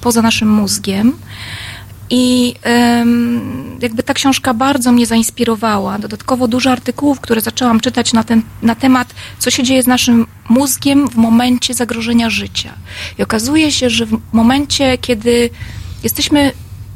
poza 0.01 0.23
naszym 0.23 0.51
mózgiem. 0.51 1.13
I 2.11 2.55
jakby 3.81 4.03
ta 4.03 4.15
książka 4.15 4.55
bardzo 4.55 4.93
mnie 4.93 5.07
zainspirowała. 5.07 5.99
Dodatkowo 5.99 6.49
dużo 6.49 6.71
artykułów, 6.73 7.21
które 7.21 7.41
zaczęłam 7.41 7.81
czytać 7.81 8.13
na, 8.13 8.25
ten, 8.25 8.43
na 8.63 8.75
temat, 8.75 9.15
co 9.39 9.51
się 9.51 9.63
dzieje 9.63 9.83
z 9.83 9.87
naszym 9.87 10.27
mózgiem 10.49 11.09
w 11.09 11.17
momencie 11.17 11.75
zagrożenia 11.75 12.31
życia. 12.31 12.75
I 13.19 13.23
okazuje 13.23 13.73
się, 13.73 13.91
że 13.91 14.07
w 14.07 14.19
momencie, 14.33 14.99
kiedy 14.99 15.51
jesteśmy 16.03 16.53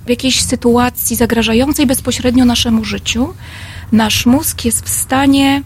w 0.07 0.09
jakiejś 0.09 0.43
sytuacji 0.43 1.17
zagrażającej 1.17 1.87
bezpośrednio 1.87 2.45
naszemu 2.45 2.85
życiu, 2.85 3.35
nasz 3.93 4.27
mózg 4.27 4.65
jest 4.65 4.85
w 4.85 4.89
stanie 4.89 5.63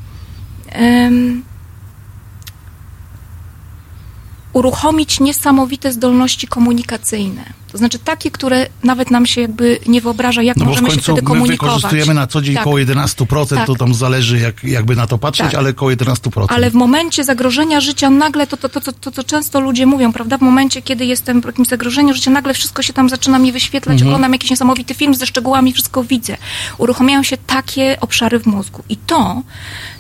uruchomić 4.52 5.20
niesamowite 5.20 5.92
zdolności 5.92 6.46
komunikacyjne. 6.46 7.44
To 7.76 7.78
znaczy 7.78 7.98
takie, 7.98 8.30
które 8.30 8.66
nawet 8.84 9.10
nam 9.10 9.26
się 9.26 9.40
jakby 9.40 9.78
nie 9.86 10.00
wyobraża, 10.00 10.42
jak 10.42 10.56
No 10.56 10.64
możemy 10.64 10.90
się 10.90 11.00
wtedy 11.00 11.22
my 11.22 11.26
komunikować. 11.26 11.74
wykorzystujemy 11.74 12.14
na 12.14 12.26
co 12.26 12.42
dzień 12.42 12.54
Tak. 12.54 12.62
około 12.62 12.78
11%, 12.78 13.56
Tak. 13.56 13.66
to 13.66 13.74
tam 13.74 13.94
zależy 13.94 14.38
jak, 14.38 14.64
jakby 14.64 14.96
na 14.96 15.06
to 15.06 15.18
patrzeć, 15.18 15.46
Tak. 15.46 15.54
ale 15.54 15.70
około 15.70 15.90
11%. 15.90 16.52
Ale 16.52 16.70
w 16.70 16.74
momencie 16.74 17.24
zagrożenia 17.24 17.80
życia 17.80 18.10
nagle, 18.10 18.46
to, 18.46 18.56
to, 18.56 18.68
to, 18.68 18.80
to, 18.80 18.92
to, 18.92 19.10
co 19.12 19.24
często 19.24 19.60
ludzie 19.60 19.86
mówią, 19.86 20.12
prawda? 20.12 20.38
W 20.38 20.40
momencie, 20.40 20.82
kiedy 20.82 21.04
jestem 21.04 21.42
w 21.42 21.44
jakimś 21.44 21.68
zagrożeniu 21.68 22.14
życia, 22.14 22.30
nagle 22.30 22.54
wszystko 22.54 22.82
się 22.82 22.92
tam 22.92 23.08
zaczyna 23.08 23.38
mi 23.38 23.52
wyświetlać, 23.52 23.92
Mhm. 23.94 24.08
oglądam 24.08 24.32
jakiś 24.32 24.50
niesamowity 24.50 24.94
film 24.94 25.14
ze 25.14 25.26
szczegółami, 25.26 25.72
wszystko 25.72 26.04
widzę. 26.04 26.36
Uruchamiają 26.78 27.22
się 27.22 27.36
takie 27.36 27.96
obszary 28.00 28.38
w 28.38 28.46
mózgu. 28.46 28.82
I 28.88 28.96
to 28.96 29.42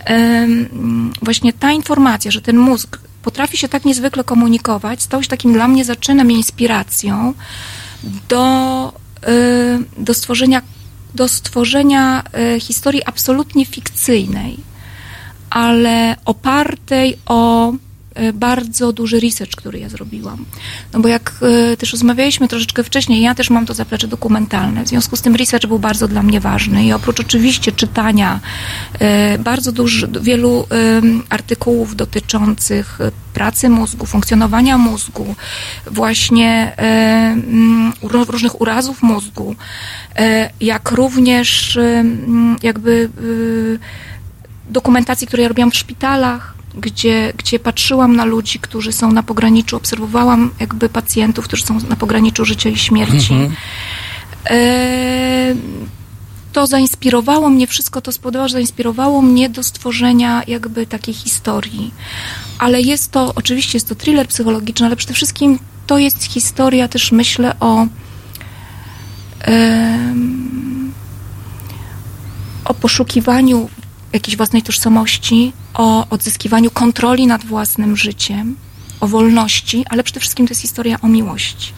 em, 0.04 1.12
właśnie 1.22 1.52
ta 1.52 1.72
informacja, 1.72 2.30
że 2.30 2.40
ten 2.40 2.56
mózg 2.58 2.98
potrafi 3.26 3.56
się 3.56 3.68
tak 3.68 3.84
niezwykle 3.84 4.24
komunikować, 4.24 5.02
stał 5.02 5.22
się 5.22 5.28
takim 5.28 5.52
dla 5.52 5.68
mnie 5.68 5.84
zaczynem 5.84 6.30
i 6.30 6.34
inspiracją 6.34 7.34
do, 8.28 8.92
y, 9.28 10.02
do 10.04 10.14
stworzenia, 10.14 10.62
do 11.14 11.28
stworzenia 11.28 12.22
y, 12.56 12.60
historii 12.60 13.04
absolutnie 13.04 13.64
fikcyjnej, 13.66 14.56
ale 15.50 16.16
opartej 16.24 17.18
o 17.26 17.72
bardzo 18.34 18.92
duży 18.92 19.20
research, 19.20 19.56
który 19.56 19.78
ja 19.78 19.88
zrobiłam. 19.88 20.44
No 20.92 21.00
bo 21.00 21.08
jak 21.08 21.32
y, 21.72 21.76
też 21.76 21.92
rozmawialiśmy 21.92 22.48
troszeczkę 22.48 22.84
wcześniej, 22.84 23.22
ja 23.22 23.34
też 23.34 23.50
mam 23.50 23.66
to 23.66 23.74
zaplecze 23.74 24.08
dokumentalne, 24.08 24.84
w 24.84 24.88
związku 24.88 25.16
z 25.16 25.22
tym 25.22 25.36
research 25.36 25.66
był 25.66 25.78
bardzo 25.78 26.08
dla 26.08 26.22
mnie 26.22 26.40
ważny 26.40 26.84
i 26.84 26.92
oprócz 26.92 27.20
oczywiście 27.20 27.72
czytania 27.72 28.40
y, 29.34 29.38
bardzo 29.38 29.72
dużo, 29.72 30.06
wielu 30.20 30.66
artykułów 31.28 31.96
dotyczących 31.96 32.98
pracy 33.34 33.68
mózgu, 33.68 34.06
funkcjonowania 34.06 34.78
mózgu, 34.78 35.34
właśnie 35.86 36.76
różnych 38.02 38.60
urazów 38.60 39.02
mózgu, 39.02 39.56
jak 40.60 40.90
również 40.90 41.78
jakby 42.62 43.10
dokumentacji, 44.70 45.26
które 45.26 45.42
ja 45.42 45.48
robiłam 45.48 45.70
w 45.70 45.76
szpitalach, 45.76 46.55
gdzie, 46.76 47.32
gdzie 47.36 47.58
patrzyłam 47.58 48.16
na 48.16 48.24
ludzi, 48.24 48.58
którzy 48.58 48.92
są 48.92 49.12
na 49.12 49.22
pograniczu, 49.22 49.76
obserwowałam 49.76 50.50
jakby 50.60 50.88
pacjentów, 50.88 51.44
którzy 51.44 51.64
są 51.64 51.78
na 51.88 51.96
pograniczu 51.96 52.44
życia 52.44 52.70
i 52.70 52.76
śmierci. 52.76 53.34
E, 54.50 55.54
to 56.52 56.66
zainspirowało 56.66 57.50
mnie, 57.50 57.66
wszystko 57.66 58.00
to 58.00 58.12
spowodowało, 58.12 58.48
że 58.48 58.52
zainspirowało 58.52 59.22
mnie 59.22 59.48
do 59.48 59.62
stworzenia 59.62 60.42
jakby 60.46 60.86
takiej 60.86 61.14
historii. 61.14 61.94
Ale 62.58 62.80
jest 62.80 63.10
to, 63.10 63.32
oczywiście 63.34 63.76
jest 63.76 63.88
to 63.88 63.94
thriller 63.94 64.28
psychologiczny, 64.28 64.86
ale 64.86 64.96
przede 64.96 65.14
wszystkim 65.14 65.58
to 65.86 65.98
jest 65.98 66.24
historia 66.24 66.88
też 66.88 67.12
myślę 67.12 67.54
o 67.60 67.86
o 72.64 72.74
poszukiwaniu 72.74 73.68
jakiejś 74.12 74.36
własnej 74.36 74.62
tożsamości, 74.62 75.52
o 75.76 76.08
odzyskiwaniu 76.10 76.70
kontroli 76.70 77.26
nad 77.26 77.44
własnym 77.44 77.96
życiem, 77.96 78.56
o 79.00 79.06
wolności, 79.08 79.84
ale 79.90 80.02
przede 80.02 80.20
wszystkim 80.20 80.46
to 80.46 80.50
jest 80.50 80.60
historia 80.62 81.00
o 81.02 81.08
miłości. 81.08 81.72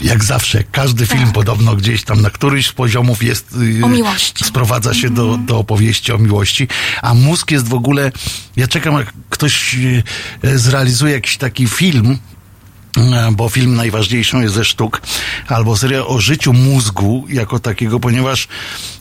Jak 0.00 0.24
zawsze, 0.24 0.64
każdy 0.72 1.06
film 1.06 1.24
Tak. 1.24 1.32
podobno 1.32 1.76
gdzieś 1.76 2.04
tam 2.04 2.22
na 2.22 2.30
któryś 2.30 2.66
z 2.68 2.72
poziomów 2.72 3.22
jest. 3.22 3.56
y, 3.80 3.84
O 3.84 3.88
miłości. 3.88 4.44
Sprowadza 4.44 4.94
się 4.94 5.10
do, 5.10 5.36
do 5.38 5.58
opowieści 5.58 6.12
o 6.12 6.18
miłości. 6.18 6.68
A 7.02 7.14
mózg 7.14 7.50
jest 7.50 7.68
w 7.68 7.74
ogóle. 7.74 8.12
Ja 8.56 8.68
czekam, 8.68 8.94
jak 8.94 9.12
ktoś 9.30 9.74
y, 9.74 10.02
zrealizuje 10.58 11.12
jakiś 11.12 11.36
taki 11.36 11.66
film. 11.66 12.18
Bo 13.32 13.48
film 13.48 13.74
najważniejszą 13.74 14.40
jest 14.40 14.54
ze 14.54 14.64
sztuk, 14.64 15.02
albo 15.48 15.76
seria 15.76 16.06
o 16.06 16.20
życiu 16.20 16.52
mózgu 16.52 17.24
jako 17.28 17.58
takiego, 17.58 18.00
ponieważ, 18.00 18.48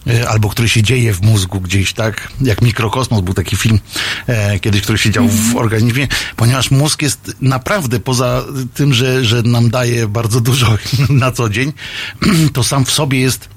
e, 0.07 0.29
albo 0.29 0.49
który 0.49 0.69
się 0.69 0.83
dzieje 0.83 1.13
w 1.13 1.21
mózgu 1.21 1.61
gdzieś, 1.61 1.93
tak? 1.93 2.31
Jak 2.41 2.61
Mikrokosmos 2.61 3.21
był 3.21 3.33
taki 3.33 3.55
film 3.55 3.79
e, 4.27 4.59
kiedyś, 4.59 4.81
który 4.81 4.97
się 4.97 5.11
dział 5.11 5.27
w 5.27 5.55
organizmie, 5.55 6.07
ponieważ 6.35 6.71
mózg 6.71 7.01
jest 7.01 7.35
naprawdę 7.41 7.99
poza 7.99 8.43
tym, 8.73 8.93
że, 8.93 9.25
że 9.25 9.43
nam 9.43 9.69
daje 9.69 10.07
bardzo 10.07 10.41
dużo 10.41 10.77
na 11.09 11.31
co 11.31 11.49
dzień, 11.49 11.73
to 12.53 12.63
sam 12.63 12.85
w 12.85 12.91
sobie 12.91 13.19
jest 13.19 13.49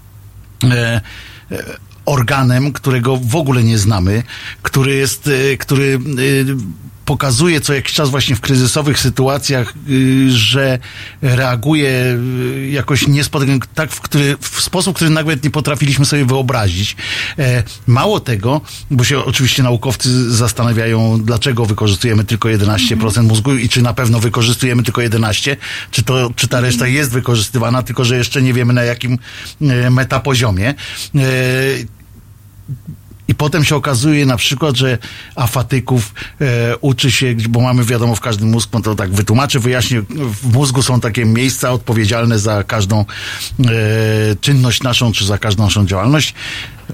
e, 0.65 1.01
e, 1.51 1.65
organem, 2.05 2.73
którego 2.73 3.17
w 3.17 3.37
ogóle 3.37 3.63
nie 3.63 3.79
znamy, 3.79 4.23
który 4.63 4.95
jest, 4.95 5.27
e, 5.53 5.57
który 5.57 5.99
pokazuje 7.05 7.61
co 7.61 7.75
jakiś 7.75 7.93
czas 7.93 8.11
właśnie 8.11 8.37
w 8.37 8.41
kryzysowych 8.41 8.99
sytuacjach, 8.99 9.75
y, 9.91 10.31
że 10.31 10.79
reaguje 11.23 11.91
y, 11.91 12.71
jakoś 12.71 13.07
niespotykany, 13.07 13.59
tak 13.75 13.93
w, 13.93 14.01
który, 14.01 14.37
w 14.41 14.61
sposób, 14.61 14.97
który 14.97 15.11
nawet 15.11 15.45
nie 15.45 15.51
potrafiliśmy 15.51 16.05
sobie 16.05 16.25
wyobrazić. 16.25 16.97
E, 17.39 17.63
Mało 17.87 18.21
tego, 18.21 18.61
bo 18.91 19.05
się 19.05 19.25
oczywiście 19.25 19.63
naukowcy 19.63 20.31
zastanawiają, 20.31 21.21
dlaczego 21.25 21.67
wykorzystujemy 21.67 22.25
tylko 22.25 22.49
11% 22.49 23.23
mózgu 23.23 23.55
i 23.55 23.69
czy 23.69 23.83
na 23.83 23.95
pewno 23.95 24.21
wykorzystujemy 24.21 24.83
tylko 24.83 25.01
11, 25.01 25.57
czy, 25.91 26.03
to, 26.03 26.31
czy 26.37 26.49
ta 26.49 26.61
reszta 26.61 26.87
jest 26.87 27.11
wykorzystywana, 27.11 27.83
tylko 27.83 28.05
że 28.05 28.17
jeszcze 28.17 28.43
nie 28.43 28.53
wiemy 28.53 28.73
na 28.73 28.83
jakim 28.83 29.19
e, 29.61 29.91
metapoziomie. 29.91 30.75
I 33.29 33.35
potem 33.35 33.65
się 33.65 33.77
okazuje 33.77 34.27
na 34.27 34.37
przykład, 34.37 34.77
że 34.77 34.99
afatyków 35.37 36.15
e, 36.41 36.77
uczy 36.77 37.11
się, 37.11 37.35
bo 37.49 37.61
mamy 37.61 37.85
wiadomo 37.85 38.15
w 38.15 38.21
każdym 38.21 38.51
mózgu, 38.51 38.71
no 38.79 38.81
to 38.81 38.95
tak 38.95 39.11
wytłumaczę, 39.11 39.61
wyjaśnię, 39.61 40.03
w 40.43 40.53
mózgu 40.53 40.83
są 40.83 41.01
takie 41.01 41.25
miejsca 41.25 41.71
odpowiedzialne 41.71 42.39
za 42.39 42.65
każdą 42.65 43.01
e, 43.01 43.05
czynność 44.41 44.83
naszą, 44.83 45.13
czy 45.13 45.25
za 45.25 45.39
każdą 45.39 45.65
naszą 45.65 45.87
działalność. 45.87 46.35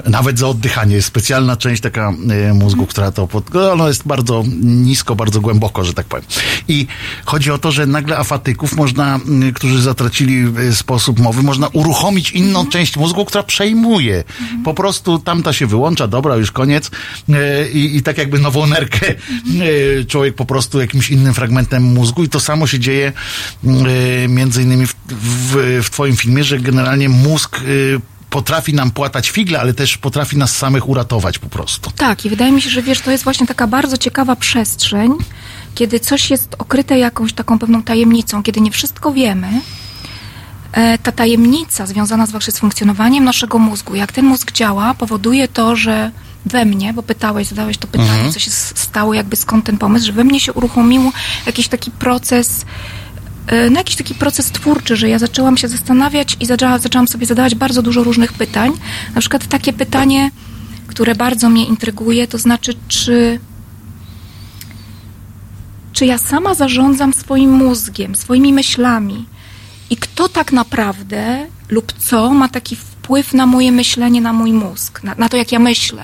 Nawet 0.06 0.38
za 0.38 0.48
oddychanie. 0.48 0.94
Jest 0.94 1.08
specjalna 1.08 1.56
część 1.56 1.82
taka 1.82 2.12
e, 2.48 2.54
mózgu, 2.54 2.86
która 2.86 3.10
to 3.10 3.26
pod... 3.26 3.54
no, 3.54 3.72
Ono 3.72 3.88
jest 3.88 4.06
bardzo 4.06 4.44
nisko, 4.62 5.16
bardzo 5.16 5.40
głęboko, 5.40 5.84
że 5.84 5.94
tak 5.94 6.06
powiem. 6.06 6.24
I 6.68 6.86
chodzi 7.24 7.50
o 7.50 7.58
to, 7.58 7.72
że 7.72 7.86
nagle 7.86 8.18
afatyków 8.18 8.76
można, 8.76 9.20
którzy 9.54 9.82
zatracili 9.82 10.44
e, 10.68 10.72
sposób 10.74 11.18
mowy, 11.18 11.42
można 11.42 11.68
uruchomić 11.68 12.30
inną 12.30 12.66
część 12.66 12.96
mózgu, 12.96 13.24
która 13.24 13.42
przejmuje. 13.42 14.24
Po 14.64 14.74
prostu 14.74 15.18
tamta 15.18 15.52
się 15.52 15.66
wyłącza, 15.66 16.08
dobra, 16.08 16.36
już 16.36 16.52
koniec. 16.52 16.90
E, 17.28 17.68
I, 17.70 17.96
i 17.96 18.02
tak 18.02 18.18
jakby 18.18 18.38
nową 18.38 18.66
nerkę 18.66 19.08
e, 19.08 20.04
człowiek 20.04 20.34
po 20.34 20.44
prostu 20.44 20.80
jakimś 20.80 21.10
innym 21.10 21.34
fragmentem 21.34 21.82
mózgu 21.82 22.24
i 22.24 22.28
to 22.28 22.40
samo 22.40 22.66
się 22.66 22.78
dzieje 22.78 23.12
między 24.28 24.62
innymi 24.62 24.86
w, 24.86 24.94
w, 25.08 25.80
w 25.84 25.90
twoim 25.90 26.16
filmie, 26.16 26.44
że 26.44 26.60
generalnie 26.60 27.08
mózg 27.08 27.60
potrafi 28.30 28.74
nam 28.74 28.90
płatać 28.90 29.30
figle, 29.30 29.60
ale 29.60 29.74
też 29.74 29.98
potrafi 29.98 30.36
nas 30.36 30.56
samych 30.56 30.88
uratować 30.88 31.38
po 31.38 31.48
prostu. 31.48 31.90
Tak, 31.96 32.24
i 32.26 32.30
wydaje 32.30 32.52
mi 32.52 32.62
się, 32.62 32.70
że 32.70 32.82
wiesz, 32.82 33.00
to 33.00 33.10
jest 33.10 33.24
właśnie 33.24 33.46
taka 33.46 33.66
bardzo 33.66 33.96
ciekawa 33.98 34.36
przestrzeń, 34.36 35.12
kiedy 35.74 36.00
coś 36.00 36.30
jest 36.30 36.54
okryte 36.58 36.98
jakąś 36.98 37.32
taką 37.32 37.58
pewną 37.58 37.82
tajemnicą, 37.82 38.42
kiedy 38.42 38.60
nie 38.60 38.70
wszystko 38.70 39.12
wiemy. 39.12 39.48
E, 40.72 40.98
ta 40.98 41.12
tajemnica 41.12 41.86
związana 41.86 42.26
z 42.26 42.30
właśnie 42.30 42.52
z 42.52 42.58
funkcjonowaniem 42.58 43.24
naszego 43.24 43.58
mózgu, 43.58 43.94
jak 43.94 44.12
ten 44.12 44.24
mózg 44.24 44.52
działa, 44.52 44.94
powoduje 44.94 45.48
to, 45.48 45.76
że 45.76 46.10
we 46.46 46.64
mnie, 46.64 46.92
bo 46.92 47.02
pytałeś, 47.02 47.46
zadałeś 47.48 47.78
to 47.78 47.86
pytanie, 47.86 48.10
Mhm. 48.10 48.32
co 48.32 48.38
się 48.40 48.50
stało, 48.50 49.14
jakby 49.14 49.36
skąd 49.36 49.64
ten 49.64 49.78
pomysł, 49.78 50.06
że 50.06 50.12
we 50.12 50.24
mnie 50.24 50.40
się 50.40 50.52
uruchomił 50.52 51.12
jakiś 51.46 51.68
taki 51.68 51.90
proces, 51.90 52.64
no 53.70 53.78
jakiś 53.78 53.96
taki 53.96 54.14
proces 54.14 54.50
twórczy, 54.50 54.96
że 54.96 55.08
ja 55.08 55.18
zaczęłam 55.18 55.56
się 55.56 55.68
zastanawiać 55.68 56.36
i 56.40 56.46
zaczęła, 56.46 56.78
zaczęłam 56.78 57.08
sobie 57.08 57.26
zadawać 57.26 57.54
bardzo 57.54 57.82
dużo 57.82 58.04
różnych 58.04 58.32
pytań. 58.32 58.72
Na 59.14 59.20
przykład 59.20 59.46
takie 59.46 59.72
pytanie, 59.72 60.30
które 60.86 61.14
bardzo 61.14 61.50
mnie 61.50 61.66
intryguje, 61.66 62.26
to 62.26 62.38
znaczy, 62.38 62.74
czy, 62.88 63.40
czy 65.92 66.06
ja 66.06 66.18
sama 66.18 66.54
zarządzam 66.54 67.14
swoim 67.14 67.50
mózgiem, 67.50 68.16
swoimi 68.16 68.52
myślami 68.52 69.26
i 69.90 69.96
kto 69.96 70.28
tak 70.28 70.52
naprawdę 70.52 71.46
lub 71.68 71.92
co 71.92 72.34
ma 72.34 72.48
taki 72.48 72.76
wpływ 72.76 72.99
na 73.34 73.46
moje 73.46 73.72
myślenie, 73.72 74.20
na 74.20 74.32
mój 74.32 74.52
mózg, 74.52 75.02
na, 75.02 75.14
na 75.18 75.28
to, 75.28 75.36
jak 75.36 75.52
ja 75.52 75.58
myślę. 75.58 76.02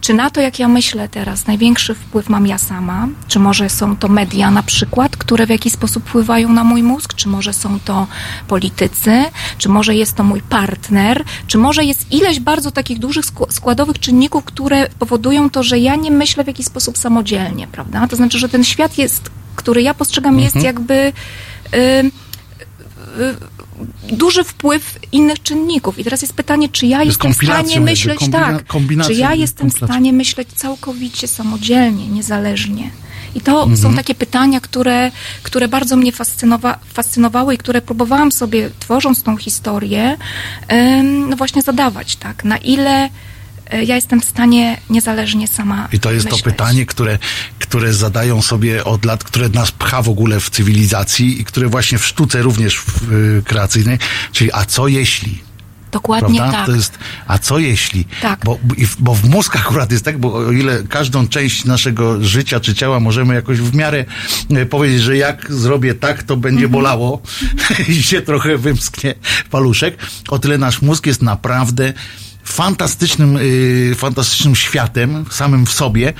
Czy 0.00 0.14
na 0.14 0.30
to, 0.30 0.40
jak 0.40 0.58
ja 0.58 0.68
myślę 0.68 1.08
teraz, 1.08 1.46
największy 1.46 1.94
wpływ 1.94 2.28
mam 2.28 2.46
ja 2.46 2.58
sama? 2.58 3.08
Czy 3.28 3.38
może 3.38 3.68
są 3.68 3.96
to 3.96 4.08
media 4.08 4.50
na 4.50 4.62
przykład, 4.62 5.16
które 5.16 5.46
w 5.46 5.50
jakiś 5.50 5.72
sposób 5.72 6.08
wpływają 6.08 6.48
na 6.52 6.64
mój 6.64 6.82
mózg? 6.82 7.14
Czy 7.14 7.28
może 7.28 7.52
są 7.52 7.80
to 7.80 8.06
politycy? 8.48 9.24
Czy 9.58 9.68
może 9.68 9.94
jest 9.94 10.14
to 10.16 10.24
mój 10.24 10.42
partner? 10.42 11.24
Czy 11.46 11.58
może 11.58 11.84
jest 11.84 12.12
ileś 12.12 12.40
bardzo 12.40 12.70
takich 12.70 12.98
dużych 12.98 13.24
skł- 13.24 13.52
składowych 13.52 13.98
czynników, 13.98 14.44
które 14.44 14.88
powodują 14.98 15.50
to, 15.50 15.62
że 15.62 15.78
ja 15.78 15.96
nie 15.96 16.10
myślę 16.10 16.44
w 16.44 16.46
jakiś 16.46 16.66
sposób 16.66 16.98
samodzielnie, 16.98 17.66
prawda? 17.66 18.06
To 18.08 18.16
znaczy, 18.16 18.38
że 18.38 18.48
ten 18.48 18.64
świat 18.64 18.98
jest, 18.98 19.30
który 19.56 19.82
ja 19.82 19.94
postrzegam, 19.94 20.40
jest 20.40 20.56
jakby... 20.62 20.94
Y, 21.74 21.76
y, 21.76 23.34
duży 24.12 24.44
wpływ 24.44 24.98
innych 25.12 25.42
czynników. 25.42 25.98
I 25.98 26.04
teraz 26.04 26.22
jest 26.22 26.34
pytanie, 26.34 26.68
czy 26.68 26.86
ja 26.86 27.02
jestem 27.02 27.32
w 27.32 27.36
stanie 27.36 27.80
myśleć 27.80 28.18
kombina- 28.18 28.30
tak, 28.58 28.66
czy 29.06 29.14
ja 29.14 29.34
jestem 29.34 29.70
w 29.70 29.74
stanie 29.92 30.12
myśleć 30.12 30.48
całkowicie 30.54 31.28
samodzielnie, 31.28 32.08
niezależnie. 32.08 32.90
I 33.34 33.40
to 33.40 33.66
są 33.76 33.94
takie 33.96 34.14
pytania, 34.14 34.60
które, 34.60 35.10
które 35.42 35.68
bardzo 35.68 35.96
mnie 35.96 36.12
fascynowa- 36.12 36.76
fascynowały 36.92 37.54
i 37.54 37.58
które 37.58 37.82
próbowałam 37.82 38.32
sobie, 38.32 38.70
tworząc 38.78 39.22
tą 39.22 39.36
historię, 39.36 40.16
em, 40.68 41.28
no 41.30 41.36
właśnie 41.36 41.62
zadawać, 41.62 42.16
tak? 42.16 42.44
Na 42.44 42.56
ile 42.56 43.08
ja 43.72 43.94
jestem 43.94 44.20
w 44.20 44.24
stanie 44.24 44.80
niezależnie 44.90 45.48
sama 45.48 45.88
I 45.92 46.00
to 46.00 46.12
jest 46.12 46.24
myśleć. 46.24 46.42
to 46.42 46.50
pytanie, 46.50 46.86
które, 46.86 47.18
które 47.58 47.92
zadają 47.94 48.42
sobie 48.42 48.84
od 48.84 49.04
lat, 49.04 49.24
które 49.24 49.48
nas 49.48 49.70
pcha 49.72 50.02
w 50.02 50.08
ogóle 50.08 50.40
w 50.40 50.50
cywilizacji 50.50 51.40
i 51.40 51.44
które 51.44 51.68
właśnie 51.68 51.98
w 51.98 52.06
sztuce 52.06 52.42
również 52.42 52.76
w, 52.76 53.12
y, 53.12 53.42
kreacyjnej, 53.46 53.98
czyli 54.32 54.52
a 54.52 54.64
co 54.64 54.88
jeśli? 54.88 55.42
Dokładnie 55.92 56.38
Prawda? 56.38 56.56
tak. 56.58 56.66
To 56.66 56.72
jest, 56.74 56.98
a 57.26 57.38
co 57.38 57.58
jeśli? 57.58 58.04
Tak. 58.22 58.40
Bo, 58.44 58.58
bo 58.98 59.14
w 59.14 59.24
mózg 59.28 59.56
akurat 59.56 59.92
jest 59.92 60.04
tak, 60.04 60.18
bo 60.18 60.34
o 60.34 60.52
ile 60.52 60.82
każdą 60.88 61.28
część 61.28 61.64
naszego 61.64 62.24
życia 62.24 62.60
czy 62.60 62.74
ciała 62.74 63.00
możemy 63.00 63.34
jakoś 63.34 63.58
w 63.58 63.74
miarę 63.74 64.04
e, 64.50 64.66
powiedzieć, 64.66 65.02
że 65.02 65.16
jak 65.16 65.52
zrobię 65.52 65.94
tak, 65.94 66.22
to 66.22 66.36
będzie 66.36 66.64
Mhm. 66.64 66.72
bolało 66.72 67.22
i 67.88 68.02
się 68.02 68.22
trochę 68.22 68.56
wymsknie 68.58 69.14
paluszek, 69.50 69.96
o 70.28 70.38
tyle 70.38 70.58
nasz 70.58 70.82
mózg 70.82 71.06
jest 71.06 71.22
naprawdę 71.22 71.92
fantastycznym, 72.44 73.36
y, 73.36 73.94
fantastycznym 73.96 74.56
światem 74.56 75.24
samym 75.30 75.66
w 75.66 75.72
sobie, 75.72 76.12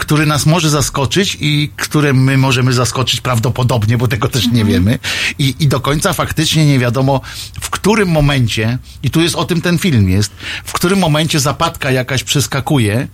który 0.00 0.26
nas 0.26 0.46
może 0.46 0.70
zaskoczyć 0.70 1.38
i 1.40 1.70
którym 1.76 2.24
my 2.24 2.38
możemy 2.38 2.72
zaskoczyć 2.72 3.20
prawdopodobnie, 3.20 3.98
bo 3.98 4.08
tego 4.08 4.28
też 4.28 4.46
nie 4.52 4.64
wiemy. 4.64 4.98
I, 5.38 5.54
I 5.60 5.68
do 5.68 5.80
końca 5.80 6.12
faktycznie 6.12 6.66
nie 6.66 6.78
wiadomo, 6.78 7.20
w 7.60 7.70
którym 7.70 8.08
momencie, 8.08 8.78
i 9.02 9.10
tu 9.10 9.20
jest 9.20 9.34
o 9.34 9.44
tym 9.44 9.60
ten 9.60 9.78
film 9.78 10.08
jest, 10.08 10.32
w 10.64 10.72
którym 10.72 10.98
momencie 10.98 11.40
zapadka 11.40 11.90
jakaś 11.90 12.24
przeskakuje, 12.24 13.08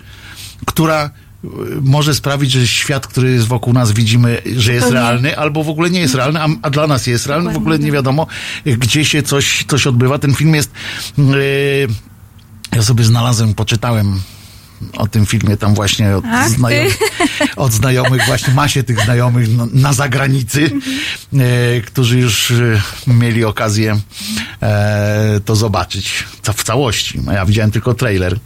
która 0.67 1.11
y, 1.45 1.49
może 1.83 2.15
sprawić, 2.15 2.53
że 2.53 2.67
świat, 2.67 3.07
który 3.07 3.31
jest 3.31 3.47
wokół 3.47 3.73
nas 3.73 3.93
widzimy, 3.93 4.43
że 4.57 4.73
jest 4.73 4.91
realny, 4.91 5.39
albo 5.39 5.65
w 5.65 5.69
ogóle 5.69 5.91
nie 5.91 6.01
jest 6.01 6.15
realny, 6.15 6.41
a, 6.43 6.49
a 6.63 6.71
dla 6.71 6.87
nas 6.87 7.07
jest 7.07 7.27
realny, 7.27 7.53
w 7.53 7.57
ogóle 7.57 7.79
nie 7.79 7.85
tak. 7.85 7.95
wiadomo, 7.95 8.27
gdzie 8.65 9.05
się 9.05 9.23
coś, 9.23 9.65
coś 9.69 9.87
odbywa. 9.87 10.19
Ten 10.19 10.35
film 10.35 10.55
jest... 10.55 10.71
Yy, 11.19 11.27
ja 12.77 12.83
sobie 12.83 13.05
znalazłem, 13.05 13.55
poczytałem 13.55 14.21
o 14.93 15.07
tym 15.07 15.27
filmie 15.27 15.57
tam 15.57 15.75
właśnie 15.75 16.17
od, 16.17 16.25
ty. 16.25 16.49
znajomych, 16.49 16.99
od 17.57 17.73
znajomych, 17.73 18.27
właśnie 18.27 18.55
masie 18.55 18.83
tych 18.83 19.05
znajomych 19.05 19.57
na, 19.57 19.67
na 19.73 19.93
zagranicy, 19.93 20.71
e, 21.33 21.81
którzy 21.81 22.19
już 22.19 22.51
e, 22.51 22.81
mieli 23.07 23.45
okazję 23.45 24.01
e, 24.63 25.41
to 25.45 25.57
zobaczyć 25.57 26.25
w 26.57 26.65
całości. 26.65 27.21
A 27.27 27.33
Ja 27.33 27.47
widziałem 27.47 27.71
tylko 27.71 27.95
trailer, 27.95 28.39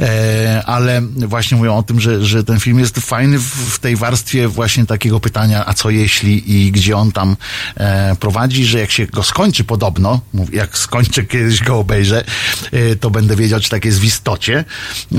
e, 0.00 0.62
ale 0.66 1.02
właśnie 1.02 1.56
mówią 1.56 1.76
o 1.76 1.82
tym, 1.82 2.00
że, 2.00 2.24
że 2.24 2.44
ten 2.44 2.60
film 2.60 2.78
jest 2.78 2.98
fajny 2.98 3.38
w, 3.38 3.44
w 3.44 3.78
tej 3.78 3.96
warstwie 3.96 4.48
właśnie 4.48 4.86
takiego 4.86 5.20
pytania, 5.20 5.66
a 5.66 5.74
co 5.74 5.90
jeśli 5.90 6.52
i 6.52 6.72
gdzie 6.72 6.96
on 6.96 7.12
tam 7.12 7.36
e, 7.76 8.16
prowadzi, 8.20 8.64
że 8.64 8.80
jak 8.80 8.90
się 8.90 9.06
go 9.06 9.22
skończy 9.22 9.64
podobno, 9.64 10.20
jak 10.52 10.78
skończę 10.78 11.24
kiedyś 11.24 11.62
go 11.62 11.78
obejrzę, 11.78 12.24
e, 12.72 12.96
to 12.96 13.10
będę 13.10 13.36
wiedział, 13.36 13.60
czy 13.60 13.70
tak 13.70 13.84
jest 13.84 14.00
w 14.00 14.04
istocie, 14.04 14.64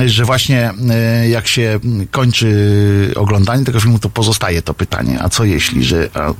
że 0.06 0.26
właśnie 0.26 0.37
e, 0.46 1.30
jak 1.30 1.48
się 1.48 1.80
kończy 2.12 3.14
oglądanie 3.16 3.66
tego 3.66 3.80
filmu, 3.80 4.00
to 4.00 4.10
pozostaje 4.10 4.62
to 4.62 4.74
pytanie, 4.74 5.20
a 5.22 5.30
co 5.30 5.44
jeśli, 5.44 5.84
że 5.84 6.10
a, 6.14 6.34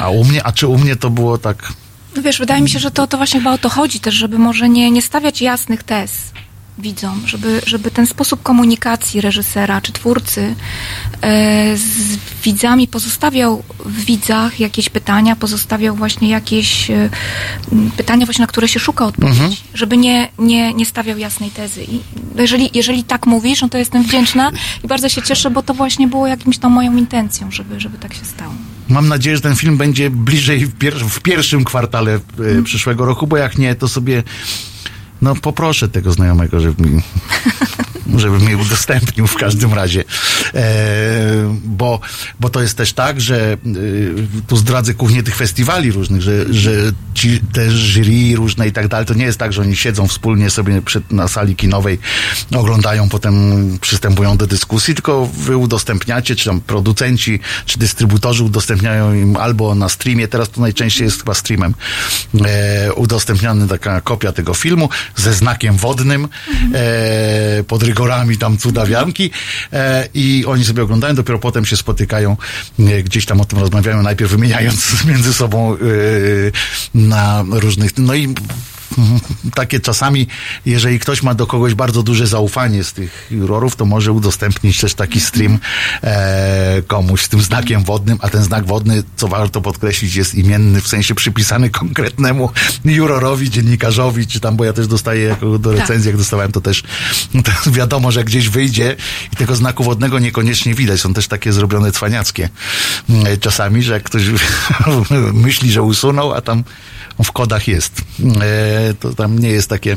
a 0.00 0.10
u 0.10 0.24
mnie, 0.24 0.46
a 0.46 0.52
czy 0.52 0.66
u 0.66 0.78
mnie 0.78 0.96
to 0.96 1.10
było 1.10 1.38
tak? 1.38 1.72
No 2.16 2.22
wiesz, 2.22 2.38
wydaje 2.38 2.62
mi 2.62 2.70
się, 2.70 2.78
że 2.78 2.90
to, 2.90 3.06
to 3.06 3.16
właśnie 3.16 3.40
chyba 3.40 3.52
o 3.52 3.58
to 3.58 3.68
chodzi 3.68 4.00
też, 4.00 4.14
żeby 4.14 4.38
może 4.38 4.68
nie, 4.68 4.90
nie 4.90 5.02
stawiać 5.02 5.42
jasnych 5.42 5.82
tez 5.82 6.32
widzom, 6.78 7.22
żeby, 7.26 7.60
żeby 7.66 7.90
ten 7.90 8.06
sposób 8.06 8.42
komunikacji 8.42 9.20
reżysera 9.20 9.80
czy 9.80 9.92
twórcy 9.92 10.54
e, 11.22 11.76
z 11.76 12.18
widzami 12.44 12.88
pozostawiał 12.88 13.62
w 13.84 14.04
widzach 14.04 14.60
jakieś 14.60 14.88
pytania, 14.88 15.36
pozostawiał 15.36 15.96
właśnie 15.96 16.28
jakieś 16.28 16.90
e, 16.90 17.08
pytania 17.96 18.26
właśnie, 18.26 18.42
na 18.42 18.46
które 18.46 18.68
się 18.68 18.80
szuka 18.80 19.06
odpowiedzi, 19.06 19.62
żeby 19.74 19.96
nie, 19.96 20.28
nie, 20.38 20.74
nie 20.74 20.86
stawiał 20.86 21.18
jasnej 21.18 21.50
tezy. 21.50 21.84
I 21.84 22.00
jeżeli, 22.36 22.70
jeżeli 22.74 23.04
tak 23.04 23.26
mówisz, 23.26 23.62
no 23.62 23.68
to 23.68 23.78
jestem 23.78 24.02
wdzięczna 24.02 24.52
i 24.84 24.88
bardzo 24.88 25.08
się 25.08 25.22
cieszę, 25.22 25.50
bo 25.50 25.62
to 25.62 25.74
właśnie 25.74 26.08
było 26.08 26.26
jakimś 26.26 26.58
tam 26.58 26.72
moją 26.72 26.96
intencją, 26.96 27.50
żeby, 27.50 27.80
żeby 27.80 27.98
tak 27.98 28.14
się 28.14 28.24
stało. 28.24 28.54
Mam 28.88 29.08
nadzieję, 29.08 29.36
że 29.36 29.42
ten 29.42 29.56
film 29.56 29.76
będzie 29.76 30.10
bliżej 30.10 30.66
w, 30.66 30.78
pier- 30.78 31.08
w 31.08 31.20
pierwszym 31.20 31.64
kwartale 31.64 32.14
e, 32.58 32.62
przyszłego 32.62 33.04
roku, 33.06 33.26
bo 33.26 33.36
jak 33.36 33.58
nie, 33.58 33.74
to 33.74 33.88
sobie 33.88 34.22
no 35.24 35.34
poproszę 35.34 35.88
tego 35.88 36.12
znajomego, 36.12 36.60
żeby 36.60 36.90
mi, 36.90 37.02
żeby 38.22 38.38
mi 38.38 38.54
udostępnił 38.54 39.26
w 39.26 39.36
każdym 39.36 39.74
razie. 39.74 40.04
E, 40.54 41.58
bo, 41.64 42.00
bo 42.40 42.50
to 42.50 42.62
jest 42.62 42.76
też 42.76 42.92
tak, 42.92 43.20
że 43.20 43.52
e, 43.52 43.56
tu 44.46 44.56
zdradzę 44.56 44.94
kuchnię 44.94 45.22
tych 45.22 45.36
festiwali 45.36 45.92
różnych, 45.92 46.22
że, 46.22 46.54
że 46.54 46.70
ci 47.14 47.40
te 47.52 47.70
jury 47.70 48.36
różne 48.36 48.68
i 48.68 48.72
tak 48.72 48.88
dalej, 48.88 49.06
to 49.06 49.14
nie 49.14 49.24
jest 49.24 49.38
tak, 49.38 49.52
że 49.52 49.62
oni 49.62 49.76
siedzą 49.76 50.08
wspólnie 50.08 50.50
sobie 50.50 50.82
przed, 50.82 51.12
na 51.12 51.28
sali 51.28 51.56
kinowej, 51.56 51.98
oglądają, 52.56 53.08
potem 53.08 53.34
przystępują 53.80 54.36
do 54.36 54.46
dyskusji, 54.46 54.94
tylko 54.94 55.26
wy 55.26 55.56
udostępniacie, 55.56 56.36
czy 56.36 56.44
tam 56.44 56.60
producenci, 56.60 57.40
czy 57.66 57.78
dystrybutorzy 57.78 58.44
udostępniają 58.44 59.14
im 59.14 59.36
albo 59.36 59.74
na 59.74 59.88
streamie, 59.88 60.28
teraz 60.28 60.50
to 60.50 60.60
najczęściej 60.60 61.04
jest 61.04 61.18
chyba 61.18 61.34
streamem, 61.34 61.74
e, 62.44 62.92
udostępniany 62.92 63.68
taka 63.68 64.00
kopia 64.00 64.32
tego 64.32 64.54
filmu 64.54 64.88
ze 65.16 65.34
znakiem 65.34 65.76
wodnym, 65.76 66.28
e, 66.74 67.64
pod 67.64 67.82
rygorami 67.82 68.38
tam 68.38 68.58
cudawianki 68.58 69.30
e, 69.72 70.08
i 70.14 70.44
oni 70.46 70.64
sobie 70.64 70.82
oglądają, 70.82 71.14
dopiero 71.14 71.38
potem 71.38 71.64
się 71.64 71.76
spotykają, 71.76 72.36
e, 72.78 73.02
gdzieś 73.02 73.26
tam 73.26 73.40
o 73.40 73.44
tym 73.44 73.58
rozmawiają, 73.58 74.02
najpierw 74.02 74.30
wymieniając 74.30 74.94
między 75.08 75.34
sobą 75.34 75.74
e, 75.74 75.76
na 76.94 77.44
różnych, 77.50 77.98
no 77.98 78.14
i 78.14 78.34
takie 79.54 79.80
czasami, 79.80 80.26
jeżeli 80.66 80.98
ktoś 80.98 81.22
ma 81.22 81.34
do 81.34 81.46
kogoś 81.46 81.74
bardzo 81.74 82.02
duże 82.02 82.26
zaufanie 82.26 82.84
z 82.84 82.92
tych 82.92 83.26
jurorów, 83.30 83.76
to 83.76 83.84
może 83.84 84.12
udostępnić 84.12 84.80
też 84.80 84.94
taki 84.94 85.20
stream 85.20 85.58
e, 86.02 86.82
komuś 86.86 87.22
z 87.22 87.28
tym 87.28 87.40
znakiem 87.40 87.84
wodnym, 87.84 88.18
a 88.20 88.28
ten 88.28 88.42
znak 88.42 88.66
wodny, 88.66 89.02
co 89.16 89.28
warto 89.28 89.60
podkreślić, 89.60 90.14
jest 90.14 90.34
imienny, 90.34 90.80
w 90.80 90.88
sensie 90.88 91.14
przypisany 91.14 91.70
konkretnemu 91.70 92.50
jurorowi, 92.84 93.50
dziennikarzowi, 93.50 94.26
czy 94.26 94.40
tam, 94.40 94.56
bo 94.56 94.64
ja 94.64 94.72
też 94.72 94.86
dostaję 94.86 95.22
jako 95.22 95.58
do 95.58 95.72
recenzji, 95.72 96.08
jak 96.08 96.16
dostawałem, 96.16 96.52
to 96.52 96.60
też, 96.60 96.82
to 97.44 97.70
wiadomo, 97.80 98.10
że 98.10 98.24
gdzieś 98.24 98.48
wyjdzie 98.48 98.96
i 99.32 99.36
tego 99.36 99.56
znaku 99.56 99.84
wodnego 99.84 100.18
niekoniecznie 100.18 100.74
widać. 100.74 101.00
Są 101.00 101.14
też 101.14 101.28
takie 101.28 101.52
zrobione 101.52 101.92
cwaniackie 101.92 102.48
e, 103.26 103.36
czasami, 103.36 103.82
że 103.82 103.92
jak 103.92 104.02
ktoś 104.02 104.22
myśli, 105.44 105.72
że 105.72 105.82
usunął, 105.82 106.32
a 106.32 106.40
tam 106.40 106.64
w 107.22 107.32
kodach 107.32 107.68
jest. 107.68 108.02
E, 108.40 108.94
to 108.94 109.14
tam 109.14 109.38
nie 109.38 109.48
jest 109.48 109.68
takie 109.68 109.96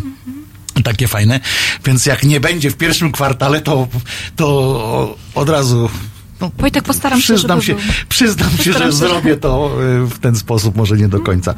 takie 0.84 1.08
fajne. 1.08 1.40
Więc 1.86 2.06
jak 2.06 2.24
nie 2.24 2.40
będzie 2.40 2.72
w 2.72 2.78
pierwszym 2.78 3.12
kwartale, 3.12 3.62
to, 3.62 3.88
to 4.36 5.18
od 5.36 5.50
razu. 5.50 5.90
No, 6.42 6.52
Wojtek, 6.58 6.84
postaram 6.84 7.22
się, 7.22 7.34
przyznam 7.34 7.62
żeby 7.62 7.82
się, 7.82 7.88
przyznam 8.10 8.50
się, 8.52 8.64
że 8.64 8.70
Postaram 8.72 8.92
się. 8.92 8.98
zrobię 8.98 9.38
to 9.38 9.72
y, 10.04 10.08
w 10.08 10.20
ten 10.20 10.36
sposób, 10.36 10.76
może 10.76 10.98
nie 10.98 11.08
do 11.08 11.20
końca. 11.20 11.56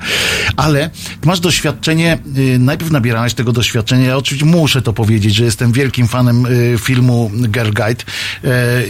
Ale 0.57 0.89
masz 1.26 1.39
doświadczenie, 1.39 2.19
y, 2.38 2.60
najpierw 2.60 2.91
nabierałaś 2.91 3.34
tego 3.34 3.51
doświadczenia. 3.51 4.07
Ja 4.07 4.18
oczywiście 4.18 4.45
muszę 4.45 4.81
to 4.81 4.93
powiedzieć, 4.93 5.35
że 5.35 5.43
jestem 5.43 5.72
wielkim 5.72 6.07
fanem 6.07 6.45
y, 6.45 6.76
filmu 6.80 7.31
Girl 7.35 7.72
Guide 7.73 8.03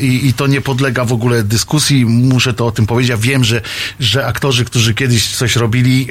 i, 0.01 0.27
i 0.27 0.33
to 0.33 0.47
nie 0.47 0.61
podlega 0.61 1.05
w 1.05 1.13
ogóle 1.13 1.43
dyskusji. 1.43 2.05
Muszę 2.05 2.53
to 2.53 2.67
o 2.67 2.71
tym 2.71 2.85
powiedzieć. 2.87 3.09
Ja 3.09 3.17
wiem, 3.17 3.43
że, 3.43 3.61
że 3.99 4.25
aktorzy, 4.25 4.65
którzy 4.65 4.93
kiedyś 4.93 5.27
coś 5.27 5.55
robili, 5.55 6.07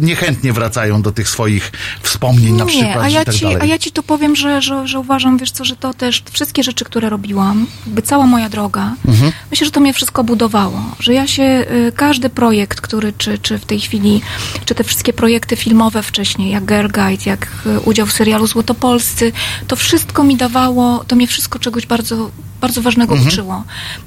niechętnie 0.00 0.52
wracają 0.52 1.02
do 1.02 1.12
tych 1.12 1.28
swoich 1.28 1.72
wspomnień 2.02 2.54
na 2.56 2.66
przykład 2.66 2.94
Nie, 2.94 3.00
a 3.00 3.08
ja, 3.08 3.24
tak 3.24 3.34
ci, 3.34 3.40
dalej. 3.44 3.58
a 3.60 3.64
ja 3.64 3.78
ci 3.78 3.92
tu 3.92 4.02
powiem, 4.02 4.36
że, 4.36 4.62
że, 4.62 4.88
że 4.88 4.98
uważam, 4.98 5.38
wiesz 5.38 5.50
co, 5.50 5.64
że 5.64 5.76
to 5.76 5.94
też 5.94 6.22
wszystkie 6.32 6.62
rzeczy, 6.62 6.84
które 6.84 7.10
robiłam, 7.10 7.66
jakby 7.86 8.02
cała 8.02 8.26
moja 8.26 8.48
droga, 8.48 8.81
Mhm. 9.08 9.32
myślę, 9.50 9.64
że 9.64 9.70
to 9.70 9.80
mnie 9.80 9.92
wszystko 9.92 10.24
budowało. 10.24 10.80
Że 11.00 11.14
ja 11.14 11.26
się, 11.26 11.42
y, 11.88 11.92
każdy 11.96 12.30
projekt, 12.30 12.80
który, 12.80 13.12
czy, 13.18 13.38
czy 13.38 13.58
w 13.58 13.64
tej 13.64 13.80
chwili, 13.80 14.20
czy 14.64 14.74
te 14.74 14.84
wszystkie 14.84 15.12
projekty 15.12 15.56
filmowe 15.56 16.02
wcześniej, 16.02 16.50
jak 16.50 16.64
Girl 16.66 16.88
Guide, 16.88 17.22
jak 17.30 17.48
y, 17.66 17.80
udział 17.80 18.06
w 18.06 18.12
serialu 18.12 18.46
Złotopolscy, 18.46 19.32
to 19.66 19.76
wszystko 19.76 20.24
mi 20.24 20.36
dawało, 20.36 21.04
to 21.08 21.16
mnie 21.16 21.26
wszystko 21.26 21.58
czegoś 21.58 21.86
bardzo, 21.86 22.30
bardzo 22.60 22.82
ważnego 22.82 23.14
Mhm. 23.14 23.28
uczyło. 23.28 23.64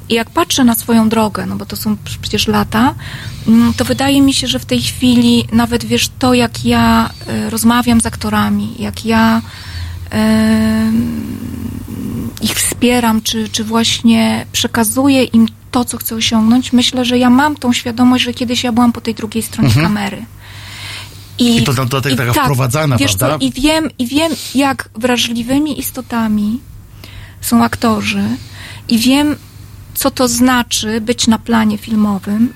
I 0.10 0.14
jak 0.14 0.30
patrzę 0.30 0.64
na 0.64 0.76
swoją 0.76 1.10
drogę, 1.10 1.46
no 1.46 1.56
bo 1.56 1.66
to 1.66 1.76
są 1.76 1.98
przecież 2.22 2.48
lata, 2.48 2.96
mm, 3.48 3.74
to 3.74 3.86
wydaje 3.86 4.22
mi 4.22 4.34
się, 4.34 4.48
że 4.48 4.60
w 4.60 4.66
tej 4.66 4.82
chwili 4.82 5.48
nawet 5.52 5.86
wiesz 5.86 6.10
to, 6.20 6.34
jak 6.34 6.66
ja 6.66 7.10
y, 7.46 7.50
rozmawiam 7.50 8.02
z 8.02 8.06
aktorami, 8.06 8.76
jak 8.80 9.06
ja 9.06 9.42
ich 12.42 12.54
wspieram, 12.54 13.22
czy, 13.22 13.50
czy 13.50 13.64
właśnie 13.64 14.46
przekazuję 14.52 15.24
im 15.24 15.48
to, 15.72 15.86
co 15.86 15.98
chcę 15.98 16.16
osiągnąć, 16.16 16.74
myślę, 16.74 17.06
że 17.06 17.18
ja 17.18 17.30
mam 17.30 17.56
tą 17.56 17.74
świadomość, 17.74 18.24
że 18.24 18.34
kiedyś 18.34 18.64
ja 18.64 18.72
byłam 18.72 18.92
po 18.92 19.02
tej 19.02 19.16
drugiej 19.16 19.44
stronie 19.44 19.74
kamery. 19.74 20.26
I 21.40 21.64
to 21.64 21.74
do- 21.74 22.02
tego 22.02 22.16
taka 22.16 22.44
wprowadzana, 22.44 22.98
wiesz 22.98 23.16
prawda? 23.16 23.40
Co, 23.40 23.46
i, 23.46 23.52
wiem, 23.52 23.90
I 24.00 24.08
wiem, 24.08 24.32
jak 24.56 24.90
wrażliwymi 24.96 25.80
istotami 25.80 26.60
są 27.42 27.64
aktorzy 27.64 28.24
i 28.90 28.98
wiem, 29.00 29.36
co 29.94 30.12
to 30.12 30.28
znaczy 30.28 31.02
być 31.02 31.28
na 31.28 31.40
planie 31.40 31.78
filmowym. 31.78 32.54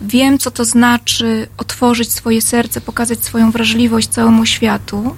Wiem, 0.00 0.38
co 0.38 0.50
to 0.50 0.64
znaczy 0.64 1.48
otworzyć 1.56 2.12
swoje 2.12 2.42
serce, 2.42 2.80
pokazać 2.80 3.24
swoją 3.24 3.50
wrażliwość 3.50 4.08
całemu 4.08 4.46
światu. 4.46 5.16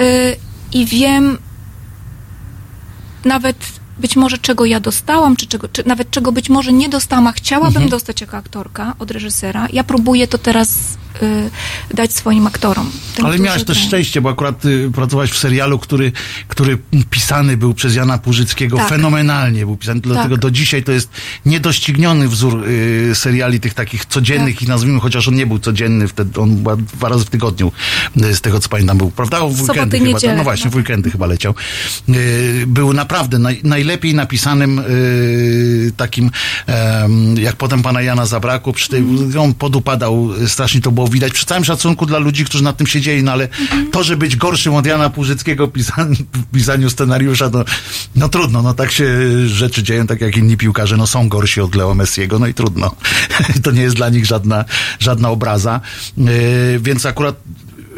Y, 0.00 0.36
I 0.72 0.86
wiem 0.86 1.38
nawet 3.24 3.81
być 4.02 4.16
może 4.16 4.38
czego 4.38 4.64
ja 4.64 4.80
dostałam, 4.80 5.36
czy, 5.36 5.46
czego, 5.46 5.68
czy 5.68 5.82
nawet 5.86 6.10
czego 6.10 6.32
być 6.32 6.48
może 6.48 6.72
nie 6.72 6.88
dostałam, 6.88 7.26
a 7.26 7.32
chciałabym 7.32 7.88
dostać 7.88 8.20
jako 8.20 8.36
aktorka 8.36 8.94
od 8.98 9.10
reżysera. 9.10 9.68
Ja 9.72 9.84
próbuję 9.84 10.28
to 10.28 10.38
teraz 10.38 10.98
y, 11.22 11.94
dać 11.94 12.12
swoim 12.12 12.46
aktorom. 12.46 12.90
Ale 13.24 13.38
miałaś 13.38 13.64
też 13.64 13.78
szczęście, 13.78 14.20
bo 14.20 14.30
akurat 14.30 14.64
y, 14.64 14.90
pracowałaś 14.94 15.30
w 15.30 15.38
serialu, 15.38 15.78
który, 15.78 16.12
który 16.48 16.78
pisany 17.10 17.56
był 17.56 17.74
przez 17.74 17.94
Jana 17.94 18.18
Płużyckiego. 18.18 18.76
Tak. 18.76 18.88
Fenomenalnie 18.88 19.66
był 19.66 19.76
pisany, 19.76 20.00
dlatego 20.00 20.36
do 20.36 20.50
dzisiaj 20.50 20.82
to 20.82 20.92
jest 20.92 21.10
niedościgniony 21.46 22.28
wzór 22.28 22.64
y, 22.68 23.14
seriali 23.14 23.60
tych 23.60 23.74
takich 23.74 24.06
codziennych 24.06 24.54
Tak. 24.54 24.62
i 24.62 24.68
nazwijmy, 24.68 25.00
chociaż 25.00 25.28
on 25.28 25.34
nie 25.34 25.46
był 25.46 25.58
codzienny, 25.58 26.08
wtedy 26.08 26.40
on 26.40 26.56
chyba 26.56 26.76
dwa 26.76 27.08
razy 27.08 27.24
w 27.24 27.30
tygodniu, 27.30 27.72
y, 28.16 28.34
z 28.34 28.40
tego 28.40 28.60
co 28.60 28.68
pamiętam 28.68 28.98
był, 28.98 29.10
prawda? 29.10 29.36
W 29.48 29.56
Soboty 29.56 29.72
weekendy 29.72 29.96
i 29.96 30.00
chyba, 30.00 30.12
niedziele, 30.12 30.36
no 30.36 30.44
właśnie, 30.44 30.70
w 30.70 30.74
no. 30.74 30.78
weekendy 30.78 31.10
chyba 31.10 31.26
leciał. 31.26 31.54
Y, 32.08 32.64
był 32.66 32.92
naprawdę 32.92 33.38
naj, 33.38 33.60
najlepiej 33.92 34.14
napisanym 34.14 34.78
y, 34.78 35.92
takim, 35.96 36.30
em, 36.66 37.36
jak 37.38 37.56
potem 37.56 37.82
pana 37.82 38.02
Jana 38.02 38.26
zabrakło, 38.26 38.72
przy 38.72 38.88
tej, 38.88 39.00
Mhm. 39.00 39.38
on 39.40 39.54
podupadał, 39.54 40.30
y, 40.42 40.48
strasznie 40.48 40.80
to 40.80 40.90
było 40.92 41.08
widać. 41.08 41.32
Przy 41.32 41.46
całym 41.46 41.64
szacunku 41.64 42.06
dla 42.06 42.18
ludzi, 42.18 42.44
którzy 42.44 42.64
nad 42.64 42.76
tym 42.76 42.86
siedzieli, 42.86 43.22
no 43.22 43.32
ale 43.32 43.48
Mhm. 43.60 43.90
to, 43.90 44.02
że 44.02 44.16
być 44.16 44.36
gorszym 44.36 44.74
od 44.74 44.86
Jana 44.86 45.10
Płużyckiego 45.10 45.68
pisan, 45.68 46.14
w 46.14 46.54
pisaniu 46.54 46.90
scenariusza, 46.90 47.50
no, 47.52 47.64
no 48.16 48.28
trudno, 48.28 48.62
no 48.62 48.74
tak 48.74 48.92
się 48.92 49.06
rzeczy 49.48 49.82
dzieją, 49.82 50.06
tak 50.06 50.20
jak 50.20 50.36
inni 50.36 50.56
piłkarze, 50.56 50.96
no 50.96 51.06
są 51.06 51.28
gorsi 51.28 51.60
od 51.60 51.74
Leo 51.74 51.94
Messiego, 51.94 52.38
no 52.38 52.46
i 52.46 52.54
trudno. 52.54 52.94
to 53.64 53.70
nie 53.70 53.82
jest 53.82 53.96
dla 53.96 54.08
nich 54.08 54.26
żadna, 54.26 54.64
żadna 54.98 55.28
obraza. 55.30 55.80
Yy, 56.16 56.26
więc 56.80 57.06
akurat 57.06 57.36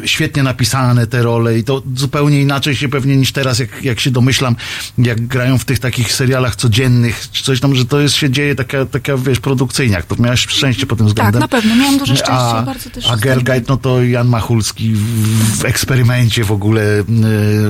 świetnie 0.05 0.43
napisane 0.43 1.07
te 1.07 1.23
role 1.23 1.57
i 1.57 1.63
to 1.63 1.83
zupełnie 1.95 2.41
inaczej 2.41 2.75
się 2.75 2.89
pewnie 2.89 3.17
niż 3.17 3.31
teraz, 3.31 3.59
jak, 3.59 3.83
jak 3.83 3.99
się 3.99 4.11
domyślam, 4.11 4.55
jak 4.97 5.27
grają 5.27 5.57
w 5.57 5.65
tych 5.65 5.79
takich 5.79 6.13
serialach 6.13 6.55
codziennych, 6.55 7.27
czy 7.31 7.43
coś 7.43 7.59
tam, 7.59 7.75
że 7.75 7.85
to 7.85 7.99
jest, 7.99 8.15
się 8.15 8.29
dzieje 8.29 8.55
taka, 8.55 8.85
taka 8.85 9.17
wiesz, 9.17 9.39
produkcyjniak. 9.39 10.05
To 10.05 10.15
miałeś 10.19 10.39
szczęście 10.39 10.85
pod 10.85 10.97
tym 10.97 11.07
względem. 11.07 11.41
Tak, 11.41 11.51
na 11.51 11.57
pewno. 11.57 11.75
Miałam 11.75 11.97
duże 11.97 12.15
szczęście. 12.15 12.33
A, 12.33 12.61
bardzo 12.61 12.89
też 12.89 13.07
a 13.07 13.17
Gergajt, 13.17 13.67
no 13.67 13.77
to 13.77 14.03
Jan 14.03 14.27
Machulski 14.27 14.93
w, 14.93 15.57
w 15.57 15.65
eksperymencie 15.65 16.43
w 16.43 16.51
ogóle 16.51 16.81
y, 16.99 17.05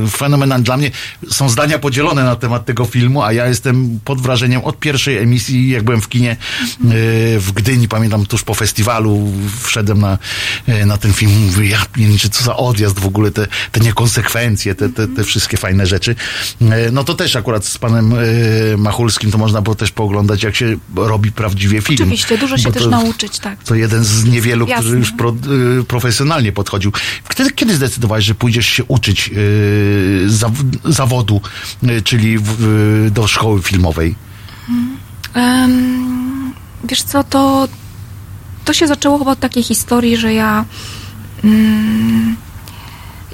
fenomenalny. 0.09 0.65
Dla 0.65 0.77
mnie 0.77 0.91
są 1.29 1.49
zdania 1.49 1.79
podzielone 1.79 2.23
na 2.23 2.35
temat 2.35 2.65
tego 2.65 2.85
filmu, 2.85 3.23
a 3.23 3.33
ja 3.33 3.47
jestem 3.47 3.99
pod 4.05 4.21
wrażeniem 4.21 4.61
od 4.63 4.79
pierwszej 4.79 5.17
emisji, 5.17 5.69
jak 5.69 5.83
byłem 5.83 6.01
w 6.01 6.09
kinie 6.09 6.31
y, 6.31 6.37
w 7.39 7.51
Gdyni, 7.51 7.87
pamiętam 7.87 8.25
tuż 8.25 8.43
po 8.43 8.53
festiwalu, 8.53 9.31
wszedłem 9.63 9.99
na, 9.99 10.17
y, 10.69 10.85
na 10.85 10.97
ten 10.97 11.13
film, 11.13 11.31
mówię, 11.45 11.69
ja 11.69 11.85
pierniczę, 12.15 12.29
co 12.29 12.43
za 12.43 12.55
odjazd 12.57 12.99
w 12.99 13.05
ogóle, 13.05 13.31
te, 13.31 13.47
te 13.71 13.79
niekonsekwencje, 13.79 14.75
te, 14.75 14.89
te, 14.89 15.07
te 15.07 15.23
wszystkie 15.23 15.57
fajne 15.57 15.85
rzeczy. 15.85 16.15
Y, 16.61 16.65
no 16.91 17.03
to 17.03 17.13
też 17.13 17.35
akurat 17.35 17.65
z 17.65 17.77
panem 17.77 18.13
y, 18.13 18.75
Machulskim 18.77 19.31
to 19.31 19.37
można 19.37 19.61
było 19.61 19.75
też 19.75 19.91
pooglądać, 19.91 20.43
jak 20.43 20.55
się 20.55 20.77
robi 20.95 21.31
prawdziwie 21.31 21.81
film. 21.81 21.97
Oczywiście, 22.01 22.37
dużo 22.37 22.57
się 22.57 22.63
Bo 22.63 22.71
też 22.71 22.83
to- 22.83 22.89
nauczyć, 22.89 23.39
tak. 23.39 23.63
to 23.63 23.75
jeden 23.75 24.03
z 24.03 24.25
niewielu, 24.25 24.67
Jasne. 24.67 24.83
który 24.83 24.99
już 24.99 25.11
pro, 25.11 25.35
y, 25.79 25.83
profesjonalnie 25.83 26.51
podchodził. 26.51 26.91
Kiedy, 27.35 27.51
kiedy 27.51 27.75
zdecydowałeś, 27.75 28.25
że 28.25 28.35
pójdziesz 28.35 28.65
się 28.67 28.83
uczyć 28.83 29.29
y, 29.37 30.23
zaw, 30.29 30.51
zawodu, 30.85 31.41
y, 31.83 32.01
czyli 32.01 32.37
w, 32.37 32.63
y, 33.07 33.11
do 33.11 33.27
szkoły 33.27 33.61
filmowej? 33.61 34.15
Em, 35.33 36.53
wiesz 36.83 37.03
co, 37.03 37.23
to, 37.23 37.67
to 38.65 38.73
się 38.73 38.87
zaczęło 38.87 39.19
chyba 39.19 39.31
od 39.31 39.39
takiej 39.39 39.63
historii, 39.63 40.17
że 40.17 40.33
ja 40.33 40.65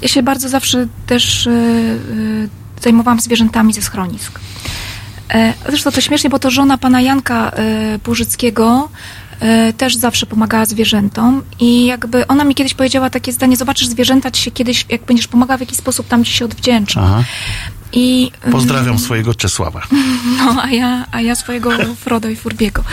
ja 0.02 0.08
się 0.08 0.22
bardzo 0.22 0.48
zawsze 0.48 0.86
też 1.06 1.46
y, 1.46 1.50
y, 1.50 2.48
zajmowałam 2.82 3.20
zwierzętami 3.20 3.72
ze 3.72 3.82
schronisk. 3.82 4.40
E, 5.30 5.54
zresztą 5.68 5.90
to 5.90 6.00
śmiesznie, 6.00 6.30
bo 6.30 6.38
to 6.38 6.50
żona 6.50 6.78
pana 6.78 7.00
Janka 7.00 7.52
Płużyckiego 8.02 8.88
y, 9.68 9.72
też 9.72 9.96
zawsze 9.96 10.26
pomagała 10.26 10.64
zwierzętom 10.64 11.42
i 11.60 11.86
jakby 11.86 12.26
ona 12.26 12.44
mi 12.44 12.54
kiedyś 12.54 12.74
powiedziała 12.74 13.10
takie 13.10 13.32
zdanie, 13.32 13.56
zobaczysz 13.56 13.88
zwierzęta 13.88 14.30
ci 14.30 14.42
się 14.42 14.50
kiedyś, 14.50 14.86
jak 14.88 15.04
będziesz 15.04 15.28
pomagała 15.28 15.56
w 15.56 15.60
jakiś 15.60 15.78
sposób, 15.78 16.08
tam 16.08 16.24
ci 16.24 16.32
się 16.32 16.44
odwdzięczą. 16.44 17.00
Aha. 17.04 17.24
I, 17.92 18.32
Pozdrawiam 18.50 18.98
swojego 18.98 19.34
Czesława. 19.34 19.82
no, 20.38 20.62
a 20.62 20.70
ja, 20.70 21.06
a 21.12 21.20
ja 21.20 21.34
swojego 21.34 21.70
Frodo 21.96 22.28
i 22.28 22.36
Furbiego. 22.36 22.84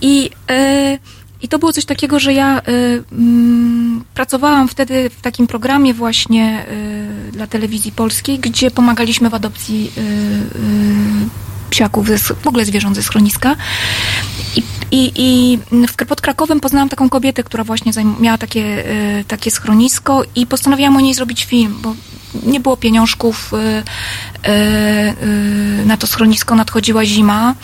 I, 0.00 0.30
e, 0.50 0.98
I 1.42 1.48
to 1.48 1.58
było 1.58 1.72
coś 1.72 1.84
takiego, 1.84 2.20
że 2.20 2.32
ja 2.32 2.58
e, 2.58 2.62
mm, 3.12 4.04
pracowałam 4.14 4.68
wtedy 4.68 5.10
w 5.10 5.20
takim 5.20 5.46
programie 5.46 5.94
właśnie 5.94 6.66
e, 7.28 7.32
dla 7.32 7.46
telewizji 7.46 7.92
polskiej, 7.92 8.38
gdzie 8.38 8.70
pomagaliśmy 8.70 9.30
w 9.30 9.34
adopcji 9.34 9.92
e, 9.96 10.00
e, 10.00 11.48
psiaków, 11.70 12.08
ze, 12.08 12.18
w 12.18 12.46
ogóle 12.46 12.64
zwierząt 12.64 12.96
ze 12.96 13.02
schroniska. 13.02 13.56
I, 14.56 14.62
i, 14.90 15.12
i 15.16 15.58
w, 15.88 16.06
pod 16.06 16.20
Krakowem 16.20 16.60
poznałam 16.60 16.88
taką 16.88 17.08
kobietę, 17.08 17.44
która 17.44 17.64
właśnie 17.64 17.92
miała 18.20 18.38
takie, 18.38 18.90
e, 18.90 19.24
takie 19.24 19.50
schronisko 19.50 20.24
i 20.34 20.46
postanowiłam 20.46 20.96
o 20.96 21.00
niej 21.00 21.14
zrobić 21.14 21.44
film, 21.44 21.78
bo 21.82 21.94
nie 22.42 22.60
było 22.60 22.76
pieniążków 22.76 23.52
e, 24.42 25.14
na 25.86 25.96
to 25.96 26.06
schronisko, 26.06 26.54
nadchodziła 26.54 27.04
zima 27.04 27.54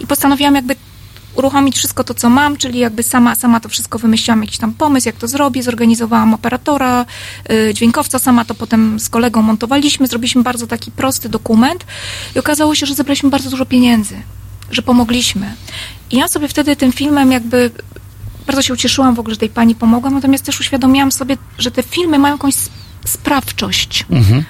i 0.00 0.06
postanowiłam 0.06 0.54
jakby 0.54 0.71
uruchomić 1.34 1.76
wszystko 1.76 2.04
to, 2.04 2.14
co 2.14 2.30
mam, 2.30 2.56
czyli 2.56 2.78
jakby 2.78 3.02
sama, 3.02 3.34
sama 3.34 3.60
to 3.60 3.68
wszystko 3.68 3.98
wymyśliłam, 3.98 4.40
jakiś 4.42 4.58
tam 4.58 4.72
pomysł, 4.72 5.08
jak 5.08 5.16
to 5.16 5.28
zrobię, 5.28 5.62
zorganizowałam 5.62 6.34
operatora, 6.34 7.04
y, 7.50 7.74
dźwiękowca, 7.74 8.18
sama 8.18 8.44
to 8.44 8.54
potem 8.54 9.00
z 9.00 9.08
kolegą 9.08 9.42
montowaliśmy, 9.42 10.06
zrobiliśmy 10.06 10.42
bardzo 10.42 10.66
taki 10.66 10.90
prosty 10.90 11.28
dokument 11.28 11.86
i 12.36 12.38
okazało 12.38 12.74
się, 12.74 12.86
że 12.86 12.94
zebraliśmy 12.94 13.30
bardzo 13.30 13.50
dużo 13.50 13.66
pieniędzy, 13.66 14.14
że 14.70 14.82
pomogliśmy. 14.82 15.54
I 16.10 16.16
ja 16.16 16.28
sobie 16.28 16.48
wtedy 16.48 16.76
tym 16.76 16.92
filmem 16.92 17.32
jakby 17.32 17.70
bardzo 18.46 18.62
się 18.62 18.72
ucieszyłam 18.74 19.14
w 19.14 19.18
ogóle, 19.18 19.34
że 19.34 19.38
tej 19.40 19.48
pani 19.48 19.74
pomogłam, 19.74 20.14
natomiast 20.14 20.44
też 20.44 20.60
uświadomiłam 20.60 21.12
sobie, 21.12 21.36
że 21.58 21.70
te 21.70 21.82
filmy 21.82 22.18
mają 22.18 22.34
jakąś 22.34 22.54
sp- 22.66 22.82
sprawczość. 23.06 24.04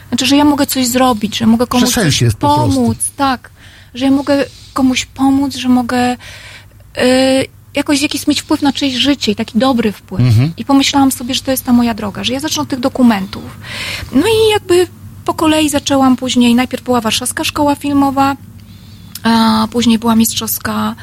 Znaczy, 0.09 0.27
że 0.27 0.37
ja 0.37 0.45
mogę 0.45 0.67
coś 0.67 0.87
zrobić, 0.87 1.39
że 1.39 1.47
mogę 1.47 1.67
komuś 1.67 1.91
coś 2.05 2.21
jest 2.23 2.37
po 2.37 2.57
pomóc, 2.57 2.99
tak. 3.17 3.51
Że 3.95 4.05
ja 4.05 4.11
mogę 4.11 4.45
komuś 4.73 5.05
pomóc, 5.05 5.57
że 5.57 5.69
mogę 5.69 6.17
jakoś 7.75 8.03
jakiś 8.03 8.27
mieć 8.27 8.41
wpływ 8.41 8.63
na 8.63 8.73
czyjeś 8.73 8.95
życie 8.95 9.33
i 9.33 9.37
taki 9.37 9.59
dobry 9.59 9.93
wpływ. 9.93 10.21
Mhm. 10.21 10.53
I 10.57 10.65
pomyślałam 10.65 11.13
sobie, 11.13 11.35
że 11.35 11.41
to 11.41 11.51
jest 11.51 11.65
ta 11.65 11.73
moja 11.73 11.95
droga, 11.95 12.25
że 12.25 12.33
ja 12.33 12.41
zacznę 12.41 12.63
od 12.63 12.69
tych 12.69 12.81
dokumentów. 12.81 13.57
No 14.13 14.23
i 14.23 14.51
jakby 14.53 14.87
po 15.25 15.35
kolei 15.35 15.69
zaczęłam 15.69 16.17
później, 16.17 16.55
najpierw 16.55 16.85
była 16.85 17.01
Warszawska 17.01 17.45
Szkoła 17.45 17.75
Filmowa, 17.75 18.37
a 19.23 19.69
później 19.71 19.99
była 19.99 20.17
mistrzowska 20.17 20.95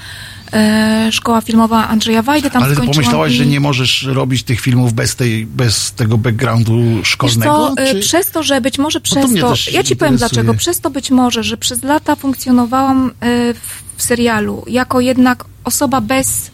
e, 0.54 1.10
szkoła 1.12 1.42
filmowa 1.42 1.88
Andrzeja 1.88 2.22
Wajdy, 2.22 2.50
tam 2.52 2.64
Ale 2.64 2.76
ty 2.76 2.82
pomyślałaś, 2.82 3.32
i- 3.34 3.36
że 3.36 3.46
nie 3.46 3.60
możesz 3.60 4.04
robić 4.04 4.44
tych 4.44 4.60
filmów 4.62 4.94
bez, 4.94 5.16
tej, 5.16 5.46
bez 5.46 5.92
tego 5.92 6.18
backgroundu 6.18 6.82
szkolnego? 7.04 7.74
co, 7.78 7.82
e, 7.84 7.94
czy- 7.94 8.00
przez 8.00 8.32
to, 8.32 8.44
że 8.44 8.62
być 8.62 8.78
może 8.78 9.02
przez 9.02 9.34
to, 9.42 9.50
też 9.50 9.72
ja 9.74 9.84
ci 9.84 9.96
powiem 9.96 10.18
dlaczego, 10.18 10.54
przez 10.54 10.80
to 10.80 10.90
być 10.90 11.12
może, 11.12 11.44
że 11.44 11.58
przez 11.58 11.84
lata 11.84 12.16
funkcjonowałam 12.16 13.08
e, 13.08 13.54
w, 13.54 13.60
w 13.98 14.04
serialu 14.04 14.64
jako 14.68 15.00
jednak 15.00 15.46
osoba 15.64 16.02
bez 16.02 16.52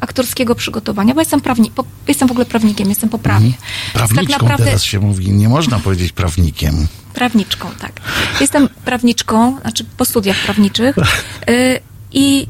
aktorskiego 0.00 0.54
przygotowania, 0.54 1.14
bo 1.14 1.20
jestem 1.20 1.40
prawnik, 1.40 1.72
po, 1.72 1.84
jestem 2.08 2.28
w 2.28 2.30
ogóle 2.30 2.46
prawnikiem, 2.46 2.88
jestem 2.88 3.08
po 3.08 3.18
prawie. 3.18 3.44
Więc 3.46 3.56
Prawniczką 3.92 4.32
tak 4.32 4.42
naprawdę, 4.42 4.64
teraz 4.64 4.82
się 4.82 5.00
mówi, 5.00 5.30
nie 5.32 5.48
można 5.48 5.78
powiedzieć 5.78 6.12
prawnikiem. 6.12 6.86
Prawniczką, 7.14 7.68
tak. 7.80 7.92
Jestem 8.40 8.68
prawniczką, 8.84 9.60
znaczy 9.60 9.84
po 9.96 10.04
studiach 10.04 10.36
prawniczych 10.44 10.96
y, 11.48 11.80
i 12.12 12.46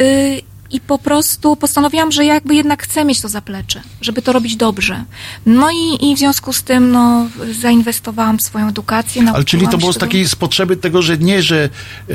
y, 0.00 0.42
i 0.70 0.80
po 0.80 0.98
prostu 0.98 1.56
postanowiłam, 1.56 2.12
że 2.12 2.24
ja 2.24 2.34
jakby 2.34 2.54
jednak 2.54 2.82
chcę 2.82 3.04
mieć 3.04 3.20
to 3.20 3.28
zaplecze, 3.28 3.82
żeby 4.00 4.22
to 4.22 4.32
robić 4.32 4.56
dobrze. 4.56 5.04
No 5.46 5.70
i, 5.70 6.10
i 6.10 6.14
w 6.16 6.18
związku 6.18 6.52
z 6.52 6.62
tym 6.62 6.90
no, 6.92 7.26
zainwestowałam 7.60 8.38
w 8.38 8.42
swoją 8.42 8.68
edukację. 8.68 9.24
Ale 9.34 9.44
czyli 9.44 9.68
to 9.68 9.78
było 9.78 9.92
z 9.92 9.98
takiej 9.98 10.28
z 10.28 10.34
potrzeby 10.34 10.76
tego, 10.76 11.02
że 11.02 11.18
nie, 11.18 11.42
że 11.42 11.68
e, 12.10 12.14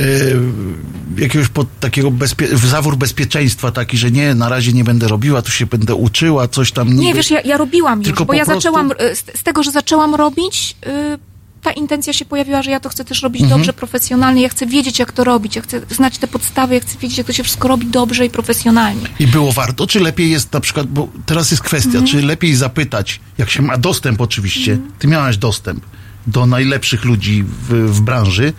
jakiegoś 1.17 1.47
pod, 1.47 1.79
takiego 1.79 2.11
bezpie- 2.11 2.53
w 2.55 2.65
zawór 2.65 2.95
bezpieczeństwa 2.97 3.71
taki, 3.71 3.97
że 3.97 4.11
nie, 4.11 4.35
na 4.35 4.49
razie 4.49 4.73
nie 4.73 4.83
będę 4.83 5.07
robiła, 5.07 5.41
tu 5.41 5.51
się 5.51 5.65
będę 5.65 5.95
uczyła, 5.95 6.47
coś 6.47 6.71
tam. 6.71 6.87
Nie, 6.87 6.93
niby- 7.05 7.17
wiesz, 7.17 7.31
ja, 7.31 7.41
ja 7.41 7.57
robiłam 7.57 7.99
już, 7.99 8.07
Tylko 8.07 8.25
bo 8.25 8.27
po 8.27 8.33
ja 8.33 8.45
prostu- 8.45 8.61
zaczęłam, 8.61 8.91
y, 8.91 9.15
z, 9.15 9.19
z 9.39 9.43
tego, 9.43 9.63
że 9.63 9.71
zaczęłam 9.71 10.15
robić, 10.15 10.75
y, 11.15 11.30
ta 11.61 11.71
intencja 11.71 12.13
się 12.13 12.25
pojawiła, 12.25 12.61
że 12.61 12.71
ja 12.71 12.79
to 12.79 12.89
chcę 12.89 13.05
też 13.05 13.21
robić 13.21 13.41
Mhm. 13.41 13.59
dobrze, 13.59 13.73
profesjonalnie, 13.73 14.41
ja 14.41 14.49
chcę 14.49 14.65
wiedzieć, 14.67 14.99
jak 14.99 15.11
to 15.11 15.23
robić, 15.23 15.55
ja 15.55 15.61
chcę 15.61 15.81
znać 15.89 16.17
te 16.17 16.27
podstawy, 16.27 16.73
ja 16.75 16.79
chcę 16.79 16.97
wiedzieć, 16.99 17.17
jak 17.17 17.27
to 17.27 17.33
się 17.33 17.43
wszystko 17.43 17.67
robi 17.67 17.87
dobrze 17.87 18.25
i 18.25 18.29
profesjonalnie. 18.29 19.01
I 19.19 19.27
było 19.27 19.51
warto, 19.51 19.87
czy 19.87 19.99
lepiej 19.99 20.31
jest 20.31 20.53
na 20.53 20.59
przykład, 20.59 20.87
bo 20.87 21.07
teraz 21.25 21.51
jest 21.51 21.63
kwestia, 21.63 21.89
Mhm. 21.89 22.07
czy 22.07 22.21
lepiej 22.21 22.55
zapytać, 22.55 23.19
jak 23.37 23.49
się 23.49 23.61
ma 23.61 23.77
dostęp 23.77 24.21
oczywiście, 24.21 24.77
ty 24.99 25.07
miałaś 25.07 25.37
dostęp 25.37 25.85
do 26.27 26.45
najlepszych 26.45 27.05
ludzi 27.05 27.43
w, 27.43 27.73
w 27.93 28.01
branży, 28.01 28.53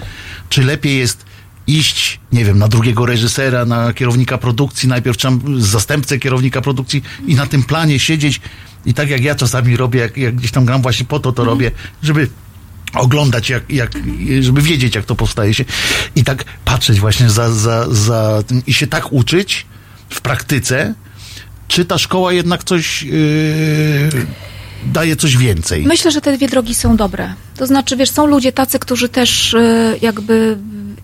czy 0.49 0.63
lepiej 0.63 0.99
jest 0.99 1.25
iść, 1.67 2.21
nie 2.33 2.45
wiem, 2.45 2.59
na 2.59 2.69
drugiego 2.69 3.07
reżysera, 3.07 3.65
na 3.65 3.93
kierownika 3.93 4.39
produkcji, 4.39 4.89
najpierw 4.89 5.17
trzeba 5.17 5.37
zastępcę 5.59 6.19
kierownika 6.19 6.61
produkcji 6.61 7.03
i 7.27 7.35
na 7.35 7.47
tym 7.47 7.63
planie 7.65 7.99
siedzieć 7.99 8.41
i 8.87 8.95
tak 8.95 9.09
jak 9.11 9.23
ja 9.25 9.35
czasami 9.35 9.77
robię, 9.77 10.01
jak, 10.01 10.17
jak 10.17 10.35
gdzieś 10.37 10.51
tam 10.51 10.65
gram 10.65 10.83
właśnie 10.83 11.07
po 11.07 11.21
to 11.21 11.33
to 11.33 11.45
robię, 11.45 11.71
żeby 12.03 12.29
oglądać, 12.95 13.51
jak, 13.51 13.71
jak, 13.71 13.91
żeby 14.41 14.63
wiedzieć, 14.63 14.95
jak 14.95 15.05
to 15.05 15.15
powstaje 15.15 15.55
się. 15.55 15.65
I 16.17 16.25
tak 16.25 16.45
patrzeć 16.65 17.01
właśnie 17.01 17.31
za, 17.31 17.53
za, 17.53 17.87
za 17.91 18.43
tym 18.47 18.63
i 18.67 18.73
się 18.73 18.87
tak 18.87 19.13
uczyć 19.13 19.67
w 20.09 20.21
praktyce, 20.21 20.95
czy 21.69 21.85
ta 21.85 21.99
szkoła 21.99 22.33
jednak 22.33 22.65
coś 22.65 23.03
yy, 23.03 24.11
daje 24.87 25.17
coś 25.17 25.37
więcej. 25.37 25.87
Myślę, 25.87 26.11
że 26.11 26.21
te 26.21 26.37
dwie 26.37 26.49
drogi 26.49 26.75
są 26.75 26.97
dobre. 26.97 27.35
To 27.57 27.67
znaczy, 27.67 27.97
wiesz, 27.97 28.11
są 28.11 28.27
ludzie 28.27 28.53
tacy, 28.53 28.79
którzy 28.79 29.09
też 29.09 29.55
y, 29.55 29.99
jakby 30.03 30.59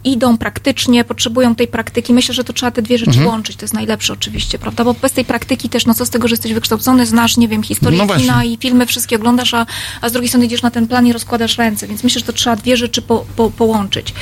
idą 0.04 0.38
praktycznie, 0.38 1.04
potrzebują 1.04 1.54
tej 1.54 1.66
praktyki. 1.68 2.12
Myślę, 2.12 2.34
że 2.34 2.44
to 2.44 2.52
trzeba 2.52 2.70
te 2.70 2.82
dwie 2.82 2.98
rzeczy 2.98 3.10
Mhm. 3.10 3.26
łączyć. 3.28 3.56
To 3.56 3.64
jest 3.64 3.74
najlepsze 3.74 4.12
oczywiście, 4.12 4.58
prawda? 4.58 4.84
Bo 4.84 4.94
bez 4.94 5.12
tej 5.12 5.24
praktyki 5.24 5.68
też, 5.68 5.86
no 5.86 5.94
co 5.94 6.06
z 6.06 6.10
tego, 6.10 6.28
że 6.28 6.32
jesteś 6.32 6.52
wykształcony, 6.52 7.06
znasz, 7.06 7.36
nie 7.36 7.48
wiem, 7.48 7.62
historię 7.62 8.06
No 8.06 8.16
kina 8.16 8.44
i 8.44 8.56
filmy 8.60 8.86
wszystkie 8.86 9.16
oglądasz, 9.16 9.54
a, 9.54 9.66
a 10.00 10.08
z 10.08 10.12
drugiej 10.12 10.28
strony 10.28 10.46
idziesz 10.46 10.62
na 10.62 10.70
ten 10.70 10.86
plan 10.86 11.06
i 11.06 11.12
rozkładasz 11.12 11.58
ręce. 11.58 11.86
Więc 11.86 12.04
myślę, 12.04 12.18
że 12.20 12.26
to 12.26 12.32
trzeba 12.32 12.56
dwie 12.56 12.76
rzeczy 12.76 13.02
po, 13.02 13.26
po, 13.36 13.50
połączyć. 13.50 14.14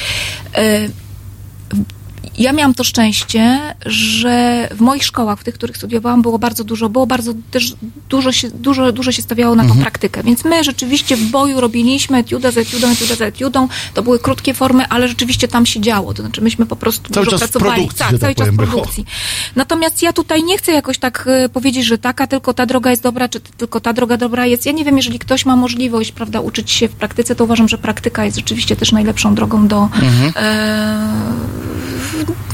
Y, 0.58 1.05
ja 2.38 2.52
miałam 2.52 2.74
to 2.74 2.84
szczęście, 2.84 3.60
że 3.86 4.68
w 4.74 4.80
moich 4.80 5.04
szkołach, 5.04 5.40
w 5.40 5.44
tych, 5.44 5.54
których 5.54 5.76
studiowałam, 5.76 6.22
było 6.22 6.38
bardzo 6.38 6.64
dużo, 6.64 6.88
było 6.88 7.06
bardzo 7.06 7.32
też 7.50 7.74
dużo 8.08 8.32
się, 8.32 8.50
dużo, 8.50 8.92
dużo 8.92 9.12
się 9.12 9.22
stawiało 9.22 9.54
na 9.54 9.62
tą 9.62 9.66
Mhm. 9.68 9.82
praktykę. 9.82 10.22
Więc 10.22 10.44
my 10.44 10.64
rzeczywiście 10.64 11.16
w 11.16 11.30
boju 11.30 11.60
robiliśmy 11.60 12.18
etiuda 12.18 12.50
za 12.50 12.60
etiudą, 12.60 12.88
etiuda 12.90 13.14
za 13.14 13.24
etiudą. 13.26 13.68
To 13.94 14.02
były 14.02 14.18
krótkie 14.18 14.54
formy, 14.54 14.88
ale 14.88 15.08
rzeczywiście 15.08 15.48
tam 15.48 15.66
się 15.66 15.80
działo. 15.80 16.14
To 16.14 16.22
znaczy 16.22 16.40
myśmy 16.42 16.66
po 16.66 16.76
prostu 16.76 17.12
Cały 17.12 17.26
dużo 17.26 17.38
pracowali. 17.38 17.72
produkcji, 17.74 17.98
tak, 17.98 18.10
tak 18.10 18.20
cały 18.20 18.34
czas 18.34 18.46
powiem, 18.48 18.56
produkcji. 18.56 19.04
Natomiast 19.56 20.02
ja 20.02 20.12
tutaj 20.12 20.42
nie 20.44 20.58
chcę 20.58 20.72
jakoś 20.72 20.98
tak 20.98 21.24
e, 21.26 21.48
powiedzieć, 21.48 21.86
że 21.86 21.98
taka 21.98 22.26
tylko 22.26 22.54
ta 22.54 22.66
droga 22.66 22.90
jest 22.90 23.02
dobra, 23.02 23.28
czy 23.28 23.40
tylko 23.40 23.80
ta 23.80 23.92
droga 23.92 24.16
dobra 24.16 24.46
jest. 24.46 24.66
Ja 24.66 24.72
nie 24.72 24.84
wiem, 24.84 24.96
jeżeli 24.96 25.18
ktoś 25.18 25.46
ma 25.46 25.56
możliwość, 25.56 26.12
prawda, 26.12 26.40
uczyć 26.40 26.70
się 26.70 26.88
w 26.88 26.92
praktyce, 26.92 27.34
to 27.34 27.44
uważam, 27.44 27.68
że 27.68 27.78
praktyka 27.78 28.24
jest 28.24 28.36
rzeczywiście 28.36 28.76
też 28.76 28.92
najlepszą 28.92 29.34
drogą 29.34 29.68
do, 29.68 29.82
Mhm. 30.02 30.32
e, 30.36 31.95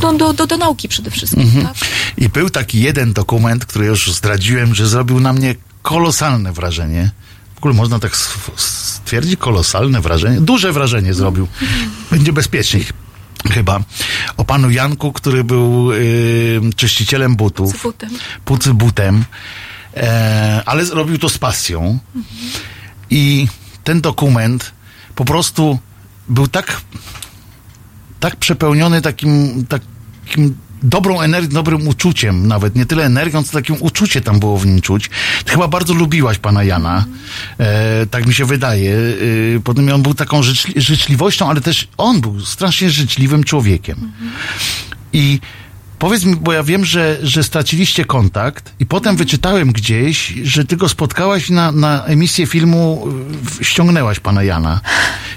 do, 0.01 0.12
do, 0.12 0.33
do, 0.33 0.47
do 0.47 0.57
nauki 0.57 0.89
przede 0.89 1.11
wszystkim. 1.11 1.43
Mhm. 1.43 1.66
Tak? 1.66 1.74
I 2.19 2.29
był 2.29 2.51
taki 2.51 2.81
jeden 2.81 3.12
dokument, 3.12 3.66
który 3.66 3.87
już 3.87 4.12
zdradziłem, 4.12 4.74
że 4.74 4.89
zrobił 4.89 5.20
na 5.20 5.33
mnie 5.33 5.55
kolosalne 5.83 6.53
wrażenie. 6.53 7.11
W 7.55 7.59
ogóle 7.59 7.74
można 7.74 7.99
tak 7.99 8.16
stwierdzić, 8.57 9.37
kolosalne 9.37 10.01
wrażenie. 10.01 10.41
Duże 10.41 10.73
wrażenie 10.73 11.15
zrobił. 11.15 11.49
Będzie 12.11 12.33
bezpieczniej 12.33 12.85
chyba. 13.51 13.81
O 14.37 14.45
panu 14.45 14.70
Janku, 14.70 15.12
który 15.12 15.45
był 15.45 15.93
y, 15.93 16.61
czyścicielem 16.77 17.37
butów. 17.37 17.79
Z 17.79 17.83
butem. 17.83 18.11
Pucy 18.45 18.74
butem. 18.74 19.24
E, 19.97 20.62
ale 20.66 20.85
zrobił 20.85 21.19
to 21.19 21.29
z 21.29 21.39
pasją. 21.39 21.99
I 23.11 23.49
ten 23.85 24.01
dokument 24.01 24.73
po 25.15 25.24
prostu 25.24 25.79
był 26.29 26.49
tak 26.49 26.81
tak 28.23 28.36
przepełniony 28.36 29.03
takim, 29.03 29.65
takim 29.66 30.57
dobrą 30.82 31.20
energią, 31.20 31.51
dobrym 31.51 31.89
uczuciem, 31.89 32.47
nawet 32.47 32.77
nie 32.77 32.86
tyle 32.86 33.05
energią, 33.05 33.43
co 33.43 33.53
takim 33.53 33.77
uczucie 33.81 34.20
tam 34.20 34.40
było 34.40 34.59
w 34.59 34.66
nim 34.66 34.81
czuć. 34.81 35.11
Ty 35.44 35.53
chyba 35.53 35.69
bardzo 35.69 35.94
lubiłaś 35.94 36.39
pana 36.39 36.65
Jana, 36.65 37.05
e, 37.59 38.07
tak 38.07 38.27
mi 38.27 38.35
się 38.35 38.44
wydaje. 38.44 38.94
E, 38.94 39.61
potem 39.65 39.93
on 39.93 40.03
był 40.03 40.15
taką 40.15 40.43
życzli, 40.43 40.81
życzliwością, 40.81 41.49
ale 41.49 41.61
też 41.61 41.89
on 41.97 42.20
był 42.20 42.40
strasznie 42.40 42.90
życzliwym 42.90 43.44
człowiekiem. 43.44 44.12
I 45.12 45.40
powiedz 46.03 46.24
mi, 46.24 46.37
bo 46.37 46.53
ja 46.53 46.62
wiem, 46.62 46.85
że, 46.85 47.19
że 47.23 47.43
straciliście 47.43 48.05
kontakt 48.05 48.73
i 48.81 48.87
potem 48.87 49.16
wyczytałem 49.16 49.73
gdzieś, 49.73 50.35
że 50.43 50.65
ty 50.65 50.77
go 50.77 50.89
spotkałaś 50.89 51.51
na, 51.51 51.73
na 51.73 52.05
emisję 52.05 52.47
filmu 52.47 53.09
y, 53.61 53.65
ściągnęłaś 53.65 54.20
pana 54.20 54.43
Jana. 54.43 54.81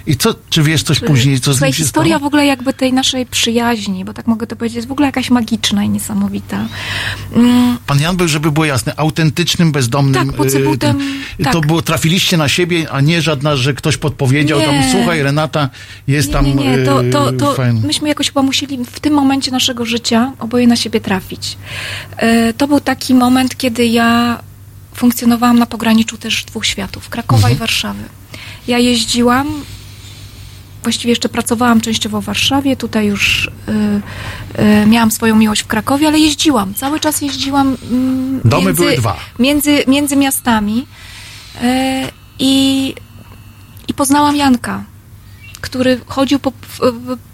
I 0.08 0.18
co, 0.18 0.36
czy 0.50 0.64
wiesz 0.64 0.84
coś 0.84 1.00
później, 1.00 1.40
co 1.40 1.54
z 1.54 1.62
nim 1.62 1.74
się 1.74 1.78
historia 1.84 2.16
stało? 2.16 2.26
w 2.26 2.28
ogóle 2.28 2.46
jakby 2.46 2.74
tej 2.74 2.94
naszej 2.94 3.26
przyjaźni, 3.26 4.06
bo 4.06 4.14
tak 4.14 4.28
mogę 4.28 4.48
to 4.48 4.56
powiedzieć, 4.56 4.76
jest 4.76 4.88
w 4.88 4.92
ogóle 4.92 5.08
jakaś 5.08 5.30
magiczna 5.30 5.84
i 5.84 5.90
niesamowita. 5.90 6.66
Mm, 7.34 7.78
Pan 7.88 8.00
Jan 8.00 8.18
był, 8.18 8.28
żeby 8.28 8.52
było 8.52 8.66
jasne, 8.66 8.94
autentycznym, 8.98 9.72
bezdomnym. 9.72 10.28
Tak, 10.28 10.36
pocybutem, 10.36 11.02
y, 11.40 11.44
tak. 11.44 11.54
To 11.54 11.62
było, 11.62 11.82
trafiliście 11.82 12.38
na 12.38 12.48
siebie, 12.48 12.92
a 12.92 13.02
nie 13.02 13.22
żadna, 13.22 13.56
że 13.56 13.74
ktoś 13.74 13.98
podpowiedział 13.98 14.60
Nie. 14.60 14.66
tam, 14.66 14.76
słuchaj, 14.92 15.24
Renata, 15.24 15.70
jest 16.08 16.32
tam. 16.32 16.46
nie, 16.46 16.56
nie, 16.56 16.78
nie. 16.78 16.86
To, 16.86 17.02
to, 17.12 17.30
y, 17.30 17.38
to 17.38 17.54
fajny. 17.54 17.88
myśmy 17.88 18.08
jakoś 18.08 18.28
chyba 18.28 18.42
musieli 18.42 18.78
w 18.92 19.00
tym 19.00 19.14
momencie 19.14 19.52
naszego 19.52 19.86
życia 19.86 20.32
oboje 20.56 20.68
na 20.68 20.76
siebie 20.76 21.02
trafić. 21.02 21.57
E, 22.18 22.53
To 22.53 22.68
był 22.68 22.80
taki 22.80 23.14
moment, 23.15 23.57
kiedy 23.57 23.86
ja 23.86 24.40
funkcjonowałam 24.95 25.60
na 25.60 25.65
pograniczu 25.65 26.18
też 26.18 26.44
dwóch 26.44 26.65
światów, 26.65 27.10
Krakowa 27.10 27.38
Mhm. 27.48 27.56
i 27.56 27.60
Warszawy. 27.60 28.03
Ja 28.68 28.77
jeździłam, 28.80 29.48
właściwie 30.84 31.10
jeszcze 31.11 31.30
pracowałam 31.30 31.82
częściowo 31.82 32.22
w 32.22 32.26
Warszawie, 32.26 32.76
tutaj 32.76 33.06
już 33.07 33.48
y, 33.48 34.61
y, 34.84 34.86
miałam 34.86 35.11
swoją 35.11 35.36
miłość 35.36 35.61
w 35.64 35.68
Krakowie, 35.68 36.07
ale 36.07 36.19
jeździłam, 36.19 36.73
cały 36.73 36.99
czas 36.99 37.22
jeździłam 37.22 37.77
mm, 37.91 38.41
Domy 38.45 38.65
między, 38.65 38.82
były 38.82 38.98
dwa. 38.98 39.15
Między, 39.40 39.84
między 39.88 40.15
miastami 40.15 40.77
y, 41.56 41.65
i, 42.40 42.94
i 43.88 43.94
poznałam 43.94 44.36
Janka, 44.36 44.84
który 45.61 45.99
chodził 46.06 46.40
po, 46.40 46.52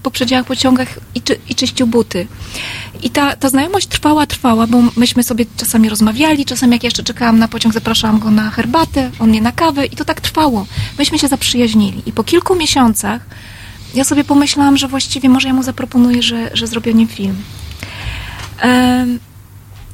po 0.04 0.12
przedziałach 0.12 0.46
pociągach 0.46 0.88
i, 1.16 1.22
czy, 1.22 1.40
i 1.50 1.56
czyścił 1.56 1.88
buty. 1.88 2.28
I 3.04 3.10
ta, 3.10 3.36
ta 3.36 3.50
znajomość 3.50 3.88
trwała, 3.88 4.26
trwała, 4.26 4.68
bo 4.68 4.78
myśmy 4.98 5.24
sobie 5.24 5.46
czasami 5.58 5.90
rozmawiali, 5.90 6.46
czasami 6.46 6.74
jak 6.74 6.84
jeszcze 6.84 7.04
czekałam 7.04 7.40
na 7.40 7.48
pociąg, 7.48 7.74
zapraszałam 7.74 8.20
go 8.20 8.32
na 8.32 8.50
herbatę, 8.50 9.12
on 9.20 9.30
mnie 9.30 9.42
na 9.42 9.52
kawę 9.52 9.86
i 9.86 9.96
to 9.96 10.06
tak 10.06 10.22
trwało. 10.22 10.66
Myśmy 11.00 11.20
się 11.20 11.28
zaprzyjaźnili 11.28 12.02
i 12.06 12.12
po 12.12 12.24
kilku 12.24 12.56
miesiącach 12.56 13.26
ja 13.96 14.04
sobie 14.04 14.24
pomyślałam, 14.24 14.78
że 14.78 14.88
właściwie 14.88 15.30
może 15.30 15.48
ja 15.48 15.54
mu 15.54 15.64
zaproponuję, 15.64 16.24
że, 16.24 16.50
że 16.54 16.68
zrobię 16.68 16.92
o 16.92 16.96
nim 16.96 17.08
film. 17.08 17.36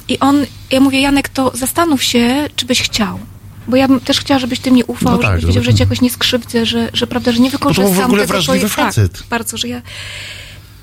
I 0.07 0.19
on, 0.19 0.45
ja 0.71 0.79
mówię, 0.79 1.01
Janek, 1.01 1.29
to 1.29 1.51
zastanów 1.53 2.03
się, 2.03 2.49
czy 2.55 2.65
byś 2.65 2.81
chciał. 2.81 3.19
Bo 3.67 3.75
ja 3.75 3.87
bym 3.87 3.99
też 3.99 4.19
chciała, 4.19 4.39
żebyś 4.39 4.59
ty 4.59 4.71
mi 4.71 4.83
ufał, 4.83 5.11
No 5.11 5.17
tak, 5.17 5.31
żebyś 5.31 5.45
wiedział, 5.45 5.63
że 5.63 5.73
cię 5.73 5.83
jakoś 5.83 6.01
nie 6.01 6.09
skrzywdzę, 6.09 6.65
że, 6.65 6.89
że 6.93 7.07
prawda, 7.07 7.31
że 7.31 7.39
nie 7.39 7.51
to 7.51 7.57
był 7.57 7.69
wykorzystam 7.69 8.01
w 8.03 8.05
ogóle 8.05 8.21
tego 8.21 8.33
wrażliwy 8.33 8.67
twoje- 8.69 8.85
facet. 8.85 9.11
Tak, 9.17 9.27
bardzo, 9.27 9.57
że 9.57 9.67
ja... 9.67 9.81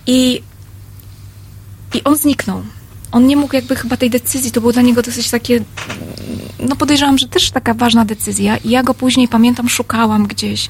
I, 0.07 0.43
I 1.95 2.05
on 2.05 2.17
zniknął. 2.17 2.63
On 3.15 3.27
nie 3.27 3.37
mógł 3.37 3.55
jakby 3.57 3.77
chyba 3.77 3.97
tej 3.97 4.11
decyzji, 4.11 4.53
to 4.53 4.61
było 4.61 4.73
dla 4.73 4.83
niego 4.83 5.03
dosyć 5.03 5.31
takie, 5.31 5.61
no 6.59 6.77
podejrzewam, 6.77 7.19
że 7.19 7.29
też 7.29 7.51
taka 7.51 7.75
ważna 7.75 8.05
decyzja 8.05 8.57
i 8.57 8.71
ja 8.71 8.83
go 8.83 8.95
później, 8.95 9.29
pamiętam, 9.29 9.69
szukałam 9.69 10.27
gdzieś, 10.27 10.69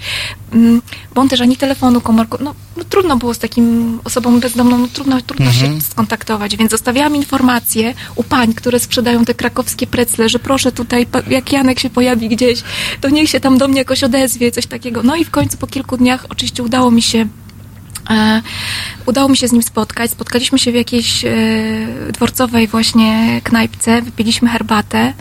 mm, 0.53 0.83
bo 1.15 1.21
on 1.21 1.29
też 1.29 1.41
ani 1.41 1.57
telefonu 1.57 2.01
komórku, 2.01 2.37
no, 2.41 2.55
no 2.77 2.85
trudno 2.85 3.16
było 3.16 3.35
z 3.35 3.39
takim 3.39 3.99
osobą 4.05 4.41
bezdomną, 4.41 4.79
no 4.79 4.89
trudno, 4.93 5.21
trudno 5.23 5.47
Mhm. 5.47 5.81
się 5.81 5.81
skontaktować, 5.87 6.57
więc 6.57 6.71
zostawiałam 6.71 7.16
informacje 7.16 7.95
u 8.15 8.23
pań, 8.23 8.55
które 8.55 8.79
sprzedają 8.79 9.25
te 9.25 9.35
krakowskie 9.35 9.87
precle, 9.87 10.29
że 10.29 10.39
proszę 10.39 10.73
tutaj, 10.73 11.07
jak 11.29 11.53
Janek 11.53 11.81
się 11.81 11.91
pojawi 11.91 12.29
gdzieś, 12.29 12.62
to 13.01 13.09
niech 13.09 13.31
się 13.31 13.41
tam 13.41 13.59
do 13.59 13.69
mnie 13.69 13.79
jakoś 13.79 14.05
odezwie, 14.05 14.51
coś 14.53 14.66
takiego. 14.66 15.03
No 15.03 15.16
i 15.16 15.25
w 15.25 15.31
końcu 15.31 15.57
po 15.57 15.66
kilku 15.66 15.97
dniach 15.97 16.27
oczywiście 16.29 16.62
udało 16.62 16.91
mi 16.91 17.03
się 17.03 17.27
udało 19.06 19.28
mi 19.28 19.36
się 19.36 19.48
z 19.48 19.52
nim 19.52 19.62
spotkać. 19.62 20.10
Spotkaliśmy 20.10 20.59
się 20.59 20.72
w 20.72 20.74
jakiejś 20.74 21.24
e, 21.24 21.32
dworcowej 22.12 22.68
właśnie 22.68 23.40
knajpce, 23.44 24.02
wypiliśmy 24.02 24.48
herbatę. 24.48 25.12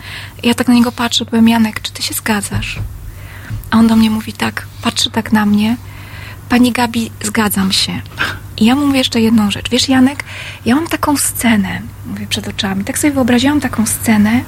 Ja 0.42 0.54
tak 0.54 0.68
na 0.68 0.74
niego 0.74 0.92
patrzę, 0.92 1.24
powiem, 1.24 1.48
Janek, 1.48 1.80
czy 1.80 1.92
ty 1.92 2.02
się 2.02 2.14
zgadzasz? 2.14 2.78
A 3.70 3.78
on 3.78 3.86
do 3.86 3.96
mnie 3.96 4.10
mówi 4.10 4.32
tak, 4.32 4.66
patrzy 4.82 5.10
tak 5.10 5.32
na 5.32 5.46
mnie. 5.46 5.76
Pani 6.48 6.72
Gabi, 6.72 7.10
zgadzam 7.22 7.72
się. 7.72 8.02
I 8.56 8.64
ja 8.64 8.74
mu 8.74 8.86
mówię 8.86 8.98
jeszcze 8.98 9.20
jedną 9.20 9.50
rzecz. 9.50 9.70
Wiesz, 9.70 9.88
Janek, 9.88 10.24
ja 10.64 10.74
mam 10.74 10.86
taką 10.86 11.16
scenę, 11.16 11.80
mówię 12.06 12.26
przed 12.26 12.48
oczami, 12.48 12.84
tak 12.84 12.98
sobie 12.98 13.12
wyobraziłam 13.12 13.60
taką 13.60 13.86
scenę, 13.86 14.40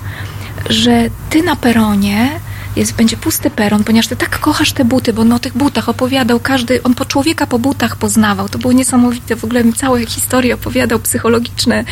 że 0.70 1.10
ty 1.30 1.42
na 1.42 1.56
peronie 1.56 2.40
jest, 2.76 2.94
będzie 2.94 3.16
pusty 3.16 3.50
peron, 3.50 3.84
ponieważ 3.84 4.06
ty 4.06 4.16
tak 4.16 4.40
kochasz 4.40 4.72
te 4.72 4.84
buty, 4.84 5.12
bo 5.12 5.22
on 5.22 5.32
o 5.32 5.38
tych 5.38 5.56
butach 5.56 5.88
opowiadał 5.88 6.40
każdy, 6.40 6.82
on 6.82 6.94
po 6.94 7.04
człowieka 7.04 7.46
po 7.46 7.58
butach 7.58 7.96
poznawał. 7.96 8.48
To 8.48 8.58
było 8.58 8.72
niesamowite, 8.72 9.36
w 9.36 9.44
ogóle 9.44 9.64
mi 9.64 9.72
całe 9.72 10.06
historie 10.06 10.54
opowiadał 10.54 10.98
psychologiczne, 10.98 11.84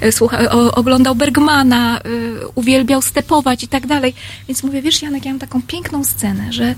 e, 0.00 0.12
słucha, 0.12 0.38
o, 0.50 0.74
oglądał 0.74 1.14
Bergmana, 1.14 2.00
y, 2.00 2.48
uwielbiał 2.54 3.02
stepować 3.02 3.64
i 3.64 3.68
tak 3.68 3.86
dalej. 3.86 4.14
Więc 4.48 4.62
mówię, 4.62 4.82
wiesz 4.82 5.02
Janek, 5.02 5.24
ja 5.24 5.30
mam 5.30 5.40
taką 5.40 5.62
piękną 5.62 6.04
scenę, 6.04 6.52
że 6.52 6.74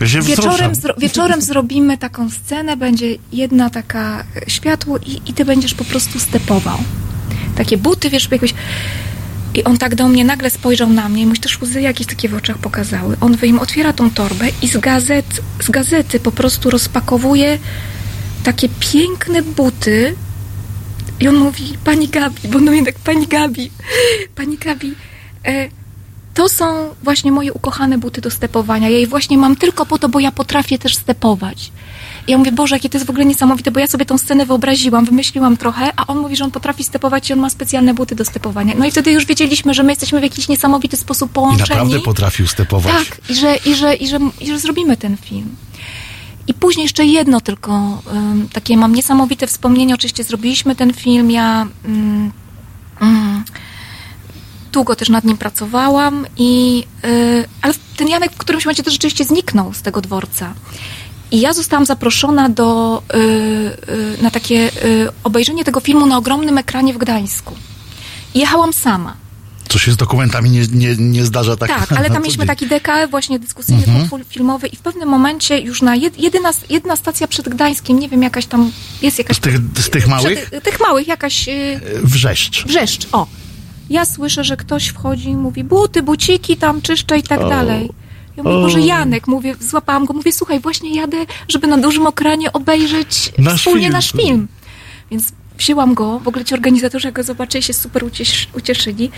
Wieczorem, 0.00 0.74
zro, 0.74 0.94
wieczorem 0.98 1.42
zrobimy 1.42 1.98
taką 1.98 2.30
scenę, 2.30 2.76
będzie 2.76 3.16
jedna 3.32 3.70
taka 3.70 4.24
e, 4.36 4.50
światło 4.50 4.98
i, 4.98 5.30
i 5.30 5.34
ty 5.34 5.44
będziesz 5.44 5.74
po 5.74 5.84
prostu 5.84 6.20
stepował. 6.20 6.78
Takie 7.56 7.76
buty, 7.76 8.10
wiesz, 8.10 8.28
jakoś... 8.30 8.54
I 9.54 9.64
on 9.64 9.78
tak 9.78 9.94
do 9.94 10.08
mnie 10.08 10.24
nagle 10.24 10.50
spojrzał 10.50 10.88
na 10.88 11.08
mnie 11.08 11.22
i 11.22 11.26
mu 11.26 11.34
się 11.34 11.40
też 11.40 11.62
łzy 11.62 11.80
jakieś 11.80 12.06
takie 12.06 12.28
w 12.28 12.34
oczach 12.34 12.58
pokazały. 12.58 13.16
On 13.20 13.36
wyjm, 13.36 13.58
otwiera 13.58 13.92
tą 13.92 14.10
torbę 14.10 14.46
i 14.62 14.68
z 14.68 14.76
gazet, 14.76 15.40
z 15.62 15.70
gazety 15.70 16.20
po 16.20 16.32
prostu 16.32 16.70
rozpakowuje 16.70 17.58
takie 18.44 18.68
piękne 18.68 19.42
buty. 19.42 20.14
I 21.20 21.28
on 21.28 21.36
mówi, 21.36 21.78
pani 21.84 22.08
Gabi, 22.08 22.48
bo 22.48 22.58
mówi 22.58 22.84
tak, 22.84 22.94
pani 22.94 23.26
Gabi, 23.26 23.70
pani 24.34 24.58
Gabi, 24.58 24.94
e, 25.46 25.68
to 26.34 26.48
są 26.48 26.94
właśnie 27.02 27.32
moje 27.32 27.52
ukochane 27.52 27.98
buty 27.98 28.20
do 28.20 28.30
stepowania. 28.30 28.88
Ja 28.88 28.98
je 28.98 29.06
właśnie 29.06 29.38
mam 29.38 29.56
tylko 29.56 29.86
po 29.86 29.98
to, 29.98 30.08
bo 30.08 30.20
ja 30.20 30.32
potrafię 30.32 30.78
też 30.78 30.96
stepować. 30.96 31.72
I 32.30 32.32
ja 32.32 32.38
mówię, 32.38 32.52
Boże, 32.52 32.76
jakie 32.76 32.88
to 32.88 32.96
jest 32.98 33.06
w 33.06 33.10
ogóle 33.10 33.24
niesamowite, 33.24 33.70
bo 33.70 33.80
ja 33.80 33.86
sobie 33.86 34.06
tą 34.06 34.18
scenę 34.18 34.46
wyobraziłam, 34.46 35.04
wymyśliłam 35.04 35.56
trochę, 35.56 35.92
a 35.96 36.06
on 36.06 36.18
mówi, 36.18 36.36
że 36.36 36.44
on 36.44 36.50
potrafi 36.50 36.84
stepować 36.84 37.30
i 37.30 37.32
on 37.32 37.38
ma 37.38 37.50
specjalne 37.50 37.94
buty 37.94 38.14
do 38.14 38.24
stepowania. 38.24 38.74
No 38.78 38.86
i 38.86 38.90
wtedy 38.90 39.12
już 39.12 39.26
wiedzieliśmy, 39.26 39.74
że 39.74 39.82
my 39.82 39.92
jesteśmy 39.92 40.20
w 40.20 40.22
jakiś 40.22 40.48
niesamowity 40.48 40.96
sposób 40.96 41.30
I 41.30 41.34
połączeni. 41.34 41.68
naprawdę 41.68 42.00
potrafił 42.00 42.46
stepować. 42.46 42.92
Tak, 42.92 43.30
i 43.30 43.34
że, 43.34 43.56
i, 43.56 43.74
że, 43.74 43.94
i, 43.94 44.08
że, 44.08 44.18
i 44.40 44.46
że 44.46 44.58
zrobimy 44.58 44.96
ten 44.96 45.16
film. 45.16 45.56
I 46.46 46.54
później 46.54 46.84
jeszcze 46.84 47.04
jedno 47.04 47.40
tylko, 47.40 48.02
ym, 48.12 48.48
takie 48.52 48.76
mam 48.76 48.94
niesamowite 48.94 49.46
wspomnienie, 49.46 49.94
oczywiście 49.94 50.24
zrobiliśmy 50.24 50.76
ten 50.76 50.94
film, 50.94 51.30
ja 51.30 51.66
ym, 51.84 52.32
ym, 53.02 53.44
długo 54.72 54.96
też 54.96 55.08
nad 55.08 55.24
nim 55.24 55.36
pracowałam 55.36 56.26
i, 56.36 56.84
y, 57.04 57.48
ale 57.62 57.74
ten 57.96 58.08
Janek 58.08 58.32
w 58.32 58.36
którymś 58.36 58.64
momencie 58.64 58.82
też 58.82 58.92
rzeczywiście 58.92 59.24
zniknął 59.24 59.72
z 59.72 59.82
tego 59.82 60.00
dworca. 60.00 60.54
I 61.30 61.40
ja 61.40 61.52
zostałam 61.52 61.86
zaproszona 61.86 62.48
do, 62.48 63.02
y, 63.14 63.18
y, 63.18 64.22
na 64.22 64.30
takie 64.30 64.70
y, 64.84 65.08
obejrzenie 65.24 65.64
tego 65.64 65.80
filmu 65.80 66.06
na 66.06 66.18
ogromnym 66.18 66.58
ekranie 66.58 66.94
w 66.94 66.98
Gdańsku. 66.98 67.54
I 68.34 68.38
jechałam 68.40 68.72
sama. 68.72 69.16
Co 69.68 69.78
się 69.78 69.92
z 69.92 69.96
dokumentami 69.96 70.50
nie, 70.50 70.66
nie, 70.72 70.96
nie 70.98 71.24
zdarza 71.24 71.56
tak 71.56 71.68
Tak, 71.68 71.92
ale 71.98 72.10
tam 72.10 72.22
mieliśmy 72.22 72.46
taki 72.46 72.66
DK 72.66 72.88
właśnie 73.10 73.38
dyskusyjny, 73.38 73.84
Mhm. 73.86 74.24
filmowy 74.28 74.66
i 74.66 74.76
w 74.76 74.80
pewnym 74.80 75.08
momencie 75.08 75.60
już 75.60 75.82
na 75.82 75.96
jed, 75.96 76.18
jedyna, 76.20 76.50
jedna 76.70 76.96
stacja 76.96 77.28
przed 77.28 77.48
Gdańskiem, 77.48 77.98
nie 77.98 78.08
wiem, 78.08 78.22
jakaś 78.22 78.46
tam, 78.46 78.72
jest 79.02 79.18
jakaś... 79.18 79.36
Z 79.36 79.40
tych, 79.40 79.56
z 79.78 79.90
tych 79.90 80.08
małych? 80.08 80.46
Przed, 80.50 80.64
tych 80.64 80.80
małych, 80.80 81.08
jakaś... 81.08 81.48
y, 81.48 81.80
Wrzeszcz. 82.02 82.64
Wrzeszcz, 82.66 83.06
o. 83.12 83.26
Ja 83.90 84.04
słyszę, 84.04 84.44
że 84.44 84.56
ktoś 84.56 84.88
wchodzi 84.88 85.28
i 85.28 85.36
mówi 85.36 85.64
buty, 85.64 86.02
buciki 86.02 86.56
tam 86.56 86.82
czyszczę 86.82 87.18
i 87.18 87.22
tak 87.22 87.40
O. 87.40 87.48
dalej. 87.48 87.90
Ja 88.40 88.44
mówię, 88.44 88.56
O. 88.56 88.62
Boże, 88.62 88.80
Janek, 88.80 89.26
mówię, 89.26 89.54
złapałam 89.60 90.04
go, 90.06 90.14
mówię, 90.14 90.32
słuchaj, 90.32 90.60
właśnie 90.60 90.94
jadę, 90.94 91.16
żeby 91.48 91.66
na 91.66 91.78
dużym 91.78 92.06
ekranie 92.06 92.52
obejrzeć 92.52 93.32
Nasz 93.38 93.58
wspólnie 93.60 93.80
film. 93.82 93.92
nasz 93.92 94.12
film. 94.12 94.48
Więc 95.10 95.32
wzięłam 95.58 95.94
go, 95.94 96.18
w 96.20 96.28
ogóle 96.28 96.44
ci 96.44 96.54
organizatorzy, 96.54 97.08
jak 97.08 97.14
go 97.14 97.22
zobaczyli, 97.22 97.62
się 97.62 97.72
super 97.72 98.04
uciesz, 98.04 98.48
ucieszyli. 98.56 99.10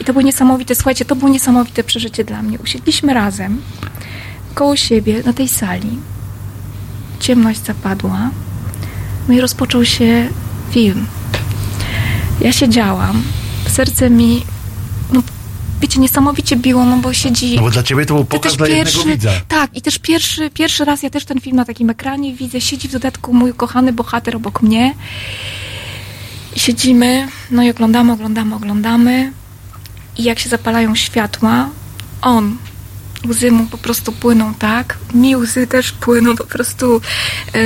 I 0.00 0.04
to 0.04 0.12
było 0.12 0.22
niesamowite, 0.22 0.74
słuchajcie, 0.74 1.04
to 1.04 1.16
było 1.16 1.30
niesamowite 1.30 1.84
przeżycie 1.84 2.24
dla 2.24 2.42
mnie. 2.42 2.58
Usiedliśmy 2.58 3.14
razem, 3.14 3.62
koło 4.54 4.76
siebie, 4.76 5.22
na 5.26 5.32
tej 5.32 5.48
sali. 5.48 5.98
Ciemność 7.20 7.64
zapadła. 7.64 8.30
No 9.28 9.34
i 9.34 9.40
rozpoczął 9.40 9.84
się 9.84 10.28
film. 10.70 11.06
Ja 12.40 12.52
siedziałam, 12.52 13.22
serce 13.68 14.10
mi, 14.10 14.42
no 15.12 15.22
wiecie, 15.80 16.00
niesamowicie 16.00 16.56
biło, 16.56 16.84
no 16.84 16.96
bo 16.96 17.12
siedzi... 17.12 17.56
No 17.56 17.62
bo 17.62 17.70
dla 17.70 17.82
ciebie 17.82 18.06
to 18.06 18.14
był 18.14 18.24
pokaz 18.24 18.56
dla 18.56 18.66
pierwszy, 18.66 19.04
widza. 19.04 19.30
tak, 19.48 19.76
i 19.76 19.82
też 19.82 19.98
pierwszy, 19.98 20.50
pierwszy 20.50 20.84
raz 20.84 21.02
ja 21.02 21.10
też 21.10 21.24
ten 21.24 21.40
film 21.40 21.56
na 21.56 21.64
takim 21.64 21.90
ekranie 21.90 22.34
widzę. 22.34 22.60
Siedzi 22.60 22.88
w 22.88 22.92
dodatku 22.92 23.34
mój 23.34 23.54
kochany 23.54 23.92
bohater 23.92 24.36
obok 24.36 24.62
mnie. 24.62 24.94
Siedzimy, 26.56 27.28
no 27.50 27.62
i 27.62 27.70
oglądamy, 27.70 28.12
oglądamy, 28.12 28.54
oglądamy. 28.54 29.32
I 30.18 30.22
jak 30.22 30.38
się 30.38 30.48
zapalają 30.48 30.94
światła, 30.94 31.68
on, 32.22 32.56
łzy 33.28 33.50
mu 33.50 33.66
po 33.66 33.78
prostu 33.78 34.12
płyną 34.12 34.54
tak, 34.54 34.98
mi 35.14 35.36
łzy 35.36 35.66
też 35.66 35.92
płyną 35.92 36.36
po 36.36 36.44
prostu, 36.44 37.00
e, 37.54 37.58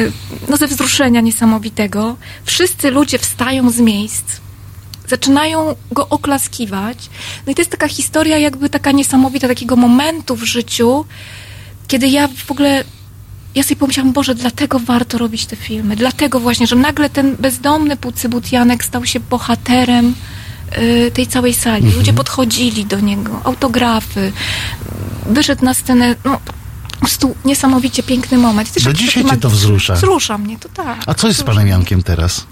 no 0.48 0.56
ze 0.56 0.66
wzruszenia 0.66 1.20
niesamowitego. 1.20 2.16
Wszyscy 2.44 2.90
ludzie 2.90 3.18
wstają 3.18 3.70
z 3.70 3.80
miejsc 3.80 4.43
zaczynają 5.08 5.74
go 5.92 6.08
oklaskiwać. 6.08 6.98
No 7.46 7.52
i 7.52 7.54
to 7.54 7.60
jest 7.60 7.70
taka 7.70 7.88
historia, 7.88 8.38
jakby 8.38 8.70
taka 8.70 8.92
niesamowita, 8.92 9.48
takiego 9.48 9.76
momentu 9.76 10.36
w 10.36 10.42
życiu, 10.42 11.04
kiedy 11.88 12.08
ja 12.08 12.28
w 12.28 12.50
ogóle. 12.50 12.84
Ja 13.54 13.62
sobie 13.62 13.76
pomyślałam, 13.76 14.12
Boże, 14.12 14.34
dlatego 14.34 14.78
warto 14.78 15.18
robić 15.18 15.46
te 15.46 15.56
filmy. 15.56 15.96
Dlatego 15.96 16.40
właśnie, 16.40 16.66
że 16.66 16.76
nagle 16.76 17.10
ten 17.10 17.36
bezdomny 17.36 17.96
Pucybut 17.96 18.52
Janek 18.52 18.84
stał 18.84 19.06
się 19.06 19.20
bohaterem 19.20 20.14
y, 20.78 21.10
tej 21.14 21.26
całej 21.26 21.54
sali. 21.54 21.90
Ludzie 21.90 22.12
podchodzili 22.12 22.84
do 22.84 23.00
niego, 23.00 23.40
autografy. 23.44 24.32
Wyszedł 25.26 25.64
na 25.64 25.74
scenę, 25.74 26.14
no, 26.24 26.40
po 26.92 26.98
prostu 26.98 27.34
niesamowicie 27.44 28.02
piękny 28.02 28.38
moment. 28.38 28.72
Też 28.72 28.84
Do 28.84 28.92
dzisiaj 28.92 29.24
cię 29.24 29.36
to 29.36 29.50
wzrusza. 29.50 29.94
Wzrusza 29.94 30.38
mnie, 30.38 30.58
to 30.58 30.68
tak. 30.68 31.02
A 31.06 31.14
co 31.14 31.28
jest 31.28 31.40
z 31.40 31.42
panem. 31.42 31.68
Jankiem 31.68 32.02
teraz? 32.02 32.46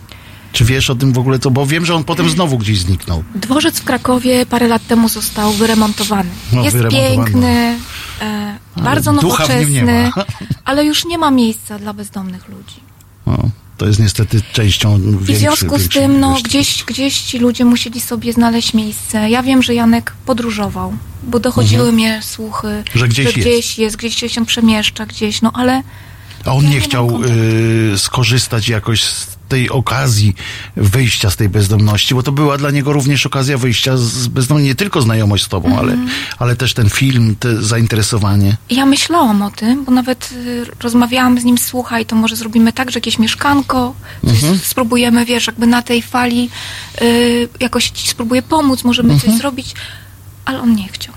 Czy 0.52 0.64
wiesz 0.64 0.90
o 0.90 0.94
tym 0.94 1.12
w 1.12 1.18
ogóle 1.18 1.38
co? 1.38 1.50
Bo 1.50 1.66
wiem, 1.66 1.86
że 1.86 1.94
on 1.94 2.04
potem 2.04 2.30
znowu 2.30 2.58
gdzieś 2.58 2.78
zniknął. 2.78 3.24
Dworzec 3.34 3.80
w 3.80 3.84
Krakowie 3.84 4.46
parę 4.46 4.68
lat 4.68 4.86
temu 4.86 5.08
został 5.08 5.52
wyremontowany. 5.52 6.30
No, 6.52 6.64
jest 6.64 6.76
wyremontowany. 6.76 7.16
piękny, 7.16 7.78
e, 8.20 8.58
bardzo 8.76 9.12
nowoczesny, 9.12 10.10
ale 10.64 10.84
już 10.84 11.04
nie 11.04 11.18
ma 11.18 11.30
miejsca 11.30 11.78
dla 11.78 11.92
bezdomnych 11.92 12.48
ludzi. 12.48 12.80
No, 13.26 13.38
to 13.78 13.86
jest 13.86 14.00
niestety 14.00 14.42
częścią 14.52 14.98
I 14.98 15.00
w 15.00 15.04
większej 15.04 15.36
związku 15.36 15.78
z 15.78 15.80
większej 15.80 16.02
tym, 16.02 16.20
no, 16.20 16.36
gdzieś, 16.44 16.84
gdzieś 16.84 17.20
ci 17.20 17.38
ludzie 17.38 17.64
musieli 17.64 18.00
sobie 18.00 18.32
znaleźć 18.32 18.74
miejsce. 18.74 19.30
Ja 19.30 19.42
wiem, 19.42 19.62
że 19.62 19.74
Janek 19.74 20.12
podróżował, 20.26 20.92
bo 21.22 21.40
dochodziły 21.40 21.92
mnie 21.92 22.20
słuchy, 22.22 22.68
Mhm. 22.68 22.98
Że 22.98 23.08
gdzieś 23.08 23.24
jest. 23.26 23.38
gdzieś 23.38 23.78
jest, 23.78 23.96
gdzieś 23.96 24.32
się 24.32 24.46
przemieszcza, 24.46 25.06
gdzieś, 25.06 25.42
no 25.42 25.50
ale 25.54 25.82
A 26.44 26.52
on 26.52 26.64
Ja 26.64 26.70
nie 26.70 26.74
nie 26.74 26.80
chciał 26.80 27.20
y, 27.94 27.98
skorzystać 27.98 28.68
jakoś 28.68 29.04
z 29.04 29.31
tej 29.52 29.70
okazji 29.70 30.34
wyjścia 30.76 31.30
z 31.30 31.36
tej 31.36 31.48
bezdomności, 31.48 32.14
bo 32.14 32.22
to 32.22 32.32
była 32.32 32.58
dla 32.58 32.70
niego 32.70 32.92
również 32.92 33.26
okazja 33.26 33.58
wyjścia 33.58 33.96
z 33.96 34.26
bezdomności, 34.28 34.68
nie 34.68 34.74
tylko 34.74 35.02
znajomość 35.02 35.44
z 35.44 35.48
tobą, 35.48 35.68
Mhm. 35.68 35.88
ale, 35.88 35.96
ale 36.38 36.56
też 36.56 36.74
ten 36.74 36.90
film, 36.90 37.36
te 37.40 37.62
zainteresowanie. 37.62 38.56
Ja 38.70 38.86
myślałam 38.86 39.42
o 39.42 39.50
tym, 39.50 39.84
bo 39.84 39.92
nawet 39.92 40.32
y, 40.32 40.66
rozmawiałam 40.80 41.40
z 41.40 41.44
nim, 41.44 41.58
słuchaj, 41.58 42.06
to 42.06 42.16
może 42.16 42.36
zrobimy 42.36 42.72
tak, 42.72 42.90
że 42.90 42.96
jakieś 42.96 43.18
mieszkanko, 43.18 43.94
Mhm. 44.24 44.58
spróbujemy, 44.58 45.24
wiesz, 45.24 45.46
jakby 45.46 45.66
na 45.66 45.82
tej 45.82 46.02
fali 46.02 46.50
y, 47.02 47.48
jakoś 47.60 47.90
ci 47.90 48.08
spróbuję 48.08 48.42
pomóc, 48.42 48.84
możemy 48.84 49.12
Mhm. 49.12 49.30
coś 49.32 49.40
zrobić, 49.40 49.74
ale 50.44 50.60
on 50.60 50.74
nie 50.74 50.88
chciał. 50.88 51.14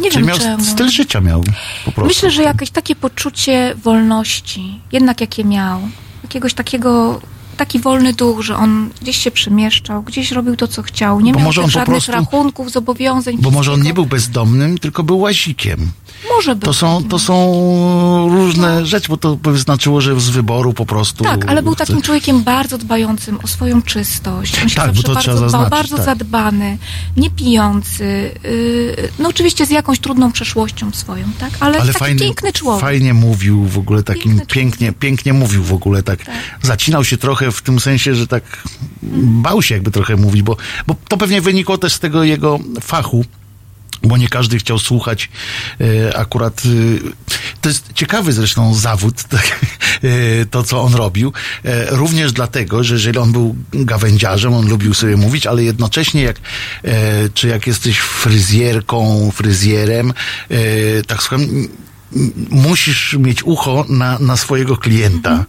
Nie 0.00 0.10
Czyli 0.10 0.24
wiem 0.24 0.28
miał 0.28 0.38
czemu. 0.38 0.64
styl 0.64 0.88
życia 0.90 1.20
miał 1.20 1.44
po 1.84 1.92
prostu. 1.92 2.08
Myślę, 2.08 2.30
że 2.30 2.42
jakieś 2.42 2.70
takie 2.70 2.96
poczucie 2.96 3.74
wolności, 3.84 4.80
jednak 4.92 5.20
jakie 5.20 5.44
miał, 5.44 5.80
jakiegoś 6.22 6.54
takiego, 6.54 7.20
taki 7.56 7.78
wolny 7.80 8.12
duch, 8.12 8.40
że 8.42 8.56
on 8.56 8.90
gdzieś 9.02 9.16
się 9.16 9.30
przemieszczał, 9.30 10.02
gdzieś 10.02 10.32
robił 10.32 10.56
to, 10.56 10.68
co 10.68 10.82
chciał, 10.82 11.20
nie 11.20 11.32
Bo 11.32 11.38
miał 11.38 11.46
może 11.46 11.62
on 11.62 11.70
żadnych 11.70 11.96
prostu- 11.96 12.12
rachunków, 12.12 12.70
zobowiązań. 12.70 13.36
Bo 13.38 13.50
może 13.50 13.72
on 13.72 13.82
nie 13.82 13.94
był 13.94 14.06
bezdomnym, 14.06 14.78
tylko 14.78 15.02
był 15.02 15.18
łazikiem. 15.18 15.90
Może 16.28 16.54
był. 16.54 16.66
To 16.66 16.74
są, 16.74 17.04
to 17.08 17.18
są 17.18 18.28
różne 18.32 18.86
rzeczy, 18.86 19.08
bo 19.08 19.16
to 19.16 19.36
by 19.36 19.58
znaczyło, 19.58 20.00
że 20.00 20.20
z 20.20 20.28
wyboru 20.30 20.72
po 20.72 20.86
prostu... 20.86 21.24
Tak, 21.24 21.44
ale 21.48 21.62
był 21.62 21.74
takim 21.76 22.02
człowiekiem 22.02 22.42
bardzo 22.42 22.78
dbającym 22.78 23.38
o 23.42 23.46
swoją 23.46 23.82
czystość. 23.82 24.62
On 24.62 24.68
się 24.68 24.76
Tak, 24.76 24.92
bo 24.92 25.02
to 25.02 25.14
bardzo 25.14 25.34
trzeba 25.34 25.48
dbał, 25.48 25.70
bardzo 25.70 25.96
tak. 25.96 26.04
zadbany, 26.04 26.78
nie 27.16 27.30
pijący. 27.30 28.34
Yy, 28.44 29.08
no 29.18 29.28
oczywiście 29.28 29.66
z 29.66 29.70
jakąś 29.70 29.98
trudną 29.98 30.32
przeszłością 30.32 30.90
swoją, 30.92 31.24
tak? 31.38 31.50
Ale, 31.60 31.78
Ale 31.78 31.86
taki 31.86 31.98
fajnie, 31.98 32.20
piękny 32.20 32.52
człowiek. 32.52 32.80
fajnie 32.80 33.14
mówił 33.14 33.64
w 33.64 33.78
ogóle 33.78 34.02
takim, 34.02 34.22
Piękny 34.22 34.36
człowiek. 34.46 34.52
pięknie, 34.54 34.92
pięknie 34.92 35.32
mówił 35.32 35.62
w 35.64 35.72
ogóle 35.72 36.02
tak. 36.02 36.18
Zacinał 36.62 37.04
się 37.04 37.16
trochę 37.16 37.52
w 37.52 37.62
tym 37.62 37.80
sensie, 37.80 38.14
że 38.14 38.26
tak 38.26 38.42
bał 39.42 39.62
się 39.62 39.74
jakby 39.74 39.90
trochę 39.90 40.16
mówić, 40.16 40.42
bo, 40.42 40.56
bo 40.86 40.94
to 41.08 41.16
pewnie 41.16 41.40
wynikło 41.40 41.78
też 41.78 41.92
z 41.92 41.98
tego 42.00 42.24
jego 42.24 42.58
fachu. 42.80 43.24
Bo 44.02 44.16
nie 44.16 44.28
każdy 44.28 44.58
chciał 44.58 44.78
słuchać 44.78 45.28
e, 45.80 46.16
akurat. 46.16 46.62
E, 46.64 46.68
to 47.60 47.68
jest 47.68 47.92
ciekawy 47.94 48.32
zresztą 48.32 48.74
zawód, 48.74 49.24
tak, 49.28 49.60
e, 50.04 50.46
to 50.46 50.62
co 50.62 50.82
on 50.82 50.94
robił. 50.94 51.32
Również 51.88 52.32
dlatego, 52.32 52.84
że 52.84 52.94
jeżeli 52.94 53.18
on 53.18 53.32
był 53.32 53.56
gawędziarzem, 53.72 54.54
on 54.54 54.68
lubił 54.68 54.94
sobie 54.94 55.16
mówić, 55.16 55.46
ale 55.46 55.64
jednocześnie 55.64 56.22
jak, 56.22 56.40
czy 57.34 57.48
jak 57.48 57.66
jesteś 57.66 57.98
fryzjerką, 57.98 59.30
fryzjerem, 59.30 60.12
tak 61.06 61.22
słucham, 61.22 61.68
musisz 62.50 63.16
mieć 63.18 63.42
ucho 63.42 63.84
na, 63.88 64.18
na 64.18 64.36
swojego 64.36 64.76
klienta, 64.76 65.44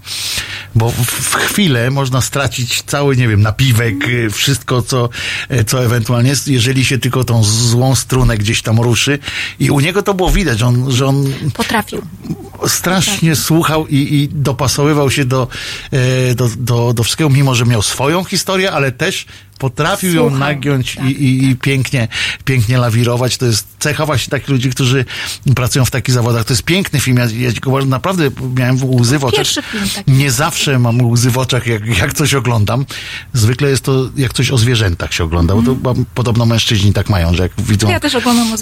bo 0.75 0.91
w, 0.91 1.05
w 1.05 1.35
chwilę 1.35 1.91
można 1.91 2.21
stracić 2.21 2.83
cały, 2.83 3.15
nie 3.17 3.27
wiem, 3.27 3.41
napiwek, 3.41 4.07
y, 4.09 4.29
wszystko, 4.29 4.81
co, 4.81 5.09
e, 5.49 5.63
co 5.63 5.85
ewentualnie 5.85 6.29
jest, 6.29 6.47
jeżeli 6.47 6.85
się 6.85 6.97
tylko 6.97 7.23
tą 7.23 7.43
złą 7.43 7.95
strunę 7.95 8.37
gdzieś 8.37 8.61
tam 8.61 8.79
ruszy. 8.79 9.19
I 9.59 9.71
u 9.71 9.79
niego 9.79 10.03
to 10.03 10.13
było 10.13 10.31
widać, 10.31 10.59
że 10.59 10.67
on, 10.67 10.91
że 10.91 11.05
on 11.07 11.25
Potrafił. 11.53 12.01
strasznie 12.67 13.35
słuchał 13.35 13.87
i, 13.87 13.95
i 13.95 14.29
dopasowywał 14.31 15.11
się 15.11 15.25
do, 15.25 15.47
e, 15.91 16.35
do, 16.35 16.49
do, 16.57 16.93
do 16.93 17.03
wszystkiego, 17.03 17.29
mimo 17.29 17.55
że 17.55 17.65
miał 17.65 17.81
swoją 17.81 18.23
historię, 18.23 18.71
ale 18.71 18.91
też 18.91 19.25
potrafił 19.59 20.13
ją 20.13 20.21
Słuchał, 20.21 20.39
nagiąć 20.39 20.95
tak, 20.95 21.05
i, 21.05 21.09
i, 21.09 21.49
i 21.49 21.55
pięknie, 21.55 22.07
pięknie 22.45 22.77
lawirować. 22.77 23.37
To 23.37 23.45
jest 23.45 23.67
cecha 23.79 24.05
właśnie 24.05 24.31
takich 24.31 24.49
ludzi, 24.49 24.69
którzy 24.69 25.05
pracują 25.55 25.85
w 25.85 25.91
takich 25.91 26.15
zawodach. 26.15 26.45
To 26.45 26.53
jest 26.53 26.63
piękny 26.63 26.99
film. 26.99 27.17
Ja, 27.17 27.25
ja 27.25 27.51
go 27.61 27.85
naprawdę 27.85 28.29
miałem 28.55 28.83
łzy 28.83 29.19
w 29.19 29.25
oczach. 29.25 29.37
Pierwszy 29.37 29.61
film 29.61 29.89
taki. 29.95 30.11
Nie 30.11 30.31
zawsze 30.31 30.79
mam 30.79 31.01
łzy 31.01 31.31
w 31.31 31.37
oczach, 31.37 31.67
jak, 31.67 31.85
jak 31.99 32.13
coś 32.13 32.33
oglądam. 32.33 32.85
Zwykle 33.33 33.69
jest 33.69 33.83
to, 33.83 34.09
jak 34.17 34.33
coś 34.33 34.51
o 34.51 34.57
zwierzętach 34.57 35.13
się 35.13 35.23
ogląda, 35.23 35.55
bo 35.55 35.61
to 35.61 35.75
bo 35.75 35.95
podobno 36.15 36.45
mężczyźni 36.45 36.93
tak 36.93 37.09
mają, 37.09 37.33
że 37.33 37.43
jak 37.43 37.51
widzą 37.57 37.89
Mhm. 37.89 37.93
Ja 37.93 37.99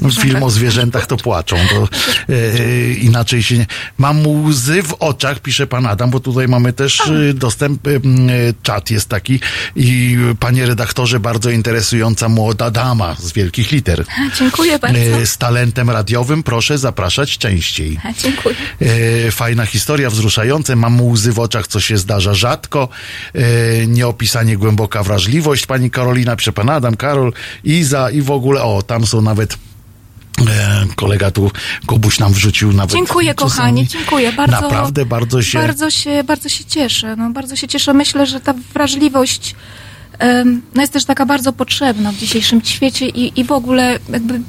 o 0.07 0.22
film 0.22 0.44
o 0.44 0.49
zwierzętach, 0.49 1.06
to 1.06 1.18
płaczą. 1.18 1.56
To, 1.69 1.88
e, 2.34 2.94
inaczej 2.94 3.44
się 3.44 3.57
nie... 3.57 3.65
Mam 3.98 4.28
łzy 4.28 4.84
w 4.84 4.94
oczach, 4.94 5.40
pisze 5.40 5.68
pan 5.68 5.86
Adam, 5.86 6.10
bo 6.10 6.19
tutaj 6.19 6.48
mamy 6.48 6.74
też 6.74 7.02
e, 7.02 7.34
dostęp, 7.34 7.88
e, 7.88 7.91
e, 7.91 7.99
czat 8.64 8.91
jest 8.91 9.10
taki 9.10 9.40
i 9.76 10.18
e, 10.32 10.36
panie 10.36 10.65
redaktorze, 10.65 10.86
bardzo 11.19 11.49
interesująca 11.49 12.30
młoda 12.30 12.72
dama 12.72 13.15
z 13.19 13.31
wielkich 13.34 13.72
liter. 13.72 14.05
Dziękuję 14.39 14.80
bardzo. 14.80 14.99
E, 14.99 15.26
Z 15.26 15.38
talentem 15.38 15.89
radiowym 15.89 16.43
proszę 16.43 16.77
zapraszać 16.77 17.38
częściej. 17.38 17.99
Dziękuję. 18.23 18.55
E, 19.27 19.31
fajna 19.31 19.65
historia, 19.65 20.09
wzruszające. 20.09 20.76
Mam 20.76 21.01
łzy 21.01 21.31
w 21.34 21.39
oczach, 21.39 21.68
co 21.68 21.80
się 21.80 21.97
zdarza 21.97 22.34
rzadko. 22.34 22.89
E, 23.35 23.88
nieopisanie 23.88 24.57
głęboka 24.57 25.03
wrażliwość. 25.03 25.65
Pani 25.65 25.91
Karolina, 25.91 26.35
pisze 26.35 26.53
pan 26.53 26.69
Adam, 26.69 26.95
Karol, 26.95 27.34
Iza 27.64 28.09
i 28.09 28.22
w 28.22 28.31
ogóle, 28.31 28.64
o, 28.64 28.81
tam 28.81 29.07
są 29.07 29.22
nawet 29.22 29.57
kolega 30.95 31.31
tu, 31.31 31.51
Kubuś 31.85 32.19
nam 32.19 32.34
wrzucił 32.34 32.73
nawet. 32.73 32.91
Dziękuję 32.91 33.35
kochani, 33.35 33.88
dziękuję 33.88 34.34
bardzo. 34.34 34.61
Naprawdę 34.61 35.05
bardzo 35.05 35.41
się... 35.41 35.59
Bardzo 35.59 35.89
się, 35.89 36.23
bardzo 36.23 36.49
się 36.49 36.65
cieszę. 36.65 37.15
No, 37.15 37.30
bardzo 37.30 37.55
się 37.55 37.68
cieszę. 37.68 37.93
Myślę, 37.93 38.26
że 38.26 38.39
ta 38.39 38.53
wrażliwość 38.73 39.55
no 40.76 40.81
jest 40.81 40.94
też 40.94 41.06
taka 41.06 41.26
bardzo 41.26 41.53
potrzebna 41.53 42.11
w 42.11 42.15
dzisiejszym 42.15 42.61
świecie 42.64 43.07
i, 43.07 43.39
i 43.39 43.44
w 43.44 43.52
ogóle 43.52 43.99
jakby 44.10 44.41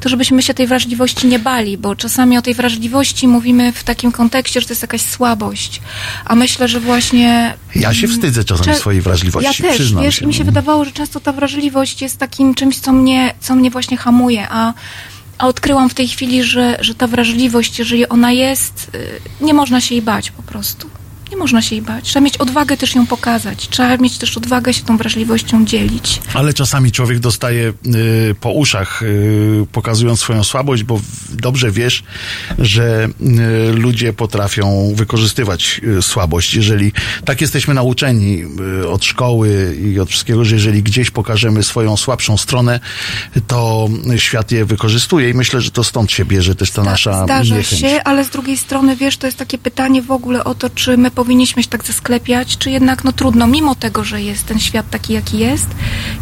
to, 0.00 0.08
żebyśmy 0.08 0.42
się 0.42 0.54
tej 0.54 0.66
wrażliwości 0.66 1.26
nie 1.26 1.38
bali, 1.38 1.78
bo 1.78 1.96
czasami 1.96 2.38
o 2.38 2.42
tej 2.42 2.54
wrażliwości 2.54 3.28
mówimy 3.28 3.72
w 3.72 3.84
takim 3.84 4.12
kontekście, 4.12 4.60
że 4.60 4.66
to 4.66 4.72
jest 4.72 4.82
jakaś 4.82 5.00
słabość. 5.00 5.80
A 6.24 6.34
myślę, 6.34 6.68
że 6.68 6.80
właśnie 6.80 7.54
Ja 7.74 7.94
się 7.94 8.08
wstydzę 8.08 8.44
czasami 8.44 8.76
swojej 8.76 9.00
wrażliwości, 9.00 9.62
Ja 9.62 9.68
też, 9.68 9.76
przyznam 9.78 10.04
wiesz, 10.04 10.16
się. 10.16 10.26
mi 10.26 10.34
się 10.34 10.44
wydawało, 10.44 10.84
że 10.84 10.92
często 10.92 11.20
ta 11.20 11.32
wrażliwość 11.32 12.02
jest 12.02 12.18
takim 12.18 12.54
czymś, 12.54 12.78
co 12.78 12.92
mnie, 12.92 13.34
co 13.40 13.54
mnie 13.54 13.70
właśnie 13.70 13.96
hamuje, 13.96 14.46
a, 14.50 14.74
a 15.38 15.46
odkryłam 15.48 15.88
w 15.90 15.94
tej 15.94 16.08
chwili, 16.08 16.42
że, 16.42 16.76
że 16.80 16.94
ta 16.94 17.06
wrażliwość, 17.06 17.78
jeżeli 17.78 18.08
ona 18.08 18.32
jest, 18.32 18.90
y, 18.94 19.44
nie 19.44 19.54
można 19.54 19.80
się 19.80 19.94
jej 19.94 20.02
bać 20.02 20.30
po 20.30 20.42
prostu. 20.42 20.90
Nie 21.32 21.38
można 21.38 21.62
się 21.62 21.74
jej 21.74 21.82
bać. 21.84 22.04
Trzeba 22.04 22.24
mieć 22.24 22.36
odwagę 22.36 22.76
też 22.76 22.94
ją 22.94 23.06
pokazać. 23.06 23.68
Trzeba 23.68 23.96
mieć 23.96 24.18
też 24.18 24.36
odwagę 24.36 24.74
się 24.74 24.82
tą 24.82 24.96
wrażliwością 24.96 25.64
dzielić. 25.64 26.20
Ale 26.34 26.52
czasami 26.54 26.92
człowiek 26.92 27.18
dostaje 27.18 27.72
y, 27.86 28.34
po 28.40 28.50
uszach, 28.52 29.02
y, 29.02 29.66
pokazując 29.72 30.20
swoją 30.20 30.44
słabość, 30.44 30.82
bo 30.82 31.00
dobrze 31.30 31.70
wiesz, 31.70 32.02
że 32.58 33.08
y, 33.70 33.72
ludzie 33.72 34.12
potrafią 34.12 34.92
wykorzystywać 34.94 35.80
y, 35.98 36.02
słabość. 36.02 36.54
Jeżeli 36.54 36.92
tak 37.24 37.40
jesteśmy 37.40 37.74
nauczeni 37.74 38.44
y, 38.82 38.88
od 38.88 39.04
szkoły 39.04 39.76
i 39.84 40.00
od 40.00 40.08
wszystkiego, 40.08 40.44
że 40.44 40.54
jeżeli 40.54 40.82
gdzieś 40.82 41.10
pokażemy 41.10 41.62
swoją 41.62 41.96
słabszą 41.96 42.36
stronę, 42.36 42.80
to 43.46 43.88
świat 44.16 44.52
je 44.52 44.64
wykorzystuje 44.64 45.30
i 45.30 45.34
myślę, 45.34 45.60
że 45.60 45.70
to 45.70 45.84
stąd 45.84 46.12
się 46.12 46.24
bierze 46.24 46.54
też 46.54 46.70
ta 46.70 46.82
nasza 46.82 47.24
Zdarza 47.24 47.56
niechęć. 47.56 47.80
się, 47.80 48.02
ale 48.04 48.24
z 48.24 48.30
drugiej 48.30 48.56
strony, 48.56 48.96
wiesz, 48.96 49.16
to 49.16 49.26
jest 49.26 49.38
takie 49.38 49.58
pytanie 49.58 50.02
w 50.02 50.10
ogóle 50.10 50.44
o 50.44 50.54
to, 50.54 50.70
czy 50.70 50.96
my 50.96 51.10
powinniśmy 51.22 51.62
się 51.62 51.68
tak 51.68 51.84
zasklepiać, 51.84 52.58
czy 52.58 52.70
jednak, 52.70 53.04
no 53.04 53.12
trudno, 53.12 53.46
mimo 53.46 53.74
tego, 53.74 54.04
że 54.04 54.22
jest 54.22 54.46
ten 54.46 54.58
świat 54.58 54.90
taki, 54.90 55.12
jaki 55.12 55.38
jest, 55.38 55.66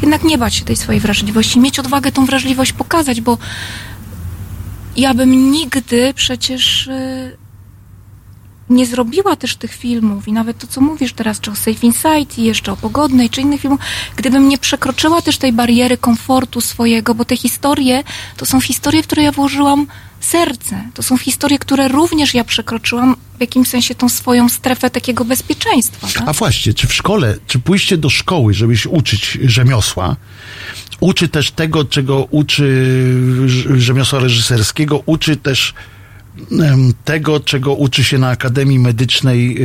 jednak 0.02 0.24
nie 0.24 0.38
bać 0.38 0.54
się 0.54 0.64
tej 0.64 0.76
swojej 0.76 1.00
wrażliwości, 1.00 1.60
mieć 1.60 1.78
odwagę 1.78 2.12
tą 2.12 2.26
wrażliwość 2.26 2.72
pokazać, 2.72 3.20
bo 3.20 3.38
ja 4.96 5.14
bym 5.14 5.52
nigdy 5.52 6.14
przecież 6.14 6.86
y, 6.86 7.36
nie 8.70 8.86
zrobiła 8.86 9.36
też 9.36 9.56
tych 9.56 9.74
filmów 9.74 10.28
i 10.28 10.32
nawet 10.32 10.58
to, 10.58 10.66
co 10.66 10.80
mówisz 10.80 11.12
teraz, 11.12 11.40
czy 11.40 11.50
o 11.50 11.54
Safe 11.54 11.86
Inside 11.86 12.34
i 12.36 12.44
jeszcze 12.44 12.72
o 12.72 12.76
Pogodnej, 12.76 13.30
czy 13.30 13.40
innych 13.40 13.60
filmów, 13.60 13.80
gdybym 14.16 14.48
nie 14.48 14.58
przekroczyła 14.58 15.22
też 15.22 15.38
tej 15.38 15.52
bariery 15.52 15.96
komfortu 15.96 16.60
swojego, 16.60 17.14
bo 17.14 17.24
te 17.24 17.36
historie 17.36 18.04
to 18.36 18.46
są 18.46 18.60
historie, 18.60 19.02
w 19.02 19.06
które 19.06 19.22
ja 19.22 19.32
włożyłam 19.32 19.86
serce. 20.30 20.84
To 20.94 21.02
są 21.02 21.18
historie, 21.18 21.58
które 21.58 21.88
również 21.88 22.34
ja 22.34 22.44
przekroczyłam 22.44 23.16
w 23.38 23.40
jakimś 23.40 23.68
sensie 23.68 23.94
tą 23.94 24.08
swoją 24.08 24.48
strefę 24.48 24.90
takiego 24.90 25.24
bezpieczeństwa. 25.24 26.08
Tak? 26.14 26.28
A 26.28 26.32
właśnie, 26.32 26.74
czy 26.74 26.86
w 26.86 26.94
szkole, 26.94 27.36
czy 27.46 27.58
pójście 27.58 27.96
do 27.96 28.10
szkoły, 28.10 28.54
żeby 28.54 28.76
się 28.76 28.88
uczyć 28.88 29.38
rzemiosła, 29.44 30.16
uczy 31.00 31.28
też 31.28 31.50
tego, 31.50 31.84
czego 31.84 32.24
uczy 32.30 32.66
rzemiosła 33.76 34.18
reżyserskiego, 34.18 35.02
uczy 35.06 35.36
też 35.36 35.74
tego, 37.04 37.40
czego 37.40 37.74
uczy 37.74 38.04
się 38.04 38.18
na 38.18 38.28
Akademii 38.28 38.78
Medycznej 38.78 39.56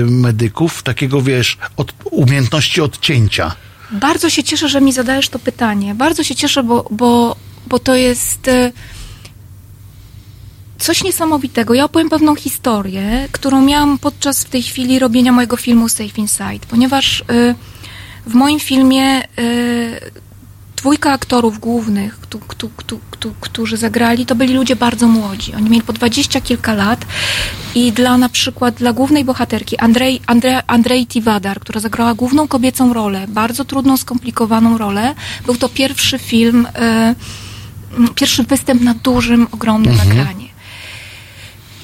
y, 0.00 0.06
medyków, 0.06 0.82
takiego 0.82 1.22
wiesz, 1.22 1.58
od, 1.76 1.92
umiejętności 2.10 2.80
odcięcia. 2.80 3.54
Bardzo 3.90 4.30
się 4.30 4.44
cieszę, 4.44 4.68
że 4.68 4.80
mi 4.80 4.92
zadajesz 4.92 5.28
to 5.28 5.38
pytanie. 5.38 5.94
Bardzo 5.94 6.24
się 6.24 6.34
cieszę, 6.34 6.62
bo, 6.62 6.88
bo, 6.90 7.36
bo 7.66 7.78
to 7.78 7.94
jest 7.94 8.48
e, 8.48 8.72
coś 10.78 11.04
niesamowitego. 11.04 11.74
Ja 11.74 11.84
opowiem 11.84 12.08
pewną 12.10 12.34
historię, 12.34 13.28
którą 13.32 13.62
miałam 13.62 13.98
podczas 13.98 14.44
w 14.44 14.48
tej 14.50 14.62
chwili 14.62 14.98
robienia 14.98 15.32
mojego 15.32 15.56
filmu 15.56 15.88
Safe 15.88 16.16
Inside, 16.20 16.66
ponieważ 16.70 17.20
e, 17.20 17.54
w 18.26 18.34
moim 18.34 18.60
filmie 18.60 19.04
e, 19.04 19.24
dwójka 20.76 21.12
aktorów 21.12 21.58
głównych, 21.58 22.20
któ- 22.20 22.38
któ- 22.38 22.68
któ- 22.76 23.00
któ- 23.10 23.34
którzy 23.40 23.76
zagrali, 23.76 24.26
to 24.26 24.34
byli 24.34 24.54
ludzie 24.54 24.76
bardzo 24.76 25.08
młodzi. 25.08 25.54
Oni 25.54 25.70
mieli 25.70 25.82
po 25.82 25.92
dwadzieścia 25.92 26.40
kilka 26.40 26.74
lat 26.74 27.04
i 27.74 27.92
dla 27.92 28.18
na 28.18 28.28
przykład 28.28 28.74
dla 28.74 28.92
głównej 28.92 29.24
bohaterki 29.24 29.78
Andrzej, 29.78 30.20
Andre, 30.26 30.62
Andrzej 30.66 31.06
Tiwadar, 31.06 31.60
która 31.60 31.80
zagrała 31.80 32.14
główną 32.14 32.48
kobiecą 32.48 32.92
rolę, 32.92 33.26
bardzo 33.28 33.64
trudną, 33.64 33.96
skomplikowaną 33.96 34.78
rolę, 34.78 35.14
był 35.46 35.56
to 35.56 35.68
pierwszy 35.68 36.18
film, 36.18 36.66
m, 36.74 37.14
pierwszy 38.14 38.42
występ 38.42 38.82
na 38.82 38.94
dużym, 38.94 39.46
ogromnym 39.52 39.94
ekranie. 40.00 40.47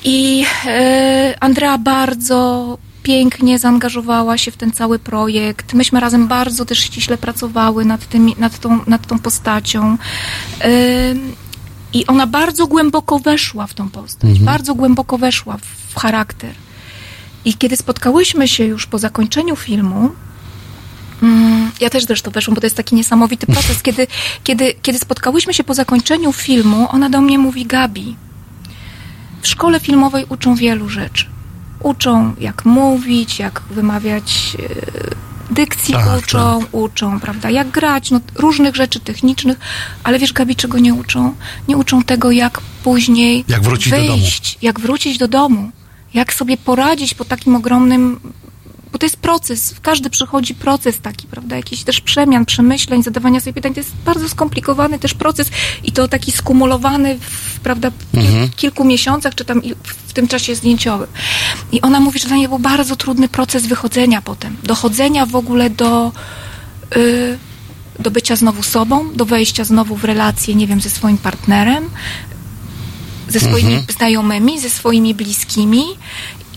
I 0.05 0.45
e, 0.67 1.35
Andrea 1.41 1.79
bardzo 1.79 2.79
pięknie 3.03 3.59
zaangażowała 3.59 4.39
się 4.39 4.51
w 4.51 4.57
ten 4.57 4.73
cały 4.73 4.99
projekt. 4.99 5.75
Myśmy 5.75 6.01
razem 6.01 6.29
bardzo 6.29 6.65
też 6.65 6.79
ściśle 6.79 7.19
pracowały 7.19 7.85
nad, 7.85 8.09
tym, 8.09 8.31
nad, 8.39 8.59
tą, 8.59 8.81
nad 8.87 9.07
tą 9.07 9.19
postacią. 9.19 9.97
Ym, 11.11 11.35
I 11.93 12.07
ona 12.07 12.27
bardzo 12.27 12.67
głęboko 12.67 13.19
weszła 13.19 13.67
w 13.67 13.75
tą 13.75 13.91
postać, 13.91 14.41
bardzo 14.41 14.75
głęboko 14.75 15.19
weszła 15.19 15.57
w, 15.57 15.93
w 15.95 16.01
charakter. 16.01 16.55
I 17.45 17.55
kiedy 17.55 17.77
spotkałyśmy 17.77 18.49
się 18.49 18.65
już 18.65 18.87
po 18.87 18.99
zakończeniu 18.99 19.57
filmu, 19.57 20.11
Mm, 21.23 21.71
Ja 21.81 21.91
też 21.91 22.05
zresztą 22.05 22.31
weszłam, 22.31 22.55
bo 22.55 22.61
to 22.61 22.67
jest 22.67 22.77
taki 22.77 22.95
niesamowity 22.95 23.47
proces. 23.47 23.83
Kiedy, 23.87 24.07
kiedy, 24.45 24.75
kiedy 24.83 24.99
spotkałyśmy 24.99 25.55
się 25.55 25.65
po 25.65 25.75
zakończeniu 25.75 26.33
filmu, 26.33 26.89
ona 26.91 27.11
do 27.11 27.21
mnie 27.21 27.39
mówi: 27.39 27.67
Gabi, 27.67 28.17
w 29.45 29.49
szkole 29.49 29.81
filmowej 29.81 30.25
uczą 30.29 30.55
wielu 30.55 30.89
rzeczy. 30.89 31.27
Uczą, 31.81 32.35
jak 32.41 32.65
mówić, 32.65 33.39
jak 33.39 33.63
wymawiać 33.71 34.57
e, 35.51 35.55
dykcji, 35.55 35.95
Tak, 35.95 36.19
uczą, 36.19 36.65
uczą, 36.73 37.21
prawda, 37.21 37.51
jak 37.51 37.71
grać, 37.71 38.11
no, 38.11 38.21
różnych 38.35 38.77
rzeczy 38.77 39.01
technicznych, 39.01 39.59
ale 40.05 40.19
wiesz, 40.19 40.33
Gabi, 40.33 40.57
czego 40.57 40.79
nie 40.79 40.95
uczą? 40.95 41.35
Nie 41.69 41.77
uczą 41.77 42.03
tego, 42.03 42.31
jak 42.31 42.61
później 42.85 43.45
Jak 43.49 43.63
wrócić 43.63 43.91
do 43.93 43.97
domu. 43.97 44.13
wyjść, 44.19 44.59
jak 44.63 44.81
wrócić 44.81 45.19
do 45.19 45.29
domu, 45.29 45.71
jak 46.15 46.35
sobie 46.35 46.57
poradzić 46.57 47.15
po 47.15 47.25
takim 47.25 47.57
ogromnym 47.57 48.21
bo 48.95 48.99
to 48.99 49.07
jest 49.07 49.17
proces, 49.17 49.75
każdy 49.83 50.11
przechodzi 50.11 50.55
proces 50.55 51.01
taki, 51.01 51.27
prawda, 51.27 51.57
jakiś 51.57 51.85
też 51.85 52.01
przemian, 52.01 52.45
przemyśleń, 52.45 53.03
zadawania 53.03 53.41
sobie 53.41 53.53
pytań, 53.53 53.75
to 53.75 53.81
jest 53.81 53.93
bardzo 54.05 54.29
skomplikowany 54.29 54.99
też 54.99 55.15
proces 55.15 55.51
i 55.85 55.93
to 55.93 56.09
taki 56.09 56.33
skumulowany, 56.33 57.19
w, 57.21 57.61
prawda, 57.61 57.91
w 57.91 58.13
kil, 58.13 58.51
kilku 58.57 58.85
miesiącach, 58.85 59.35
czy 59.35 59.45
tam 59.45 59.63
w 60.07 60.13
tym 60.13 60.29
czasie 60.29 60.55
zdjęciowym. 60.55 61.07
I 61.73 61.81
ona 61.81 62.01
mówi, 62.01 62.19
że 62.19 62.29
dla 62.29 62.37
niej 62.37 62.49
był 62.49 62.59
bardzo 62.59 62.97
trudny 62.97 63.29
proces 63.29 63.67
wychodzenia 63.67 64.23
potem, 64.23 64.57
dochodzenia 64.63 65.27
w 65.27 65.37
ogóle 65.37 65.71
do, 65.71 66.13
y, 66.97 67.39
do 67.99 68.11
bycia 68.11 68.37
znowu 68.37 68.63
sobą, 68.63 69.13
do 69.15 69.25
wejścia 69.25 69.65
znowu 69.65 69.97
w 69.97 70.05
relacje, 70.05 70.55
nie 70.55 70.67
wiem, 70.67 70.81
ze 70.81 70.91
swoim 70.91 71.19
partnerem, 71.19 71.91
ze 73.29 73.41
swoimi 73.41 73.87
znajomymi, 73.97 74.61
ze 74.61 74.71
swoimi 74.71 75.15
bliskimi. 75.15 75.85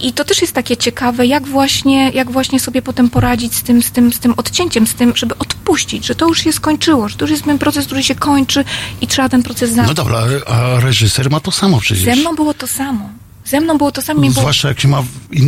I 0.01 0.13
to 0.13 0.25
też 0.25 0.41
jest 0.41 0.53
takie 0.53 0.77
ciekawe, 0.77 1.25
jak 1.25 1.47
właśnie, 1.47 2.09
jak 2.09 2.31
właśnie 2.31 2.59
sobie 2.59 2.81
potem 2.81 3.09
poradzić 3.09 3.55
z 3.55 3.63
tym, 3.63 3.83
z, 3.83 3.91
tym, 3.91 4.13
z 4.13 4.19
tym 4.19 4.33
odcięciem, 4.37 4.87
z 4.87 4.93
tym, 4.93 5.15
żeby 5.15 5.37
odpuścić, 5.37 6.05
że 6.05 6.15
to 6.15 6.27
już 6.27 6.43
się 6.43 6.53
skończyło, 6.53 7.09
że 7.09 7.17
to 7.17 7.23
już 7.25 7.31
jest 7.31 7.43
ten 7.43 7.57
proces, 7.59 7.85
który 7.85 8.03
się 8.03 8.15
kończy 8.15 8.65
i 9.01 9.07
trzeba 9.07 9.29
ten 9.29 9.43
proces 9.43 9.69
No 9.69 9.75
zamknąć. 9.75 9.97
dobra, 9.97 10.23
a 10.47 10.79
reżyser 10.79 11.31
ma 11.31 11.39
to 11.39 11.51
samo 11.51 11.79
przecież. 11.79 12.05
Ze 12.05 12.15
mną 12.15 12.35
było 12.35 12.53
to 12.53 12.67
samo. 12.67 13.09
Ze 13.49 13.61
mną 13.61 13.77
było 13.77 13.91
to 13.91 14.01
samo. 14.01 14.19
było- 14.21 14.31
Zwłaszcza 14.33 14.67
jak 14.67 14.79
się 14.79 14.87
ma 14.87 15.03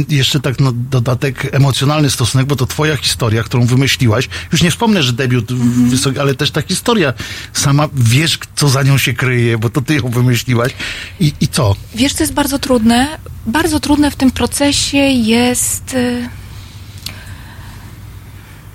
jeszcze 0.09 0.39
tak 0.39 0.59
no, 0.59 0.71
dodatek 0.71 1.47
emocjonalny 1.55 2.09
stosunek, 2.09 2.47
bo 2.47 2.55
to 2.55 2.65
twoja 2.65 2.97
historia, 2.97 3.43
którą 3.43 3.65
wymyśliłaś. 3.65 4.29
Już 4.51 4.61
nie 4.63 4.71
wspomnę, 4.71 5.03
że 5.03 5.13
debiut 5.13 5.51
Mhm. 5.51 5.89
wysoki, 5.89 6.19
ale 6.19 6.35
też 6.35 6.51
ta 6.51 6.61
historia. 6.61 7.13
Sama 7.53 7.87
wiesz, 7.93 8.39
co 8.55 8.69
za 8.69 8.83
nią 8.83 8.97
się 8.97 9.13
kryje, 9.13 9.57
bo 9.57 9.69
to 9.69 9.81
ty 9.81 9.95
ją 9.95 10.09
wymyśliłaś. 10.09 10.71
I, 11.19 11.33
i 11.41 11.47
co? 11.47 11.75
Wiesz, 11.95 12.13
co 12.13 12.23
jest 12.23 12.33
bardzo 12.33 12.59
trudne? 12.59 13.07
Bardzo 13.45 13.79
trudne 13.79 14.11
w 14.11 14.15
tym 14.15 14.31
procesie 14.31 14.97
jest, 14.97 15.93
y, 15.93 16.29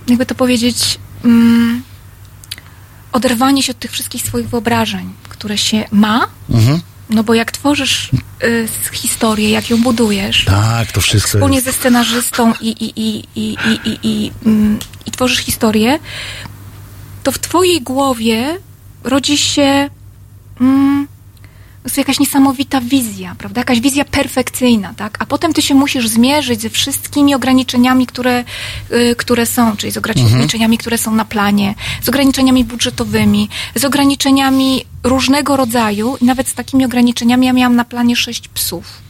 jakby 0.08 0.26
to 0.26 0.34
powiedzieć, 0.34 0.98
mm, 1.24 1.82
oderwanie 3.12 3.62
się 3.62 3.72
od 3.72 3.78
tych 3.78 3.90
wszystkich 3.92 4.22
swoich 4.22 4.48
wyobrażeń, 4.48 5.12
które 5.28 5.58
się 5.58 5.84
ma. 5.90 6.26
Mhm. 6.50 6.80
No 7.10 7.24
bo 7.24 7.34
jak 7.34 7.52
tworzysz 7.52 8.10
y, 8.44 8.68
historię, 8.92 9.50
jak 9.50 9.70
ją 9.70 9.82
budujesz, 9.82 10.44
Tak, 10.44 10.92
to 10.92 11.00
wszystko 11.00 11.28
wspólnie 11.28 11.54
jest. 11.56 11.66
ze 11.66 11.72
scenarzystą 11.72 12.52
i, 12.60 12.68
i, 12.68 13.00
i, 13.00 13.24
i, 13.36 13.56
i, 13.66 13.88
i, 13.90 13.98
i, 14.02 14.32
mm, 14.46 14.78
i 15.06 15.10
tworzysz 15.10 15.38
historię, 15.38 15.98
to 17.22 17.32
w 17.32 17.38
twojej 17.38 17.82
głowie 17.82 18.58
rodzi 19.04 19.38
się 19.38 19.90
mm, 20.60 21.08
prostu 21.84 22.00
jakaś 22.00 22.20
niesamowita 22.20 22.80
wizja, 22.80 23.34
prawda? 23.38 23.60
Jakaś 23.60 23.80
wizja 23.80 24.04
perfekcyjna, 24.04 24.94
tak? 24.94 25.16
A 25.18 25.26
potem 25.26 25.52
ty 25.52 25.62
się 25.62 25.74
musisz 25.74 26.08
zmierzyć 26.08 26.60
ze 26.60 26.70
wszystkimi 26.70 27.34
ograniczeniami, 27.34 28.06
które, 28.06 28.44
y, 28.92 29.16
które 29.16 29.46
są, 29.46 29.76
czyli 29.76 29.92
z 29.92 29.96
ograniczeniami, 29.96 30.78
które 30.78 30.98
są 30.98 31.14
na 31.14 31.24
planie, 31.24 31.74
z 32.02 32.08
ograniczeniami 32.08 32.64
budżetowymi, 32.64 33.48
z 33.74 33.84
ograniczeniami 33.84 34.84
różnego 35.02 35.56
rodzaju 35.56 36.16
i 36.20 36.24
nawet 36.24 36.48
z 36.48 36.54
takimi 36.54 36.84
ograniczeniami 36.84 37.46
ja 37.46 37.52
miałam 37.52 37.76
na 37.76 37.84
planie 37.84 38.16
sześć 38.16 38.48
psów 38.48 39.04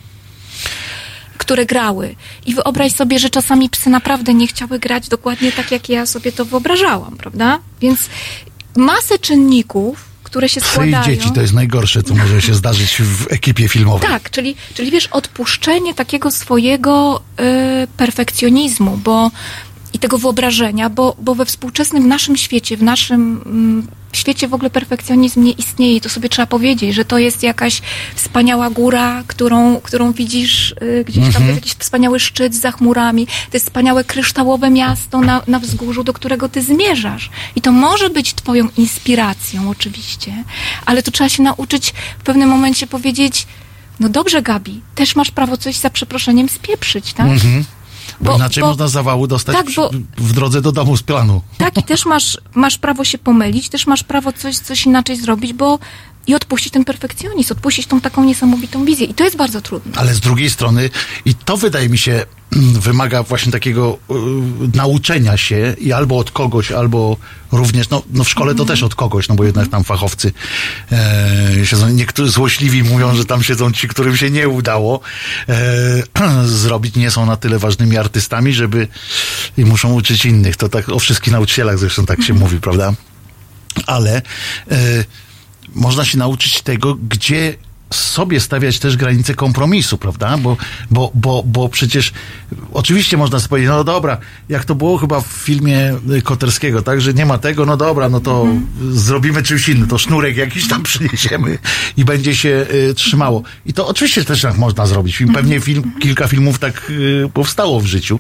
które 1.38 1.66
grały. 1.66 2.16
I 2.46 2.54
wyobraź 2.54 2.92
sobie, 2.92 3.18
że 3.18 3.30
czasami 3.30 3.70
psy 3.70 3.90
naprawdę 3.90 4.34
nie 4.34 4.46
chciały 4.46 4.78
grać 4.78 5.08
dokładnie 5.08 5.52
tak, 5.52 5.70
jak 5.70 5.88
ja 5.88 6.06
sobie 6.06 6.32
to 6.32 6.44
wyobrażałam, 6.44 7.16
prawda? 7.16 7.58
Więc 7.80 7.98
masę 8.76 9.18
czynników, 9.18 10.13
które 10.34 10.48
się 10.48 10.60
składają. 10.60 11.04
dzieci 11.04 11.30
to 11.32 11.40
jest 11.40 11.52
najgorsze, 11.52 12.02
co 12.02 12.14
może 12.14 12.42
się 12.42 12.54
zdarzyć 12.54 12.96
w 13.02 13.32
ekipie 13.32 13.68
filmowej. 13.68 14.08
Tak, 14.08 14.30
czyli, 14.30 14.56
czyli 14.74 14.90
wiesz, 14.90 15.06
odpuszczenie 15.06 15.94
takiego 15.94 16.30
swojego 16.30 17.22
y, 17.40 17.86
perfekcjonizmu, 17.96 18.96
bo 18.96 19.30
i 19.94 19.98
tego 19.98 20.18
wyobrażenia, 20.18 20.90
bo, 20.90 21.16
bo 21.18 21.34
we 21.34 21.44
współczesnym, 21.44 22.08
naszym 22.08 22.36
świecie, 22.36 22.76
w 22.76 22.82
naszym 22.82 23.42
mm, 23.46 23.86
świecie 24.12 24.48
w 24.48 24.54
ogóle 24.54 24.70
perfekcjonizm 24.70 25.42
nie 25.42 25.52
istnieje. 25.52 26.00
To 26.00 26.08
sobie 26.08 26.28
trzeba 26.28 26.46
powiedzieć, 26.46 26.94
że 26.94 27.04
to 27.04 27.18
jest 27.18 27.42
jakaś 27.42 27.82
wspaniała 28.14 28.70
góra, 28.70 29.22
którą, 29.26 29.80
którą 29.80 30.12
widzisz 30.12 30.74
y, 30.82 31.04
gdzieś 31.06 31.24
tam, 31.24 31.42
to 31.42 31.48
jest 31.48 31.54
jakiś 31.54 31.72
wspaniały 31.72 32.20
szczyt 32.20 32.54
za 32.54 32.72
chmurami, 32.72 33.26
to 33.26 33.56
jest 33.56 33.66
wspaniałe 33.66 34.04
kryształowe 34.04 34.70
miasto 34.70 35.20
na, 35.20 35.42
na 35.46 35.58
wzgórzu, 35.58 36.04
do 36.04 36.12
którego 36.12 36.48
ty 36.48 36.62
zmierzasz. 36.62 37.30
I 37.56 37.60
to 37.60 37.72
może 37.72 38.10
być 38.10 38.34
twoją 38.34 38.68
inspiracją 38.76 39.70
oczywiście, 39.70 40.44
ale 40.86 41.02
to 41.02 41.10
trzeba 41.10 41.28
się 41.28 41.42
nauczyć 41.42 41.94
w 42.18 42.22
pewnym 42.22 42.48
momencie 42.48 42.86
powiedzieć, 42.86 43.46
no 44.00 44.08
dobrze 44.08 44.42
Gabi, 44.42 44.80
też 44.94 45.16
masz 45.16 45.30
prawo 45.30 45.56
coś 45.56 45.76
za 45.76 45.90
przeproszeniem 45.90 46.48
spieprzyć, 46.48 47.12
tak? 47.12 47.26
Bo, 48.20 48.30
Bo- 48.30 48.36
inaczej 48.36 48.60
bo- 48.60 48.68
można 48.68 48.88
zawału 48.88 49.26
dostać 49.26 49.56
tak, 49.56 49.66
bo- 49.76 49.90
w 50.18 50.32
drodze 50.32 50.60
do 50.62 50.72
domu 50.72 50.96
z 50.96 51.02
planu. 51.02 51.42
Tak, 51.58 51.78
i 51.78 51.82
też 51.82 52.06
masz, 52.06 52.38
masz 52.54 52.78
prawo 52.78 53.04
się 53.04 53.18
pomylić, 53.18 53.68
też 53.68 53.86
masz 53.86 54.02
prawo 54.04 54.32
coś, 54.32 54.58
coś 54.58 54.86
inaczej 54.86 55.16
zrobić, 55.16 55.52
bo 55.52 55.78
i 56.26 56.34
odpuścić 56.34 56.72
ten 56.72 56.84
perfekcjonizm, 56.84 57.52
odpuścić 57.52 57.86
tą 57.86 58.00
taką 58.00 58.24
niesamowitą 58.24 58.84
wizję. 58.84 59.06
I 59.06 59.14
to 59.14 59.24
jest 59.24 59.36
bardzo 59.36 59.60
trudne. 59.60 59.92
Ale 59.96 60.14
z 60.14 60.20
drugiej 60.20 60.50
strony, 60.50 60.90
i 61.24 61.34
to 61.34 61.56
wydaje 61.56 61.88
mi 61.88 61.98
się, 61.98 62.26
wymaga 62.54 63.22
właśnie 63.22 63.52
takiego 63.52 63.98
y, 64.10 64.14
nauczenia 64.76 65.36
się 65.36 65.76
i 65.78 65.92
albo 65.92 66.18
od 66.18 66.30
kogoś, 66.30 66.72
albo 66.72 67.16
również, 67.52 67.90
no, 67.90 68.02
no 68.12 68.24
w 68.24 68.28
szkole 68.28 68.54
to 68.54 68.64
też 68.64 68.82
od 68.82 68.94
kogoś, 68.94 69.28
no 69.28 69.34
bo 69.34 69.44
jednak 69.44 69.68
tam 69.68 69.84
fachowcy 69.84 70.32
e, 70.92 71.66
siedzą, 71.66 71.88
niektórzy 71.88 72.30
złośliwi 72.30 72.82
mówią, 72.82 73.14
że 73.14 73.24
tam 73.24 73.42
siedzą 73.42 73.72
ci, 73.72 73.88
którym 73.88 74.16
się 74.16 74.30
nie 74.30 74.48
udało 74.48 75.00
e, 75.48 76.44
zrobić, 76.44 76.96
nie 76.96 77.10
są 77.10 77.26
na 77.26 77.36
tyle 77.36 77.58
ważnymi 77.58 77.98
artystami, 77.98 78.52
żeby 78.52 78.88
i 79.58 79.64
muszą 79.64 79.92
uczyć 79.92 80.26
innych. 80.26 80.56
To 80.56 80.68
tak 80.68 80.88
o 80.88 80.98
wszystkich 80.98 81.32
nauczycielach 81.32 81.78
zresztą 81.78 82.06
tak 82.06 82.22
się 82.22 82.34
mówi, 82.34 82.60
prawda? 82.60 82.94
Ale 83.86 84.22
e, 84.70 85.04
można 85.74 86.04
się 86.04 86.18
nauczyć 86.18 86.62
tego, 86.62 86.94
gdzie 86.94 87.54
sobie 87.94 88.40
stawiać 88.40 88.78
też 88.78 88.96
granice 88.96 89.34
kompromisu, 89.34 89.98
prawda? 89.98 90.38
Bo, 90.38 90.56
bo, 90.90 91.10
bo, 91.14 91.42
bo 91.46 91.68
przecież 91.68 92.12
oczywiście 92.72 93.16
można 93.16 93.38
sobie 93.38 93.48
powiedzieć, 93.48 93.70
no 93.70 93.84
dobra, 93.84 94.18
jak 94.48 94.64
to 94.64 94.74
było 94.74 94.98
chyba 94.98 95.20
w 95.20 95.26
filmie 95.26 95.96
y, 96.16 96.22
Koterskiego, 96.22 96.82
tak, 96.82 97.00
że 97.00 97.14
nie 97.14 97.26
ma 97.26 97.38
tego, 97.38 97.66
no 97.66 97.76
dobra, 97.76 98.08
no 98.08 98.20
to 98.20 98.46
zrobimy 98.90 99.42
czymś 99.42 99.68
innym, 99.68 99.88
to 99.88 99.98
sznurek 99.98 100.36
jakiś 100.36 100.68
tam 100.68 100.82
przyniesiemy 100.92 101.58
i 101.96 102.04
będzie 102.04 102.36
się 102.36 102.66
y, 102.90 102.94
trzymało. 102.94 103.42
I 103.66 103.72
to 103.72 103.88
oczywiście 103.88 104.24
też 104.24 104.42
tak 104.42 104.56
można 104.58 104.86
zrobić. 104.86 105.16
Film, 105.16 105.34
pewnie 105.34 105.60
film, 105.60 105.92
kilka 106.00 106.28
filmów 106.28 106.58
tak 106.58 106.90
y, 106.90 107.30
powstało 107.34 107.80
w 107.80 107.86
życiu, 107.86 108.18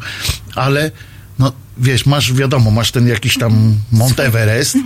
ale 0.54 0.90
no 1.38 1.52
wiesz, 1.78 2.06
masz 2.06 2.32
wiadomo, 2.32 2.70
masz 2.70 2.90
ten 2.92 3.08
jakiś 3.08 3.38
tam 3.38 3.74
Mount 3.92 4.20
Everest, 4.20 4.76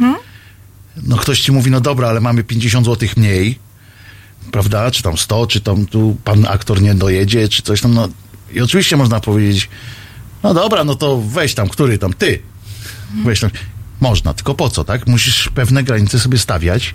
no 1.03 1.17
ktoś 1.17 1.41
ci 1.41 1.53
mówi, 1.53 1.71
no 1.71 1.81
dobra, 1.81 2.09
ale 2.09 2.21
mamy 2.21 2.45
50 2.45 2.87
zł 2.87 3.09
mniej, 3.17 3.59
prawda, 4.53 4.91
czy 4.91 5.03
tam 5.03 5.19
100, 5.19 5.47
czy 5.47 5.61
tam 5.61 5.87
tu 5.87 6.17
pan 6.25 6.47
aktor 6.47 6.83
nie 6.83 6.95
dojedzie, 6.95 7.49
czy 7.49 7.63
coś 7.63 7.81
tam, 7.81 7.95
no 7.95 8.09
i 8.53 8.61
oczywiście 8.61 8.97
można 8.97 9.21
powiedzieć, 9.21 9.69
no 10.43 10.55
dobra, 10.55 10.85
no 10.85 10.95
to 10.95 11.23
weź 11.27 11.55
tam, 11.55 11.69
który 11.69 11.99
tam, 11.99 12.13
ty, 12.13 12.43
weź 13.25 13.41
tam. 13.41 13.51
Można, 14.01 14.35
tylko 14.35 14.55
po 14.55 14.71
co, 14.71 14.85
tak? 14.85 15.07
Musisz 15.07 15.49
pewne 15.55 15.83
granice 15.83 16.19
sobie 16.19 16.39
stawiać 16.39 16.95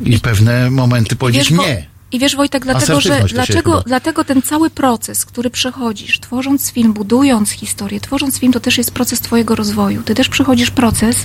i 0.00 0.18
pewne 0.20 0.70
momenty 0.70 1.16
powiedzieć 1.16 1.52
Wo- 1.52 1.62
nie. 1.66 1.86
I 2.12 2.18
wiesz, 2.18 2.36
Wojtek, 2.36 2.64
dlatego, 2.64 3.00
że 3.00 3.24
dlaczego, 3.28 3.82
dlatego 3.86 4.24
ten 4.24 4.42
cały 4.42 4.70
proces, 4.70 5.24
który 5.24 5.50
przechodzisz, 5.50 6.20
tworząc 6.20 6.70
film, 6.70 6.92
budując 6.92 7.50
historię, 7.50 8.00
tworząc 8.00 8.38
film, 8.38 8.52
to 8.52 8.60
też 8.60 8.78
jest 8.78 8.90
proces 8.90 9.20
twojego 9.20 9.54
rozwoju. 9.54 10.02
Ty 10.02 10.14
też 10.14 10.28
przechodzisz 10.28 10.70
proces 10.70 11.16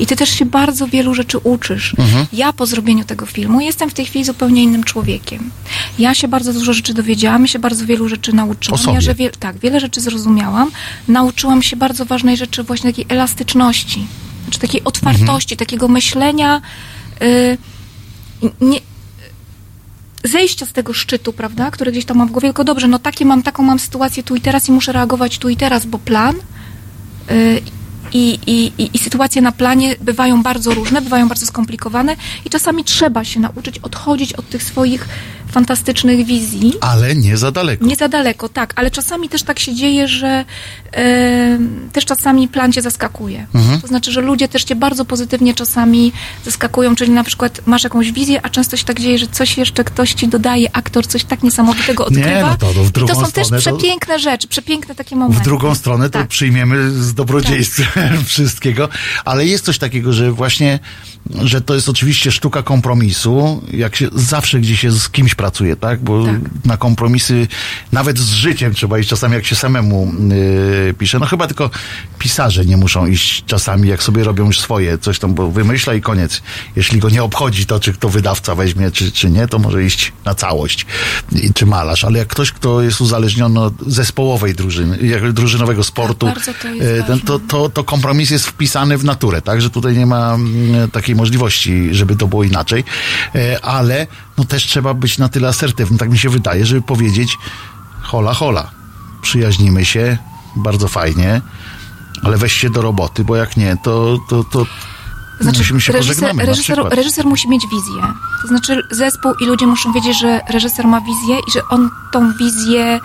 i 0.00 0.06
ty 0.06 0.16
też 0.16 0.30
się 0.30 0.46
bardzo 0.46 0.86
wielu 0.86 1.14
rzeczy 1.14 1.38
uczysz. 1.38 1.94
Mhm. 1.98 2.26
Ja 2.32 2.52
po 2.52 2.66
zrobieniu 2.66 3.04
tego 3.04 3.26
filmu 3.26 3.60
jestem 3.60 3.90
w 3.90 3.94
tej 3.94 4.04
chwili 4.04 4.24
zupełnie 4.24 4.62
innym 4.62 4.84
człowiekiem. 4.84 5.50
Ja 5.98 6.14
się 6.14 6.28
bardzo 6.28 6.52
dużo 6.52 6.72
rzeczy 6.72 6.94
dowiedziałam, 6.94 7.46
się 7.46 7.58
bardzo 7.58 7.86
wielu 7.86 8.08
rzeczy 8.08 8.32
nauczyłam. 8.32 8.94
Ja, 8.94 9.00
że 9.00 9.14
wie, 9.14 9.30
tak, 9.30 9.58
wiele 9.58 9.80
rzeczy 9.80 10.00
zrozumiałam. 10.00 10.70
Nauczyłam 11.08 11.62
się 11.62 11.76
bardzo 11.76 12.04
ważnej 12.04 12.36
rzeczy, 12.36 12.62
właśnie 12.62 12.90
takiej 12.90 13.06
elastyczności, 13.08 14.06
znaczy 14.44 14.58
takiej 14.58 14.84
otwartości, 14.84 15.56
takiego 15.56 15.88
myślenia. 15.88 16.62
y, 17.22 17.58
nie, 18.60 18.80
zejścia 20.24 20.66
z 20.66 20.72
tego 20.72 20.92
szczytu, 20.92 21.32
prawda, 21.32 21.70
który 21.70 21.92
gdzieś 21.92 22.04
tam 22.04 22.16
mam 22.16 22.28
w 22.28 22.30
głowie, 22.30 22.48
tylko 22.48 22.64
dobrze, 22.64 22.88
no 22.88 22.98
takie 22.98 23.24
mam, 23.24 23.42
taką 23.42 23.62
mam 23.62 23.78
sytuację 23.78 24.22
tu 24.22 24.36
i 24.36 24.40
teraz 24.40 24.68
i 24.68 24.72
muszę 24.72 24.92
reagować 24.92 25.38
tu 25.38 25.48
i 25.48 25.56
teraz, 25.56 25.86
bo 25.86 25.98
plan 25.98 26.36
y, 27.30 27.60
i, 28.12 28.38
i, 28.46 28.72
i, 28.82 28.90
i 28.94 28.98
sytuacje 28.98 29.42
na 29.42 29.52
planie 29.52 29.96
bywają 30.00 30.42
bardzo 30.42 30.74
różne, 30.74 31.02
bywają 31.02 31.28
bardzo 31.28 31.46
skomplikowane 31.46 32.16
i 32.44 32.50
czasami 32.50 32.84
trzeba 32.84 33.24
się 33.24 33.40
nauczyć 33.40 33.78
odchodzić 33.78 34.32
od 34.32 34.48
tych 34.48 34.62
swoich 34.62 35.08
fantastycznych 35.50 36.26
wizji. 36.26 36.72
Ale 36.80 37.14
nie 37.14 37.36
za 37.36 37.50
daleko. 37.52 37.86
Nie 37.86 37.96
za 37.96 38.08
daleko, 38.08 38.48
tak, 38.48 38.72
ale 38.76 38.90
czasami 38.90 39.28
też 39.28 39.42
tak 39.42 39.58
się 39.58 39.74
dzieje, 39.74 40.08
że 40.08 40.44
e, 40.92 41.58
też 41.92 42.04
czasami 42.04 42.48
plan 42.48 42.72
cię 42.72 42.82
zaskakuje. 42.82 43.46
Mhm. 43.54 43.80
To 43.80 43.86
znaczy, 43.86 44.12
że 44.12 44.20
ludzie 44.20 44.48
też 44.48 44.64
cię 44.64 44.76
bardzo 44.76 45.04
pozytywnie 45.04 45.54
czasami 45.54 46.12
zaskakują, 46.44 46.96
czyli 46.96 47.10
na 47.10 47.24
przykład 47.24 47.60
masz 47.66 47.84
jakąś 47.84 48.12
wizję, 48.12 48.40
a 48.42 48.48
często 48.48 48.76
się 48.76 48.84
tak 48.84 49.00
dzieje, 49.00 49.18
że 49.18 49.26
coś 49.26 49.58
jeszcze 49.58 49.84
ktoś 49.84 50.12
ci 50.14 50.28
dodaje, 50.28 50.76
aktor 50.76 51.06
coś 51.06 51.24
tak 51.24 51.42
niesamowitego 51.42 52.02
Nie, 52.10 52.18
odkrywa. 52.18 52.50
no 52.50 52.56
to- 52.56 52.74
to 52.74 52.84
w 52.84 52.88
I 52.88 52.92
drugą 52.92 53.14
to 53.14 53.20
są 53.26 53.32
też 53.32 53.46
stronę 53.46 53.62
to- 53.62 53.76
przepiękne 53.76 54.18
rzeczy, 54.18 54.48
przepiękne 54.48 54.94
takie 54.94 55.16
W 55.16 55.18
momenty. 55.18 55.44
drugą 55.44 55.74
stronę 55.74 56.10
to 56.10 56.18
Tak. 56.18 56.28
przyjmiemy 56.28 56.90
z 56.90 57.14
dobrodziejstwem 57.14 58.24
wszystkiego, 58.24 58.88
ale 59.24 59.46
jest 59.46 59.64
coś 59.64 59.78
takiego, 59.78 60.12
że 60.12 60.32
właśnie, 60.32 60.78
że 61.44 61.60
to 61.60 61.74
jest 61.74 61.88
oczywiście 61.88 62.32
sztuka 62.32 62.62
kompromisu, 62.62 63.62
jak 63.72 63.96
się 63.96 64.08
zawsze 64.14 64.60
gdzieś 64.60 64.80
się 64.80 64.90
z 64.92 65.08
kimś 65.10 65.34
pracuje, 65.38 65.76
tak? 65.76 66.00
Bo 66.00 66.24
Tak. 66.24 66.34
na 66.64 66.76
kompromisy, 66.76 67.46
nawet 67.92 68.18
z 68.18 68.30
życiem 68.32 68.74
trzeba 68.74 68.98
iść 68.98 69.08
czasami, 69.08 69.34
jak 69.34 69.46
się 69.46 69.56
samemu 69.56 70.12
yy, 70.86 70.94
pisze. 70.94 71.18
No 71.18 71.26
chyba 71.26 71.46
tylko 71.46 71.70
pisarze 72.18 72.64
nie 72.64 72.76
muszą 72.76 73.06
iść 73.06 73.44
czasami, 73.46 73.88
jak 73.88 74.02
sobie 74.02 74.24
robią 74.24 74.46
już 74.46 74.60
swoje, 74.60 74.98
coś 74.98 75.18
tam, 75.18 75.34
bo 75.34 75.50
wymyśla 75.50 75.94
i 75.94 76.00
koniec. 76.00 76.42
Jeśli 76.76 76.98
go 76.98 77.10
nie 77.10 77.22
obchodzi 77.22 77.66
to, 77.66 77.80
czy 77.80 77.92
kto 77.92 78.08
wydawca 78.08 78.54
weźmie, 78.54 78.90
czy, 78.90 79.12
czy 79.12 79.30
nie, 79.30 79.48
to 79.48 79.58
może 79.58 79.84
iść 79.84 80.12
na 80.24 80.34
całość, 80.34 80.86
I- 81.32 81.52
czy 81.54 81.66
malarz. 81.66 82.04
Ale 82.04 82.18
jak 82.18 82.28
ktoś, 82.28 82.52
kto 82.52 82.82
jest 82.82 83.00
uzależniony 83.00 83.60
od 83.60 83.74
zespołowej 83.86 84.54
drużyny, 84.54 84.98
jak 85.02 85.32
drużynowego 85.32 85.84
sportu, 85.84 86.26
Tak, 86.26 86.34
bardzo 86.34 86.52
to 86.52 87.06
ten, 87.06 87.20
to, 87.20 87.38
to, 87.38 87.68
to 87.68 87.84
kompromis 87.84 88.30
jest 88.30 88.46
wpisany 88.46 88.98
w 88.98 89.04
naturę, 89.04 89.42
tak? 89.42 89.60
Że 89.62 89.70
tutaj 89.70 89.96
nie 89.96 90.06
ma 90.06 90.34
mm, 90.34 90.90
takiej 90.90 91.14
możliwości, 91.16 91.88
żeby 91.90 92.16
to 92.16 92.26
było 92.26 92.44
inaczej. 92.44 92.84
E, 93.34 93.64
Ale 93.64 94.06
no 94.38 94.44
też 94.44 94.66
trzeba 94.66 94.94
być 94.94 95.18
na 95.18 95.28
tyle 95.28 95.48
asertywnym, 95.48 95.98
tak 95.98 96.10
mi 96.10 96.18
się 96.18 96.28
wydaje, 96.28 96.66
żeby 96.66 96.82
powiedzieć 96.82 97.38
hola, 98.02 98.34
hola, 98.34 98.70
przyjaźnimy 99.22 99.84
się, 99.84 100.18
bardzo 100.56 100.88
fajnie, 100.88 101.40
ale 102.22 102.36
weź 102.36 102.52
się 102.52 102.70
do 102.70 102.82
roboty, 102.82 103.24
bo 103.24 103.36
jak 103.36 103.56
nie, 103.56 103.76
to, 103.82 104.18
to, 104.28 104.44
to 104.44 104.66
musimy 105.40 105.80
się 105.80 105.92
reżyser, 105.92 106.36
reżyser, 106.36 106.78
reżyser 106.90 107.26
musi 107.26 107.48
mieć 107.48 107.66
wizję. 107.66 108.02
To 108.42 108.48
znaczy 108.48 108.82
zespół 108.90 109.34
i 109.40 109.46
ludzie 109.46 109.66
muszą 109.66 109.92
wiedzieć, 109.92 110.18
że 110.18 110.40
reżyser 110.48 110.86
ma 110.86 111.00
wizję 111.00 111.38
i 111.48 111.50
że 111.52 111.60
on 111.68 111.90
tą 112.12 112.32
wizję 112.32 113.00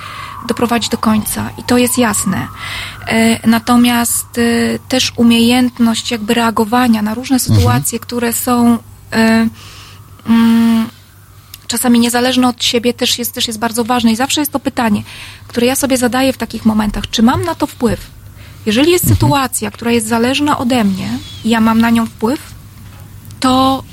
doprowadzi 0.48 0.90
do 0.90 0.98
końca. 0.98 1.50
I 1.58 1.64
to 1.64 1.78
jest 1.78 1.98
jasne. 1.98 2.48
E, 3.08 3.48
natomiast 3.48 4.38
e, 4.38 4.80
też 4.80 5.14
umiejętność 5.16 6.12
jakby 6.12 6.34
reagowania 6.34 7.02
na 7.02 7.14
różne 7.14 7.40
sytuacje, 7.40 8.00
które 8.00 8.34
są 8.34 8.78
e, 9.14 9.48
mm, 10.28 10.88
czasami 11.74 12.00
niezależne 12.00 12.48
od 12.48 12.64
siebie 12.64 12.94
też 12.94 13.20
jest, 13.20 13.34
też 13.34 13.48
jest 13.48 13.60
bardzo 13.60 13.84
ważne. 13.84 14.12
I 14.12 14.16
zawsze 14.16 14.42
jest 14.42 14.52
to 14.52 14.60
pytanie, 14.60 15.04
które 15.48 15.68
ja 15.68 15.76
sobie 15.76 15.98
zadaję 15.98 16.34
w 16.34 16.38
takich 16.38 16.66
momentach. 16.66 17.10
Czy 17.10 17.24
mam 17.24 17.44
na 17.44 17.56
to 17.56 17.68
wpływ? 17.68 18.00
Jeżeli 18.66 18.92
jest 18.92 19.08
sytuacja, 19.08 19.72
która 19.72 19.92
jest 19.92 20.08
zależna 20.08 20.58
ode 20.58 20.84
mnie 20.84 21.10
i 21.46 21.50
ja 21.50 21.60
mam 21.62 21.82
na 21.82 21.90
nią 21.90 22.06
wpływ, 22.06 22.40
to 23.40 23.84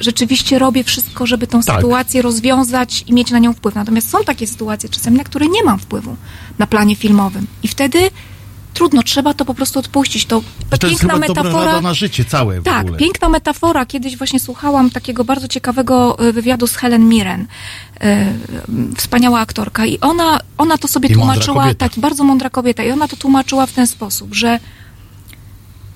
rzeczywiście 0.00 0.58
robię 0.58 0.84
wszystko, 0.84 1.26
żeby 1.26 1.46
tą 1.46 1.62
Tak. 1.62 1.76
sytuację 1.76 2.22
rozwiązać 2.22 3.04
i 3.06 3.12
mieć 3.12 3.30
na 3.30 3.38
nią 3.38 3.52
wpływ. 3.52 3.74
Natomiast 3.74 4.10
są 4.10 4.18
takie 4.24 4.46
sytuacje 4.46 4.88
czasami, 4.88 5.16
na 5.16 5.24
które 5.24 5.46
nie 5.46 5.64
mam 5.64 5.78
wpływu 5.78 6.16
na 6.58 6.66
planie 6.66 6.96
filmowym. 6.96 7.46
I 7.62 7.68
wtedy 7.68 8.10
trudno, 8.78 9.02
trzeba 9.02 9.34
to 9.34 9.44
po 9.44 9.54
prostu 9.54 9.78
odpuścić. 9.78 10.26
To, 10.26 10.42
To 10.80 10.86
jest 10.86 11.00
piękna 11.00 11.18
dobra 11.26 11.42
metafora. 11.42 11.80
na 11.80 11.94
życie 11.94 12.24
całe 12.24 12.62
Tak, 12.62 12.84
ogóle. 12.84 12.98
piękna 12.98 13.28
metafora. 13.28 13.86
Kiedyś 13.86 14.16
właśnie 14.16 14.40
słuchałam 14.40 14.90
takiego 14.90 15.24
bardzo 15.24 15.48
ciekawego 15.48 16.18
e, 16.18 16.32
wywiadu 16.32 16.66
z 16.66 16.76
Helen 16.76 17.08
Mirren. 17.08 17.46
E, 18.00 18.32
Wspaniała 18.96 19.40
aktorka. 19.40 19.86
I 19.86 20.00
ona, 20.00 20.40
ona 20.58 20.78
to 20.78 20.88
sobie 20.88 21.08
I 21.08 21.14
tłumaczyła, 21.14 21.74
tak, 21.74 21.92
bardzo 21.96 22.24
mądra 22.24 22.50
kobieta. 22.50 22.82
I 22.82 22.90
ona 22.90 23.08
to 23.08 23.16
tłumaczyła 23.16 23.66
w 23.66 23.72
ten 23.72 23.86
sposób, 23.86 24.34
że 24.34 24.60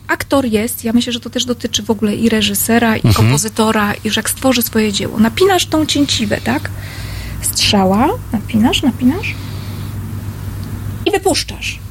aktor 0.08 0.44
jest, 0.46 0.84
ja 0.84 0.92
myślę, 0.92 1.12
że 1.12 1.20
to 1.20 1.30
też 1.30 1.44
dotyczy 1.44 1.82
w 1.82 1.90
ogóle 1.90 2.14
i 2.14 2.28
reżysera, 2.28 2.96
i 2.96 3.14
kompozytora, 3.14 3.94
i 4.04 4.10
że 4.10 4.18
jak 4.18 4.30
stworzy 4.30 4.62
swoje 4.62 4.92
dzieło. 4.92 5.18
Napinasz 5.18 5.66
tą 5.66 5.86
cięciwę, 5.86 6.40
tak? 6.44 6.70
Strzała, 7.42 8.08
napinasz, 8.32 8.82
napinasz 8.82 9.34
i 11.06 11.10
wypuszczasz. 11.10 11.81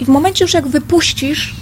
I 0.00 0.04
w 0.04 0.08
momencie 0.08 0.44
już 0.44 0.54
jak 0.54 0.68
wypuścisz, 0.68 1.54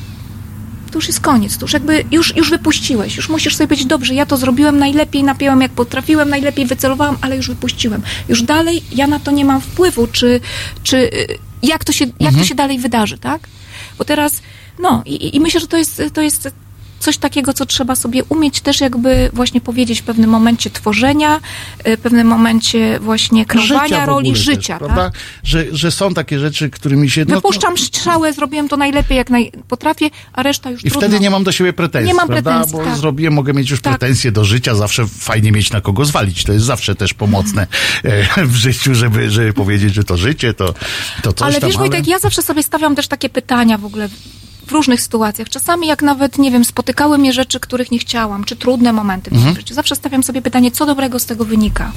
to 0.91 0.99
już 0.99 1.07
jest 1.07 1.21
koniec, 1.21 1.59
to 1.59 1.65
już 1.65 1.73
jakby 1.73 2.05
już, 2.11 2.37
już 2.37 2.51
wypuściłeś, 2.51 3.17
już 3.17 3.29
musisz 3.29 3.57
sobie 3.57 3.69
powiedzieć, 3.69 3.87
dobrze, 3.87 4.15
ja 4.15 4.27
to 4.27 4.37
zrobiłem 4.37 4.79
najlepiej, 4.79 5.25
napięłem 5.25 5.61
jak 5.61 5.73
potrafiłem, 5.73 6.29
najlepiej 6.29 6.67
wycelowałam, 6.67 7.19
ale 7.21 7.37
już 7.37 7.49
wypuściłem. 7.49 8.03
Już 8.29 8.43
dalej 8.43 8.83
ja 8.93 9.07
na 9.07 9.19
to 9.19 9.31
nie 9.31 9.45
mam 9.45 9.61
wpływu, 9.61 10.07
czy, 10.07 10.41
czy 10.83 11.11
jak, 11.63 11.85
to 11.85 11.93
się, 11.93 12.05
jak 12.21 12.35
to 12.35 12.45
się 12.45 12.55
dalej 12.55 12.79
wydarzy, 12.79 13.19
tak? 13.19 13.49
Bo 13.99 14.05
teraz, 14.05 14.43
no 14.79 15.03
i, 15.07 15.37
i 15.37 15.41
myślę, 15.41 15.61
że 15.61 15.67
to 15.67 15.77
jest, 15.77 16.03
to 16.13 16.23
jest 16.23 16.51
coś 17.07 17.17
takiego, 17.19 17.53
co 17.55 17.67
trzeba 17.67 17.97
sobie 17.97 18.25
umieć 18.25 18.61
też 18.61 18.81
jakby 18.81 19.31
właśnie 19.33 19.61
powiedzieć 19.61 20.01
w 20.01 20.05
pewnym 20.05 20.31
momencie 20.31 20.71
tworzenia, 20.71 21.41
y, 21.89 21.97
w 21.97 22.01
pewnym 22.01 22.27
momencie 22.27 22.99
właśnie 23.01 23.47
kreowania 23.47 23.83
Życia 23.89 24.07
roli 24.07 24.37
życia, 24.37 24.79
też, 24.79 24.87
prawda? 24.87 25.11
tak? 25.11 25.21
Że, 25.45 25.65
że 25.73 25.91
są 25.91 26.15
takie 26.15 26.39
rzeczy, 26.39 26.71
którymi 26.71 27.11
się... 27.11 27.25
no- 27.29 27.35
Wypuszczam 27.35 27.79
strzałę, 27.79 28.33
zrobiłem 28.33 28.69
to 28.69 28.77
najlepiej, 28.77 29.17
jak 29.19 29.31
naj... 29.31 29.53
potrafię, 29.69 30.11
a 30.33 30.43
reszta 30.43 30.71
już 30.71 30.81
I 30.85 30.91
trudno. 30.91 31.01
wtedy 31.09 31.21
nie 31.21 31.31
mam 31.31 31.45
do 31.45 31.53
siebie 31.53 31.73
pretensji, 31.73 32.09
Nie 32.09 32.15
mam 32.15 32.27
prawda? 32.29 32.51
pretensji, 32.51 32.79
Bo 32.79 32.85
tak. 32.85 32.97
zrobiłem, 32.97 33.33
mogę 33.35 33.53
mieć 33.53 33.71
już 33.71 33.81
Tak. 33.81 33.99
pretensje 33.99 34.33
do 34.33 34.45
życia, 34.45 34.75
zawsze 34.75 35.07
fajnie 35.07 35.53
mieć 35.53 35.71
na 35.73 35.81
kogo 35.81 36.05
zwalić. 36.05 36.45
To 36.45 36.53
jest 36.53 36.65
zawsze 36.65 36.95
też 36.95 37.15
pomocne 37.15 37.67
e, 38.37 38.45
w 38.47 38.55
życiu, 38.57 38.95
żeby, 38.95 39.31
żeby 39.31 39.53
powiedzieć, 39.53 39.95
że 39.95 40.05
to 40.05 40.17
życie, 40.17 40.55
to, 40.55 40.75
to 41.23 41.33
coś 41.33 41.47
ale 41.49 41.61
tam. 41.61 41.69
wiesz, 41.71 41.79
Wojtek, 41.79 42.07
ja 42.07 42.19
zawsze 42.19 42.43
sobie 42.43 42.63
stawiam 42.63 42.95
też 42.97 43.09
takie 43.09 43.29
pytania 43.29 43.79
w 43.79 43.85
ogóle 43.85 44.09
w 44.67 44.73
różnych 44.73 45.01
sytuacjach. 45.01 45.49
Czasami 45.49 45.87
jak 45.87 46.03
nawet, 46.03 46.39
nie 46.39 46.51
wiem, 46.51 46.65
spotykały 46.65 47.19
mnie 47.19 47.33
rzeczy, 47.33 47.61
których 47.61 47.91
nie 47.91 47.99
chciałam, 47.99 48.45
czy 48.45 48.57
trudne 48.57 48.93
momenty 48.93 49.31
w 49.31 49.35
Mhm. 49.35 49.55
życiu, 49.57 49.75
zawsze 49.75 49.97
stawiam 49.97 50.23
sobie 50.23 50.43
pytanie, 50.43 50.71
co 50.71 50.87
dobrego 50.87 51.19
z 51.19 51.27
tego 51.27 51.45
wynika? 51.45 51.93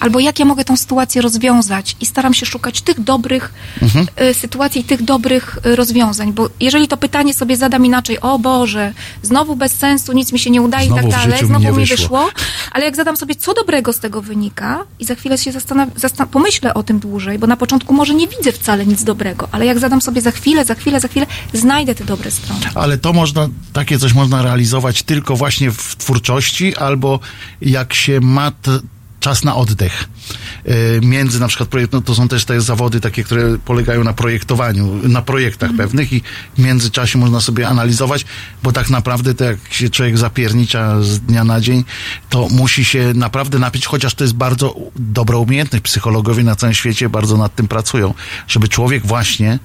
Albo 0.00 0.20
jak 0.20 0.38
ja 0.38 0.44
mogę 0.44 0.64
tą 0.64 0.76
sytuację 0.76 1.22
rozwiązać 1.22 1.96
i 2.00 2.06
staram 2.06 2.34
się 2.34 2.46
szukać 2.46 2.80
tych 2.82 3.00
dobrych 3.00 3.52
Mhm. 3.82 4.06
y, 4.30 4.34
sytuacji, 4.34 4.84
tych 4.84 5.02
dobrych 5.02 5.58
y, 5.66 5.76
rozwiązań, 5.76 6.32
bo 6.32 6.48
jeżeli 6.60 6.88
to 6.88 6.96
pytanie 6.96 7.34
sobie 7.34 7.56
zadam 7.56 7.86
inaczej, 7.86 8.20
o 8.20 8.38
Boże, 8.38 8.92
znowu 9.22 9.56
bez 9.56 9.72
sensu, 9.72 10.12
nic 10.12 10.32
mi 10.32 10.38
się 10.38 10.50
nie 10.50 10.62
udaje 10.62 10.86
Znowu 10.86 11.08
i 11.08 11.10
tak 11.10 11.20
dalej, 11.20 11.42
mi 11.42 11.48
znowu 11.48 11.64
nie 11.64 11.70
mi 11.72 11.86
wyszło. 11.86 11.96
wyszło, 11.96 12.30
ale 12.72 12.84
jak 12.84 12.96
zadam 12.96 13.16
sobie, 13.16 13.34
co 13.34 13.54
dobrego 13.54 13.92
z 13.92 13.98
tego 13.98 14.22
wynika 14.22 14.84
i 14.98 15.04
za 15.04 15.14
chwilę 15.14 15.38
się 15.38 15.52
zastanaw- 15.52 15.90
zastan- 15.96 16.26
pomyślę 16.26 16.74
o 16.74 16.82
tym 16.82 16.98
dłużej, 16.98 17.38
bo 17.38 17.46
na 17.46 17.56
początku 17.56 17.94
może 17.94 18.14
nie 18.14 18.28
widzę 18.28 18.52
wcale 18.52 18.86
nic 18.86 19.04
dobrego, 19.04 19.48
ale 19.52 19.66
jak 19.66 19.78
zadam 19.78 20.00
sobie 20.02 20.20
za 20.20 20.30
chwilę, 20.30 20.64
za 20.64 20.74
chwilę, 20.74 21.00
za 21.00 21.08
chwilę, 21.08 21.26
znajdę 21.52 21.94
te 21.94 22.04
dobre 22.04 22.30
strony. 22.30 22.60
Ale 22.74 22.98
to 22.98 23.12
można, 23.12 23.48
takie 23.72 23.98
coś 23.98 24.14
można 24.14 24.42
realizować 24.42 25.02
tylko 25.02 25.36
właśnie 25.36 25.70
w 25.70 25.96
twórczości, 25.96 26.76
albo 26.76 27.20
jak 27.60 27.94
się 27.94 28.20
ma 28.20 28.50
t, 28.50 28.78
czas 29.20 29.44
na 29.44 29.56
oddech. 29.56 30.08
E, 30.64 30.74
Między 31.00 31.40
na 31.40 31.48
przykład 31.48 31.68
projekt, 31.68 31.92
no 31.92 32.00
to 32.00 32.14
są 32.14 32.28
też 32.28 32.44
te 32.44 32.60
zawody 32.60 33.00
takie, 33.00 33.24
które 33.24 33.58
polegają 33.58 34.04
na 34.04 34.12
projektowaniu, 34.12 35.08
na 35.08 35.22
projektach 35.22 35.70
pewnych 35.76 36.12
i 36.12 36.22
w 36.58 36.62
międzyczasie 36.62 37.18
można 37.18 37.40
sobie 37.40 37.68
analizować, 37.68 38.24
bo 38.62 38.72
tak 38.72 38.90
naprawdę 38.90 39.34
to 39.34 39.44
jak 39.44 39.58
się 39.70 39.90
człowiek 39.90 40.18
zapiernicza 40.18 41.02
z 41.02 41.20
dnia 41.20 41.44
na 41.44 41.60
dzień, 41.60 41.84
to 42.28 42.48
musi 42.50 42.84
się 42.84 43.12
naprawdę 43.14 43.58
napić, 43.58 43.86
chociaż 43.86 44.14
to 44.14 44.24
jest 44.24 44.34
bardzo 44.34 44.74
dobra 44.96 45.36
umiejętność. 45.38 45.84
Psychologowie 45.84 46.44
na 46.44 46.56
całym 46.56 46.74
świecie 46.74 47.08
bardzo 47.08 47.36
nad 47.36 47.54
tym 47.54 47.68
pracują, 47.68 48.14
żeby 48.48 48.68
człowiek 48.68 49.06
właśnie 49.06 49.58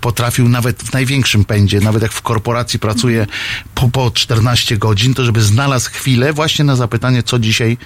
potrafił 0.00 0.48
nawet 0.48 0.82
w 0.82 0.92
największym 0.92 1.44
pędzie, 1.44 1.80
nawet 1.80 2.02
jak 2.02 2.12
w 2.12 2.22
korporacji 2.22 2.78
pracuje 2.78 3.26
po, 3.74 3.88
po 3.88 4.10
14 4.10 4.76
godzin, 4.78 5.14
to 5.14 5.24
żeby 5.24 5.40
znalazł 5.42 5.90
chwilę 5.90 6.32
właśnie 6.32 6.64
na 6.64 6.76
zapytanie, 6.76 7.22
co 7.22 7.38
dzisiaj 7.38 7.78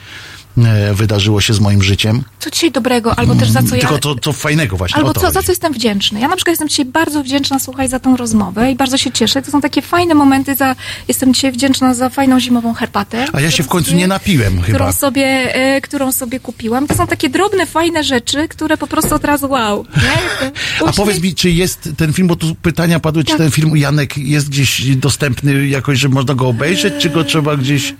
wydarzyło 0.94 1.40
się 1.40 1.54
z 1.54 1.60
moim 1.60 1.82
życiem. 1.82 2.22
Co 2.38 2.50
dzisiaj 2.50 2.70
dobrego, 2.72 3.18
albo 3.18 3.34
też 3.34 3.50
za 3.50 3.62
co 3.62 3.74
ja... 3.74 3.80
Tylko 3.80 3.98
to, 3.98 4.14
to 4.14 4.32
fajnego 4.32 4.76
właśnie. 4.76 4.96
Albo 4.96 5.14
co, 5.14 5.30
za 5.30 5.42
co 5.42 5.52
jestem 5.52 5.72
wdzięczny. 5.72 6.20
Ja 6.20 6.28
na 6.28 6.36
przykład 6.36 6.52
jestem 6.52 6.68
dzisiaj 6.68 6.84
bardzo 6.84 7.22
wdzięczna, 7.22 7.58
słuchaj, 7.58 7.88
za 7.88 8.00
tą 8.00 8.16
rozmowę 8.16 8.70
i 8.70 8.74
bardzo 8.74 8.98
się 8.98 9.10
cieszę. 9.10 9.42
To 9.42 9.50
są 9.50 9.60
takie 9.60 9.82
fajne 9.82 10.14
momenty, 10.14 10.54
za, 10.54 10.76
jestem 11.08 11.34
dzisiaj 11.34 11.52
wdzięczna 11.52 11.94
za 11.94 12.08
fajną 12.08 12.40
zimową 12.40 12.74
herbatę. 12.74 13.26
A 13.32 13.40
ja 13.40 13.50
się 13.50 13.62
w 13.62 13.68
końcu 13.68 13.90
sobie- 13.90 13.98
nie 14.00 14.06
napiłem 14.06 14.52
chyba. 14.62 14.78
Którą 14.78 14.92
sobie, 14.92 15.24
e, 15.54 15.80
którą 15.80 16.12
sobie 16.12 16.40
kupiłam. 16.40 16.86
To 16.86 16.94
są 16.94 17.06
takie 17.06 17.28
drobne, 17.28 17.66
fajne 17.66 18.04
rzeczy, 18.04 18.48
które 18.48 18.76
po 18.76 18.86
prostu 18.86 19.14
od 19.14 19.24
razu 19.24 19.50
wow. 19.50 19.86
A 20.86 20.92
powiedz 20.92 21.22
mi, 21.22 21.34
czy 21.34 21.50
jest 21.50 21.88
ten 21.96 22.12
film, 22.12 22.28
bo 22.28 22.36
tu 22.36 22.54
pytania 22.54 23.00
padły, 23.00 23.24
czy 23.24 23.30
Tak. 23.30 23.38
ten 23.38 23.50
film 23.50 23.76
Janek 23.76 24.18
jest 24.18 24.48
gdzieś 24.48 24.96
dostępny 24.96 25.68
jakoś, 25.68 25.98
że 25.98 26.08
można 26.08 26.34
go 26.34 26.48
obejrzeć, 26.48 26.94
czy 26.98 27.10
go 27.10 27.24
trzeba 27.24 27.56
gdzieś... 27.56 27.94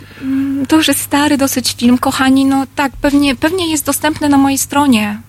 To 0.69 0.77
już 0.77 0.89
jest 0.89 1.01
stary 1.01 1.39
dosyć 1.39 1.75
film, 1.79 1.99
kochani. 1.99 2.45
No 2.45 2.67
tak, 2.77 2.93
pewnie, 2.97 3.37
pewnie 3.37 3.71
jest 3.71 3.87
dostępny 3.87 4.29
na 4.29 4.39
mojej 4.39 4.59
stronie. 4.59 5.21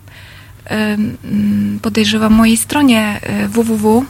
Mm, 0.65 1.79
Podejrzewam 1.81 2.33
mojej 2.33 2.57
stronie 2.57 3.19
y, 3.45 3.47
www. 3.47 4.05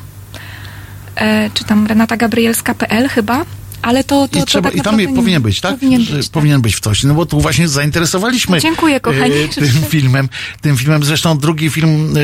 e, 1.16 1.50
Czy 1.54 1.64
tam 1.64 1.88
renatagabrielska.pl 1.88 3.10
chyba. 3.10 3.46
Ale 3.82 4.04
to, 4.04 4.28
to, 4.28 4.38
I, 4.38 4.40
to 4.42 4.46
trzeba, 4.46 4.70
tak 4.70 4.80
I 4.80 4.82
tam 4.82 4.98
nie- 4.98 5.08
powinien 5.10 5.42
być, 5.42 5.62
tak? 5.62 5.74
Powinien 5.76 6.02
być, 6.06 6.10
tak. 6.26 6.32
powinien 6.32 6.62
być 6.62 6.76
w 6.76 6.80
coś. 6.80 7.04
No 7.04 7.14
bo 7.14 7.26
tu 7.26 7.40
właśnie 7.42 7.68
zainteresowaliśmy 7.68 8.60
Dziękuję, 8.60 9.00
kochani. 9.00 9.34
e, 9.34 9.48
tym 9.62 9.68
filmem. 9.90 10.30
Tym 10.62 10.78
filmem. 10.78 11.04
Zresztą 11.04 11.38
drugi 11.38 11.70
film 11.70 12.14
e, 12.18 12.20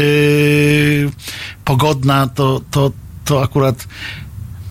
Pogodna 1.66 2.28
to, 2.28 2.62
to, 2.72 2.92
to 3.26 3.44
akurat 3.44 3.88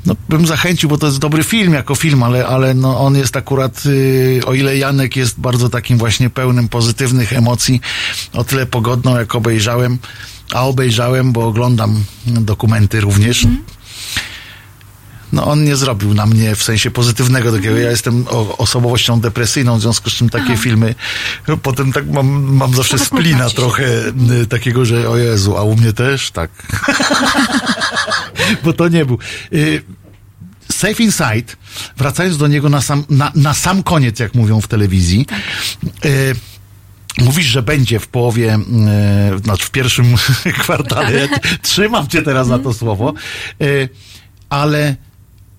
no, 0.09 0.17
bym 0.29 0.47
zachęcił, 0.47 0.89
bo 0.89 0.99
to 0.99 1.07
jest 1.07 1.19
dobry 1.19 1.45
film 1.45 1.73
jako 1.73 1.95
film, 1.95 2.23
ale, 2.23 2.47
ale 2.47 2.75
no, 2.75 3.01
on 3.01 3.17
jest 3.17 3.37
akurat, 3.37 3.87
y, 3.87 4.41
o 4.47 4.55
ile 4.55 4.77
Janek 4.77 5.17
jest 5.17 5.41
bardzo 5.41 5.69
takim 5.69 5.99
właśnie 5.99 6.31
pełnym 6.31 6.69
pozytywnych 6.69 7.33
emocji, 7.33 7.81
o 8.33 8.45
tyle 8.45 8.67
pogodną 8.67 9.19
jak 9.19 9.35
obejrzałem, 9.35 9.99
a 10.53 10.67
obejrzałem, 10.67 11.33
bo 11.33 11.47
oglądam 11.47 12.05
dokumenty 12.27 13.01
również. 13.01 13.47
No 15.33 15.47
on 15.47 15.65
nie 15.65 15.77
zrobił 15.77 16.15
na 16.15 16.27
mnie 16.27 16.55
w 16.55 16.63
sensie 16.63 16.91
pozytywnego 16.91 17.53
takiego. 17.53 17.77
Ja 17.77 17.91
jestem 17.91 18.25
o, 18.29 18.57
osobowością 18.57 19.21
depresyjną, 19.21 19.79
w 19.79 19.81
związku 19.81 20.11
z 20.11 20.13
czym 20.13 20.29
takie 20.29 20.57
filmy, 20.57 20.95
no, 21.49 21.57
potem 21.57 21.93
tak 21.93 22.11
mam, 22.11 22.55
mam 22.55 22.75
zawsze 22.75 22.97
Trochę 22.97 23.05
splina 23.05 23.51
trochę 23.51 23.85
y, 24.43 24.47
takiego, 24.47 24.85
że 24.85 25.11
o 25.11 25.17
Jezu, 25.17 25.57
a 25.57 25.63
u 25.63 25.77
mnie 25.77 25.93
też 25.93 26.31
tak. 26.31 26.51
Bo 28.65 28.73
to 28.73 28.89
nie 28.89 29.05
był. 29.05 29.19
Y, 29.53 29.83
Safe 30.73 31.03
Inside, 31.03 31.55
wracając 31.97 32.37
do 32.37 32.47
niego 32.47 32.69
na 32.69 32.83
sam, 32.83 33.05
na, 33.11 33.33
na 33.35 33.55
sam 33.55 33.83
koniec, 33.83 34.19
jak 34.19 34.35
mówią 34.35 34.61
w 34.61 34.69
telewizji, 34.69 35.27
y, 36.05 36.35
Mówisz, 37.25 37.47
że 37.47 37.63
będzie 37.63 38.01
w 38.01 38.09
połowie, 38.09 38.59
e, 38.87 39.39
znaczy 39.45 39.67
w 39.67 39.71
pierwszym 39.71 40.15
kwartale. 40.61 41.29
Trzymam 41.63 42.09
cię 42.09 42.23
teraz 42.23 42.49
na 42.49 42.59
to 42.59 42.75
słowo. 42.75 43.15
E, 43.61 43.65
ale 44.51 44.97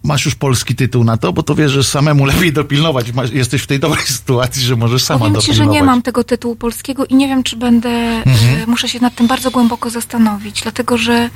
masz 0.04 0.26
już 0.26 0.36
polski 0.36 0.76
tytuł 0.76 1.04
na 1.04 1.18
to, 1.18 1.34
bo 1.34 1.44
to 1.44 1.56
wiesz, 1.56 1.72
że 1.72 1.84
samemu 1.84 2.26
lepiej 2.32 2.54
dopilnować. 2.54 3.12
Masz, 3.12 3.32
jesteś 3.32 3.62
w 3.62 3.68
tej 3.68 3.80
dobrej 3.80 4.06
sytuacji, 4.06 4.64
że 4.64 4.76
możesz 4.76 5.04
sama 5.04 5.20
Powiem 5.20 5.34
ci, 5.34 5.36
dopilnować. 5.36 5.60
Mhm. 5.60 5.76
że 5.76 5.82
nie 5.82 5.84
mam 5.84 6.02
tego 6.02 6.24
tytułu 6.24 6.56
polskiego 6.56 7.06
i 7.06 7.16
nie 7.16 7.28
wiem, 7.28 7.44
czy 7.44 7.56
będę. 7.56 7.90
E, 7.90 8.24
muszę 8.68 8.90
się 8.90 9.00
nad 9.00 9.16
tym 9.16 9.28
bardzo 9.28 9.52
głęboko 9.52 9.90
zastanowić, 9.90 10.62
dlatego 10.62 10.98
że 10.98 11.30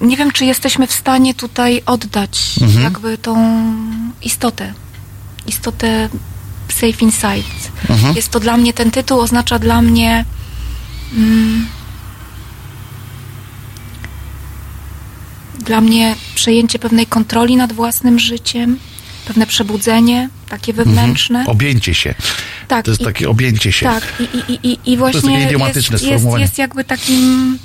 nie 0.00 0.16
wiem, 0.16 0.30
czy 0.30 0.44
jesteśmy 0.44 0.86
w 0.86 0.92
stanie 0.92 1.34
tutaj 1.34 1.82
oddać 1.86 2.54
Mhm. 2.62 2.82
jakby 2.84 3.18
tą 3.18 3.36
istotę. 4.22 4.72
Istotę 5.46 6.08
Safe 6.68 6.86
Inside. 7.04 7.50
Mhm. 7.90 8.16
Jest 8.16 8.28
to 8.28 8.40
dla 8.40 8.56
mnie, 8.56 8.72
ten 8.72 8.90
tytuł 8.90 9.20
oznacza 9.20 9.58
dla 9.58 9.82
mnie. 9.82 10.24
Mm, 11.16 11.66
dla 15.58 15.80
mnie 15.80 16.14
przejęcie 16.34 16.78
pewnej 16.78 17.06
kontroli 17.06 17.56
nad 17.56 17.72
własnym 17.72 18.18
życiem, 18.18 18.78
pewne 19.26 19.46
przebudzenie, 19.46 20.28
takie 20.48 20.72
wewnętrzne. 20.72 21.44
Objęcie 21.46 21.94
się. 21.94 22.14
Tak, 22.68 22.78
Mhm. 22.78 22.82
To 22.84 22.90
jest 22.90 23.00
i- 23.00 23.04
takie 23.04 23.28
objęcie 23.30 23.72
się. 23.72 23.86
Tak, 23.86 24.12
i, 24.20 24.52
i, 24.52 24.68
i, 24.72 24.92
i 24.92 24.96
właśnie 24.96 25.42
idiomatyczne 25.44 25.80
jest, 25.80 25.90
jest, 25.92 26.04
sformułowanie. 26.04 26.42
jest 26.44 26.58
jakby 26.58 26.84
takim, 26.84 27.58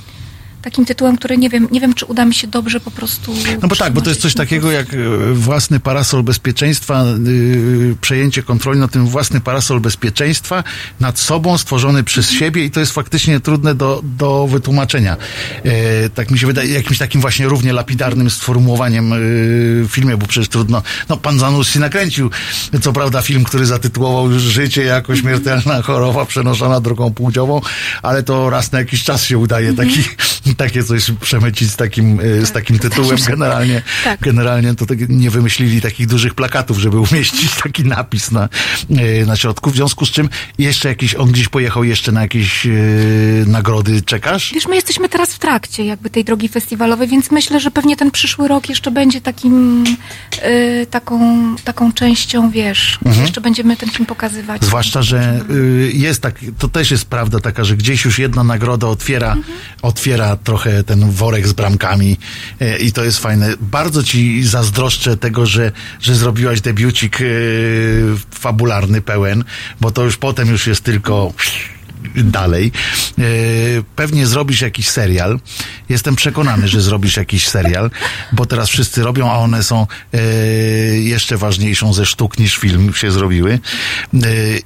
takim 0.62 0.86
tytułem, 0.86 1.18
który 1.18 1.38
nie 1.38 1.50
wiem, 1.50 1.68
nie 1.72 1.82
wiem, 1.82 1.94
czy 1.94 2.06
uda 2.06 2.26
mi 2.26 2.34
się 2.34 2.48
dobrze 2.48 2.80
po 2.80 2.92
prostu. 2.92 3.34
No 3.62 3.68
bo 3.68 3.76
tak, 3.76 3.94
bo 3.94 4.02
to 4.02 4.10
jest 4.10 4.22
coś 4.22 4.34
takiego 4.34 4.68
na 4.68 4.74
jak 4.74 4.94
e, 4.94 4.98
własny 5.34 5.80
parasol 5.80 6.24
bezpieczeństwa, 6.24 7.06
y, 7.28 7.96
przejęcie 8.02 8.44
kontroli 8.44 8.80
nad 8.80 8.92
tym 8.92 9.08
własny 9.08 9.42
parasol 9.42 9.80
bezpieczeństwa 9.80 10.64
nad 11.00 11.20
sobą, 11.20 11.58
stworzony 11.58 12.04
przez 12.04 12.32
siebie 12.32 12.66
i 12.66 12.72
to 12.72 12.80
jest 12.80 12.92
faktycznie 12.92 13.40
trudne 13.40 13.76
do, 13.76 14.02
do 14.04 14.48
wytłumaczenia. 14.48 15.18
E, 15.64 16.10
tak 16.10 16.32
mi 16.32 16.40
się 16.40 16.48
wydaje, 16.48 16.74
jakimś 16.74 16.98
takim 16.98 17.22
właśnie 17.22 17.48
równie 17.48 17.74
lapidarnym 17.74 18.30
sformułowaniem 18.30 19.14
y, 19.14 19.18
w 19.84 19.88
filmie, 19.90 20.18
bo 20.18 20.28
przecież 20.28 20.50
trudno, 20.50 20.82
no 21.10 21.18
pan 21.18 21.40
Zanussi 21.40 21.80
nakręcił, 21.80 22.30
co 22.82 22.94
prawda 22.94 23.22
film, 23.22 23.44
który 23.44 23.66
zatytułował 23.66 24.32
już 24.32 24.44
Życie 24.44 24.84
jako 24.84 25.16
śmiertelna 25.16 25.82
choroba 25.82 26.26
przenoszona 26.26 26.82
drogą 26.82 27.14
płciową, 27.14 27.62
ale 28.02 28.24
to 28.24 28.50
raz 28.50 28.72
na 28.72 28.80
jakiś 28.80 29.04
czas 29.04 29.24
się 29.24 29.38
udaje 29.38 29.74
taki, 29.74 30.04
takie 30.58 30.84
coś 30.84 31.12
przemycić 31.22 31.72
z 31.72 31.76
takim, 31.76 32.20
y, 32.20 32.46
z 32.46 32.52
takim 32.52 32.80
tytułem. 32.80 33.18
Generalnie, 33.28 33.82
Tak. 34.04 34.20
generalnie 34.20 34.76
to 34.76 34.86
tak 34.86 35.10
nie 35.10 35.30
wymyślili 35.30 35.82
takich 35.82 36.08
dużych 36.08 36.34
plakatów, 36.34 36.78
żeby 36.78 37.00
umieścić 37.00 37.56
taki 37.64 37.84
napis 37.84 38.32
na, 38.32 38.50
y, 38.92 39.26
na 39.26 39.36
środku. 39.36 39.72
W 39.72 39.76
związku 39.76 40.06
z 40.06 40.12
czym 40.12 40.30
jeszcze 40.58 40.90
jakiś, 40.90 41.16
on 41.16 41.32
gdzieś 41.32 41.48
pojechał 41.48 41.84
jeszcze 41.84 42.12
na 42.12 42.22
jakieś 42.22 42.66
y, 42.66 43.44
nagrody. 43.48 44.02
Czekasz? 44.02 44.52
Wiesz, 44.54 44.68
my 44.68 44.76
jesteśmy 44.76 45.10
teraz 45.10 45.34
w 45.34 45.40
trakcie 45.40 45.86
jakby 45.86 46.10
tej 46.10 46.24
drogi 46.24 46.50
festiwalowej, 46.50 47.08
więc 47.08 47.32
myślę, 47.32 47.60
że 47.60 47.72
pewnie 47.72 47.96
ten 47.96 48.12
przyszły 48.12 48.48
rok 48.48 48.70
jeszcze 48.70 48.92
będzie 48.92 49.22
takim, 49.22 49.84
y, 50.46 50.88
taką, 50.90 51.20
taką 51.64 51.94
częścią, 51.94 52.50
wiesz, 52.52 53.00
jeszcze 53.22 53.42
będziemy 53.42 53.78
ten 53.78 53.90
film 53.90 54.06
pokazywać. 54.06 54.56
Mhm. 54.56 54.68
Zwłaszcza, 54.70 55.02
że 55.02 55.42
y, 55.52 55.92
jest 55.94 56.22
tak, 56.22 56.36
to 56.58 56.68
też 56.68 56.92
jest 56.92 57.06
prawda 57.06 57.40
taka, 57.40 57.64
że 57.64 57.78
gdzieś 57.78 58.06
już 58.06 58.20
jedna 58.20 58.44
nagroda 58.44 58.88
otwiera, 58.88 59.36
otwiera 59.82 60.36
trochę 60.44 60.84
ten 60.84 61.12
worek 61.12 61.48
z 61.48 61.54
bramkami 61.54 62.18
y, 62.62 62.78
i 62.78 62.92
to 62.92 63.04
jest 63.04 63.20
fajne. 63.20 63.54
Bardzo 63.62 64.04
ci 64.04 64.44
zazdroszczę 64.44 65.18
tego, 65.18 65.46
że, 65.46 65.72
że 66.02 66.16
zrobiłaś 66.16 66.62
debiucik 66.62 67.22
y, 67.22 68.16
fabularny 68.32 69.02
pełen, 69.02 69.44
bo 69.82 69.92
to 69.92 70.04
już 70.04 70.18
potem 70.18 70.50
już 70.50 70.68
jest 70.68 70.84
tylko 70.84 71.34
dalej. 72.16 72.72
E, 73.20 73.24
Pewnie 73.96 74.28
zrobisz 74.28 74.62
jakiś 74.62 74.90
serial. 74.90 75.40
Jestem 75.90 76.16
przekonany, 76.16 76.68
że 76.68 76.82
zrobisz 76.82 77.18
jakiś 77.18 77.48
serial, 77.48 77.92
bo 78.32 78.46
teraz 78.46 78.70
wszyscy 78.70 79.04
robią, 79.04 79.32
a 79.32 79.38
one 79.38 79.64
są 79.64 79.88
e, 80.14 80.18
jeszcze 80.98 81.38
ważniejszą 81.38 81.94
ze 81.94 82.06
sztuk 82.06 82.40
niż 82.40 82.58
film 82.58 82.94
się 82.94 83.12
zrobiły. 83.12 83.60
E, 84.14 84.18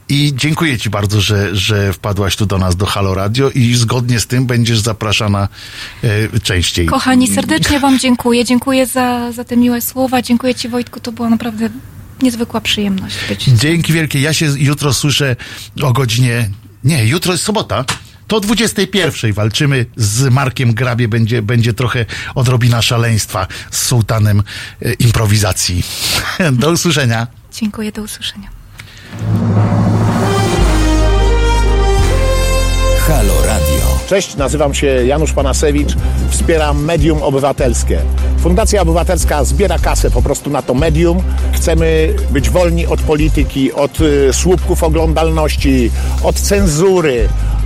I 0.10 0.34
dziękuję 0.36 0.78
Ci 0.78 0.90
bardzo, 0.90 1.22
że, 1.22 1.56
że 1.56 1.94
wpadłaś 1.94 2.36
tu 2.36 2.46
do 2.46 2.58
nas 2.58 2.76
do 2.76 2.86
Halo 2.86 3.14
Radio 3.14 3.50
i 3.50 3.76
zgodnie 3.76 4.20
z 4.20 4.28
tym 4.28 4.46
będziesz 4.46 4.80
zapraszana 4.80 5.48
częściej. 6.44 6.86
Kochani, 6.86 7.28
serdecznie 7.28 7.80
Wam 7.80 8.00
dziękuję. 8.00 8.46
Dziękuję 8.46 8.86
za, 8.86 9.32
za 9.32 9.44
te 9.44 9.58
miłe 9.58 9.82
słowa. 9.82 10.22
Dziękuję 10.22 10.56
Ci, 10.56 10.70
Wojtku. 10.70 11.00
To 11.00 11.12
była 11.12 11.30
naprawdę 11.30 11.70
niezwykła 12.22 12.62
przyjemność 12.62 13.18
być. 13.30 13.44
Dzięki 13.44 13.94
wielkie. 13.94 14.22
Ja 14.22 14.34
się 14.34 14.46
jutro 14.58 14.94
słyszę 14.94 15.36
o 15.82 15.94
godzinie. 15.94 16.50
Nie, 16.84 17.06
jutro 17.06 17.32
jest 17.32 17.44
sobota. 17.44 17.86
To 18.28 18.38
o 18.38 18.40
21 18.40 19.34
walczymy 19.34 19.86
z 19.96 20.34
Markiem 20.34 20.74
Grabie. 20.74 21.08
Będzie, 21.08 21.42
będzie 21.42 21.74
trochę 21.74 22.06
odrobina 22.36 22.82
szaleństwa 22.82 23.48
z 23.72 23.86
sułtanem 23.86 24.44
e, 24.82 24.94
improwizacji. 24.94 25.84
Do 26.52 26.72
usłyszenia. 26.72 27.28
Dziękuję, 27.54 27.92
do 27.92 28.02
usłyszenia. 28.02 28.50
Halo 33.08 33.46
Radio. 33.46 34.00
Cześć, 34.10 34.36
nazywam 34.36 34.74
się 34.74 34.88
Janusz 34.88 35.34
Panasewicz, 35.34 35.90
wspieram 36.30 36.84
Medium 36.84 37.24
Obywatelskie. 37.24 38.02
Fundacja 38.44 38.82
Obywatelska 38.82 39.44
zbiera 39.44 39.80
kasę 39.80 40.12
po 40.12 40.22
prostu 40.22 40.50
na 40.50 40.62
to 40.62 40.74
medium. 40.74 41.24
Chcemy 41.52 42.14
być 42.32 42.50
wolni 42.50 42.88
od 42.88 43.02
polityki, 43.02 43.74
od 43.74 44.02
y, 44.02 44.34
słupków 44.34 44.84
oglądalności, 44.84 45.92
od 46.24 46.36
cenzury, 46.36 47.30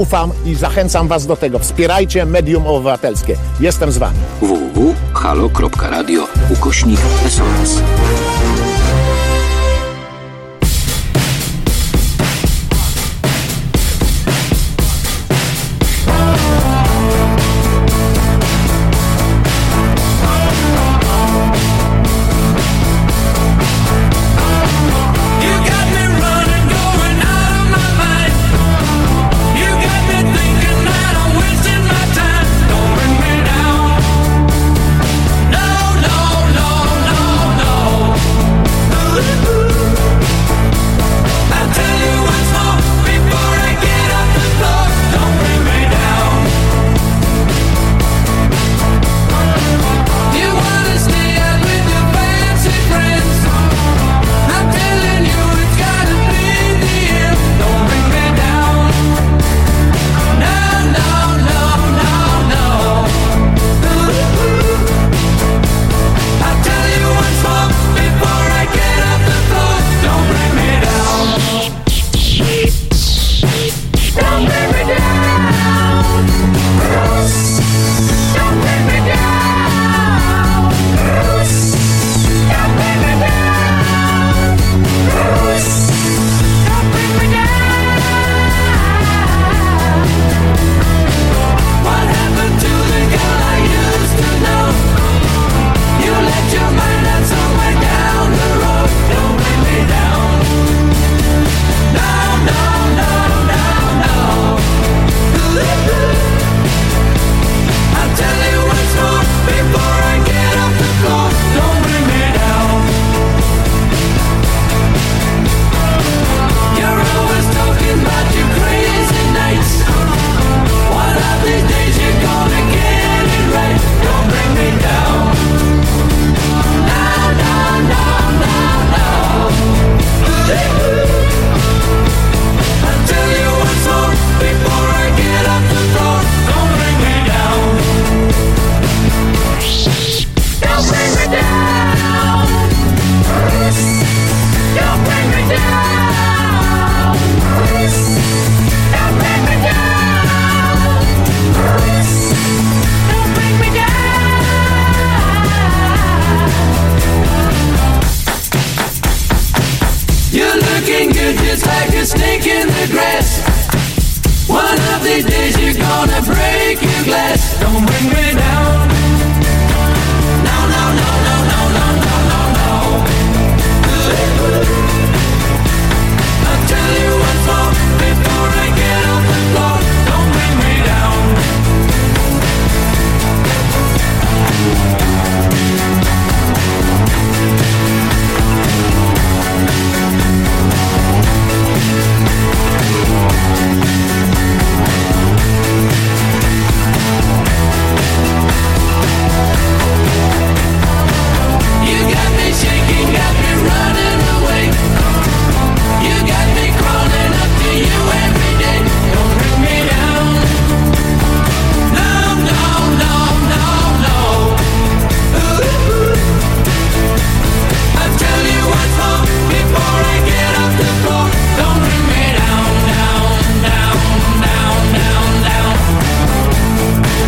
ufam 0.00 0.30
i 0.46 0.54
zachęcam 0.54 1.08
was 1.08 1.26
do 1.26 1.36
tego. 1.36 1.58
Wspierajcie 1.58 2.26
medium 2.26 2.66
obywatelskie. 2.66 3.36
Jestem 3.60 3.92
z 3.92 3.98
wami. 3.98 4.18
www.halo.radio 4.40 6.28
ukośnik 6.50 7.00
SOS. 7.28 7.80